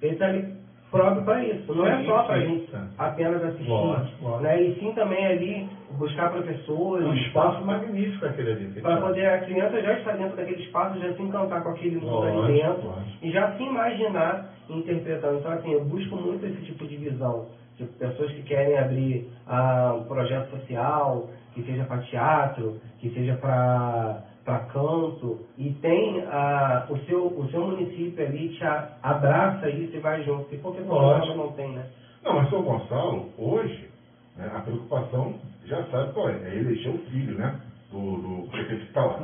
ele 0.00 0.12
está 0.14 0.26
ali 0.26 0.52
próprio 0.90 1.24
para 1.24 1.44
isso. 1.44 1.72
Não 1.74 1.86
é 1.86 2.04
só 2.04 2.22
para 2.24 2.34
a 2.34 2.40
gente 2.40 2.68
apenas 2.98 3.42
assistir, 3.42 3.68
Lógico, 3.70 4.38
né? 4.40 4.62
e 4.62 4.78
sim 4.78 4.92
também 4.94 5.26
ali 5.26 5.68
buscar 5.98 6.28
Um 6.28 6.32
professores, 6.42 7.18
espaço 7.20 7.64
magnífico 7.64 8.26
aquele 8.26 8.52
ali. 8.52 8.80
para 8.80 9.00
poder 9.00 9.26
a 9.26 9.40
criança 9.40 9.80
já 9.80 9.98
estar 9.98 10.12
dentro 10.16 10.36
daquele 10.36 10.62
espaço, 10.62 10.98
já 10.98 11.12
se 11.14 11.22
encantar 11.22 11.62
com 11.62 11.70
aquele 11.70 11.96
mundo 11.96 12.10
Lógico, 12.10 12.42
ali 12.42 12.52
dentro 12.52 12.86
lógico. 12.86 13.18
e 13.22 13.30
já 13.30 13.52
se 13.56 13.62
imaginar 13.62 14.50
interpretando. 14.68 15.38
Então, 15.38 15.52
assim, 15.52 15.72
eu 15.72 15.84
busco 15.84 16.16
muito 16.16 16.44
esse 16.46 16.60
tipo 16.62 16.86
de 16.86 16.96
visão. 16.96 17.46
Tipo, 17.76 17.92
pessoas 17.98 18.32
que 18.32 18.42
querem 18.42 18.78
abrir 18.78 19.22
ah, 19.46 19.92
um 19.94 20.02
projeto 20.02 20.48
social, 20.50 21.24
que 21.52 21.62
seja 21.62 21.84
para 21.84 21.98
teatro, 21.98 22.74
que 22.98 23.08
seja 23.10 23.34
para 23.36 24.18
para 24.44 24.58
canto, 24.60 25.38
e 25.58 25.70
tem 25.80 26.20
ah, 26.20 26.84
o, 26.88 26.96
seu, 26.98 27.26
o 27.36 27.46
seu 27.46 27.62
município 27.62 28.22
ali 28.24 28.46
te 28.48 28.64
a- 28.64 28.84
abraça 29.02 29.68
isso 29.68 29.96
e 29.96 30.00
vai 30.00 30.20
junto. 30.22 30.56
For 30.58 30.72
pessoa 30.72 30.98
Lógico. 30.98 31.34
não 31.34 31.48
tem, 31.50 31.72
né? 31.74 31.86
Não, 32.22 32.34
mas 32.34 32.48
São 32.48 32.62
Gonçalo, 32.62 33.28
hoje, 33.36 33.90
né, 34.36 34.46
a 34.48 34.60
preocupação 34.60 35.36
já 35.62 35.82
sabe 35.90 36.10
qual 36.10 36.28
é. 36.28 36.34
É 36.50 36.56
eleger 36.56 36.90
o 36.92 36.96
filho, 37.08 37.36
né? 37.36 37.56
Do, 37.90 38.18
do 38.18 38.44
prefeito 38.50 38.82
que 38.82 38.88
está 38.88 39.04
lá. 39.04 39.20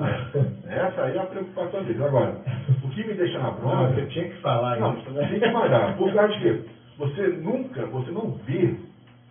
Essa 0.63 1.03
aí 1.03 1.17
é 1.17 1.21
a 1.21 1.25
preocupação 1.27 1.83
dele. 1.83 2.03
Agora, 2.03 2.37
o 2.83 2.89
que 2.89 3.05
me 3.05 3.15
deixa 3.15 3.39
na 3.39 3.51
Não, 3.63 3.87
bronca. 3.87 3.89
você 3.89 4.05
tinha 4.05 4.27
que 4.27 4.41
falar 4.43 4.79
Não, 4.79 4.93
isso, 4.93 5.11
né? 5.13 5.23
tem 5.29 5.41
que 5.41 5.51
mandar. 5.51 5.95
Por 5.95 6.13
causa 6.13 6.29
de 6.31 6.39
quê? 6.41 6.63
Você 6.99 7.29
nunca, 7.29 7.87
você 7.87 8.11
não 8.11 8.33
vê 8.45 8.75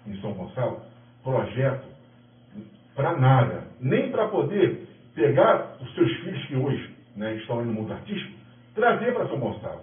em 0.07 0.15
São 0.22 0.31
Gonçalo 0.31 0.80
projeto 1.22 1.85
para 2.95 3.18
nada. 3.18 3.64
Nem 3.80 4.10
para 4.10 4.27
poder 4.30 4.88
pegar 5.14 5.76
os 5.81 5.94
seus 5.94 6.11
filhos 6.19 6.45
que 6.45 6.56
hoje 6.56 6.95
né, 7.15 7.35
estão 7.35 7.64
no 7.64 7.73
mundo 7.73 7.91
artístico, 7.91 8.34
trazer 8.73 9.14
para 9.14 9.27
São 9.27 9.39
Gonçalo. 9.39 9.81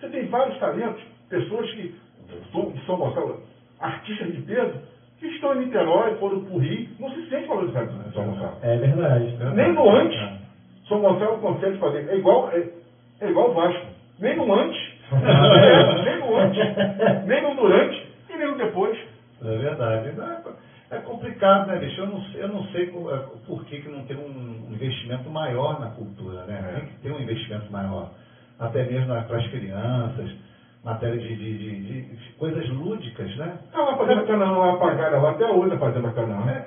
Você 0.00 0.08
tem 0.08 0.26
vários 0.28 0.58
talentos, 0.58 1.02
pessoas 1.28 1.70
que 1.72 1.94
são 2.50 2.72
de 2.72 2.84
São 2.86 2.96
Gonçalo, 2.96 3.42
artistas 3.80 4.32
de 4.32 4.40
peso, 4.42 4.80
que 5.18 5.26
estão 5.26 5.54
em 5.54 5.66
Niterói, 5.66 6.16
foram 6.16 6.44
para 6.44 6.54
o 6.54 6.58
Rio, 6.58 6.88
não 6.98 7.10
se 7.10 7.28
sente 7.28 7.48
valorizado 7.48 7.90
em 8.08 8.12
São 8.12 8.26
Gonçalo. 8.26 8.56
É 8.62 8.76
verdade. 8.78 9.36
Nem 9.54 9.72
no 9.74 9.90
antes, 9.90 10.18
São 10.88 11.00
Gonçalo 11.00 11.38
consegue 11.38 11.78
fazer. 11.78 12.08
É 12.08 12.16
igual, 12.16 12.50
é, 12.52 12.66
é 13.20 13.28
igual 13.28 13.50
o 13.50 13.54
Vasco. 13.54 13.86
Nem 14.18 14.36
no 14.36 14.52
antes, 14.54 14.80
é, 14.80 14.95
nem 16.04 16.20
no 16.20 16.36
antes, 16.36 17.24
nem 17.26 17.42
no 17.42 17.54
durante 17.54 18.06
e 18.30 18.36
nem 18.36 18.48
no 18.48 18.56
depois. 18.56 18.96
É 19.42 19.56
verdade. 19.56 20.12
Não, 20.12 20.24
é- 20.24 20.40
É 20.88 20.98
complicado, 21.00 21.66
né, 21.66 21.78
bicho? 21.78 22.00
Eu 22.00 22.06
não, 22.06 22.20
sei- 22.22 22.42
eu 22.44 22.48
não 22.48 22.62
sei 22.66 22.82
é, 22.84 22.86
por 23.46 23.64
que, 23.64 23.80
que 23.80 23.88
não 23.88 24.04
tem 24.04 24.16
um 24.16 24.72
investimento 24.72 25.28
maior 25.28 25.80
na 25.80 25.88
cultura, 25.88 26.44
né? 26.44 26.62
É. 26.64 26.72
Tem 26.74 26.84
que 26.86 26.94
ter 27.00 27.10
um 27.10 27.18
investimento 27.18 27.72
maior. 27.72 28.06
Até 28.58 28.84
mesmo 28.84 29.06
para 29.24 29.36
as 29.36 29.46
crianças, 29.48 30.30
matéria 30.84 31.18
de, 31.18 31.36
de- 31.36 31.58
de- 31.58 31.80
de- 31.80 32.32
coisas 32.38 32.68
lúdicas, 32.68 33.34
né? 33.36 33.56
Ah, 33.74 33.82
lá 33.82 33.96
fazendo 33.96 34.22
Canaã, 34.22 34.50
lá 34.58 34.70
apagada 34.70 35.18
lá, 35.18 35.30
até 35.30 35.46
hoje 35.46 35.72
a 35.74 35.76
fazenda 35.76 36.10
Canaã. 36.12 36.48
É, 36.50 36.62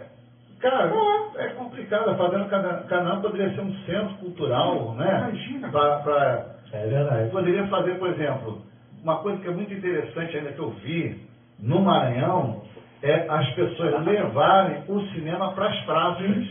cara, 0.60 0.92
é 1.38 1.48
complicado. 1.50 2.10
A 2.10 2.16
Fazenda 2.16 2.46
Cana- 2.46 2.84
Canaã 2.90 3.18
poderia 3.18 3.50
ser 3.52 3.62
um 3.62 3.72
centro 3.86 4.16
cultural, 4.18 4.94
né? 4.96 5.18
Imagina. 5.18 5.70
Pra- 5.72 5.98
pra- 6.00 6.42
É 6.74 6.86
verdade. 6.88 7.30
poderia 7.32 7.68
fazer, 7.68 7.94
por 7.98 8.10
exemplo, 8.10 8.62
uma 9.02 9.18
coisa 9.18 9.40
que 9.42 9.48
é 9.48 9.52
muito 9.52 9.74
interessante 9.74 10.38
ainda 10.38 10.52
que 10.52 10.60
eu 10.60 10.70
vi 10.72 11.20
no 11.60 11.82
Maranhão, 11.82 12.62
é 13.02 13.26
as 13.30 13.50
pessoas 13.54 14.06
levarem 14.06 14.84
o 14.88 15.02
cinema 15.14 15.52
para 15.54 15.68
as 15.68 15.80
praças. 15.86 16.48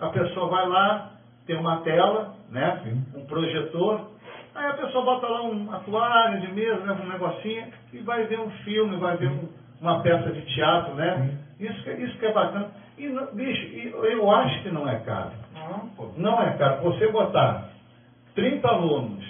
A 0.00 0.08
pessoa 0.08 0.48
vai 0.48 0.66
lá, 0.68 1.10
tem 1.46 1.56
uma 1.56 1.80
tela, 1.80 2.34
né? 2.50 2.80
um 3.14 3.24
projetor, 3.26 4.00
aí 4.54 4.66
a 4.66 4.74
pessoa 4.74 5.04
bota 5.04 5.26
lá 5.26 5.42
um 5.42 5.72
atuário 5.72 6.40
de 6.40 6.52
mesa, 6.52 6.76
né? 6.78 6.92
um 7.04 7.08
negocinho, 7.08 7.66
e 7.92 7.98
vai 7.98 8.24
ver 8.24 8.38
um 8.40 8.50
filme, 8.64 8.96
vai 8.96 9.16
ver 9.16 9.28
um- 9.28 9.48
uma 9.80 10.00
peça 10.02 10.30
de 10.30 10.42
teatro, 10.54 10.94
né? 10.94 11.36
Isso, 11.58 11.82
que, 11.82 11.90
isso 11.92 12.18
que 12.18 12.26
é 12.26 12.32
bacana. 12.32 12.68
E, 12.98 13.08
bicho, 13.34 13.66
eu 14.04 14.30
acho 14.30 14.62
que 14.62 14.70
não 14.70 14.88
é 14.88 14.96
caro. 15.00 15.30
Não 16.16 16.42
é 16.42 16.50
caro. 16.56 16.82
Você 16.82 17.08
botar 17.08 17.68
30 18.34 18.68
alunos 18.68 19.24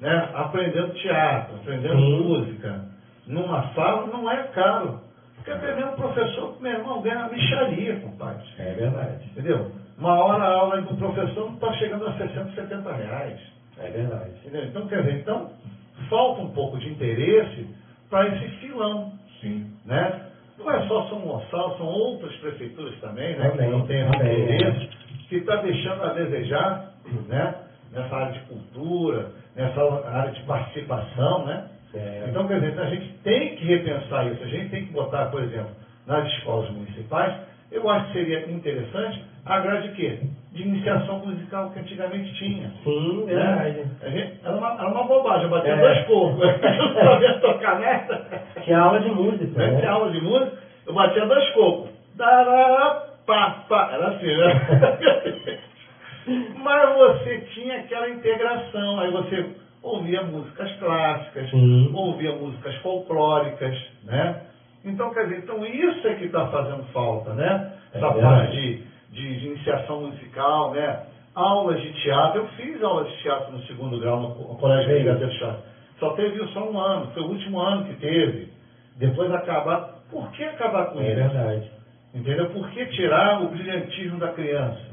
né, 0.00 0.30
aprendendo 0.34 0.94
teatro, 0.94 1.56
aprendendo 1.56 1.96
Sim. 1.96 2.22
música, 2.22 2.84
numa 3.26 3.72
sala, 3.74 4.06
não 4.06 4.30
é 4.30 4.42
caro. 4.48 5.00
Porque 5.36 5.50
até 5.50 5.74
mesmo 5.74 5.92
o 5.92 5.96
professor, 5.96 6.60
meu 6.60 6.72
irmão, 6.72 7.02
ganha 7.02 7.18
uma 7.18 7.28
micharia, 7.28 8.00
compadre. 8.00 8.44
É 8.58 8.72
verdade. 8.74 9.24
Entendeu? 9.26 9.70
Uma 9.96 10.14
hora 10.24 10.44
a 10.44 10.54
aula 10.54 10.82
do 10.82 10.96
professor 10.96 11.46
não 11.46 11.54
está 11.54 11.72
chegando 11.74 12.06
a 12.06 12.12
60, 12.14 12.54
70 12.54 12.92
reais. 12.92 13.40
É 13.78 13.90
verdade. 13.90 14.30
Entendeu? 14.40 14.64
Então, 14.64 14.86
quer 14.88 15.02
dizer, 15.02 15.20
então, 15.20 15.52
falta 16.08 16.42
um 16.42 16.50
pouco 16.50 16.78
de 16.78 16.88
interesse 16.90 17.68
para 18.10 18.28
esse 18.28 18.48
filão. 18.58 19.12
Sim. 19.40 19.70
Né? 19.84 20.28
Não 20.58 20.70
é 20.70 20.86
só 20.88 21.08
São 21.08 21.20
Gonçalo, 21.20 21.76
são 21.78 21.86
outras 21.86 22.34
prefeituras 22.36 22.98
também, 23.00 23.36
né, 23.36 23.50
que 23.50 23.56
Também, 23.56 23.70
não 23.70 23.86
têm 23.86 24.06
interesse, 24.08 24.88
que 25.28 25.36
está 25.36 25.56
deixando 25.56 26.02
a 26.02 26.12
desejar 26.14 26.92
né, 27.28 27.54
nessa 27.92 28.14
área 28.16 28.32
de 28.32 28.40
cultura, 28.40 29.30
nessa 29.56 29.80
área 30.08 30.32
de 30.32 30.42
participação. 30.42 31.46
Né? 31.46 31.64
É. 31.94 32.26
Então, 32.28 32.46
quer 32.46 32.60
dizer, 32.60 32.78
a 32.80 32.86
gente 32.86 33.08
tem 33.24 33.56
que 33.56 33.64
repensar 33.64 34.26
isso, 34.26 34.42
a 34.42 34.46
gente 34.48 34.68
tem 34.70 34.86
que 34.86 34.92
botar, 34.92 35.26
por 35.26 35.42
exemplo, 35.42 35.70
nas 36.06 36.26
escolas 36.26 36.68
municipais, 36.70 37.32
eu 37.70 37.88
acho 37.88 38.06
que 38.06 38.12
seria 38.12 38.50
interessante 38.50 39.22
a 39.44 39.58
grade 39.60 39.88
de 39.88 39.94
quê? 39.94 40.18
De 40.52 40.62
iniciação 40.62 41.18
musical 41.18 41.70
que 41.70 41.78
antigamente 41.80 42.32
tinha. 42.34 42.70
Sim, 42.82 43.24
verdade. 43.26 43.70
Né? 43.78 43.86
A 44.02 44.08
gente- 44.08 44.40
era, 44.42 44.56
uma, 44.56 44.72
era 44.74 44.88
uma 44.88 45.04
bobagem, 45.04 45.44
eu 45.44 45.50
batia 45.50 45.72
É. 45.72 45.80
dois 45.80 46.00
cocos, 46.06 46.40
eu 46.40 46.48
não 46.94 46.94
sabia 47.04 47.34
tocar 47.40 47.78
nada. 47.78 48.42
Tinha 48.64 48.78
aula 48.80 49.00
de 49.00 49.10
música, 49.10 49.58
Né? 49.58 49.66
né? 49.70 49.80
Tinha 49.80 49.90
aula 49.90 50.10
de 50.10 50.20
música, 50.20 50.52
eu 50.86 50.94
batia 50.94 51.26
dois 51.26 51.48
cocos. 51.50 51.90
Dará, 52.16 53.02
pá, 53.26 53.64
pá. 53.68 53.90
Era 53.92 54.08
assim, 54.08 54.26
né? 54.26 55.58
Mas 56.56 56.96
você 56.96 57.38
tinha 57.54 57.80
aquela 57.80 58.08
integração, 58.10 59.00
aí 59.00 59.10
você 59.10 59.50
ouvia 59.82 60.22
músicas 60.22 60.70
clássicas, 60.78 61.50
Sim. 61.50 61.90
ouvia 61.94 62.32
músicas 62.32 62.74
folclóricas, 62.76 63.76
né? 64.04 64.42
Então, 64.84 65.12
quer 65.12 65.24
dizer, 65.24 65.38
então 65.38 65.64
isso 65.66 66.06
é 66.06 66.14
que 66.14 66.24
está 66.26 66.46
fazendo 66.48 66.84
falta, 66.92 67.32
né? 67.34 67.72
É 67.94 67.98
Essa 67.98 68.12
parte 68.12 68.52
de, 68.52 68.82
de, 69.10 69.38
de 69.40 69.46
iniciação 69.46 70.02
musical, 70.02 70.72
né? 70.72 71.02
Aulas 71.34 71.80
de 71.80 71.92
teatro, 72.02 72.40
eu 72.40 72.46
fiz 72.48 72.82
aulas 72.82 73.08
de 73.08 73.22
teatro 73.22 73.52
no 73.52 73.60
segundo 73.62 73.98
grau 74.00 74.20
no 74.20 74.34
co- 74.34 74.54
Colégio 74.56 74.90
Brigadeiro 74.90 75.32
Chaves. 75.34 75.60
Só 75.98 76.10
teve 76.12 76.44
só 76.48 76.68
um 76.68 76.78
ano, 76.78 77.10
foi 77.12 77.22
o 77.22 77.28
último 77.28 77.60
ano 77.60 77.84
que 77.86 77.94
teve. 77.94 78.48
Depois 78.96 79.30
acabar. 79.32 79.98
Por 80.10 80.30
que 80.32 80.42
acabar 80.44 80.86
com 80.86 81.00
É 81.00 81.06
isso? 81.06 81.14
verdade. 81.16 81.70
Entendeu? 82.14 82.50
Por 82.50 82.68
que 82.70 82.86
tirar 82.86 83.42
o 83.42 83.48
brilhantismo 83.48 84.18
da 84.18 84.28
criança? 84.28 84.87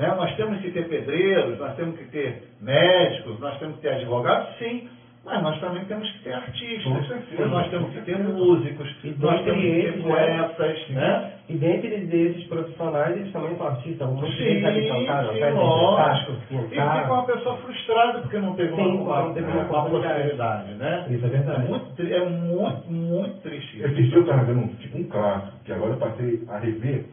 Né? 0.00 0.14
Nós 0.14 0.34
temos 0.36 0.58
que 0.60 0.70
ter 0.70 0.88
pedreiros, 0.88 1.58
nós 1.58 1.74
temos 1.76 1.96
que 1.98 2.06
ter 2.06 2.36
médicos, 2.60 3.40
nós 3.40 3.58
temos 3.58 3.76
que 3.76 3.82
ter 3.82 3.90
advogados, 3.90 4.46
sim, 4.58 4.82
mas 5.24 5.42
nós 5.42 5.58
também 5.60 5.84
temos 5.84 6.10
que 6.12 6.20
ter 6.24 6.32
artistas, 6.34 7.06
certeza, 7.08 7.48
nós 7.48 7.68
temos 7.70 7.90
que 7.92 8.02
ter 8.02 8.18
músicos, 8.18 8.88
E 9.04 9.14
nós 9.18 9.40
temos 9.42 9.60
que 9.62 9.68
ter 9.68 9.76
dentre 9.76 9.88
eles, 9.88 10.04
né? 10.04 10.10
poetas, 10.10 10.88
né? 10.90 11.22
E 11.50 11.56
dentre 11.56 11.96
esses 11.96 12.44
profissionais, 12.46 13.16
eles 13.16 13.32
também 13.32 13.56
são 13.56 13.66
artistas. 13.68 14.08
Sim, 14.08 14.18
deles 14.38 14.88
sabem 14.88 14.88
cantar, 14.88 15.24
lógico. 15.52 16.32
E 16.70 16.70
fica 16.70 17.12
uma 17.12 17.24
pessoa 17.24 17.56
frustrada 17.56 18.20
porque 18.20 18.38
não 18.40 18.52
teve 18.54 18.72
uma, 18.72 18.86
Sim, 18.86 18.96
uma, 18.96 19.22
não 19.22 19.32
teve 19.32 19.48
uma, 19.48 19.62
uma 19.64 19.80
oportunidade. 19.80 20.14
possibilidade, 20.14 20.74
né? 20.76 21.04
Isso 21.10 21.24
é 21.24 21.28
É 21.28 21.30
verdade. 21.30 21.68
muito, 21.68 21.92
tri- 21.94 22.12
é 22.12 22.20
muito, 22.20 22.90
muito 22.90 23.34
triste 23.40 23.76
isso. 23.78 23.86
Esses 23.86 23.96
dias 23.96 24.12
eu 24.14 24.20
estava 24.20 24.44
vendo 24.44 24.60
um, 24.60 24.66
tipo 24.76 24.98
um 24.98 25.04
clássico, 25.04 25.58
que 25.64 25.72
agora 25.72 25.92
eu 25.92 25.98
passei 25.98 26.40
a 26.48 26.58
rever 26.58 27.04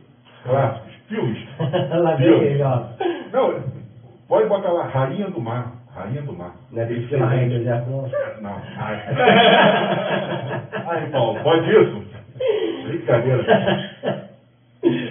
clássicos, 0.43 0.93
filmes. 1.07 1.47
Lá 1.59 2.18
Filmes. 2.18 2.59
Não, 3.31 3.64
pode 4.27 4.47
botar 4.47 4.72
lá, 4.72 4.85
Rainha 4.88 5.30
do 5.30 5.41
Mar. 5.41 5.73
Rainha 5.95 6.22
do 6.22 6.34
Mar. 6.34 6.53
Não 6.72 6.81
é 6.81 6.85
desse 6.85 7.07
pela 7.07 7.26
rainha 7.26 7.49
do 7.49 7.57
deserto, 7.57 7.89
não. 8.41 8.61
Ai, 8.77 9.03
Ai 10.88 11.09
Paulo, 11.11 11.39
pode 11.41 11.69
isso? 11.69 12.03
Brincadeira. 12.88 13.43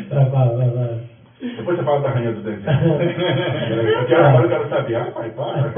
Vai, 0.08 0.24
vai, 0.30 0.48
vai, 0.48 0.70
vai. 0.70 1.00
Depois 1.40 1.76
você 1.76 1.84
fala 1.84 2.00
da 2.00 2.10
Rainha 2.10 2.32
do 2.32 2.40
Deserto. 2.40 2.66
Eu 2.70 4.06
quero, 4.06 4.24
agora 4.26 4.44
eu 4.44 4.48
quero 4.48 4.68
saber. 4.70 4.94
Ai, 4.96 5.10
pai, 5.10 5.30
para. 5.30 5.72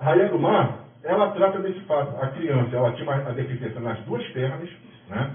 Rainha 0.00 0.28
do 0.28 0.38
Mar, 0.38 0.78
ela 1.04 1.30
trata 1.30 1.58
desse 1.60 1.80
fato. 1.80 2.22
A 2.22 2.26
criança, 2.28 2.76
ela 2.76 2.92
tinha 2.92 3.04
uma, 3.08 3.16
uma 3.22 3.32
deficiência 3.32 3.80
nas 3.80 3.98
duas 4.00 4.22
pernas, 4.28 4.68
né? 5.08 5.30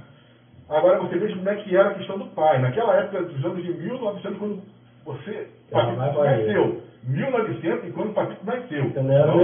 Agora 0.73 0.97
você 0.99 1.17
veja 1.17 1.35
como 1.35 1.49
é 1.49 1.55
que 1.55 1.75
era 1.75 1.89
a 1.89 1.93
questão 1.93 2.17
do 2.17 2.25
pai. 2.27 2.59
Naquela 2.59 2.95
época 2.95 3.23
dos 3.23 3.45
anos 3.45 3.63
de 3.63 3.73
1900, 3.73 4.37
quando 4.39 4.61
você, 5.05 5.47
Ah, 5.73 5.81
vai. 6.13 6.37
nasceu. 6.37 6.81
1900 7.05 7.89
e 7.89 7.91
quando 7.91 8.09
o 8.11 8.13
Patrício 8.13 8.45
nasceu. 8.45 8.91
Eu 8.95 9.03
não 9.03 9.13
era 9.13 9.35
nem 9.35 9.43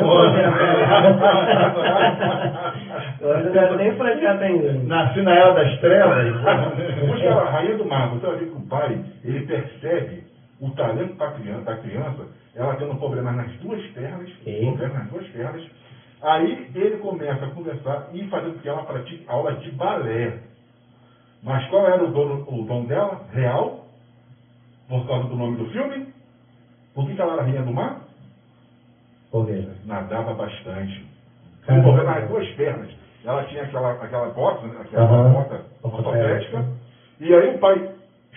Eu 3.21 3.43
não 3.43 3.61
era 3.61 3.75
nem 3.75 3.95
praticado 3.95 4.43
ainda. 4.43 4.73
Nasci 4.73 5.21
na 5.21 5.35
era 5.35 5.53
das 5.53 5.79
trevas. 5.79 6.33
Busca 7.07 7.29
a 7.29 7.49
rainha 7.51 7.77
do 7.77 7.85
mar. 7.85 8.09
Você 8.09 8.27
ver 8.27 8.45
que 8.49 8.57
o 8.57 8.61
pai, 8.61 8.99
ele 9.23 9.45
percebe 9.45 10.23
o 10.61 10.69
talento 10.71 11.13
da 11.15 11.31
criança, 11.31 11.63
da 11.63 11.75
criança 11.77 12.39
ela 12.55 12.75
tendo 12.75 12.95
problemas 12.95 13.35
nas 13.35 13.51
duas 13.59 13.81
pernas, 13.87 14.29
problemas 14.43 14.93
nas 14.93 15.07
duas 15.09 15.27
pernas. 15.27 15.61
Aí 16.21 16.69
ele 16.75 16.97
começa 16.97 17.45
a 17.45 17.49
conversar 17.51 18.09
e 18.13 18.27
fazer 18.27 18.51
com 18.51 18.59
que 18.59 18.67
ela 18.67 18.83
pratique 18.83 19.23
aula 19.27 19.53
de 19.53 19.71
balé. 19.71 20.33
Mas 21.41 21.65
qual 21.69 21.85
era 21.87 22.03
o 22.03 22.11
dom, 22.11 22.45
o 22.47 22.87
dela? 22.87 23.21
Real? 23.31 23.85
Por 24.87 25.05
causa 25.07 25.27
do 25.29 25.35
nome 25.35 25.57
do 25.57 25.69
filme? 25.69 26.07
Por 26.93 27.07
que 27.07 27.15
que 27.15 27.21
ela 27.21 27.33
era 27.33 27.43
rainha 27.43 27.61
do 27.61 27.71
mar? 27.71 28.01
Por 29.31 29.45
quê? 29.45 29.67
Nadava 29.85 30.33
bastante. 30.33 31.05
Com 31.65 31.81
problema 31.81 32.21
duas 32.21 32.47
pernas. 32.51 32.89
Ela 33.23 33.43
tinha 33.43 33.63
aquela, 33.63 33.91
aquela 33.91 34.29
bota, 34.29 34.67
né? 34.67 34.81
aquela 34.81 35.03
Aham. 35.03 35.29
bota 35.31 35.65
ortopédica. 35.83 36.65
E 37.19 37.33
aí 37.33 37.55
o 37.55 37.59
pai 37.59 37.91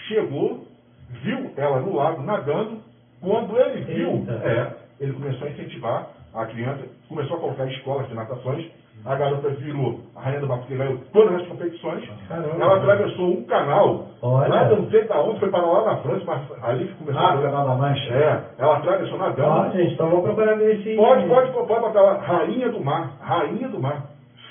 chegou, 0.09 0.67
viu 1.09 1.53
ela 1.57 1.81
no 1.81 1.95
lago 1.95 2.23
nadando. 2.23 2.81
Quando 3.21 3.57
ele 3.59 3.81
viu, 3.83 4.11
Eita. 4.17 4.33
é, 4.33 4.77
ele 5.01 5.13
começou 5.13 5.47
a 5.47 5.51
incentivar 5.51 6.09
a 6.35 6.47
criança, 6.47 6.83
começou 7.09 7.37
a 7.37 7.41
colocar 7.41 7.67
escolas 7.67 8.09
de 8.09 8.15
natações. 8.15 8.69
A 9.05 9.17
garota 9.17 9.49
virou 9.51 9.99
a 10.15 10.21
rainha 10.21 10.41
do 10.41 10.47
porque 10.47 10.77
ganhou 10.77 10.99
todas 11.13 11.35
as 11.41 11.47
competições. 11.49 12.09
Caramba. 12.29 12.55
Ela 12.61 12.77
atravessou 12.77 13.27
um 13.33 13.43
canal, 13.45 14.07
Olha. 14.23 14.49
lá 14.49 14.65
não 14.69 14.89
sei 14.91 15.05
da 15.05 15.21
onde, 15.21 15.41
foi 15.41 15.51
para 15.51 15.67
lá 15.67 15.85
na 15.85 15.97
França, 15.97 16.25
mas 16.25 16.41
ali 16.63 16.87
que 16.87 16.95
começou 16.95 17.21
Ah, 17.21 17.33
a 17.33 17.43
Canal 17.43 17.67
da 17.67 17.75
Mancha. 17.75 18.15
É, 18.15 18.41
ela 18.59 18.77
atravessou 18.77 19.19
nadando. 19.19 19.49
Ó, 19.49 19.71
gente, 19.71 19.95
então 19.95 20.09
vamos 20.09 20.25
procurar 20.25 20.61
esse. 20.63 20.95
Pode, 20.95 21.27
pode, 21.27 21.51
pode 21.53 21.81
botar 21.81 22.01
lá, 22.01 22.13
Rainha 22.19 22.69
do 22.71 22.81
Mar, 22.85 23.11
Rainha 23.21 23.69
do 23.69 23.81
Mar. 23.81 24.03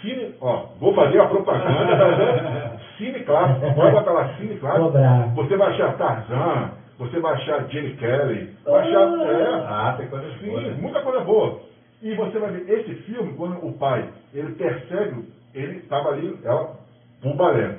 Cine, 0.02 0.36
ó, 0.42 0.64
vou 0.80 0.94
fazer 0.96 1.20
a 1.22 1.28
propaganda, 1.28 1.96
tá? 1.98 2.72
Cine 2.98 3.20
Clássico, 3.22 3.74
pode 3.74 3.92
botar 3.92 4.12
lá, 4.12 4.30
Cine 4.38 4.58
Clássico. 4.58 4.92
Você 5.36 5.56
vai 5.58 5.70
achar 5.70 5.94
Tarzan, 5.98 6.70
você 7.00 7.20
vai 7.20 7.34
achar 7.34 7.64
Jenny 7.70 7.94
Kelly, 7.94 8.50
vai 8.66 8.80
achar, 8.82 9.28
é, 9.30 9.64
Ah, 9.68 9.94
tem 9.98 10.08
coisa 10.08 10.26
sim, 10.40 10.50
boa. 10.50 10.62
muita 10.80 11.00
coisa 11.02 11.20
boa. 11.22 11.60
E 12.02 12.16
você 12.16 12.40
vai 12.40 12.52
ver, 12.52 12.70
esse 12.80 12.96
filme, 13.04 13.34
quando 13.36 13.64
o 13.66 13.78
pai, 13.78 14.10
ele 14.34 14.54
percebe, 14.56 15.26
ele 15.54 15.78
estava 15.80 16.10
ali, 16.10 16.38
ela, 16.44 16.76
um 17.24 17.36
balé. 17.36 17.78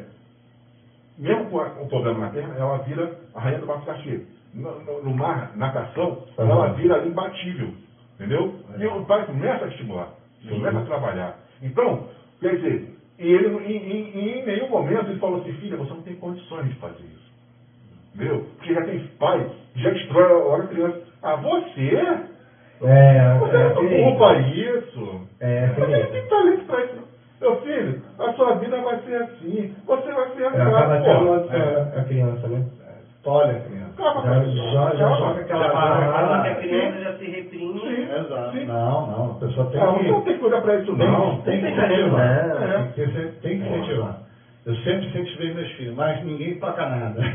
Mesmo 1.19 1.51
com 1.51 1.59
o 1.59 1.89
problema 1.89 2.21
na 2.21 2.31
perna, 2.31 2.55
ela 2.57 2.79
vira 2.79 3.19
a 3.35 3.41
rainha 3.41 3.59
do 3.61 3.67
Mar 3.67 3.85
Cachê. 3.85 4.21
No, 4.55 4.81
no, 4.85 5.03
no 5.05 5.15
mar, 5.15 5.53
natação, 5.57 6.11
Uhum. 6.39 6.51
ela 6.51 6.73
vira 6.75 6.95
ali 6.97 7.09
imbatível. 7.09 7.75
Entendeu? 8.15 8.55
E 8.79 8.87
o 8.87 9.05
pai 9.07 9.27
começa 9.27 9.65
a 9.65 9.69
estimular, 9.69 10.09
começa 10.49 10.79
a 10.79 10.85
trabalhar. 10.85 11.39
Então, 11.63 12.09
quer 12.41 12.57
dizer, 12.57 12.95
e 13.19 13.27
ele, 13.33 13.49
em, 13.49 13.77
em- 13.77 14.19
em- 14.41 14.47
nenhum 14.47 14.69
momento 14.69 15.09
ele 15.11 15.19
falou 15.21 15.41
assim, 15.41 15.53
filha, 15.55 15.77
você 15.77 15.91
não 15.93 16.03
tem 16.03 16.15
condições 16.17 16.69
de 16.69 16.75
fazer 16.77 17.03
isso. 17.05 17.33
Entendeu? 18.15 18.45
Porque 18.57 18.75
já 18.75 18.83
tem 18.85 18.99
pai 19.19 19.51
já 19.77 19.91
destrói 19.91 20.33
a 20.33 20.45
hora 20.45 20.67
criança. 20.69 21.01
Ah, 21.23 21.37
você? 21.37 21.97
É, 22.89 23.39
Você 23.39 23.57
é, 23.57 23.63
não 23.75 23.89
sim. 23.89 24.03
culpa 24.05 24.35
isso. 24.35 25.21
É, 25.41 25.67
Você 25.75 26.07
tem 26.07 26.29
talento 26.29 26.65
pra 26.65 26.81
isso. 26.83 26.97
Meu 27.41 27.53
filho, 27.57 28.01
a 28.19 28.31
sua 28.31 28.53
vida 28.55 28.81
vai 28.81 28.97
ser 29.05 29.17
assim. 29.17 29.69
Você 29.87 30.13
vai 30.13 30.27
ser 30.29 30.47
acaba 30.47 30.95
assim. 30.95 31.09
amaldiçoando 31.09 31.89
a 31.97 32.03
criança, 32.03 32.49
né? 32.49 32.63
Olha, 33.25 33.55
criança. 33.61 33.93
Calma, 33.97 34.21
Já- 34.23 34.31
calma. 34.31 34.47
já- 34.73 34.95
já 34.95 35.13
joga 35.15 35.41
aquela 35.41 35.69
parada. 35.69 36.43
que 36.43 36.49
a 36.49 36.55
criança 36.57 36.99
já 37.01 37.13
se 37.15 37.27
reprime. 37.27 37.81
Sim. 37.81 38.13
Exato. 38.21 38.51
Sim. 38.53 38.65
Não, 38.65 39.07
não. 39.07 39.31
A 39.31 39.35
pessoa 39.35 39.67
tem 39.67 39.81
você 39.81 39.99
que. 40.03 40.09
não 40.09 40.21
tem 40.23 40.35
que 40.35 40.41
cuidar 40.41 40.61
pra 40.61 40.75
isso, 40.75 40.93
não. 40.97 41.37
tem 41.39 41.61
que 41.61 41.67
que 41.67 41.73
incentivar. 41.73 42.21
É. 42.21 42.83
Tem 43.43 43.59
que, 43.59 43.65
que 43.65 43.67
incentivar. 43.67 44.17
Eu 44.65 44.75
sempre 44.77 45.07
incentivei 45.07 45.51
meus 45.53 45.69
filhos, 45.73 45.95
mas 45.95 46.23
ninguém 46.23 46.55
toca 46.55 46.85
nada. 46.87 47.21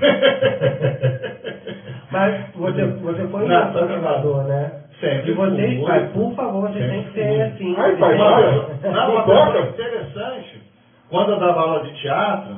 Mas 2.10 2.34
você, 2.56 2.86
você 2.86 3.26
foi 3.28 3.44
um 3.44 3.88
jogador, 3.90 4.44
né? 4.46 4.72
Sempre 5.00 5.32
E 5.32 5.34
vocês, 5.34 5.84
pai, 5.84 6.08
por 6.10 6.34
favor, 6.34 6.72
vocês 6.72 6.90
têm 6.90 7.04
que 7.04 7.14
ser 7.14 7.42
assim. 7.42 7.76
Ai, 7.78 7.96
pai, 7.98 8.18
vai. 8.18 8.92
Não, 8.92 9.12
uma 9.12 9.24
coisa 9.24 9.70
interessante, 9.70 10.62
quando 11.10 11.34
eu 11.34 11.40
dava 11.40 11.62
aula 11.62 11.84
de 11.84 12.02
teatro, 12.02 12.56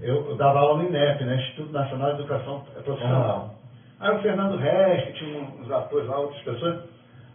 eu, 0.00 0.30
eu 0.30 0.36
dava 0.36 0.60
aula 0.60 0.82
no 0.82 0.88
INEP, 0.88 1.24
né? 1.24 1.36
Instituto 1.36 1.72
Nacional 1.72 2.14
de 2.14 2.20
Educação 2.20 2.62
Profissional. 2.84 3.50
Aí 4.00 4.16
o 4.16 4.20
Fernando 4.20 4.56
Resch, 4.56 5.12
tinha 5.18 5.40
uns 5.40 5.70
atores 5.70 6.08
lá, 6.08 6.20
outras 6.20 6.40
pessoas. 6.42 6.80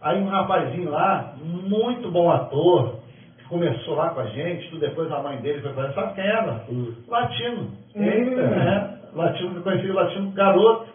Aí 0.00 0.20
um 0.20 0.28
rapazinho 0.28 0.90
lá, 0.90 1.34
muito 1.42 2.10
bom 2.10 2.30
ator, 2.30 2.96
que 3.38 3.44
começou 3.44 3.94
lá 3.94 4.10
com 4.10 4.20
a 4.20 4.26
gente, 4.26 4.68
tudo 4.70 4.80
depois 4.80 5.10
a 5.12 5.22
mãe 5.22 5.38
dele 5.38 5.62
foi 5.62 5.72
fazer, 5.74 5.94
sabe 5.94 6.14
quem 6.14 6.26
era? 6.26 6.64
Latino. 7.08 7.70
Eita. 7.94 8.40
É, 8.40 9.16
latino, 9.16 9.56
eu 9.56 9.62
conheci 9.62 9.90
o 9.90 9.94
latino 9.94 10.30
garoto. 10.32 10.92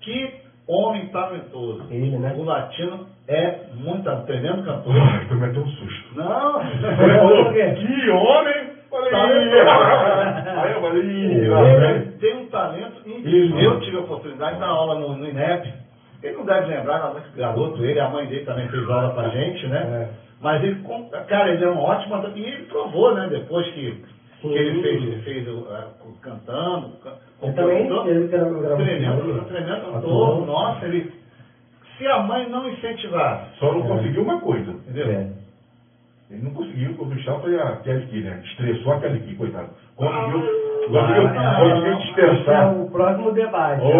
Que 0.00 0.47
homem 0.68 1.06
talentoso. 1.08 1.86
Ele, 1.90 2.18
né? 2.18 2.34
O 2.36 2.44
latino 2.44 3.06
é 3.26 3.54
muito 3.74 4.08
um 4.08 4.22
tremendo 4.22 4.62
cantor. 4.64 4.94
Ai, 4.94 5.26
tu 5.26 5.34
me 5.34 5.48
deu 5.48 5.62
um 5.62 5.68
susto. 5.68 6.14
Não, 6.14 6.62
Ele 6.62 7.18
falou, 7.18 7.52
que 7.52 8.10
homem! 8.10 8.78
Falei, 8.90 9.10
Tá? 9.10 10.62
Aí 10.62 10.72
eu 10.72 10.80
falei, 10.80 11.02
"Ih, 11.02 11.48
lá 11.48 11.62
vem." 11.62 11.90
ele 11.90 12.12
tem 12.12 12.36
um 12.38 12.46
talento 12.46 13.02
incrível. 13.06 13.60
Eu 13.60 13.80
tive 13.80 13.96
a 13.98 14.00
oportunidade 14.00 14.54
de 14.54 14.60
dar 14.60 14.68
aula 14.68 14.98
no, 14.98 15.16
no 15.16 15.28
INEP. 15.28 15.72
Ele 16.22 16.36
não 16.36 16.44
deve 16.46 16.66
lembrar, 16.66 16.96
era 16.96 17.10
muito 17.10 17.36
garoto, 17.36 17.84
ele, 17.84 18.00
a 18.00 18.08
mãe 18.08 18.26
dele 18.26 18.44
também 18.44 18.66
fez 18.68 18.88
aula 18.88 19.10
pra 19.10 19.28
gente, 19.28 19.66
né? 19.68 20.08
É. 20.14 20.28
Mas 20.40 20.62
ele, 20.64 20.82
cara, 21.28 21.52
ele 21.52 21.64
é 21.64 21.68
um 21.68 21.78
ótimo. 21.78 22.16
E 22.34 22.42
ele 22.42 22.64
provou, 22.64 23.14
né? 23.14 23.28
Depois 23.30 23.66
que, 23.72 24.02
que 24.40 24.48
ele 24.48 24.82
fez, 24.82 25.02
ele 25.02 25.22
fez 25.22 25.48
a- 25.48 25.88
o 26.06 26.12
cantando. 26.20 26.96
ca- 27.02 27.16
Ele 27.42 27.52
também, 27.52 27.86
ele 28.08 28.28
gravou 28.28 28.62
Tremendo. 28.76 29.96
Ator. 29.96 30.46
Nossa, 30.46 30.84
ele. 30.86 31.12
Se 31.96 32.06
a 32.06 32.18
mãe 32.22 32.48
não 32.48 32.68
incentivasse, 32.68 33.58
Só 33.58 33.72
não 33.72 33.82
conseguiu 33.82 34.22
uma 34.22 34.40
coisa. 34.40 34.70
entendeu? 34.70 35.10
É. 35.10 35.37
Ele 36.30 36.42
não 36.42 36.50
conseguiu, 36.50 36.94
o 36.98 37.06
Michel 37.06 37.40
foi 37.40 37.58
a 37.58 37.76
Kelly 37.76 38.20
né? 38.22 38.38
Estressou 38.44 38.92
a 38.92 39.00
Kelly 39.00 39.34
coitado. 39.36 39.68
Conseguiu, 39.96 40.42
conseguiu, 40.88 41.28
conseguiu 41.28 41.80
não. 41.80 41.98
Esse 42.34 42.50
é 42.50 42.66
o 42.66 42.90
próximo 42.90 43.32
debate. 43.32 43.80
Oh. 43.82 43.88
É 43.88 43.90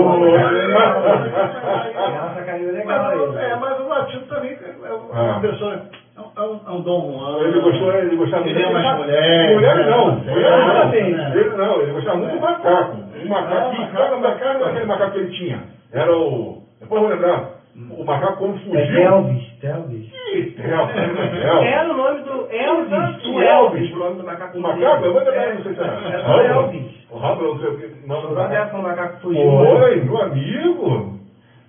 uma 2.09 2.35
sacaninha 2.35 2.73
legal 2.73 3.05
Mas, 3.05 3.37
aí. 3.37 3.45
é, 3.51 3.57
mas 3.57 3.81
o 3.81 3.89
latino 3.89 4.23
também 4.27 4.53
é 4.53 4.57
uma 4.93 5.37
Ah. 5.37 5.41
pessoa. 5.41 5.81
É 6.17 6.21
um, 6.21 6.25
é 6.37 6.43
um, 6.49 6.61
é 6.67 6.71
um 6.73 6.81
dom 6.83 6.99
humano. 7.07 7.45
Ele 7.45 7.61
gostou, 7.61 7.93
ele 7.95 8.17
gostava 8.17 8.47
Ele 8.49 8.61
é 8.63 8.67
muito. 8.67 8.81
umas 8.81 8.99
mulheres. 8.99 9.55
Mulher 9.55 9.77
não, 9.87 10.17
né? 10.17 10.33
mulher 10.33 10.51
não. 10.51 10.77
Ah, 10.77 10.91
sim. 10.91 10.99
Ele 11.39 11.57
não, 11.57 11.81
ele 11.81 11.93
gostava 11.93 12.17
muito 12.19 12.35
do 12.35 12.41
macaco. 12.41 12.97
O 13.25 13.29
macaco, 13.29 13.71
Ah, 13.71 13.75
e 13.83 13.87
cada 13.97 14.17
macaco, 14.17 14.65
aquele 14.65 14.85
macaco 14.85 15.13
que 15.13 15.19
ele 15.19 15.31
tinha. 15.37 15.59
Era 15.93 16.13
o. 16.15 16.63
Depois 16.81 17.03
eu 17.03 17.09
vou 17.09 17.17
lembrar. 17.17 17.58
O 17.77 18.05
macaco 18.05 18.39
quando 18.39 18.57
É 18.57 18.59
fugiu. 18.61 19.03
Elvis, 19.03 19.65
Elvis. 19.65 20.13
Ih, 20.35 20.55
Elvis, 20.59 20.97
Elvis. 21.45 21.69
Era 21.73 21.91
o 21.93 21.97
nome 21.97 22.21
do 22.23 22.47
Elvis. 22.51 22.87
Exato, 22.87 23.31
O 23.31 23.41
Elvis. 23.43 23.81
Elvis, 23.81 23.93
o 23.93 23.99
nome 23.99 24.17
do 24.17 24.25
macaco. 24.25 24.59
O 24.59 24.61
macaco, 24.61 25.05
eu 25.05 25.13
vou 25.13 25.23
lembrar, 25.23 25.37
É, 25.45 25.55
não 25.55 25.63
sei 25.63 25.75
se 25.75 25.81
era. 25.81 25.93
Era 26.09 26.37
o 26.37 26.41
Elvis. 26.41 26.99
O 27.11 27.19
Rafa, 27.19 27.43
não 27.43 27.59
sei 27.61 27.69
o 27.69 27.79
que. 27.79 28.07
Não, 28.07 28.19
O 28.19 28.23
não, 28.23 28.31
nome 28.31 28.43
não. 28.43 28.49
dessa 28.49 28.77
o 28.77 28.83
macaco 28.83 29.21
fugiu. 29.21 29.49
Oi, 29.49 29.97
meu 30.03 30.23
amigo. 30.23 31.19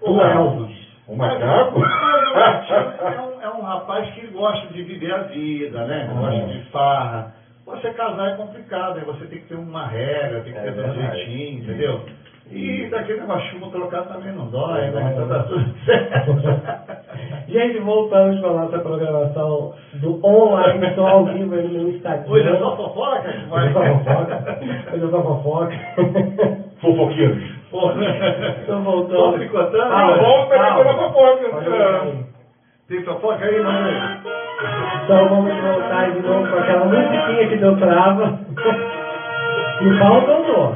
O 0.02 0.22
Elvis. 0.22 0.78
O 1.08 1.16
macaco? 1.16 1.82
É 1.84 3.22
um, 3.22 3.42
é 3.42 3.50
um 3.58 3.62
rapaz 3.62 4.08
que 4.14 4.28
gosta 4.28 4.68
de 4.74 4.84
viver 4.84 5.14
a 5.14 5.24
vida, 5.24 5.86
né? 5.86 6.10
Gosta 6.14 6.48
de 6.48 6.60
farra. 6.72 7.34
Você 7.66 7.92
casar 7.94 8.30
é 8.34 8.36
complicado, 8.36 8.98
aí 8.98 9.06
você 9.06 9.26
tem 9.26 9.40
que 9.40 9.48
ter 9.48 9.56
uma 9.56 9.86
regra, 9.88 10.42
tem 10.42 10.54
que 10.54 10.60
É 10.60 10.72
ter 10.72 10.84
um 10.86 10.94
jeitinho, 10.94 11.64
entendeu? 11.64 12.02
E 12.52 12.88
daquele 12.90 13.22
negócio 13.22 13.50
chumbo 13.52 13.68
trocar 13.70 14.04
também 14.04 14.32
não 14.34 14.48
dói, 14.48 14.88
Não 14.92 14.94
né? 15.02 15.14
dói, 15.14 15.14
Então 15.14 15.28
tá 15.28 15.44
tudo 15.44 15.74
certo. 15.86 17.00
Gente, 17.50 17.80
voltamos 17.80 18.40
para 18.40 18.50
a 18.50 18.54
nossa 18.54 18.80
programação 18.80 19.74
do 19.94 20.26
online, 20.26 20.86
estou 20.88 21.08
ao 21.08 21.26
vivo 21.26 21.56
aí 21.56 21.68
no 21.68 21.90
Instagram. 21.90 22.26
Hoje 22.32 22.48
é 22.50 22.58
só 22.58 22.76
fofoca 22.76 23.22
que 23.22 23.28
Hoje 23.54 23.68
é 23.68 23.72
só 23.74 23.82
fofoca. 23.84 24.60
Hoje 24.94 25.06
é 25.06 25.10
só 25.10 25.22
fofoca. 25.24 25.72
Fofoqueiros. 26.82 27.44
Estou 28.62 28.82
voltando. 28.82 29.16
Tô 29.18 29.34
tricotando. 29.34 29.94
Ah, 29.94 30.16
Volta 30.20 30.54
aí 30.54 30.60
calma. 30.60 30.84
pela 30.84 30.94
fofoca. 30.98 31.60
Aí. 32.04 32.26
Tem 32.88 33.04
fofoca 33.04 33.46
aí, 33.46 33.62
mano? 33.62 33.90
Então 35.04 35.30
vamos 35.30 35.54
voltar 35.62 36.12
de 36.12 36.20
novo 36.22 36.48
com 36.50 36.58
aquela 36.58 36.86
musiquinha 36.86 37.48
que 37.50 37.58
deu 37.58 37.78
trava. 37.78 38.40
E 39.82 39.88
o 39.88 39.98
Paulo 39.98 40.22
cantou. 40.26 40.76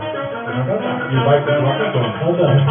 Vai 0.54 0.66
cantar. 0.68 1.12
E 1.12 1.16
vai 1.26 1.42
continuar 1.42 1.78
cantando. 1.80 2.20
Cantando. 2.20 2.64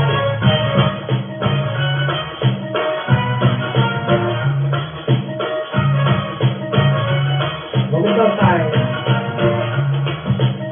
Vamos 7.90 8.12
cantar, 8.12 8.60
hein? 8.60 8.70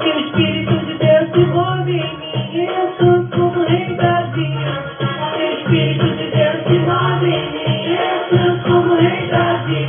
Que 0.01 0.09
o 0.09 0.21
Espírito 0.21 0.87
de 0.87 0.95
Deus 0.99 1.31
se 1.33 1.41
move 1.47 1.93
em 1.93 2.19
mim, 2.19 2.69
eu 2.69 2.89
canto 2.99 3.37
como 3.37 3.65
rei 3.67 3.97
Davi. 3.97 4.55
Que 5.35 5.43
o 5.43 5.53
Espírito 5.59 6.07
de 6.17 6.31
Deus 6.31 6.63
se 6.65 6.79
move 6.79 7.27
em 7.27 7.53
mim, 7.53 7.87
eu 7.91 8.39
canto 8.39 8.63
como 8.63 8.95
rei 8.95 9.29
Davi. 9.31 9.87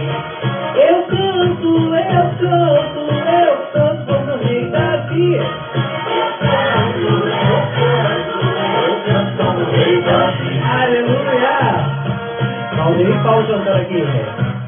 Eu 0.75 1.03
canto, 1.03 1.95
eu 1.95 2.25
canto, 2.39 2.99
eu 3.29 3.57
canto 3.73 4.05
como 4.07 4.37
rei 4.43 4.71
Davi. 4.71 5.39
Valdir 13.23 13.55
e 13.55 13.61
Paulo 13.63 13.63
cantando 13.65 14.60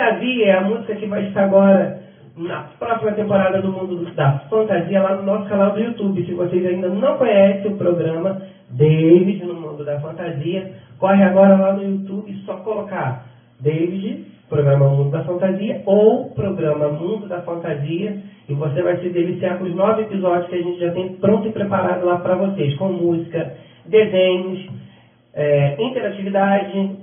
Davi 0.00 0.44
é 0.44 0.54
a 0.54 0.62
música 0.62 0.94
que 0.96 1.04
vai 1.04 1.26
estar 1.26 1.44
agora 1.44 2.00
na 2.34 2.62
próxima 2.78 3.12
temporada 3.12 3.60
do 3.60 3.70
Mundo 3.70 4.10
da 4.14 4.38
Fantasia 4.48 5.02
lá 5.02 5.16
no 5.16 5.24
nosso 5.24 5.46
canal 5.46 5.72
do 5.72 5.80
YouTube. 5.80 6.24
Se 6.24 6.32
vocês 6.32 6.64
ainda 6.64 6.88
não 6.88 7.18
conhecem 7.18 7.70
o 7.70 7.76
programa 7.76 8.40
David 8.70 9.44
no 9.44 9.52
Mundo 9.60 9.84
da 9.84 10.00
Fantasia, 10.00 10.72
corre 10.98 11.22
agora 11.22 11.54
lá 11.54 11.74
no 11.74 11.82
YouTube 11.82 12.30
e 12.32 12.36
só 12.46 12.54
colocar 12.56 13.26
David, 13.60 14.24
programa 14.48 14.88
Mundo 14.88 15.10
da 15.10 15.22
Fantasia, 15.22 15.82
ou 15.84 16.30
programa 16.30 16.88
Mundo 16.88 17.28
da 17.28 17.42
Fantasia, 17.42 18.22
e 18.48 18.54
você 18.54 18.80
vai 18.82 18.96
se 19.02 19.10
deliciar 19.10 19.58
com 19.58 19.64
os 19.64 19.74
nove 19.74 20.00
episódios 20.02 20.48
que 20.48 20.54
a 20.54 20.62
gente 20.62 20.80
já 20.80 20.92
tem 20.92 21.10
pronto 21.16 21.46
e 21.46 21.52
preparado 21.52 22.06
lá 22.06 22.16
para 22.20 22.36
vocês, 22.36 22.74
com 22.76 22.88
música, 22.88 23.52
desenhos, 23.84 24.66
é, 25.34 25.76
interatividade, 25.78 26.96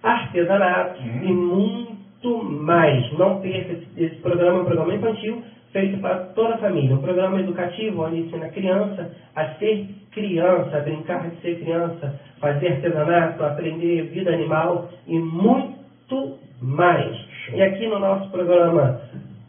artesanato 0.00 1.02
Uhum. 1.02 1.24
e 1.24 1.89
muito 2.22 2.44
mais. 2.44 3.18
Não 3.18 3.40
perca 3.40 3.78
esse, 3.96 4.16
programa, 4.16 4.58
é 4.58 4.62
um 4.62 4.64
programa 4.64 4.94
infantil 4.94 5.42
feito 5.72 6.00
para 6.00 6.16
toda 6.34 6.54
a 6.54 6.58
família. 6.58 6.94
Um 6.94 7.02
programa 7.02 7.40
educativo 7.40 8.04
onde 8.04 8.20
ensina 8.20 8.46
a 8.46 8.50
criança 8.50 9.10
a 9.34 9.46
ser 9.54 9.88
criança, 10.12 10.76
a 10.76 10.80
brincar 10.80 11.30
de 11.30 11.36
ser 11.40 11.60
criança, 11.60 12.20
fazer 12.40 12.68
artesanato, 12.68 13.44
aprender 13.44 14.02
vida 14.10 14.32
animal 14.32 14.90
e 15.06 15.18
muito 15.18 16.38
mais. 16.60 17.16
E 17.52 17.62
aqui 17.62 17.86
no 17.86 17.98
nosso 17.98 18.30
programa 18.30 19.00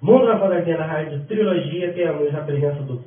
Mundo 0.02 0.26
da 0.28 0.40
Fantasia 0.40 0.78
na 0.78 0.86
Rádio 0.86 1.26
Trilogia 1.26 1.94
temos 1.94 2.34
a 2.34 2.42
presença 2.42 2.82
do 2.84 3.04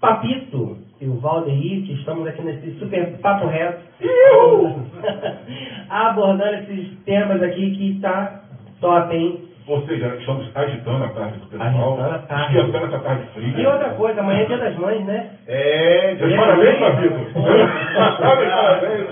Papito 0.00 0.78
e 1.00 1.06
o 1.06 1.14
Valdeir, 1.14 1.86
que 1.86 1.92
estamos 1.94 2.26
aqui 2.26 2.42
nesse 2.42 2.78
super 2.78 3.18
papo 3.18 3.46
reto, 3.46 3.80
abordando 5.88 6.56
esses 6.56 6.98
temas 7.04 7.42
aqui 7.42 7.70
que 7.76 8.00
tá 8.00 8.47
top, 8.80 9.14
hein? 9.14 9.38
Ou 9.68 9.82
seja, 9.82 10.14
estamos 10.18 10.50
agitando 10.54 11.04
a 11.04 11.08
tarde 11.08 11.38
do 11.38 11.46
pessoal, 11.46 11.68
Agitando 11.68 12.14
a 12.14 12.18
tarde. 12.18 12.56
esquentando 12.56 12.86
essa 12.86 12.98
tarde 12.98 13.24
fria. 13.34 13.52
E 13.58 13.66
outra 13.66 13.90
coisa, 13.90 14.20
amanhã 14.20 14.40
é 14.40 14.44
dia 14.46 14.58
das 14.58 14.74
mães, 14.76 15.04
né? 15.04 15.26
É, 15.46 16.14
Meus 16.14 16.34
parabéns, 16.36 16.80
Papito. 16.80 17.18
Meus 17.18 18.16
parabéns. 18.16 19.06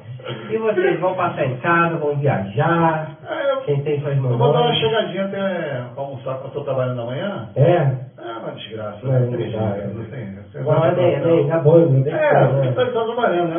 E 0.51 0.57
vocês 0.57 0.99
vão 0.99 1.13
passar 1.13 1.45
em 1.45 1.55
casa, 1.55 1.97
vão 1.97 2.15
viajar. 2.15 3.09
É, 3.27 3.51
eu- 3.51 3.57
Quem 3.61 3.79
tem 3.81 3.99
suas 3.99 4.15
eu 4.15 4.37
vou 4.37 4.51
dar 4.53 4.61
uma 4.61 4.73
chegadinha 4.73 5.23
até 5.23 5.83
almoçar 5.95 6.35
quando 6.35 6.45
eu 6.47 6.51
tô 6.51 6.61
trabalhando 6.63 7.01
amanhã. 7.01 7.47
É? 7.55 7.87
É 8.17 8.37
uma 8.37 8.51
desgraça, 8.51 8.97
Não, 9.03 9.11
né? 9.11 9.19
não 9.19 9.31
pra- 11.19 11.27
nem, 11.27 11.43
acabou, 11.45 11.79
não 11.79 12.03
tem 12.03 12.13
É, 12.13 12.29
como, 12.29 12.53
você 12.61 12.67
né? 12.67 12.91
tá 12.93 13.03
trabalhando, 13.05 13.51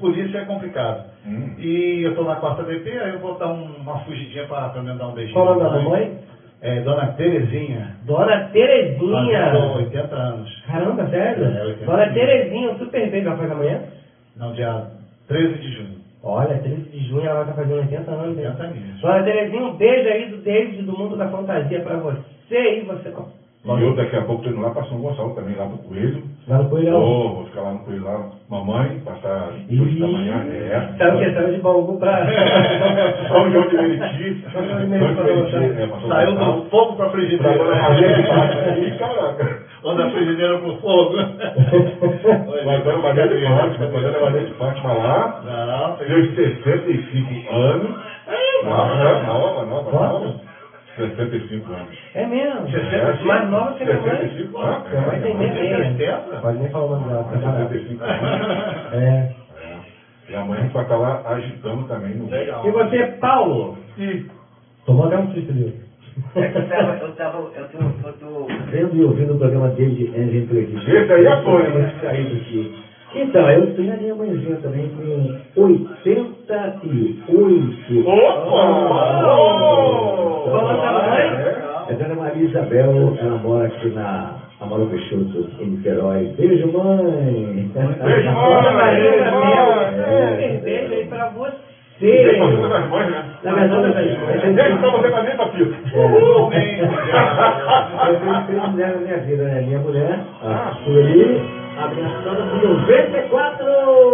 né? 0.00 0.12
Polícia 0.12 0.38
é 0.38 0.44
complicado. 0.44 1.04
Hum. 1.26 1.54
E 1.58 2.02
eu 2.02 2.14
tô 2.14 2.24
na 2.24 2.36
quarta 2.36 2.62
DP, 2.64 2.90
aí 2.98 3.10
eu 3.14 3.18
vou 3.20 3.38
dar 3.38 3.48
um- 3.48 3.76
uma 3.82 3.98
fugidinha 4.00 4.44
pra, 4.46 4.68
pra 4.70 4.82
me 4.82 4.92
dar 4.98 5.08
um 5.08 5.12
beijinho. 5.12 5.34
Qual 5.34 5.46
o 5.46 5.48
nome 5.58 5.62
da 5.62 5.70
mamãe? 5.84 6.18
É, 6.62 6.80
Dona 6.80 7.06
Terezinha. 7.08 7.96
Dona 8.02 8.48
Terezinha. 8.48 9.50
Fazendo 9.52 9.76
80 9.76 10.14
anos. 10.16 10.62
Caramba, 10.66 11.06
sério? 11.08 11.44
É, 11.44 11.64
80. 11.64 11.86
Dona 11.86 12.08
Terezinha, 12.12 12.70
um 12.70 12.78
super 12.78 13.10
beijo, 13.10 13.26
ela 13.28 13.36
faz 13.36 13.50
amanhã? 13.50 13.82
Não, 14.36 14.52
dia 14.52 14.86
13 15.28 15.54
de 15.58 15.72
junho. 15.72 16.00
Olha, 16.22 16.58
13 16.58 16.82
de 16.90 17.08
junho 17.08 17.24
ela 17.26 17.44
vai 17.44 17.54
fazendo 17.54 17.78
80 17.78 18.10
anos. 18.10 18.38
hein? 18.38 18.46
80 18.46 18.62
anos. 18.64 19.00
Dona 19.00 19.22
Terezinha, 19.22 19.62
um 19.64 19.76
beijo 19.76 20.08
aí 20.08 20.26
do 20.28 20.36
David 20.38 20.82
do 20.82 20.92
Mundo 20.96 21.16
da 21.16 21.28
Fantasia 21.28 21.80
pra 21.80 21.96
você 21.96 22.78
e 22.78 22.80
você. 22.82 23.10
E 23.62 23.82
eu 23.82 23.94
daqui 23.94 24.16
a 24.16 24.22
pouco 24.22 24.42
tô 24.42 24.48
indo 24.48 24.60
lá 24.62 24.70
para 24.70 24.84
São 24.84 24.98
Gonçalo 24.98 25.34
também, 25.34 25.54
lá 25.54 25.66
pro 25.66 25.76
Coelho. 25.78 26.22
Lá 26.48 26.58
no 26.58 26.70
Coelhão. 26.70 26.98
Vou, 26.98 27.34
vou 27.34 27.44
ficar 27.44 27.60
lá 27.60 27.72
no 27.72 27.80
Coelho 27.80 28.04
lá, 28.04 28.24
mamãe, 28.48 28.98
passar 29.04 29.50
duas 29.68 29.98
da 29.98 30.06
manhã. 30.06 30.44
É. 30.50 30.80
Tá 30.98 31.14
o 31.14 31.18
quê? 31.18 31.30
Saiu 31.34 31.52
de 31.52 31.58
Bauru 31.60 31.96
pra... 32.00 32.26
São 33.28 33.50
João 33.50 33.68
de 33.68 33.76
Meriti. 33.76 34.44
São 34.50 34.64
João 34.64 34.78
de 34.80 34.86
Meriti. 34.86 35.56
É, 35.82 36.08
Saiu 36.08 36.34
do 36.36 36.64
fogo 36.70 36.96
pra 36.96 37.10
Pra 37.10 37.10
frigideira. 37.10 38.78
Ih, 38.78 38.98
caraca. 38.98 39.58
Anda 39.84 40.06
a 40.06 40.10
frigideira 40.10 40.58
pro 40.58 40.76
fogo. 40.76 41.16
Vai 42.64 42.82
Dona 42.82 42.98
Maria 42.98 43.28
de 43.28 43.46
Fátima, 43.46 43.86
vai 43.88 44.02
Dona 44.02 44.20
Maria 44.20 44.44
de 44.46 44.54
Fátima 44.54 44.92
lá. 44.94 45.42
Não, 45.44 45.96
Tem 45.96 46.34
65 46.34 47.54
anos. 47.54 47.90
Nova, 48.64 49.22
nova, 49.22 49.64
nova, 49.64 49.90
nova. 49.92 50.49
65 51.08 51.72
anos. 51.72 51.98
É 52.14 52.26
mesmo. 52.26 52.66
É, 52.68 53.24
Mais 53.24 53.50
nova 53.50 53.74
que 53.74 53.84
minha 53.84 54.00
mãe. 54.00 54.10
65 54.10 54.58
anos. 54.58 54.88
Minha 54.90 55.02
mãe 55.06 55.20
tem 55.20 55.36
nem. 55.36 55.98
70? 55.98 56.40
Pode 56.40 56.58
nem 56.58 56.68
falar 56.70 56.84
o 56.84 56.90
nome 56.90 57.08
dela. 57.08 57.24
tá 57.24 57.38
caralho. 57.38 57.68
65 57.68 58.04
anos. 58.04 58.20
É. 58.92 59.32
É. 59.62 59.78
E 60.28 60.34
amanhã 60.36 60.60
a 60.60 60.62
gente 60.64 60.72
vai 60.72 60.82
estar 60.82 60.96
lá 60.96 61.22
agitando 61.26 61.82
também 61.88 62.14
no. 62.14 62.28
Legal. 62.28 62.66
E 62.66 62.70
você, 62.70 62.98
Paulo? 63.20 63.78
Tomou 64.86 65.06
até 65.06 65.18
um 65.18 65.32
susto 65.32 65.50
ali. 65.50 65.80
É 66.36 66.48
que 66.48 66.58
eu 66.58 66.68
tava, 66.68 66.92
eu 67.02 67.12
tava, 67.14 67.38
eu 67.56 67.68
tô, 67.68 67.78
eu 68.08 68.12
tô 68.14 68.46
Vendo 68.70 68.96
e 68.96 69.04
ouvindo 69.04 69.34
o 69.34 69.38
programa 69.38 69.68
David 69.68 70.08
Enzo 70.16 70.36
Entrevista. 70.36 70.90
Esse 70.90 71.12
aí 71.12 71.26
é 71.26 71.42
foi, 71.42 71.62
né? 71.62 71.94
saído 72.02 72.36
aqui. 72.36 72.82
Então, 73.14 73.50
eu 73.50 73.74
tenho 73.74 73.92
a 73.92 73.96
minha 73.96 74.14
mãezinha 74.14 74.56
também 74.62 74.88
com 74.90 75.36
88. 75.60 78.06
Opa! 78.06 79.22
Vamos 80.50 80.78
lá, 80.78 80.92
mãe? 80.92 81.26
É 81.88 81.92
Dona 81.94 82.14
Maria 82.14 82.44
Isabel, 82.48 83.16
ela 83.20 83.36
mora 83.38 83.66
aqui 83.66 83.88
na 83.90 84.34
Amaro 84.60 84.86
Peixoto, 84.86 85.48
em 85.60 85.66
Niterói. 85.70 86.32
Beijo, 86.38 86.70
mãe! 86.72 87.68
Beijo, 87.74 88.30
mãe! 88.30 88.74
Maria 88.74 89.16
Isabel, 89.16 89.72
É. 90.06 90.60
beijo 90.62 90.94
aí 90.94 91.04
pra 91.06 91.28
você. 91.30 91.56
Mães, 92.00 93.10
né? 93.10 93.20
Na 93.44 93.52
verdade, 93.52 94.16
eu 94.44 94.54
Deixa 94.54 94.76
pra 94.76 94.90
você 94.90 95.10
também, 95.10 95.36
Papito. 95.36 95.74
Uhul, 95.98 96.48
bem, 96.48 96.78
Eu 96.80 98.20
tenho 98.20 98.46
três 98.46 98.62
mulheres 98.70 98.94
na 98.94 99.00
minha 99.02 99.18
vida, 99.18 99.42
né? 99.44 99.60
Minha 99.62 99.78
mulher, 99.80 100.18
a 100.42 100.72
Sueli, 100.84 101.42
abraçada 101.84 102.42
por 102.42 102.62
94! 102.62 103.64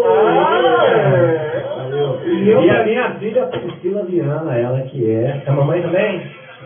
Ah, 0.05 0.84
é. 0.86 1.64
Valeu. 1.76 2.18
E 2.26 2.48
eu- 2.51 2.62
E 2.62 2.70
a 2.70 2.84
minha 2.84 3.10
filha, 3.12 3.47
Priscila 3.47 4.02
Viana, 4.05 4.56
ela 4.56 4.80
que 4.82 5.10
é 5.10 5.43
A 5.47 5.52
mamãe 5.52 5.80
também? 5.82 6.20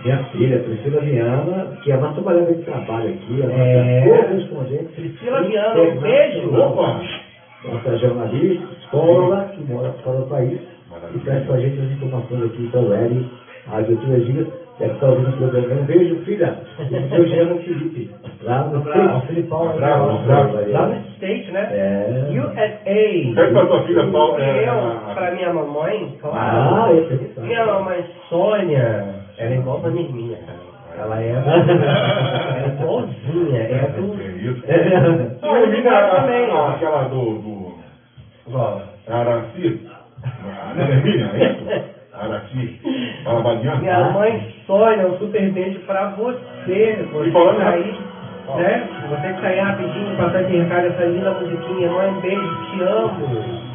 minha 0.05 0.19
filha, 0.33 0.59
Priscila 0.61 1.01
Viana, 1.03 1.77
que 1.83 1.93
é 1.93 1.97
uma 1.97 2.13
trabalhadora 2.13 2.55
de 2.55 2.63
trabalho 2.63 3.11
aqui, 3.11 3.41
ela 3.43 3.53
É. 3.53 3.99
é 3.99 4.25
correspondente. 4.29 4.85
Priscila 4.95 5.43
Viana, 5.43 5.81
um 5.81 5.97
beijo. 6.01 6.57
Opa! 6.59 7.01
Nossa 7.65 7.97
jornalista, 7.99 8.65
escola, 8.81 9.51
que 9.55 9.61
mora 9.73 9.91
fora 10.03 10.19
do 10.21 10.27
país, 10.27 10.59
e 11.15 11.19
traz 11.21 11.47
com 11.47 11.53
a 11.53 11.61
gente 11.61 11.79
as 11.79 11.91
informações 11.93 12.45
aqui 12.47 12.71
da 12.73 12.81
web, 12.81 13.27
Rádio 13.71 13.97
Trilogia, 13.99 14.47
deve 14.81 14.95
estar 14.95 15.07
ouvindo 15.09 15.29
o 15.29 15.37
programa. 15.37 15.75
Um 15.81 15.85
beijo, 15.85 16.17
filha, 16.25 16.59
e 16.91 16.97
o 16.97 17.09
seu 17.09 17.27
genro 17.29 17.59
Felipe, 17.59 18.11
lá 18.43 18.65
no 18.65 18.79
O 18.81 19.21
Filipão 19.27 19.73
Bravo, 19.77 20.05
ó. 20.11 20.17
bravo. 20.27 20.73
lá 20.73 20.87
no 20.87 20.95
State, 21.15 21.51
né? 21.53 21.69
É. 21.73 22.41
USA. 22.41 22.69
Pede 22.91 23.53
pra 23.53 23.67
tua 23.67 23.83
filha, 23.85 24.07
Paulo. 24.11 24.39
E 24.41 24.43
eu, 24.43 24.75
É, 24.75 25.15
pra 25.15 25.31
minha 25.33 25.53
mamãe, 25.53 26.19
Ah, 26.25 26.69
claro. 26.71 26.99
esse 26.99 27.15
aqui 27.15 27.25
tá. 27.35 27.43
Minha 27.43 27.67
mamãe 27.67 28.05
Sônia, 28.29 29.05
era 29.39 29.55
igual 29.55 29.81
a 29.85 29.91
minha 29.91 30.37
cara. 30.39 30.71
Ela 30.99 31.23
é, 31.23 31.33
é 32.65 32.69
igualzinha, 32.83 33.61
é 33.63 33.89
do... 33.97 34.21
É 34.21 34.27
isso. 34.43 34.63
É, 34.67 35.37
Ah, 35.43 35.59
eu 35.59 35.71
a- 35.97 36.21
também. 36.21 36.51
a- 36.51 36.69
aquela 36.71 37.03
do, 37.05 37.39
do 37.39 37.75
Ó, 38.53 38.81
Araci. 39.09 39.81
A 40.23 40.75
Nenemia, 40.75 41.31
é 41.35 41.53
isso? 41.53 41.90
Minha 43.25 43.43
baliana. 43.43 44.11
mãe 44.11 44.55
sonha 44.67 45.07
um 45.07 45.19
super 45.19 45.51
beijo 45.53 45.79
pra 45.81 46.07
você. 46.17 47.07
Você 47.13 47.29
E 47.29 47.33
falando 47.33 47.59
tá 47.59 47.71
aí, 47.71 47.95
Ó. 48.49 48.57
né? 48.57 48.89
Você 49.09 49.33
que 49.33 49.41
tá 49.41 49.49
aí 49.49 49.59
rapidinho, 49.61 50.17
passar 50.17 50.39
aqui 50.41 50.57
recado 50.57 50.87
essa 50.87 51.05
linda 51.05 51.31
musiquinha. 51.33 51.91
Mãe, 51.91 52.13
beijo, 52.21 52.57
te 52.71 52.83
amo. 52.83 53.71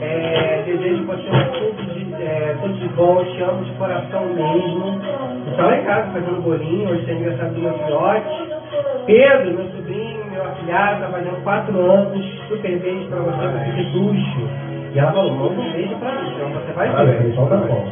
É, 0.00 0.62
desejo 0.66 1.04
você 1.04 1.22
tudo 1.22 1.82
de, 1.94 2.14
é, 2.22 2.56
tudo 2.60 2.74
de 2.74 2.88
bom, 2.88 3.24
te 3.24 3.42
amo 3.42 3.64
de 3.64 3.70
coração 3.72 4.24
mesmo. 4.26 5.00
Está 5.50 5.66
lá 5.66 5.76
em 5.78 5.84
casa 5.84 6.10
fazendo 6.12 6.42
bolinho, 6.42 6.90
hoje 6.90 7.04
tem 7.06 7.16
aniversário 7.16 7.54
do 7.54 7.60
meu 7.60 7.72
filhote. 7.78 8.48
Pedro, 9.06 9.54
meu 9.54 9.66
sobrinho, 9.70 10.24
meu 10.30 10.42
afilhado, 10.42 11.00
tá 11.00 11.08
fazendo 11.08 11.42
quatro 11.44 11.78
anos. 11.80 12.24
Super 12.48 12.78
beijo 12.78 13.06
pra 13.08 13.20
você, 13.20 13.46
você 13.46 13.70
que 13.76 13.84
ducho. 13.92 14.73
E 14.94 14.98
ela 14.98 15.10
falou, 15.10 15.32
manda 15.32 15.60
um 15.60 15.72
beijo 15.72 15.96
pra 15.96 16.12
mim, 16.12 16.32
então 16.36 16.50
você 16.50 16.72
vai 16.72 16.86
ver. 16.86 16.92
Parabéns, 16.92 17.32
então 17.32 17.46
tá 17.48 17.56
bom. 17.56 17.84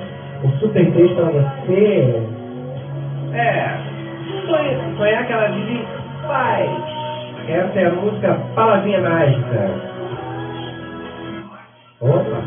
Um 0.45 0.51
super 0.59 0.91
beijo 0.93 1.15
pra 1.16 1.24
você. 1.24 2.23
É, 3.35 3.77
sonhar, 4.47 4.77
sonhar 4.97 5.27
que 5.27 5.33
ela 5.33 5.49
vive 5.49 5.73
em 5.73 5.85
paz. 6.29 6.70
Essa 7.49 7.81
é 7.81 7.87
a 7.87 7.91
música 7.91 8.39
Palavrinha 8.55 9.01
Mágica. 9.01 9.70
Opa. 12.01 12.43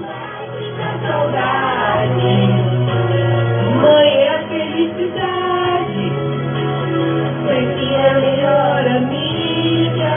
Saudade, 1.05 2.47
mãe 3.81 4.07
é 4.07 4.29
a 4.29 4.39
felicidade, 4.47 6.11
sempre 7.45 7.93
é 7.93 8.09
a 8.09 8.13
melhor 8.21 8.87
amiga. 8.87 10.13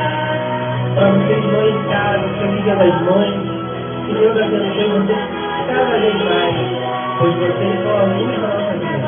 Para 0.94 1.10
vocês, 1.10 1.44
mães 1.44 1.74
em 1.74 1.88
casa, 1.88 2.28
feliz 2.38 2.62
dia 2.62 2.76
das 2.76 3.02
mães. 3.02 3.47
Que 4.08 4.14
Deus 4.14 4.32
abençoe 4.38 4.88
vocês 4.88 5.20
cada 5.68 5.98
vez 5.98 6.14
mais, 6.24 6.56
pois 7.18 7.34
vocês 7.34 7.76
são 7.82 7.92
a 7.92 8.04
luz 8.04 8.24
da 8.30 8.48
nossa 8.48 8.72
vida. 8.72 9.04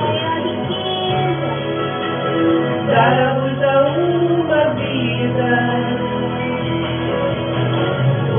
Dar 2.86 3.16
a 3.18 3.32
luz 3.32 3.62
a 3.62 3.66
uma 3.96 4.62
vida. 4.74 5.50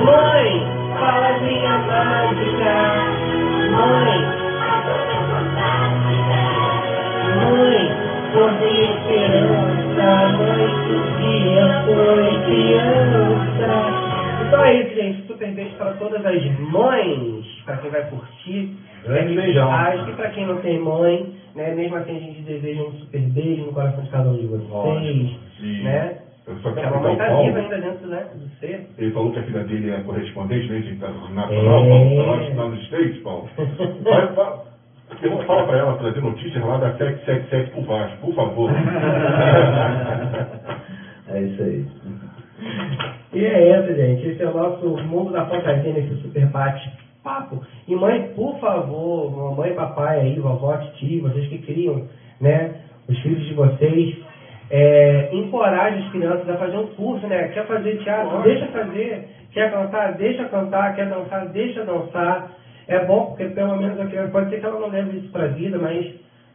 Mãe, 0.06 0.50
palavrinha 1.00 1.76
mágica. 1.80 2.76
Mãe, 3.72 4.20
mãe, 7.42 7.84
Foi 8.34 8.54
esperança, 8.86 10.10
mãe, 10.38 10.70
que 10.86 10.96
dia 11.18 11.66
foi 11.88 12.30
criança. 12.46 14.11
Então 14.52 14.66
é 14.66 14.74
isso, 14.82 14.96
gente. 14.96 15.28
Super 15.28 15.52
beijo 15.54 15.76
para 15.78 15.94
todas 15.94 16.26
as 16.26 16.60
mães, 16.60 17.46
para 17.64 17.78
quem 17.78 17.90
vai 17.90 18.02
curtir. 18.10 18.76
Grande 19.06 19.34
beijão. 19.34 19.68
Paz. 19.70 20.08
E 20.10 20.12
para 20.12 20.30
quem 20.32 20.46
não 20.46 20.58
tem 20.58 20.78
mãe, 20.80 21.34
né? 21.56 21.74
Mesmo 21.74 21.96
assim 21.96 22.18
a 22.18 22.20
gente 22.20 22.42
deseja 22.42 22.82
um 22.84 22.92
super 22.92 23.22
beijo 23.22 23.66
no 23.66 23.72
coração 23.72 24.04
de 24.04 24.10
cada 24.10 24.30
um 24.30 24.36
de 24.38 24.46
vocês. 24.48 24.70
Lógico. 24.70 25.40
E 25.62 25.84
Né? 25.84 26.18
eu 26.48 26.56
só 26.56 26.62
Porque 26.64 26.82
quero 26.82 26.96
a 26.96 26.98
mamãe 26.98 27.12
citar 27.14 27.28
está 27.30 27.40
o 27.40 27.44
viva 27.46 27.60
ainda 27.60 27.78
dentro 27.78 28.08
né, 28.08 28.26
do 28.36 28.50
ser. 28.60 28.88
Ele 28.98 29.12
falou 29.12 29.32
que 29.32 29.40
a 29.40 29.44
filha 29.44 29.64
dele 29.64 29.92
é 29.92 30.02
correspondente 30.02 30.70
né, 30.70 30.80
internacional, 30.80 31.50
É. 31.52 31.64
Paulo, 31.64 32.16
tá 32.18 32.24
lá 32.24 32.44
está 32.44 32.66
nos 32.66 32.84
States, 32.84 33.18
Paulo. 33.24 33.50
Vai, 34.04 34.28
vai, 34.34 34.54
eu 35.24 35.38
fala 35.44 35.68
para 35.68 35.78
ela 35.78 35.98
trazer 35.98 36.22
notícias 36.22 36.64
lá 36.66 36.78
da 36.78 36.92
777 36.98 37.72
por 37.72 37.84
Vasco, 37.86 38.18
por 38.22 38.36
favor. 38.36 38.70
É 41.34 41.40
isso 41.44 41.64
aí. 41.64 41.86
E 43.34 43.46
é 43.46 43.80
isso, 43.80 43.96
gente. 43.96 44.28
Esse 44.28 44.44
é 44.44 44.50
o 44.50 44.54
nosso 44.54 44.88
mundo 45.06 45.32
da 45.32 45.46
fantasia 45.46 45.94
nesse 45.94 46.16
super 46.22 46.46
bate-papo. 46.48 47.62
E 47.88 47.96
mãe, 47.96 48.32
por 48.36 48.60
favor, 48.60 49.32
mamãe, 49.32 49.74
papai 49.74 50.20
aí, 50.20 50.40
vovó, 50.40 50.76
tio, 50.96 51.22
vocês 51.24 51.48
que 51.48 51.60
criam, 51.60 52.08
né, 52.40 52.76
os 53.08 53.18
filhos 53.20 53.46
de 53.46 53.54
vocês, 53.54 54.18
é, 54.70 55.30
encorajem 55.34 56.04
as 56.04 56.12
crianças 56.12 56.50
a 56.50 56.58
fazer 56.58 56.78
um 56.78 56.88
curso, 56.88 57.28
né? 57.28 57.50
Quer 57.50 57.68
fazer 57.68 57.98
teatro? 58.04 58.42
Deixa 58.44 58.68
fazer. 58.68 59.28
Quer 59.52 59.72
cantar? 59.72 60.14
Deixa 60.14 60.46
cantar. 60.46 60.96
Quer 60.96 61.10
dançar? 61.10 61.48
Deixa 61.50 61.84
dançar. 61.84 62.52
É 62.88 63.06
bom 63.06 63.28
porque 63.28 63.46
pelo 63.46 63.76
menos 63.78 64.00
a 64.00 64.06
criança, 64.06 64.32
pode 64.32 64.50
ser 64.50 64.60
que 64.60 64.66
ela 64.66 64.80
não 64.80 64.90
leve 64.90 65.18
isso 65.18 65.32
para 65.32 65.46
a 65.46 65.50
vida, 65.50 65.78
mas 65.78 66.06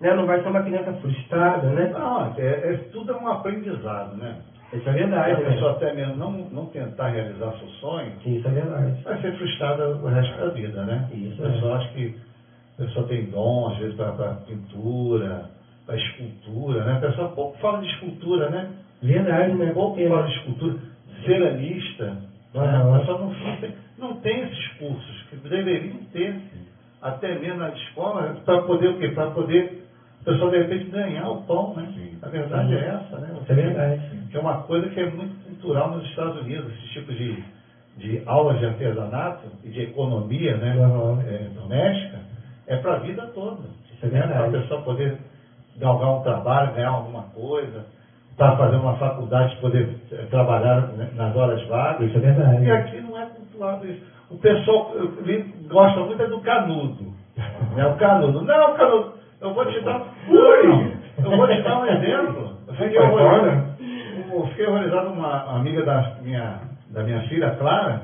né, 0.01 0.15
não 0.15 0.27
vai 0.27 0.43
ser 0.43 0.49
uma 0.49 0.63
criança 0.63 0.93
frustrada, 0.95 1.69
né? 1.69 1.91
Não, 1.93 2.35
é, 2.37 2.47
é- 2.47 2.81
tudo 2.93 3.13
é 3.13 3.17
um 3.17 3.29
aprendizado, 3.29 4.17
né? 4.17 4.37
Isso 4.77 4.89
é 4.89 4.93
Se 4.93 4.99
verdade, 4.99 5.33
a 5.33 5.39
né? 5.39 5.51
pessoa 5.51 5.71
até 5.73 5.93
mesmo 5.95 6.17
não, 6.17 6.31
não 6.33 6.67
tentar 6.67 7.09
realizar 7.09 7.53
seu 7.59 7.69
sonho, 7.81 8.13
Isso 8.25 8.47
é 8.47 8.51
verdade. 8.51 9.03
vai 9.03 9.21
ser 9.21 9.33
frustrada 9.37 9.89
o 9.89 10.07
resto 10.07 10.37
da 10.39 10.49
vida, 10.49 10.85
né? 10.85 11.09
Isso, 11.13 11.45
a 11.45 11.51
pessoa 11.51 11.77
acha 11.77 11.89
que 11.93 12.15
a 12.79 12.83
pessoa 12.83 13.07
tem 13.09 13.25
dom, 13.27 13.69
às 13.71 13.79
vezes, 13.79 13.95
para 13.97 14.13
pintura, 14.47 15.51
para 15.87 15.97
escultura, 15.97 16.85
né? 16.85 16.97
A 16.97 17.01
pessoa 17.01 17.29
pouco 17.29 17.57
fala 17.59 17.81
de 17.81 17.87
escultura, 17.87 18.51
né? 18.51 18.69
Verdade, 19.03 19.55
né? 19.55 19.73
Pouco 19.73 19.95
Porque, 19.95 20.09
fala 20.09 20.27
de 20.27 20.35
escultura. 20.35 20.75
Ceramista, 21.25 22.05
né? 22.05 22.61
Aham. 22.61 22.95
a 22.95 22.99
pessoa 23.01 23.19
não, 23.19 23.33
não, 23.99 24.17
tem, 24.21 24.43
esses 24.43 24.69
cursos 24.79 25.23
que 25.31 25.37
deveriam 25.37 25.97
ter, 26.13 26.35
até 27.03 27.39
mesmo 27.39 27.59
na 27.59 27.71
escola, 27.71 28.37
para 28.45 28.63
poder 28.63 28.89
o 28.89 28.99
quê? 28.99 29.09
Para 29.09 29.31
poder 29.31 29.83
a 30.21 30.25
pessoa, 30.25 30.51
de 30.51 30.59
repente, 30.59 30.91
ganhar 30.91 31.29
o 31.29 31.43
pão, 31.43 31.75
né? 31.75 31.93
Sim. 31.95 32.19
A 32.21 32.29
verdade 32.29 32.75
é 32.75 32.79
essa, 32.79 33.19
né? 33.19 33.37
Isso 33.43 33.53
é 33.53 33.55
verdade. 33.55 34.01
É 34.37 34.41
uma 34.41 34.63
coisa 34.63 34.89
que 34.89 35.01
é 35.01 35.11
muito 35.11 35.35
cultural 35.45 35.91
nos 35.91 36.05
Estados 36.09 36.41
Unidos, 36.43 36.73
esse 36.75 36.93
tipo 36.93 37.13
de, 37.13 37.43
de 37.97 38.23
aulas 38.27 38.59
de 38.59 38.67
artesanato 38.67 39.47
e 39.65 39.71
de 39.71 39.83
economia 39.83 40.57
né, 40.57 40.77
Uhum. 40.77 41.21
é, 41.23 41.49
doméstica, 41.55 42.19
é 42.67 42.77
para 42.77 42.95
a 42.95 42.99
vida 42.99 43.27
toda. 43.35 43.63
É 44.03 44.09
Para 44.09 44.47
a 44.47 44.51
pessoa 44.51 44.83
poder 44.83 45.17
galgar 45.79 46.19
um 46.19 46.23
trabalho, 46.23 46.75
ganhar 46.75 46.91
alguma 46.91 47.23
coisa, 47.35 47.87
estar 48.31 48.57
fazendo 48.57 48.83
uma 48.83 48.97
faculdade, 48.97 49.57
poder 49.57 49.89
eh, 50.13 50.27
trabalhar 50.31 50.89
né, 50.89 51.09
nas 51.15 51.35
horas 51.35 51.67
vagas. 51.67 52.09
Isso 52.09 52.19
é 52.19 52.21
verdade. 52.21 52.65
E 52.65 52.71
aqui 52.71 53.01
não 53.01 53.19
é 53.19 53.27
cultuado 53.27 53.87
isso. 53.87 54.03
O 54.31 54.37
pessoal 54.37 54.93
eu 54.95 55.11
gosta 55.69 56.01
muito 56.01 56.23
é 56.23 56.27
do 56.27 56.41
canudo. 56.41 57.15
Né? 57.75 57.87
O 57.87 57.95
canudo. 57.95 58.43
Não, 58.43 58.75
canudo, 58.75 59.13
eu 59.41 59.55
vou 59.55 59.65
te 59.67 59.81
dar. 59.81 60.03
Ui, 60.29 60.93
eu 61.25 61.37
vou 61.37 61.47
te 61.47 61.63
dar 61.63 61.81
um 61.81 61.87
exemplo. 61.87 62.51
Eu 62.69 62.75
fiquei 62.75 62.99
Vai 62.99 63.11
horrorizado. 63.11 63.76
Eu 64.37 64.47
fiquei 64.49 64.67
horrorizado 64.67 65.09
uma 65.13 65.57
amiga 65.57 65.83
da 65.83 66.17
minha, 66.21 66.61
da 66.91 67.03
minha 67.03 67.23
filha, 67.23 67.57
Clara, 67.57 68.03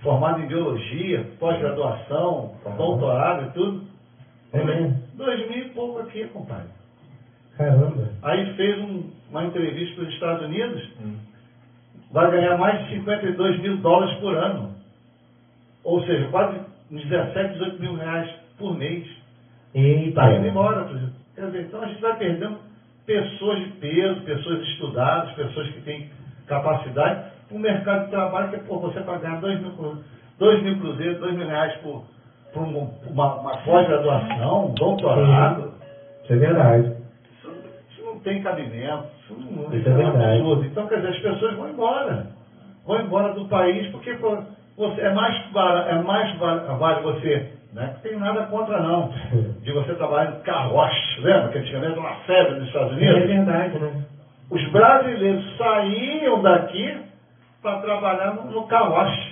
formada 0.00 0.40
em 0.40 0.46
biologia, 0.46 1.26
pós-graduação, 1.40 2.52
doutorado 2.76 3.46
e 3.46 3.50
tudo. 3.50 3.84
É? 4.52 4.60
Dois 5.14 5.48
mil 5.50 5.58
e 5.58 5.68
pouco 5.70 5.98
aqui, 5.98 6.24
compadre. 6.28 6.68
Caramba. 7.56 8.08
Aí 8.22 8.54
fez 8.54 8.78
um- 8.78 9.10
uma 9.28 9.44
entrevista 9.44 9.96
para 9.96 10.04
os 10.04 10.14
Estados 10.14 10.44
Unidos, 10.46 10.88
vai 12.12 12.30
ganhar 12.30 12.56
mais 12.58 12.84
de 12.84 12.94
52 12.94 13.58
mil 13.60 13.78
dólares 13.78 14.16
por 14.18 14.36
ano. 14.36 14.72
Ou 15.82 16.00
seja, 16.06 16.28
quase 16.28 16.60
17, 16.92 17.54
18 17.54 17.80
mil 17.80 17.96
reais 17.96 18.30
por 18.56 18.78
mês. 18.78 19.04
Eita. 19.74 20.08
Está 20.10 20.32
indo 20.32 20.46
embora. 20.46 20.88
Quer 21.34 21.46
dizer, 21.46 21.62
então 21.62 21.82
a 21.82 21.86
gente 21.88 22.00
vai 22.00 22.16
perdendo 22.16 22.58
pessoas 23.06 23.58
de 23.60 23.70
peso, 23.72 24.20
pessoas 24.22 24.60
estudadas, 24.62 25.32
pessoas 25.32 25.68
que 25.68 25.80
têm 25.82 26.10
capacidade, 26.46 27.30
para 27.48 27.56
o 27.56 27.60
mercado 27.60 28.04
de 28.06 28.10
trabalho 28.10 28.50
que, 28.50 28.58
pô, 28.66 28.78
você 28.80 29.00
vai 29.00 29.18
ganhar 29.20 29.40
2 29.40 29.60
mil, 29.60 29.98
dois 30.38 30.62
mil 30.62 30.78
cruzeiros, 30.80 31.18
2 31.20 31.34
mil 31.34 31.46
reais 31.46 31.74
por, 31.76 32.04
por 32.52 32.62
um- 32.62 32.90
uma, 33.08 33.34
uma 33.36 33.56
pós-graduação, 33.58 34.66
um 34.66 34.74
doutorado. 34.74 35.74
Isso 36.24 36.32
é 36.32 36.36
verdade. 36.36 36.92
Isso, 37.38 37.50
isso 37.90 38.04
não 38.04 38.18
tem 38.20 38.42
cabimento. 38.42 39.04
Isso, 39.24 39.34
não, 39.40 39.74
Isso 39.74 39.88
é 39.88 39.92
verdade. 39.92 40.38
absurdo. 40.40 40.64
Então, 40.66 40.86
quer 40.88 40.96
dizer, 40.96 41.08
as 41.10 41.18
pessoas 41.18 41.54
vão 41.56 41.68
embora. 41.70 42.26
Vão 42.84 43.00
embora 43.00 43.32
do 43.34 43.48
país 43.48 43.88
porque 43.92 44.14
pô, 44.14 44.36
você, 44.76 45.00
é 45.00 45.14
mais, 45.14 45.50
vale, 45.52 45.90
é 45.90 46.02
mais 46.02 46.36
vale, 46.38 46.60
vale 46.78 47.00
você. 47.02 47.52
Não 47.76 47.82
é 47.82 47.88
que 47.88 48.08
tem 48.08 48.18
nada 48.18 48.46
contra, 48.46 48.80
não. 48.80 49.12
De 49.60 49.70
você 49.70 49.94
trabalhar 49.96 50.30
em 50.30 50.40
carroça. 50.40 50.96
Lembra 51.18 51.48
que 51.48 51.58
antigamente 51.58 51.92
era 51.92 52.00
uma 52.00 52.14
febre 52.20 52.54
nos 52.54 52.68
Estados 52.68 52.92
É 52.92 52.94
Unidos? 52.96 53.28
verdade, 53.28 53.78
né? 53.78 54.04
Os 54.48 54.68
brasileiros 54.70 55.56
saíam 55.58 56.40
daqui 56.40 56.96
para 57.60 57.80
trabalhar 57.80 58.32
no, 58.32 58.50
no 58.50 58.66
carroça. 58.66 59.26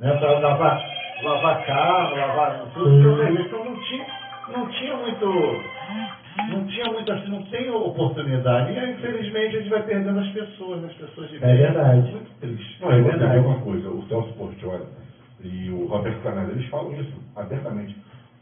Né? 0.00 0.16
Para 0.16 0.38
lavar, 0.40 0.82
lavar 1.22 1.64
carro, 1.64 2.16
lavar 2.16 2.60
tudo. 2.74 2.90
Uhum. 2.90 3.40
Então 3.40 3.64
não 3.64 3.76
tinha, 3.84 4.06
não 4.56 4.68
tinha 4.70 4.96
muito. 4.96 5.62
Não 6.50 6.66
tinha 6.66 6.92
muito 6.92 7.12
assim, 7.12 7.30
não 7.30 7.42
tem 7.44 7.70
oportunidade. 7.70 8.72
E 8.72 8.78
aí, 8.78 8.92
infelizmente, 8.94 9.56
a 9.56 9.60
gente 9.60 9.70
vai 9.70 9.82
perdendo 9.82 10.18
as 10.18 10.28
pessoas, 10.28 10.84
as 10.84 10.92
pessoas 10.94 11.30
de 11.30 11.36
É 11.36 11.54
verdade. 11.54 12.00
Muito 12.10 12.40
triste. 12.40 12.80
Não, 12.80 12.90
eu 12.90 13.02
vou 13.04 13.12
dizer 13.12 13.38
uma 13.38 13.60
coisa, 13.60 13.88
o 13.90 14.02
Celso 14.08 14.32
Portioli 14.34 14.84
e 15.40 15.70
o 15.70 15.86
Roberto 15.86 16.22
Canales, 16.22 16.56
eles 16.56 16.68
falam 16.68 17.00
isso 17.00 17.14
abertamente. 17.36 17.96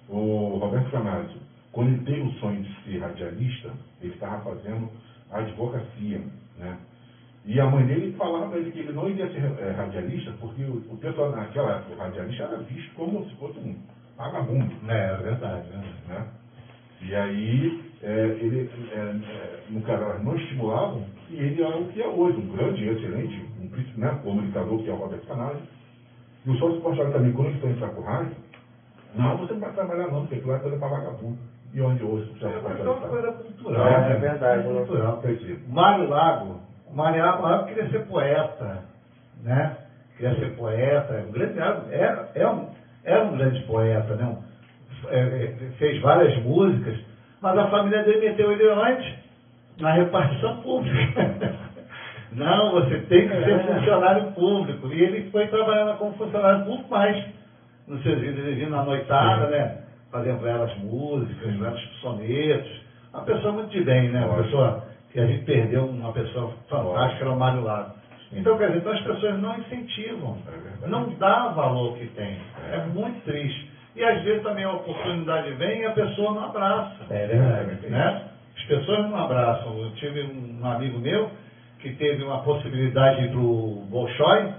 O 0.09 0.59
Roberto 0.60 0.90
Canales, 0.90 1.31
quando 1.73 1.89
ele 1.89 2.05
teve 2.05 2.23
o 2.23 2.32
sonho 2.35 2.62
de 2.62 2.82
ser 2.85 2.98
radialista, 2.98 3.70
ele 4.01 4.14
estava 4.14 4.43
fazendo 4.43 4.89
advocacia, 5.31 6.20
né? 6.59 6.78
E 7.44 7.60
a 7.60 7.66
mãe 7.70 7.86
dele 7.86 8.12
falava 8.18 8.48
para 8.48 8.59
ele 8.59 8.73
que 8.73 8.81
ele 8.81 8.93
não 8.93 9.09
iria 9.09 9.31
ser 9.31 9.44
eh, 9.44 9.74
radialista, 9.77 10.32
porque 10.40 10.64
o, 10.64 10.82
o 10.90 10.97
pessoal 10.97 11.31
naquela 11.31 11.77
época, 11.77 11.94
o 11.94 11.98
radialista 11.98 12.43
era 12.43 12.59
visto 12.59 12.93
como 12.94 13.24
se 13.28 13.36
fosse 13.36 13.59
um 13.60 13.77
vagabundo. 14.16 14.73
É, 14.89 15.12
é 15.12 15.16
verdade, 15.16 15.68
né? 15.68 15.85
né? 16.09 16.27
E 17.02 17.14
aí, 17.14 17.85
é, 18.02 18.24
ele, 18.40 18.70
é, 18.90 18.97
é, 18.98 19.62
no 19.70 19.81
caso, 19.82 20.02
elas 20.02 20.24
não 20.24 20.35
estimulavam, 20.36 21.05
e 21.31 21.36
ele 21.36 21.62
é 21.62 21.68
o 21.68 21.85
que 21.86 22.02
é 22.02 22.09
hoje, 22.09 22.39
um 22.39 22.48
grande, 22.56 22.89
excelente, 22.89 23.47
um 23.60 24.01
né, 24.01 24.20
comunicador, 24.24 24.82
que 24.82 24.90
é 24.90 24.93
o 24.93 24.97
Roberto 24.97 25.27
Canales. 25.27 25.62
E 26.47 26.51
o 26.51 26.55
sócio 26.59 26.81
Portugal 26.81 27.10
também, 27.10 27.32
quando 27.32 27.48
eles 27.48 27.60
estão 27.60 27.90
em 27.90 28.05
Rádio, 28.05 28.36
não, 29.14 29.36
você 29.36 29.52
não 29.52 29.60
vai 29.60 29.73
trabalhar 29.73 30.09
não, 30.09 30.20
porque 30.20 30.36
aquilo 30.36 30.52
é 30.55 30.59
coisa 30.59 30.77
para 30.78 30.89
vagabundo. 30.89 31.36
E 31.74 31.81
onde 31.81 32.05
hoje 32.05 32.24
É, 32.24 32.39
sócio 32.39 32.62
mas 32.62 32.62
é 32.62 32.85
Portugal 32.85 32.94
uma 32.94 33.09
coisa 33.09 33.32
cultural. 33.32 33.86
É, 33.86 34.01
né? 34.01 34.12
é 34.12 34.14
verdade, 34.16 34.62
né? 34.62 34.74
Cultural. 34.74 35.18
Dizer, 35.23 35.59
Mário 35.66 36.09
Lago. 36.09 36.60
Mário 36.93 37.20
Lago 37.20 37.64
queria 37.64 37.89
ser 37.90 38.01
poeta, 38.06 38.82
né? 39.43 39.73
Queria 40.16 40.39
ser 40.39 40.51
poeta. 40.55 41.14
Um 41.27 41.31
grande, 41.32 41.59
era, 41.59 42.27
é 42.35 42.47
um, 42.47 42.66
era 43.05 43.24
um 43.24 43.31
grande 43.32 43.60
poeta, 43.62 44.14
né? 44.14 44.24
Um- 44.27 44.36
é, 45.09 45.18
é, 45.18 45.70
fez 45.78 45.98
várias 46.01 46.36
músicas, 46.39 46.97
mas 47.40 47.56
a 47.56 47.66
família 47.66 48.02
dele 48.02 48.18
meteu 48.18 48.51
ele 48.52 48.66
antes 48.66 49.14
na 49.81 49.90
repartição 49.93 50.55
pública. 50.56 51.35
Não, 52.37 52.73
você 52.73 52.99
tem 53.01 53.29
que 53.29 53.45
ser 53.45 53.61
funcionário 53.61 54.33
público. 54.33 54.89
E 54.93 55.03
ele 55.03 55.31
foi 55.31 55.47
trabalhando 55.49 55.97
como 55.97 56.13
funcionário 56.15 56.67
público, 56.67 56.87
mas 56.91 57.25
nos 57.89 58.03
seus 58.03 58.21
vídeos 58.21 58.71
na 58.71 58.85
noitada, 58.85 59.47
né? 59.49 59.79
Fazendo 60.13 60.43
belas 60.43 60.77
músicas, 60.79 61.55
belos 61.55 62.01
sonetos. 62.01 62.71
Uma 63.13 63.23
pessoa 63.23 63.53
muito 63.55 63.71
de 63.71 63.83
bem, 63.83 64.11
né? 64.11 64.27
Uma 64.27 64.43
pessoa 64.43 64.85
que 65.13 65.19
a 65.19 65.27
gente 65.27 65.45
perdeu 65.45 65.87
uma 65.87 66.13
pessoa 66.13 66.53
fantástica, 66.69 67.25
era 67.25 67.33
o 67.33 67.39
Mário 67.39 67.63
Lago. 67.63 67.97
Então, 68.33 68.59
quer 68.59 68.67
dizer, 68.67 68.81
então 68.81 68.93
as 68.93 69.01
pessoas 69.01 69.39
não 69.41 69.57
incentivam, 69.59 70.37
É 70.83 70.89
não 70.89 71.09
dá 71.19 71.49
valor 71.49 71.97
que 71.97 72.07
tem. 72.09 72.37
É 72.71 72.85
muito 72.93 73.25
triste. 73.25 73.71
E 73.95 74.05
às 74.05 74.23
vezes 74.23 74.43
também 74.43 74.65
a 74.65 74.73
oportunidade 74.73 75.53
vem 75.53 75.81
e 75.81 75.87
a 75.87 75.93
pessoa 75.93 76.35
não 76.35 76.45
abraça. 76.45 76.97
É 77.09 77.27
verdade. 77.27 77.89
Né? 77.89 78.23
As 78.57 78.63
pessoas 78.65 79.11
não 79.11 79.25
abraçam. 79.25 79.79
Eu 79.79 79.91
tive 79.93 80.23
um 80.23 80.67
amigo 80.67 80.99
meu 80.99 81.31
que 81.87 81.95
teve 81.97 82.25
uma 82.25 82.39
possibilidade 82.43 83.29
pro 83.29 83.83
Bolshoi, 83.89 84.53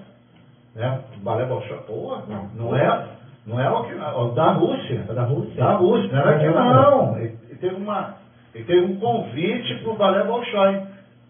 né? 0.75 1.01
O 1.17 1.19
balé 1.23 1.45
Bolshoi. 1.45 1.77
Pô, 1.85 2.17
Não. 2.27 2.49
não 2.55 2.75
é, 2.75 3.05
não 3.45 3.59
é 3.59 3.69
o 3.69 4.29
da 4.29 4.51
Rússia. 4.51 5.05
É 5.09 5.13
da 5.13 5.23
Rússia? 5.23 5.55
Da 5.55 5.71
Rússia, 5.73 6.09
não 6.11 6.19
era 6.19 6.35
aqui 6.35 6.45
não. 6.47 7.17
Ele, 7.17 7.37
ele 7.49 7.59
teve 7.59 7.75
uma, 7.75 8.15
ele 8.55 8.63
teve 8.63 8.85
um 8.85 8.95
convite 8.99 9.75
para 9.83 9.91
o 9.91 9.97
Balé 9.97 10.23
Bolshoi. 10.23 10.81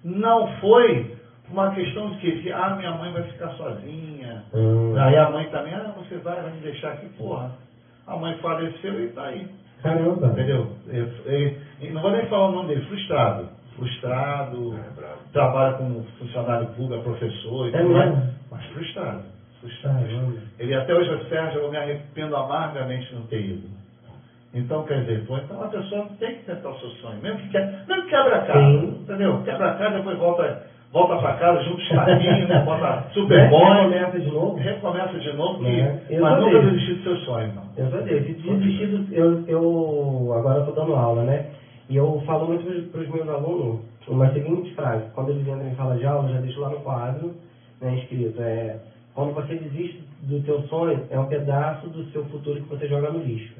Não 0.03 0.47
foi 0.59 1.15
uma 1.49 1.71
questão 1.71 2.11
de 2.11 2.17
que, 2.17 2.51
ah, 2.51 2.75
minha 2.77 2.91
mãe 2.91 3.11
vai 3.11 3.23
ficar 3.23 3.49
sozinha. 3.51 4.43
Hum. 4.53 4.93
Aí 4.97 5.17
a 5.17 5.29
mãe 5.31 5.45
também, 5.45 5.73
ah, 5.73 5.93
você 5.97 6.17
vai, 6.17 6.41
vai 6.41 6.51
me 6.51 6.59
deixar 6.59 6.89
aqui, 6.89 7.07
porra. 7.17 7.51
A 8.05 8.15
mãe 8.15 8.37
faleceu 8.37 8.99
e 8.99 9.05
está 9.05 9.23
aí. 9.23 9.47
Caramba. 9.81 10.27
Entendeu? 10.27 10.67
Ele- 10.87 11.11
ele- 11.25 11.57
ele- 11.81 11.93
não 11.93 12.01
vou 12.01 12.11
nem 12.11 12.25
falar 12.27 12.49
o 12.49 12.51
nome 12.51 12.67
dele, 12.69 12.85
frustrado. 12.85 13.56
Frustrado, 13.77 14.73
É, 14.73 15.31
trabalha 15.31 15.77
como 15.77 16.03
funcionário 16.17 16.67
público, 16.69 16.95
é 16.95 17.03
professor 17.03 17.67
e 17.67 17.75
É 17.75 17.79
tudo 17.79 17.93
mais, 17.93 18.11
mas 18.51 18.65
frustrado. 18.73 19.21
frustrado. 19.61 20.03
Ele 20.59 20.75
até 20.75 20.95
hoje, 20.95 21.29
Sérgio, 21.29 21.61
eu 21.61 21.69
me 21.71 21.77
arrependo 21.77 22.35
amargamente 22.35 23.07
de 23.07 23.15
não 23.15 23.21
ter 23.27 23.39
ido. 23.41 23.67
Então, 24.53 24.83
quer 24.85 25.01
dizer, 25.01 25.25
pô, 25.27 25.37
então 25.37 25.61
a 25.61 25.67
pessoa 25.67 26.07
tem 26.19 26.35
que 26.37 26.45
tentar 26.45 26.69
o 26.69 26.79
seu 26.79 26.89
sonho, 27.01 27.21
mesmo 27.21 27.37
que, 27.37 27.49
quer, 27.49 27.83
mesmo 27.87 28.03
que 28.05 28.09
quebra 28.09 28.37
a 28.37 28.41
casa, 28.45 28.59
Sim. 28.79 28.97
entendeu? 29.03 29.41
Quebra 29.43 29.67
a 29.71 29.73
casa, 29.75 29.97
depois 29.97 30.17
volta, 30.17 30.63
volta 30.91 31.17
para 31.17 31.33
casa, 31.35 31.59
junta 31.61 31.81
os 31.81 31.89
taquinhos, 31.89 32.47
bota 32.65 33.03
super 33.13 33.37
Né? 33.37 33.47
bom, 33.49 33.73
Recomeça 33.89 34.19
de 34.19 34.31
novo. 34.31 34.55
recomeça 34.57 35.19
de 35.19 35.33
novo, 35.33 35.59
que, 35.63 35.79
É. 35.79 36.01
Eu 36.09 36.21
mas 36.23 36.39
nunca 36.39 36.59
desistir 36.61 36.93
do 36.95 37.03
seu 37.03 37.15
sonho, 37.17 37.53
não. 37.53 37.63
Eu 37.77 37.89
desse. 38.03 38.31
Desistido, 38.33 39.05
eu, 39.13 39.43
eu 39.47 40.33
agora 40.33 40.59
estou 40.61 40.73
dando 40.73 40.95
aula, 40.95 41.23
né? 41.23 41.45
E 41.89 41.95
eu 41.95 42.21
falo 42.25 42.47
muito 42.47 42.91
para 42.91 43.01
os 43.01 43.09
meus 43.09 43.29
alunos 43.29 43.79
uma 44.07 44.31
seguinte 44.33 44.73
frase. 44.73 45.05
Quando 45.13 45.31
eles 45.31 45.47
entram 45.47 45.67
em 45.67 45.75
sala 45.75 45.97
de 45.97 46.05
aula, 46.05 46.29
eu 46.29 46.35
já 46.35 46.41
deixo 46.41 46.59
lá 46.59 46.69
no 46.69 46.79
quadro, 46.79 47.35
né, 47.81 47.95
escrito, 47.99 48.41
é, 48.41 48.77
quando 49.13 49.33
você 49.33 49.55
desiste 49.55 50.03
do 50.23 50.41
teu 50.41 50.61
sonho, 50.63 51.05
é 51.09 51.19
um 51.19 51.25
pedaço 51.25 51.89
do 51.89 52.05
seu 52.11 52.23
futuro 52.25 52.61
que 52.61 52.69
você 52.69 52.87
joga 52.87 53.11
no 53.11 53.19
lixo. 53.19 53.53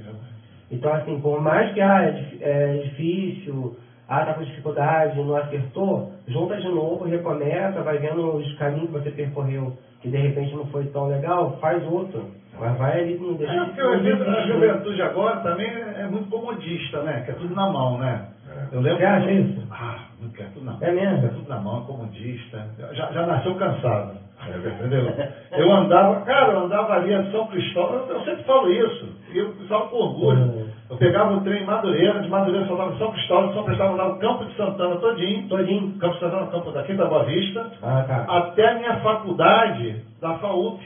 Então, 0.72 0.94
assim, 0.94 1.20
por 1.22 1.41
mais 1.41 1.74
que 1.74 1.82
ah, 1.82 2.04
é, 2.04 2.38
é 2.41 2.78
difícil, 2.84 3.76
ah, 4.08 4.26
tá 4.26 4.34
com 4.34 4.44
dificuldade, 4.44 5.18
não 5.22 5.36
acertou, 5.36 6.12
junta 6.28 6.58
de 6.58 6.68
novo, 6.68 7.06
recomeça, 7.06 7.82
vai 7.82 7.98
vendo 7.98 8.36
os 8.36 8.58
caminhos 8.58 8.88
que 8.88 8.94
você 8.94 9.12
percorreu, 9.12 9.74
que 10.02 10.10
de 10.10 10.18
repente 10.18 10.56
não 10.56 10.66
foi 10.68 10.86
tão 10.88 11.08
legal, 11.08 11.58
faz 11.60 11.84
outro. 11.86 12.26
Mas 12.60 12.78
vai 12.78 13.00
ali, 13.02 13.18
não 13.20 13.34
deixa 13.36 13.54
É, 13.54 13.66
porque 13.66 13.82
a 13.82 13.84
ju- 13.84 13.92
a 13.92 13.98
desistir. 13.98 14.48
juventude 14.48 15.02
agora 15.02 15.36
também 15.38 15.68
é 15.68 15.88
é 15.98 16.08
muito 16.08 16.30
comodista, 16.30 17.02
né? 17.02 17.24
Quer 17.26 17.36
tudo 17.36 17.54
na 17.56 17.70
mão, 17.70 17.98
né? 17.98 18.28
É. 18.50 18.76
Eu 18.76 18.82
lembro. 18.82 19.00
Você 19.00 19.06
acha 19.06 19.32
isso? 19.32 19.64
Ah, 19.72 19.96
não 20.22 20.30
quer 20.30 20.46
tudo 20.54 20.66
na 20.66 20.72
mão. 20.74 20.80
É 20.82 20.92
mesmo? 20.92 21.22
Quer 21.22 21.30
tudo 21.34 21.50
na 21.50 21.60
mão, 21.60 21.82
comodista. 21.86 22.66
Já, 22.94 23.12
já 23.12 23.26
nasceu 23.26 23.56
cansado. 23.56 24.18
É. 24.48 24.70
Entendeu? 24.70 25.14
Eu 25.52 25.72
andava, 25.72 26.22
cara, 26.22 26.54
eu 26.54 26.60
andava 26.66 26.94
ali 26.94 27.12
em 27.14 27.32
São 27.32 27.48
Cristóvão, 27.48 28.06
eu, 28.08 28.16
eu 28.16 28.22
sempre 28.24 28.44
falo 28.44 28.70
isso, 28.72 29.10
e 29.34 29.38
eu 29.40 29.52
falo 29.68 29.88
com 29.88 29.98
orgulho. 29.98 30.68
Eu 30.90 30.96
pegava 30.98 31.34
o 31.36 31.42
trem 31.42 31.64
em 31.64 31.66
Madureira, 31.66 32.22
de 32.22 32.30
Madureira 32.30 32.64
eu 32.64 32.68
soltava 32.68 32.94
em 32.94 32.98
São 33.00 33.12
Cristóvão, 33.12 33.48
de 33.50 33.54
São 33.56 33.64
Cristóvão 33.66 33.94
andava 33.96 34.14
o 34.14 34.20
Campo 34.20 34.46
de 34.46 34.56
Santana 34.56 34.96
todinho, 34.98 35.48
Todinho. 35.50 35.92
Campo 36.00 36.14
de 36.14 36.20
Santana, 36.20 36.46
Campo 36.48 36.72
daqui 36.72 36.94
da 36.94 37.06
Boa 37.08 37.24
Vista, 37.26 37.72
Ah, 37.82 38.06
tá. 38.08 38.26
até 38.38 38.68
a 38.70 38.76
minha 38.76 38.96
faculdade 39.00 40.02
da 40.22 40.36
FAUP, 40.36 40.80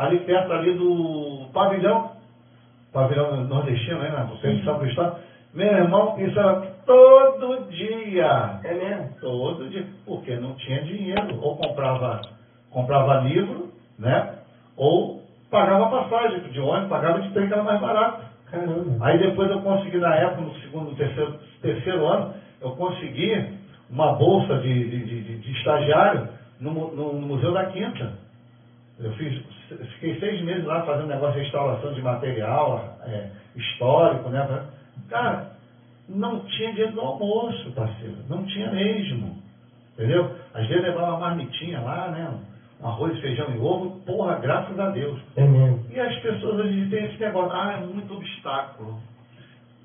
ali 0.00 0.20
perto 0.20 0.52
ali 0.52 0.74
do 0.74 1.48
pavilhão, 1.52 2.12
pavilhão 2.92 3.44
nordestino, 3.44 3.98
né, 3.98 4.08
na 4.10 4.24
de 4.24 4.64
São 4.64 4.78
Cristóvão. 4.78 5.18
Meu 5.52 5.66
irmão, 5.66 6.18
isso 6.18 6.38
era 6.38 6.60
todo 6.86 7.68
dia. 7.70 8.60
É 8.64 8.72
mesmo? 8.74 9.10
Todo 9.20 9.68
dia, 9.68 9.84
porque 10.06 10.36
não 10.36 10.54
tinha 10.54 10.82
dinheiro. 10.82 11.38
Ou 11.42 11.56
comprava, 11.56 12.20
comprava 12.70 13.20
livro, 13.20 13.70
né? 13.98 14.36
Ou 14.76 15.22
pagava 15.50 15.90
passagem 15.90 16.40
de 16.50 16.60
ônibus, 16.60 16.88
pagava 16.88 17.20
de 17.20 17.30
trem 17.30 17.48
que 17.48 17.52
era 17.52 17.62
mais 17.62 17.80
barato. 17.80 18.22
Caramba. 18.50 19.04
Aí 19.04 19.18
depois 19.18 19.50
eu 19.50 19.60
consegui, 19.60 19.98
na 19.98 20.14
época, 20.14 20.40
no 20.42 20.54
segundo, 20.60 20.96
terceiro, 20.96 21.38
terceiro 21.60 22.06
ano, 22.06 22.34
eu 22.60 22.70
consegui 22.72 23.58
uma 23.90 24.12
bolsa 24.12 24.56
de, 24.58 24.88
de, 24.90 25.04
de- 25.04 25.38
de- 25.38 25.52
estagiário 25.52 26.28
no, 26.60 26.72
no- 26.72 27.12
no 27.14 27.26
Museu 27.26 27.52
da 27.52 27.66
Quinta. 27.66 28.12
Eu 29.00 29.12
fiz, 29.14 29.42
fiquei 29.76 30.18
seis 30.18 30.42
meses 30.42 30.64
lá 30.64 30.82
fazendo 30.82 31.08
negócio 31.08 31.34
de 31.34 31.40
restauração 31.40 31.92
de 31.92 32.02
material 32.02 32.98
é, 33.06 33.28
histórico, 33.56 34.28
né? 34.28 34.66
Cara, 35.08 35.50
não 36.08 36.40
tinha 36.40 36.70
dinheiro 36.72 36.92
do 36.92 37.00
almoço, 37.00 37.72
parceiro. 37.72 38.16
Não 38.28 38.44
tinha 38.44 38.70
mesmo. 38.70 39.40
Entendeu? 39.94 40.30
Às 40.54 40.66
vezes 40.66 40.82
levava 40.82 41.10
uma 41.10 41.20
marmitinha 41.20 41.80
lá, 41.80 42.08
né? 42.10 42.28
Um 42.82 42.86
arroz, 42.88 43.18
feijão 43.20 43.50
e 43.54 43.58
ovo. 43.58 44.00
Porra, 44.06 44.36
graças 44.36 44.78
a 44.78 44.90
Deus. 44.90 45.20
É 45.36 45.44
mesmo. 45.44 45.84
E 45.90 46.00
as 46.00 46.16
pessoas 46.20 46.60
hoje 46.60 46.88
têm 46.88 47.04
esse 47.04 47.20
negócio, 47.20 47.52
ah, 47.52 47.74
é 47.74 47.80
muito 47.80 48.14
obstáculo. 48.14 48.98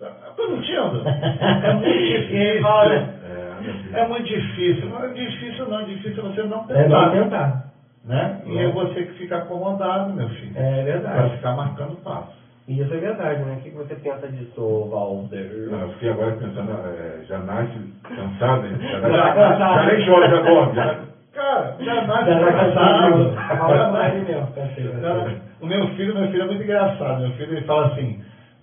Eu 0.02 0.50
não 0.50 0.58
entendo. 0.58 1.08
É 1.08 1.74
muito 1.74 2.00
difícil. 2.00 3.16
É, 3.36 3.62
filho. 3.66 3.98
É 3.98 4.08
muito 4.08 4.28
difícil. 4.28 4.90
Não 4.90 5.04
é 5.04 5.14
difícil 5.14 5.70
não, 5.70 5.80
é 5.80 5.84
difícil 5.86 6.24
você 6.24 6.44
não 6.44 6.66
É 6.70 6.88
não 6.88 7.12
tentar. 7.12 7.65
Né? 8.06 8.32
E 8.46 8.60
é 8.60 8.68
você 8.70 9.04
que 9.04 9.14
fica 9.14 9.38
acomodado, 9.38 10.14
meu 10.14 10.28
filho. 10.28 10.52
É 10.56 10.76
Vai 10.76 10.84
verdade. 10.84 11.30
ficar 11.32 11.52
marcando 11.54 11.96
passo. 11.98 12.28
E 12.68 12.80
isso 12.80 12.94
é 12.94 12.98
verdade, 12.98 13.42
né? 13.44 13.54
O 13.54 13.58
que 13.58 13.70
você 13.72 13.96
pensa 13.96 14.28
disso, 14.30 14.86
Valder? 14.90 15.70
Não, 15.70 15.80
eu 15.82 15.88
fiquei 15.90 16.10
agora 16.10 16.34
pensando, 16.34 16.72
é, 16.72 17.22
já 17.28 17.40
nasce 17.40 17.80
cansado, 18.16 18.66
hein? 18.66 18.74
Já, 18.80 19.00
Já 19.10 19.32
cansado. 19.32 19.74
já 19.76 19.84
nem 19.86 20.06
chora, 20.06 20.28
já 20.30 20.40
dorme. 20.40 20.76
Já, 20.76 20.96
Cara, 21.34 21.74
já 21.80 22.02
nasce 22.02 22.30
Já 22.30 22.52
cansado. 22.52 23.34
Já 23.58 23.88
nasce- 23.88 24.22
mesmo, 24.24 24.48
parceiro. 24.54 25.02
Já- 25.02 25.36
O 25.62 25.66
meu 25.68 25.86
filho, 25.88 26.14
meu 26.14 26.26
filho 26.28 26.42
é 26.44 26.46
muito 26.46 26.64
engraçado. 26.64 27.20
Meu 27.22 27.30
filho 27.32 27.54
ele 27.54 27.62
fala 27.62 27.84
assim, 27.84 28.16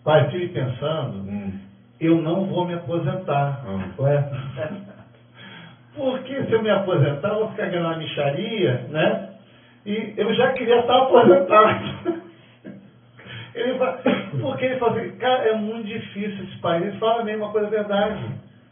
pai, 0.04 0.20
estive 0.20 0.46
pensando, 0.46 1.16
hum, 1.28 1.52
eu 2.00 2.16
não 2.18 2.42
vou 2.44 2.64
me 2.64 2.72
aposentar. 2.74 3.58
hum. 3.64 4.02
Ué? 4.04 4.22
Porque 5.94 6.42
se 6.44 6.52
eu 6.52 6.60
me 6.60 6.70
aposentar, 6.70 7.28
eu 7.30 7.36
vou 7.36 7.46
ficar 7.46 7.66
ganhando 7.66 7.86
uma 7.86 7.94
micharia, 7.94 8.80
né? 8.88 9.16
E 9.84 10.14
eu 10.16 10.34
já 10.34 10.52
queria 10.52 10.80
estar 10.80 10.98
aposentado. 10.98 12.22
Ele 13.54 13.78
fala, 13.78 14.00
porque 14.40 14.64
ele 14.64 14.78
fala 14.78 14.98
assim, 14.98 15.10
cara, 15.18 15.50
é 15.50 15.54
muito 15.54 15.86
difícil 15.86 16.44
esse 16.44 16.56
país. 16.58 16.86
Ele 16.86 16.98
fala 16.98 17.22
mesmo 17.22 17.44
uma 17.44 17.52
coisa 17.52 17.68
verdade. 17.68 18.18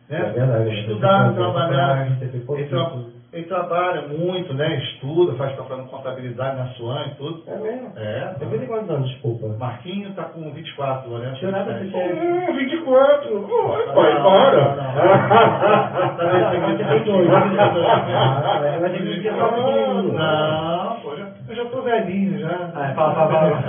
Né? 0.09 0.19
É 0.19 0.23
verdade. 0.31 0.81
Estudar, 0.81 1.35
trabalhar. 1.35 2.09
você 2.19 2.29
tem 2.29 2.41
que 2.41 3.20
Ele 3.33 3.47
tra- 3.47 3.59
Ele 3.61 3.71
trabalha 3.71 4.03
muito, 4.09 4.53
né? 4.55 4.77
Estuda, 4.77 5.35
faz 5.35 5.55
tá 5.57 5.63
fazendo 5.65 5.87
contabilidade 5.89 6.57
na 6.57 6.67
Suan 6.67 7.05
e 7.07 7.11
tudo. 7.17 7.43
É 7.47 7.57
mesmo? 7.57 7.93
É. 7.97 8.35
Tem 8.39 8.67
quantos 8.67 8.91
anos, 8.91 9.09
desculpa? 9.09 9.47
Marquinho 9.59 10.11
tá 10.15 10.25
com 10.25 10.53
24, 10.53 11.09
Lourenço. 11.09 11.41
Jurava 11.41 11.73
que 11.73 11.79
27. 11.85 12.09
você 12.09 12.15
tinha... 12.15 12.51
Hum, 12.51 12.55
24. 12.55 13.35
Oi, 13.35 13.85
pai, 13.85 14.15
Não, 14.15 14.23
para. 14.23 14.75
não, 14.75 14.75
não. 14.77 14.91
Tá 16.17 16.25
vendo? 16.25 16.77
Você 16.77 16.85
tem 16.85 17.05
dois. 17.05 17.29
Ah, 17.31 18.61
eu 18.75 18.81
que. 18.91 19.01
Não, 20.13 21.17
já- 21.17 21.29
eu 21.49 21.55
já 21.55 21.65
tô 21.67 21.83
velhinho 21.83 22.39
já. 22.39 22.71
Ah, 22.75 22.93
fala, 22.95 23.15
fala, 23.15 23.29
fala. 23.29 23.61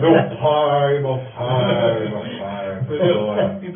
Meu 0.00 0.12
pai, 0.40 0.98
meu 1.00 1.18
pai, 1.36 2.08
meu 2.08 2.38
pai. 2.38 2.76
Entendeu? 2.80 3.26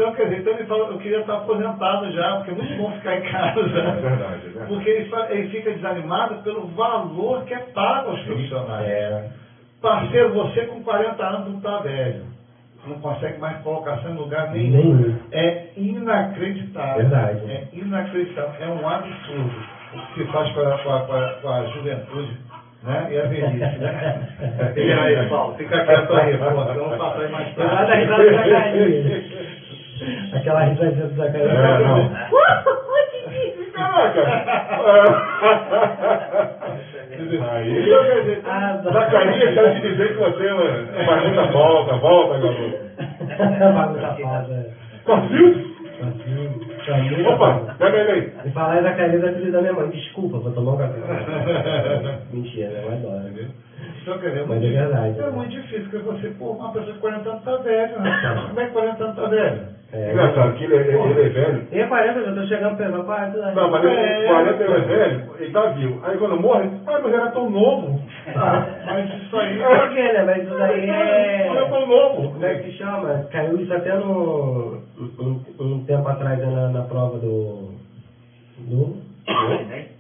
Então, 0.00 0.14
quer 0.14 0.24
dizer, 0.30 0.40
então 0.40 0.54
ele 0.54 0.64
fala, 0.64 0.84
eu 0.86 0.98
queria 0.98 1.20
estar 1.20 1.34
aposentado 1.34 2.10
já, 2.10 2.36
porque 2.36 2.50
é 2.52 2.54
muito 2.54 2.74
bom 2.74 2.90
ficar 2.92 3.16
em 3.16 3.20
casa. 3.20 3.60
É 3.60 4.00
verdade, 4.00 4.34
é 4.34 4.38
verdade. 4.38 4.66
Porque 4.68 4.88
ele, 4.88 5.10
ele 5.28 5.48
fica 5.50 5.70
desanimado 5.72 6.42
pelo 6.42 6.68
valor 6.68 7.44
que 7.44 7.52
é 7.52 7.58
pago 7.58 8.08
aos 8.08 8.20
profissionais. 8.22 8.88
É. 8.88 9.24
Parceiro, 9.82 10.32
você 10.32 10.62
com 10.62 10.82
40 10.82 11.22
anos 11.22 11.48
não 11.48 11.56
está 11.56 11.80
velho. 11.80 12.22
Não 12.86 12.96
consegue 12.96 13.38
mais 13.38 13.58
colocação 13.58 14.12
em 14.12 14.16
lugar 14.16 14.50
nenhum. 14.52 14.94
Nenhum. 14.96 15.14
É 15.32 15.64
inacreditável. 15.76 16.96
Verdade. 17.02 17.40
É 17.50 17.64
inacreditável. 17.74 18.52
É 18.58 18.68
um 18.70 18.88
absurdo 18.88 19.52
o 19.92 19.98
que 20.14 20.14
se 20.24 20.24
faz 20.30 20.50
com 20.52 20.60
a, 20.60 20.78
com 20.78 20.90
a- 20.92 21.34
com 21.42 21.48
a- 21.50 21.64
juventude 21.66 22.38
né? 22.84 23.08
e 23.10 23.18
a 23.18 23.26
velhice. 23.26 23.78
Né? 23.78 24.26
Fica 24.74 25.02
aí, 25.02 25.28
Paulo. 25.28 25.54
Fica 25.56 25.84
quieto 25.84 26.14
aí. 26.14 26.36
Vamos 26.36 26.96
passar 26.96 27.20
aí 27.20 27.30
mais 27.30 27.54
tarde. 27.54 28.00
risada 28.00 28.24
do 28.24 28.34
Zacarias. 28.34 29.59
Aquela 30.34 30.64
risadinha 30.64 31.06
do 31.06 31.14
Zacarias. 31.16 31.50
É, 31.50 31.78
não. 31.78 32.10
Aí, 37.50 37.84
Então, 37.86 38.50
Ah, 38.50 38.80
Zacarias 38.82 39.54
quero 39.54 39.74
te 39.74 39.80
dizer 39.80 40.08
que 40.08 40.14
você 40.14 40.52
mano, 40.52 40.86
faz 41.06 41.22
muita 41.24 41.42
volta, 41.52 41.96
volta, 41.96 42.38
garoto. 42.38 42.78
Bagunça 43.74 44.16
foda. 44.22 44.66
Corfil? 45.04 45.70
Opa, 47.28 47.74
pega 47.78 47.98
ele 47.98 48.10
aí. 48.12 48.32
E 48.46 48.50
falar 48.50 48.78
em 48.78 48.82
Zacarias 48.82 49.22
é 49.24 49.32
filho 49.32 49.52
da 49.52 49.60
minha 49.60 49.72
mãe. 49.72 49.88
Desculpa, 49.90 50.38
vou 50.38 50.52
tomar 50.52 50.72
um 50.72 50.76
café. 50.78 50.98
Mentira, 52.32 52.68
né? 52.70 52.82
Mas 52.88 53.00
dói. 53.00 53.46
Então, 54.02 54.18
quer 54.18 54.28
dizer, 54.30 54.46
Mas 54.48 54.64
é 54.64 54.68
verdade. 54.68 55.20
É 55.20 55.30
muito 55.30 55.50
difícil, 55.50 55.82
porque 55.90 55.98
você, 55.98 56.28
pô, 56.38 56.50
uma 56.52 56.72
pessoa 56.72 56.92
de 56.92 56.98
40 57.00 57.28
anos 57.30 57.44
tá 57.44 57.56
velho, 57.56 57.98
rapaz. 57.98 58.46
Como 58.48 58.60
é 58.60 58.64
que 58.66 58.72
40 58.72 59.04
anos 59.04 59.16
tá 59.16 59.26
velho? 59.26 59.80
É. 59.92 60.12
Engraçado 60.12 60.52
que 60.54 60.64
ele, 60.64 60.74
é- 60.76 60.78
ele 60.94 61.20
é 61.20 61.28
velho. 61.30 61.66
E 61.72 61.84
40, 61.84 62.18
eu 62.20 62.24
já 62.26 62.32
tô 62.40 62.46
chegando 62.46 62.76
perto, 62.76 63.02
40. 63.04 63.52
Não, 63.52 63.70
mas 63.70 63.84
ele 63.84 63.94
É. 63.94 64.26
40 64.28 64.62
ele 64.62 64.72
é 64.72 64.78
velho, 64.80 65.22
ele 65.40 65.52
tá 65.52 65.66
vivo. 65.66 66.00
Aí 66.04 66.16
quando 66.16 66.36
morre, 66.40 66.70
ah, 66.86 67.00
mas 67.02 67.12
era 67.12 67.26
tão 67.30 67.50
novo. 67.50 68.00
Ah, 68.36 68.66
mas 68.86 69.08
isso 69.22 69.36
aí. 69.36 69.58
Por 69.58 69.88
quê, 69.90 70.02
né? 70.12 70.22
Mas 70.24 70.44
isso 70.44 70.54
daí 70.56 70.88
é... 70.90 71.46
Era 71.48 71.64
tão 71.68 71.86
novo. 71.88 72.30
Como 72.32 72.46
é 72.46 72.54
que 72.54 72.70
se 72.70 72.78
chama? 72.78 73.26
Caiu 73.32 73.60
isso 73.60 73.74
até 73.74 73.94
no, 73.96 74.78
um, 75.18 75.40
um 75.58 75.84
tempo 75.84 76.08
atrás 76.08 76.38
né, 76.38 76.69
na, 76.70 76.82
prova 76.82 77.18
do. 77.18 77.74
do. 78.58 78.96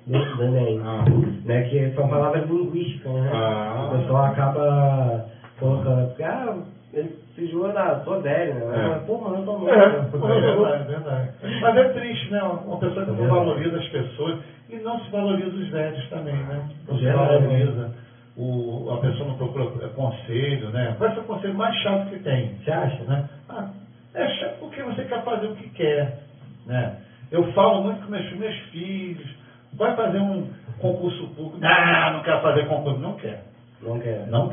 do, 0.06 0.36
do 0.36 0.42
Enem. 0.44 0.80
Ah. 0.82 1.04
Né, 1.44 1.62
que 1.64 1.90
são 1.94 2.08
palavras 2.08 2.48
linguísticas, 2.48 3.12
né? 3.12 3.30
Ah. 3.32 3.88
O 3.92 3.98
pessoal 3.98 4.24
acaba 4.26 5.26
colocando. 5.58 6.08
porque, 6.08 6.22
Ah, 6.22 6.56
ele 6.92 7.14
se 7.36 7.46
jura, 7.46 7.72
ah, 7.80 7.94
tô 8.04 8.20
velho, 8.20 8.54
né? 8.54 8.84
É. 8.84 8.88
Mas, 8.88 9.02
Porra, 9.04 9.36
eu 9.38 9.44
tô 9.44 9.52
novo. 9.52 9.68
É. 9.68 9.74
É 9.74 10.40
verdade, 10.40 10.82
é 10.82 10.86
verdade. 10.86 11.28
Mas 11.62 11.76
é 11.76 11.88
triste, 11.90 12.30
né? 12.32 12.42
Uma 12.42 12.78
pessoa 12.78 13.04
que 13.04 13.10
não 13.12 13.16
Verdade. 13.18 13.38
valoriza 13.38 13.76
as 13.78 13.88
pessoas 13.88 14.38
e 14.68 14.76
não 14.76 15.00
se 15.00 15.10
valoriza 15.10 15.48
os 15.56 15.68
velhos 15.68 16.08
também, 16.08 16.34
né? 16.34 16.68
Não 16.88 16.96
se 16.98 17.04
Verdade. 17.04 17.44
valoriza. 17.44 17.90
O, 18.36 18.90
a 18.92 18.96
pessoa 18.98 19.28
não 19.28 19.36
procura 19.36 19.88
conselho, 19.88 20.70
né? 20.70 20.94
Qual 20.98 21.10
é 21.10 21.18
o 21.18 21.22
conselho 21.24 21.54
mais 21.54 21.74
chato 21.82 22.08
que 22.10 22.18
tem? 22.20 22.54
Você 22.64 22.70
acha? 22.70 23.04
né? 23.04 23.28
Ah, 23.48 23.68
é 24.14 24.28
chato 24.28 24.58
porque 24.60 24.82
você 24.82 25.04
quer 25.04 25.22
fazer 25.22 25.46
o 25.46 25.54
que 25.56 25.68
quer. 25.70 26.18
Né? 26.66 26.96
Eu 27.30 27.44
falo 27.52 27.82
muito 27.84 28.04
com 28.04 28.10
meus, 28.10 28.32
meus 28.32 28.56
filhos, 28.70 29.28
vai 29.74 29.94
fazer 29.94 30.18
um 30.18 30.48
concurso 30.78 31.28
público. 31.28 31.58
Não, 31.58 32.12
não 32.14 32.22
quero 32.22 32.40
fazer 32.42 32.66
concurso. 32.66 32.98
Não 32.98 33.14
quer. 33.14 33.44
Não 33.82 33.98
quer. 34.00 34.26
Não. 34.28 34.50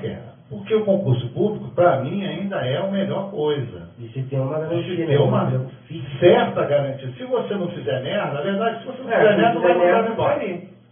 Porque 0.49 0.73
o 0.73 0.85
concurso 0.85 1.27
público, 1.29 1.69
para 1.75 2.01
mim, 2.01 2.25
ainda 2.25 2.57
é 2.65 2.77
a 2.77 2.87
melhor 2.87 3.29
coisa. 3.31 3.89
E 3.99 4.07
se 4.09 4.21
tem 4.23 4.39
uma 4.39 4.55
Se 4.55 4.61
garantia, 4.61 5.05
ter 5.07 5.17
uma 5.19 5.43
né? 5.43 5.57
Um 5.57 5.69
fixo. 5.87 6.19
certa 6.19 6.63
garantia. 6.65 7.11
Se 7.17 7.23
você 7.25 7.55
não 7.55 7.67
fizer 7.69 8.01
merda, 8.01 8.33
na 8.33 8.41
verdade, 8.41 8.79
se 8.79 8.85
você 8.85 9.01
não 9.03 9.11
É, 9.11 9.17
fizer 9.17 9.37
merda, 9.37 9.59
vai 9.59 9.73
mandar 9.77 10.11
embora. 10.11 10.37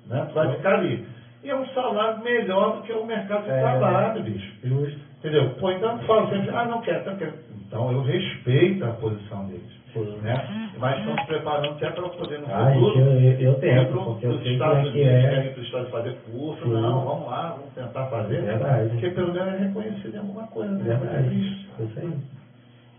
Né? 0.08 0.28
Vai 0.34 0.56
ficar 0.56 0.74
ali. 0.76 1.06
E 1.44 1.50
é 1.50 1.56
um 1.56 1.66
salário 1.68 2.22
melhor 2.24 2.78
do 2.78 2.82
que 2.82 2.92
o 2.92 3.06
mercado 3.06 3.44
de 3.46 3.52
É. 3.52 3.60
trabalho, 3.62 4.24
bicho. 4.24 4.54
Justo. 4.64 5.00
Entendeu? 5.20 5.50
Pô, 5.52 5.72
então 5.72 5.92
eu 5.94 6.00
falo 6.00 6.30
sempre, 6.30 6.50
ah, 6.50 6.66
não 6.66 6.82
quero, 6.82 7.06
não 7.10 7.16
quero. 7.18 7.34
Então 7.68 7.92
eu 7.92 8.02
respeito 8.02 8.84
a 8.84 8.90
posição 8.90 9.46
deles. 9.48 9.72
Sim. 9.94 10.18
Né? 10.22 10.65
Mas 10.78 11.00
estão 11.00 11.16
se 11.18 11.26
preparando 11.26 11.72
até 11.76 11.90
para 11.90 12.10
poder 12.10 12.40
no 12.40 12.46
Ah, 12.54 12.72
futuro. 12.74 13.00
eu, 13.00 13.22
eu, 13.22 13.40
eu 13.40 13.54
tento, 13.56 13.94
porque 14.04 14.26
eu 14.26 14.40
sei 14.40 14.58
como 14.58 14.74
é 14.74 14.84
que 14.84 15.04
é. 15.04 15.22
querem 15.22 15.52
para 15.52 15.60
os 15.62 15.66
Estados 15.66 15.90
fazer 15.90 16.16
curso. 16.32 16.64
Sim. 16.64 16.70
Não, 16.72 17.06
vamos 17.06 17.28
lá, 17.30 17.56
vamos 17.58 17.74
tentar 17.74 18.06
fazer. 18.08 18.42
Verdade. 18.42 18.90
Porque 18.90 19.10
pelo 19.12 19.34
menos 19.34 19.54
é 19.54 19.58
reconhecido 19.58 20.16
em 20.16 20.20
alguma 20.20 20.48
coisa. 20.48 20.72
Né? 20.74 20.84
Verdade. 20.84 21.36
Isso. 21.36 21.66
Isso 21.84 22.00
aí. 22.00 22.14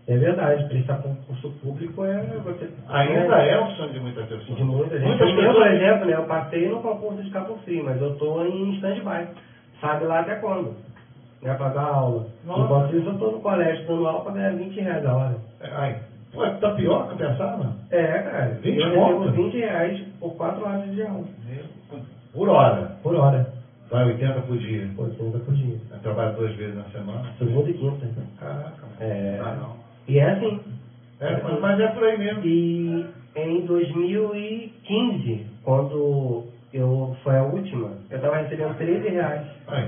É 0.09 0.15
verdade, 0.17 0.63
prestar 0.69 0.99
concurso 0.99 1.49
público 1.61 2.05
é 2.05 2.17
você. 2.43 2.69
Ainda 2.87 3.43
é 3.43 3.59
o 3.59 3.67
sonho 3.71 3.91
de 3.91 3.99
muitas 3.99 4.25
pessoas. 4.25 4.57
De 4.57 4.63
muita 4.63 4.97
gente. 4.97 5.07
Muitas 5.07 5.27
eu, 5.29 5.35
por 5.35 5.43
pessoas 5.43 5.73
exemplo, 5.73 6.05
né, 6.05 6.13
eu 6.15 6.23
passei 6.23 6.69
no 6.69 6.81
concurso 6.81 7.23
de 7.23 7.31
Frio, 7.65 7.83
mas 7.83 8.01
eu 8.01 8.13
estou 8.13 8.45
em 8.45 8.73
stand-by. 8.75 9.27
Sabe 9.81 10.05
lá 10.05 10.21
até 10.21 10.35
quando? 10.35 10.75
Né, 11.41 11.53
para 11.55 11.69
dar 11.69 11.83
aula. 11.83 12.25
Nossa. 12.45 12.61
Enquanto 12.61 12.95
isso, 12.95 13.05
eu 13.09 13.13
estou 13.13 13.31
no 13.33 13.41
colégio 13.41 13.85
dando 13.85 14.07
aula 14.07 14.21
para 14.23 14.31
ganhar 14.33 14.55
20 14.55 14.79
reais 14.79 15.05
a 15.05 15.13
hora. 15.15 15.35
Ai, 15.61 15.97
tá 16.59 16.71
pior 16.71 17.07
que 17.07 17.13
eu 17.13 17.17
pensava? 17.29 17.75
É, 17.91 18.19
cara. 18.19 18.49
20 18.61 18.77
eu 18.79 18.93
conto? 18.93 19.31
20 19.31 19.57
reais 19.57 19.99
por 20.19 20.33
4 20.35 20.63
horas 20.65 20.91
de 20.93 21.01
aula. 21.03 21.25
Por 22.33 22.49
hora. 22.49 22.91
Por 23.01 23.15
hora. 23.15 23.47
Vai 23.89 24.05
80 24.05 24.41
por 24.41 24.57
dia. 24.57 24.89
Por 24.95 25.05
80 25.05 25.37
por 25.39 25.53
dia. 25.55 25.75
Eu 25.91 25.99
trabalho 25.99 26.35
duas 26.35 26.53
vezes 26.55 26.75
na 26.75 26.83
semana. 26.85 27.23
Segunda 27.37 27.69
e 27.69 27.73
quinta. 27.73 28.07
Caraca, 28.39 28.87
É. 28.99 29.39
Ah, 29.41 29.51
não. 29.53 29.75
E 30.07 30.19
é 30.19 30.29
assim. 30.29 30.59
É, 31.19 31.41
mas- 31.41 31.59
mas 31.61 31.79
é 31.79 31.87
por 31.87 32.03
aí 32.03 32.17
mesmo. 32.17 32.43
E 32.45 33.05
em 33.35 33.61
2015, 33.65 35.45
quando 35.63 36.43
eu 36.73 37.15
foi 37.23 37.37
a 37.37 37.43
última, 37.43 37.91
eu 38.09 38.15
estava 38.17 38.37
recebendo 38.37 38.75
13 38.77 39.09
reais. 39.09 39.43
Aí. 39.67 39.87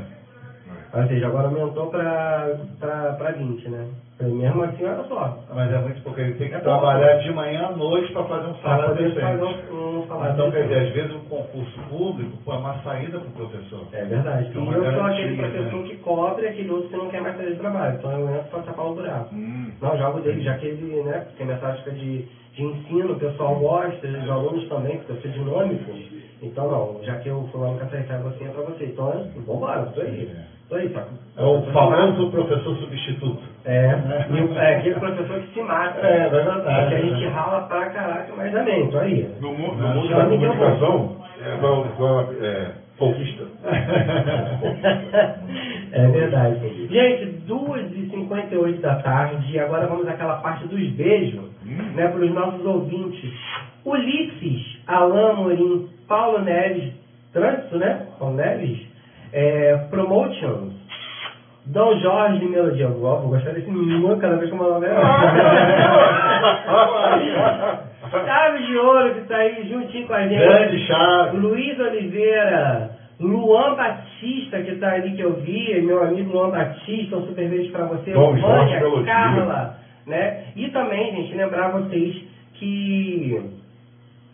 Ou 0.93 1.07
seja, 1.07 1.27
agora 1.27 1.47
aumentou 1.47 1.87
para 1.87 3.31
20, 3.37 3.69
né? 3.69 3.87
Mesmo 4.19 4.63
assim, 4.63 4.83
olha 4.83 5.03
só. 5.07 5.37
Mas 5.53 5.71
é 5.71 5.79
muito 5.79 6.01
porque 6.03 6.19
ele 6.21 6.33
tem 6.33 6.49
que 6.49 6.55
É 6.55 6.59
trabalhar 6.59 7.13
de 7.19 7.31
manhã 7.31 7.67
à 7.67 7.71
noite 7.71 8.11
para 8.11 8.23
fazer 8.25 8.47
um 8.47 8.53
Para 8.55 8.93
salário 8.93 8.95
decente. 8.95 9.71
um, 9.71 9.99
um 9.99 10.07
salário. 10.07 10.33
Então, 10.33 10.51
quer 10.51 10.63
dizer, 10.63 10.79
às 10.79 10.89
vezes 10.89 11.15
o 11.15 11.19
concurso 11.19 11.79
público 11.87 12.37
foi 12.43 12.57
uma 12.57 12.73
saída 12.83 13.19
para 13.19 13.29
o 13.29 13.31
professor. 13.31 13.87
É 13.93 14.03
verdade. 14.03 14.51
É 14.53 14.59
E 14.59 14.73
eu 14.73 14.93
sou 14.93 15.03
aquele 15.05 15.37
professor 15.37 15.79
né? 15.79 15.83
que 15.85 15.95
cobre 15.97 16.47
aquele 16.47 16.69
outro 16.71 16.89
que 16.89 16.97
não 16.97 17.07
quer 17.07 17.21
mais 17.21 17.37
fazer 17.37 17.55
trabalho. 17.55 17.95
Então 17.95 18.11
eu 18.11 18.29
entro 18.29 18.49
para 18.49 18.59
tapar 18.63 18.85
o 18.87 18.93
buraco. 18.93 19.33
Hum. 19.33 19.71
Não, 19.81 19.97
jogo 19.97 20.19
dele, 20.19 20.41
já 20.41 20.55
que 20.55 20.65
ele, 20.65 21.01
né, 21.03 21.25
tem 21.37 21.49
essa 21.49 21.59
tática 21.67 21.91
de, 21.91 22.25
de 22.55 22.63
ensino, 22.63 23.13
o 23.13 23.19
pessoal 23.19 23.55
gosta, 23.55 24.05
os 24.05 24.29
alunos 24.29 24.67
também, 24.67 24.97
porque 24.97 25.13
eu 25.13 25.21
sou 25.21 25.31
dinâmico. 25.31 25.91
Então 26.41 26.67
não, 26.69 27.03
já 27.03 27.17
que 27.19 27.29
eu 27.29 27.47
fui 27.51 27.61
lá 27.61 27.71
no 27.71 27.77
Caçaicai, 27.77 28.17
você 28.19 28.43
é 28.43 28.49
pra 28.49 28.63
você. 28.63 28.85
Então, 28.85 29.13
é, 29.13 29.23
vambora, 29.45 29.85
tô 29.93 30.01
aí. 30.01 30.25
Tá? 30.25 30.58
É 30.71 31.43
o 31.43 31.61
famoso 31.73 32.29
professor 32.29 32.75
substituto. 32.77 33.41
É, 33.65 33.89
e 34.29 34.57
é 34.57 34.75
aquele 34.75 34.95
professor 34.95 35.39
que 35.39 35.53
se 35.53 35.61
mata. 35.61 35.99
É, 36.05 36.25
é 36.25 36.29
verdade. 36.29 36.61
Porque 36.61 36.95
a 36.95 37.01
gente 37.01 37.25
rala 37.27 37.61
pra 37.61 37.89
caraca, 37.89 38.33
mas 38.37 38.55
amém, 38.55 38.87
tô 38.91 38.99
aí. 38.99 39.27
No 39.41 39.51
mundo, 39.51 39.75
no 39.75 39.87
Não, 39.87 39.95
mundo 39.95 40.09
da 40.09 40.25
me 40.25 40.37
deu 40.37 40.51
comunicação, 40.53 41.15
é 41.43 41.55
igual, 41.55 41.85
igual 41.87 42.29
é, 42.41 42.71
folquista. 42.97 43.43
É 45.91 46.05
verdade. 46.07 46.87
Gente, 46.87 47.41
2h58 47.47 48.79
da 48.79 48.95
tarde, 48.97 49.57
agora 49.59 49.87
vamos 49.87 50.07
àquela 50.07 50.35
parte 50.35 50.67
dos 50.67 50.87
beijos, 50.91 51.41
né, 51.95 52.07
para 52.07 52.23
os 52.23 52.31
nossos 52.31 52.63
ouvintes. 52.63 53.33
Ulisses, 53.83 54.77
Alain 54.85 55.35
Morim, 55.35 55.89
Paulo 56.07 56.43
Neves, 56.43 56.93
Trânsito, 57.33 57.75
né? 57.77 58.05
Paulo 58.19 58.35
Neves, 58.35 58.85
é, 59.31 59.77
Promotions, 59.89 60.73
Dom 61.65 61.99
Jorge 61.99 62.45
Melodia. 62.45 62.85
Eu 62.85 62.99
vou 62.99 63.29
gostar 63.29 63.51
desse 63.51 63.69
menino 63.69 64.17
cada 64.17 64.37
vez 64.37 64.49
que 64.49 64.55
eu 64.55 64.63
mandar 64.63 64.79
Chaves 68.09 68.65
de 68.65 68.77
Ouro, 68.77 69.13
que 69.13 69.19
está 69.19 69.37
aí 69.37 69.69
juntinho 69.69 70.07
com 70.07 70.13
a 70.13 70.27
gente. 70.27 70.39
Grande 70.39 70.87
chave. 70.87 71.37
Luiz 71.37 71.79
Oliveira, 71.79 72.89
Luan 73.19 73.75
Batista, 73.75 74.63
que 74.63 74.71
está 74.71 74.93
ali 74.93 75.15
que 75.15 75.21
eu 75.21 75.33
vi, 75.41 75.79
meu 75.81 76.01
amigo 76.01 76.31
Luan 76.31 76.49
Batista, 76.49 77.17
um 77.17 77.27
super 77.27 77.47
beijo 77.47 77.71
para 77.71 77.85
você, 77.85 78.11
Jorge 78.11 78.41
Vânia. 78.41 79.05
Carla, 79.05 79.75
né? 80.07 80.45
E 80.55 80.69
também, 80.69 81.15
gente, 81.15 81.35
lembrar 81.35 81.69
vocês 81.69 82.15
que 82.55 83.59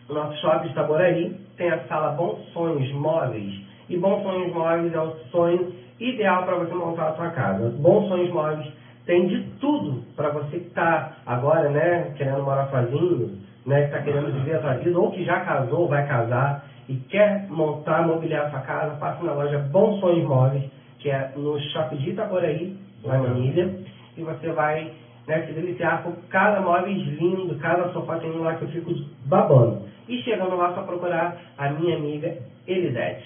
o 0.08 0.14
nosso 0.14 0.40
shopping 0.40 0.66
de 0.66 0.72
Itaboraí, 0.72 1.34
tem 1.56 1.70
a 1.70 1.78
sala 1.80 2.12
Bons 2.12 2.38
Sonhos 2.52 2.90
Móveis. 2.92 3.65
E 3.88 3.96
Bons 3.96 4.22
Sonhos 4.22 4.52
Móveis 4.52 4.92
é 4.92 5.00
o 5.00 5.10
sonho 5.30 5.72
ideal 6.00 6.44
para 6.44 6.56
você 6.56 6.74
montar 6.74 7.08
a 7.08 7.14
sua 7.14 7.30
casa. 7.30 7.70
Bons 7.70 8.08
Sonhos 8.08 8.30
Móveis 8.30 8.66
tem 9.04 9.26
de 9.28 9.42
tudo 9.60 10.02
para 10.16 10.30
você 10.30 10.58
que 10.58 10.66
está 10.66 11.16
agora, 11.24 11.70
né, 11.70 12.12
querendo 12.16 12.42
morar 12.42 12.68
sozinho, 12.68 13.38
né, 13.64 13.82
que 13.82 13.86
está 13.86 14.02
querendo 14.02 14.32
viver 14.32 14.56
a 14.56 14.60
sua 14.60 14.74
vida, 14.74 14.98
ou 14.98 15.12
que 15.12 15.24
já 15.24 15.40
casou, 15.40 15.88
vai 15.88 16.06
casar 16.06 16.64
e 16.88 16.96
quer 16.96 17.46
montar, 17.48 18.06
mobiliar 18.06 18.46
a 18.46 18.50
sua 18.50 18.60
casa, 18.60 18.96
passe 18.96 19.24
na 19.24 19.32
loja 19.32 19.58
Bons 19.58 20.00
Sonhos 20.00 20.28
Móveis, 20.28 20.64
que 20.98 21.10
é 21.10 21.32
no 21.36 21.58
Shopping 21.58 21.96
de 21.96 22.10
Itacoraí, 22.10 22.76
lá 23.04 23.18
na 23.18 23.38
ilha, 23.38 23.72
e 24.16 24.22
você 24.22 24.50
vai 24.50 24.90
né, 25.26 25.42
se 25.46 25.52
deliciar 25.52 26.02
com 26.02 26.12
cada 26.28 26.60
móveis 26.60 26.98
lindo, 27.18 27.54
cada 27.56 27.92
sofá 27.92 28.18
tem 28.18 28.30
um 28.30 28.42
lá 28.42 28.54
que 28.54 28.62
eu 28.62 28.68
fico 28.68 28.92
babando. 29.26 29.82
E 30.08 30.22
chegando 30.22 30.56
lá, 30.56 30.72
só 30.74 30.82
procurar 30.82 31.36
a 31.58 31.70
minha 31.70 31.96
amiga 31.96 32.36
Elisete, 32.66 33.24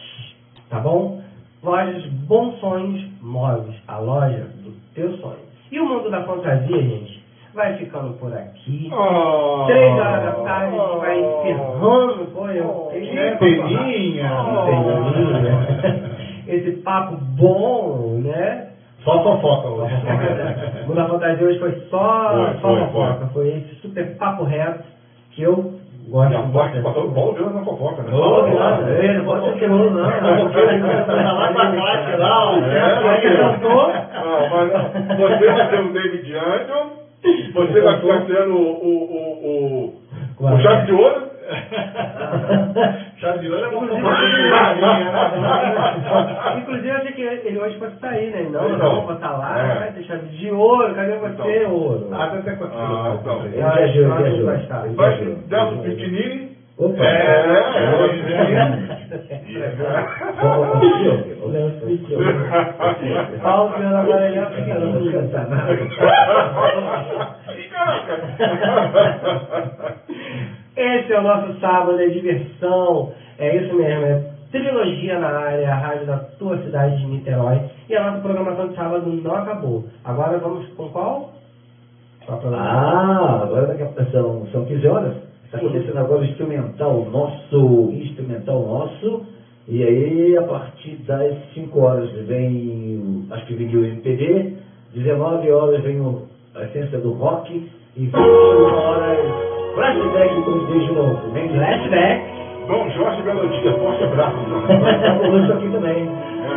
tá 0.71 0.81
bom? 0.81 1.21
Lojas 1.63 2.07
Bons 2.27 2.59
Sonhos 2.61 3.05
Móveis, 3.21 3.77
a 3.87 3.99
loja 3.99 4.47
do 4.65 4.73
teu 4.95 5.13
sonho. 5.19 5.51
E 5.71 5.79
o 5.79 5.87
mundo 5.87 6.11
da 6.11 6.23
fantasia, 6.25 6.83
gente, 6.83 7.23
vai 7.55 7.77
ficando 7.77 8.15
por 8.15 8.33
aqui. 8.33 8.91
Oh, 8.93 9.65
Três 9.67 9.93
horas 9.93 10.25
da 10.25 10.33
tarde, 10.43 10.79
a 10.79 10.87
gente 10.87 10.99
vai 10.99 11.21
encerrando, 11.21 12.27
pô, 12.33 12.49
eu... 12.49 12.89
Que 12.91 13.37
peninha. 13.39 14.31
Que 14.45 14.71
peninha. 14.71 16.11
Esse 16.49 16.73
papo 16.83 17.17
bom, 17.37 18.21
né? 18.25 18.69
Só 19.05 19.23
fofoca 19.23 19.69
hoje. 19.69 19.95
O 20.85 20.89
mundo 20.89 20.95
da 20.97 21.09
fantasia 21.09 21.47
hoje 21.47 21.59
foi 21.59 21.73
só, 21.91 22.33
Foi, 22.33 22.55
só 22.55 22.61
foi, 22.61 22.81
fofoca. 22.87 23.27
Foi 23.33 23.49
esse 23.49 23.75
super 23.77 24.17
papo 24.17 24.45
reto 24.45 24.85
que 25.31 25.43
eu 25.43 25.80
gosto 26.11 26.33
E 26.33 26.37
a 26.37 26.39
muito. 26.41 26.53
participação 26.53 27.07
do 27.07 27.15
Paulo 27.15 27.33
Viana 27.35 27.53
na 27.53 27.65
fofoca, 27.65 28.03
né? 28.03 28.13
Ô, 28.13 28.47
ele 28.47 29.13
não 29.19 29.25
pode 29.25 29.45
ser 29.45 29.59
queimado, 29.59 29.91
não. 29.91 30.03
Lá 30.03 31.53
pra 31.53 31.73
classe, 31.73 32.17
lá, 32.17 32.51
o 32.53 32.65
É, 32.65 33.25
Ele 33.27 33.37
cantou. 33.37 33.89
Não, 33.89 34.51
mas 34.51 34.73
você 35.19 35.47
vai 35.47 35.69
ser 35.71 35.81
o 35.81 35.93
David 35.93 36.35
Angel, 36.37 36.87
você 37.55 37.81
vai 37.81 38.01
ficar 38.01 38.21
sendo 38.27 38.55
o, 38.57 38.59
o, 38.61 38.93
o, 39.11 40.45
o, 40.47 40.47
o 40.55 40.61
Chave 40.61 40.87
de 40.87 40.93
Ouro. 40.93 41.30
Chave 43.21 43.39
de 43.41 43.51
ouro 43.51 43.65
é 43.65 43.69
uma 43.69 43.81
Inclusive, 46.59 46.89
eu 46.89 46.97
achei 46.97 47.13
que 47.13 47.23
ele 47.23 47.59
hoje 47.59 47.79
fosse 47.79 47.99
sair, 48.01 48.31
né? 48.31 48.49
Não, 48.51 48.67
Então, 48.67 48.79
não, 48.79 48.95
vou 48.97 49.07
botar 49.15 49.33
lá, 49.37 49.59
é. 49.59 49.79
vai 49.79 49.91
deixar 49.93 50.19
de 50.19 50.51
ouro, 50.51 50.95
cadê 50.95 51.17
você, 51.17 51.59
Então. 51.63 51.75
ouro? 51.75 52.09
Ah, 52.13 52.25
até 52.25 52.53
quanto 52.53 52.77
Ah, 52.77 53.19
então. 53.21 53.41
Ele 53.45 53.57
viajou, 53.57 54.19
ele 54.21 54.37
que 54.37 54.43
vai 54.43 54.57
viajou. 54.57 54.95
Vai. 54.95 55.13
Delcio 55.49 55.79
Pitinini. 55.83 56.51
Opa! 56.79 57.05
É, 57.05 57.45
tio, 60.81 61.15
o 61.45 61.49
Leandro 61.49 61.99
tio. 61.99 62.19
Paulo 63.43 63.77
Viana 63.77 63.99
agora 64.01 64.27
ele 64.27 64.39
é 64.39 64.41
Eu 64.77 64.81
não 64.81 64.93
vou 64.93 65.13
cantar 65.13 65.47
nada. 65.49 65.77
Esse 70.81 71.13
é 71.13 71.21
o 71.21 71.23
nosso 71.23 71.61
sábado, 71.61 72.01
é 72.01 72.07
diversão, 72.07 73.13
é 73.39 73.55
isso 73.55 73.75
mesmo, 73.75 74.03
é 74.03 74.31
trilogia 74.51 75.19
na 75.19 75.29
área, 75.29 75.71
a 75.71 75.75
rádio 75.75 76.07
da 76.07 76.17
tua 76.39 76.57
cidade 76.63 76.97
de 76.97 77.07
Niterói. 77.07 77.61
E 77.87 77.95
a 77.95 78.03
nossa 78.03 78.23
programação 78.23 78.69
de 78.69 78.77
sábado 78.77 79.07
não 79.13 79.35
acabou. 79.35 79.85
Agora 80.03 80.39
vamos 80.39 80.67
com 80.73 80.89
qual? 80.89 81.35
Ah, 82.27 83.41
agora 83.43 83.67
daqui 83.67 83.83
a 83.83 84.07
são, 84.07 84.47
são 84.53 84.65
15 84.65 84.89
horas. 84.89 85.17
Está 85.45 85.59
acontecendo 85.59 85.99
agora 85.99 86.23
o 86.23 86.25
instrumental 86.25 87.05
nosso, 87.11 87.91
instrumental 87.93 88.67
nosso. 88.67 89.27
E 89.69 89.85
aí, 89.85 90.35
a 90.39 90.43
partir 90.45 90.97
das 91.07 91.37
5 91.53 91.79
horas 91.79 92.11
vem, 92.27 93.27
acho 93.31 93.45
que 93.45 93.55
vem 93.55 93.77
o 93.77 93.85
MPB, 93.85 94.57
19 94.95 95.51
horas 95.51 95.83
vem 95.83 96.01
o, 96.01 96.27
a 96.55 96.65
essência 96.65 96.99
do 97.01 97.13
rock, 97.13 97.69
e 97.97 98.07
21 98.07 98.65
horas, 98.65 99.19
flashback 99.75 100.43
com 100.43 100.51
o 100.51 100.67
de 100.67 100.93
novo. 100.93 101.33
Vem 101.33 101.49
flashback, 101.49 102.23
Dom 102.69 102.91
Jorge 102.91 103.23
Melodia, 103.23 103.73
forte 103.73 104.05
abraço. 104.05 104.37
vai 104.81 104.95
estar 104.95 105.19
conosco 105.19 105.53
aqui 105.53 105.69
também. 105.71 106.09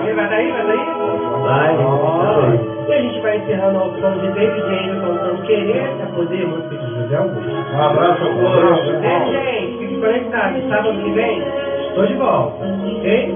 E 0.08 0.14
vai 0.14 0.30
daí, 0.30 0.52
vai 0.52 0.68
daí? 0.68 1.14
Vai, 1.42 1.76
vai. 1.76 2.74
E 2.88 2.94
a 2.94 3.02
gente 3.02 3.20
vai 3.22 3.38
encerrando 3.38 3.80
ao 3.80 3.90
som 3.96 4.12
de 4.20 4.28
David 4.34 4.64
Angel 4.64 5.02
cantando 5.02 5.42
Querer 5.44 5.76
é 5.78 6.06
Poder, 6.14 6.48
música 6.48 6.76
de 6.76 7.02
José 7.02 7.16
Augusto. 7.16 7.52
Um 7.52 7.82
abraço, 7.82 8.24
Augusto. 8.26 8.92
Ei, 9.04 9.32
gente, 9.32 9.78
fique 9.80 10.00
conectado. 10.00 10.70
Sábado 10.70 11.04
que 11.04 11.12
vem, 11.12 11.44
estou 11.88 12.06
de 12.06 12.14
volta. 12.16 12.66
Ok? 12.66 13.34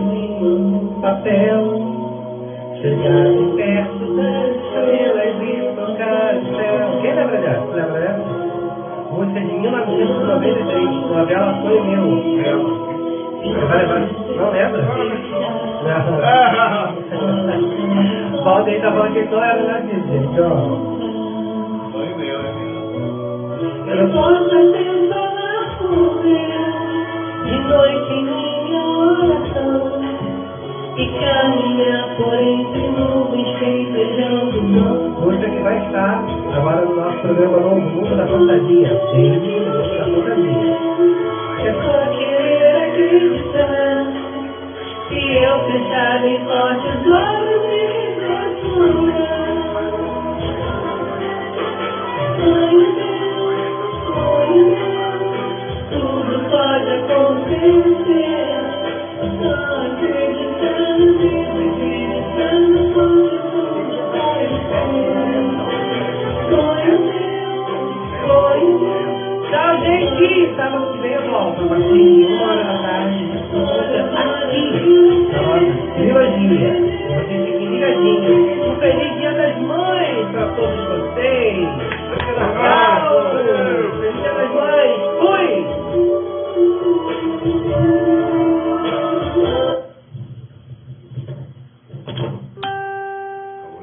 Papel, 1.02 1.80
chegar 2.82 3.56
perto 3.56 4.16
das 4.16 4.56
estrelas 4.56 5.42
e 5.42 5.67
tocar 6.08 6.36
o 6.36 6.42
céu. 6.56 7.02
Quem 7.02 7.14
lembra 7.16 7.38
dessa? 7.38 7.60
Você 7.62 7.76
lembra 7.76 8.00
dessa? 8.00 8.24
Música 9.12 9.40
de 9.40 9.54
1993, 9.54 10.90
novela 11.10 11.54
Sonho 11.62 11.86
Meu. 11.86 12.88
Vai 13.68 13.78
levar? 13.78 14.00
Não 14.36 14.52
lembra? 14.52 14.82
Não. 15.84 16.04
Valdeir 18.44 18.82
tá 18.82 18.92
falando 18.92 19.14
que 19.14 19.20
ele 19.20 19.30
não 19.30 19.44
era 19.44 19.64
na 19.64 19.80
vida, 19.80 20.08
gente. 20.08 20.42
ó. 20.42 20.48
Sonho 21.92 22.18
meu, 22.18 22.40
é 22.40 22.54
meu. 22.54 22.68
Eu 23.88 24.10
posso 24.10 24.50
falar 25.10 25.78
por 25.78 26.22
Deus, 26.24 27.46
de 27.46 27.58
noite 27.60 28.14
em 28.14 28.24
minha 28.64 28.84
oração, 28.88 29.97
e 30.98 31.08
caminhar 31.12 32.16
por 32.18 32.34
entre 32.34 32.88
nuvens 32.88 33.60
festejando 33.60 34.62
não. 34.64 35.10
Música 35.22 35.48
que 35.48 35.60
vai 35.60 35.78
estar 35.86 36.26
agora 36.56 36.82
no 36.86 36.96
nosso 36.96 37.20
programa 37.20 37.60
novo, 37.60 37.82
Mundo 37.82 38.16
da 38.16 38.26
Fantasia. 38.28 38.90
David, 39.14 39.60
Mundo 39.60 39.72
da 39.74 40.06
Fantasia. 40.06 40.78
É 41.60 41.74
só 41.84 41.98
querer 42.18 42.76
acreditar, 42.78 43.98
se 45.08 45.22
eu 45.38 45.56
fechar 45.66 46.22
bem 46.22 46.40
forte 46.46 46.88
os 46.88 47.06
olhos 47.14 47.64
e 47.70 47.86
sonhar. 48.74 49.38
Sonho 52.40 52.86
meu, 52.96 53.46
sonho 54.08 54.66
meu, 54.66 55.14
tudo 55.92 56.34
pode 56.50 56.90
acontecer. 56.90 57.87
Tá 70.58 70.64
sábado 70.72 70.92
que 70.92 71.00
vem 71.00 71.14
eu 71.14 71.22
volto, 71.32 71.62
a 71.62 71.68
partir 71.68 71.94
de 71.94 72.26
uma 72.26 72.48
hora 72.52 72.64
da 72.64 72.80
tarde, 72.82 73.32
aqui, 74.44 75.30
na 75.32 75.42
Vila 75.98 76.32
Gíria. 76.32 76.74
Vocês 77.16 77.46
fiquem 77.46 77.68
ligadinho. 77.68 78.72
Um 78.72 78.76
feliz 78.80 79.20
dia 79.20 79.34
das 79.34 79.58
mães 79.62 80.28
para 80.32 80.48
todos 80.56 80.88
vocês. 80.88 81.70
Obrigado. 82.12 82.97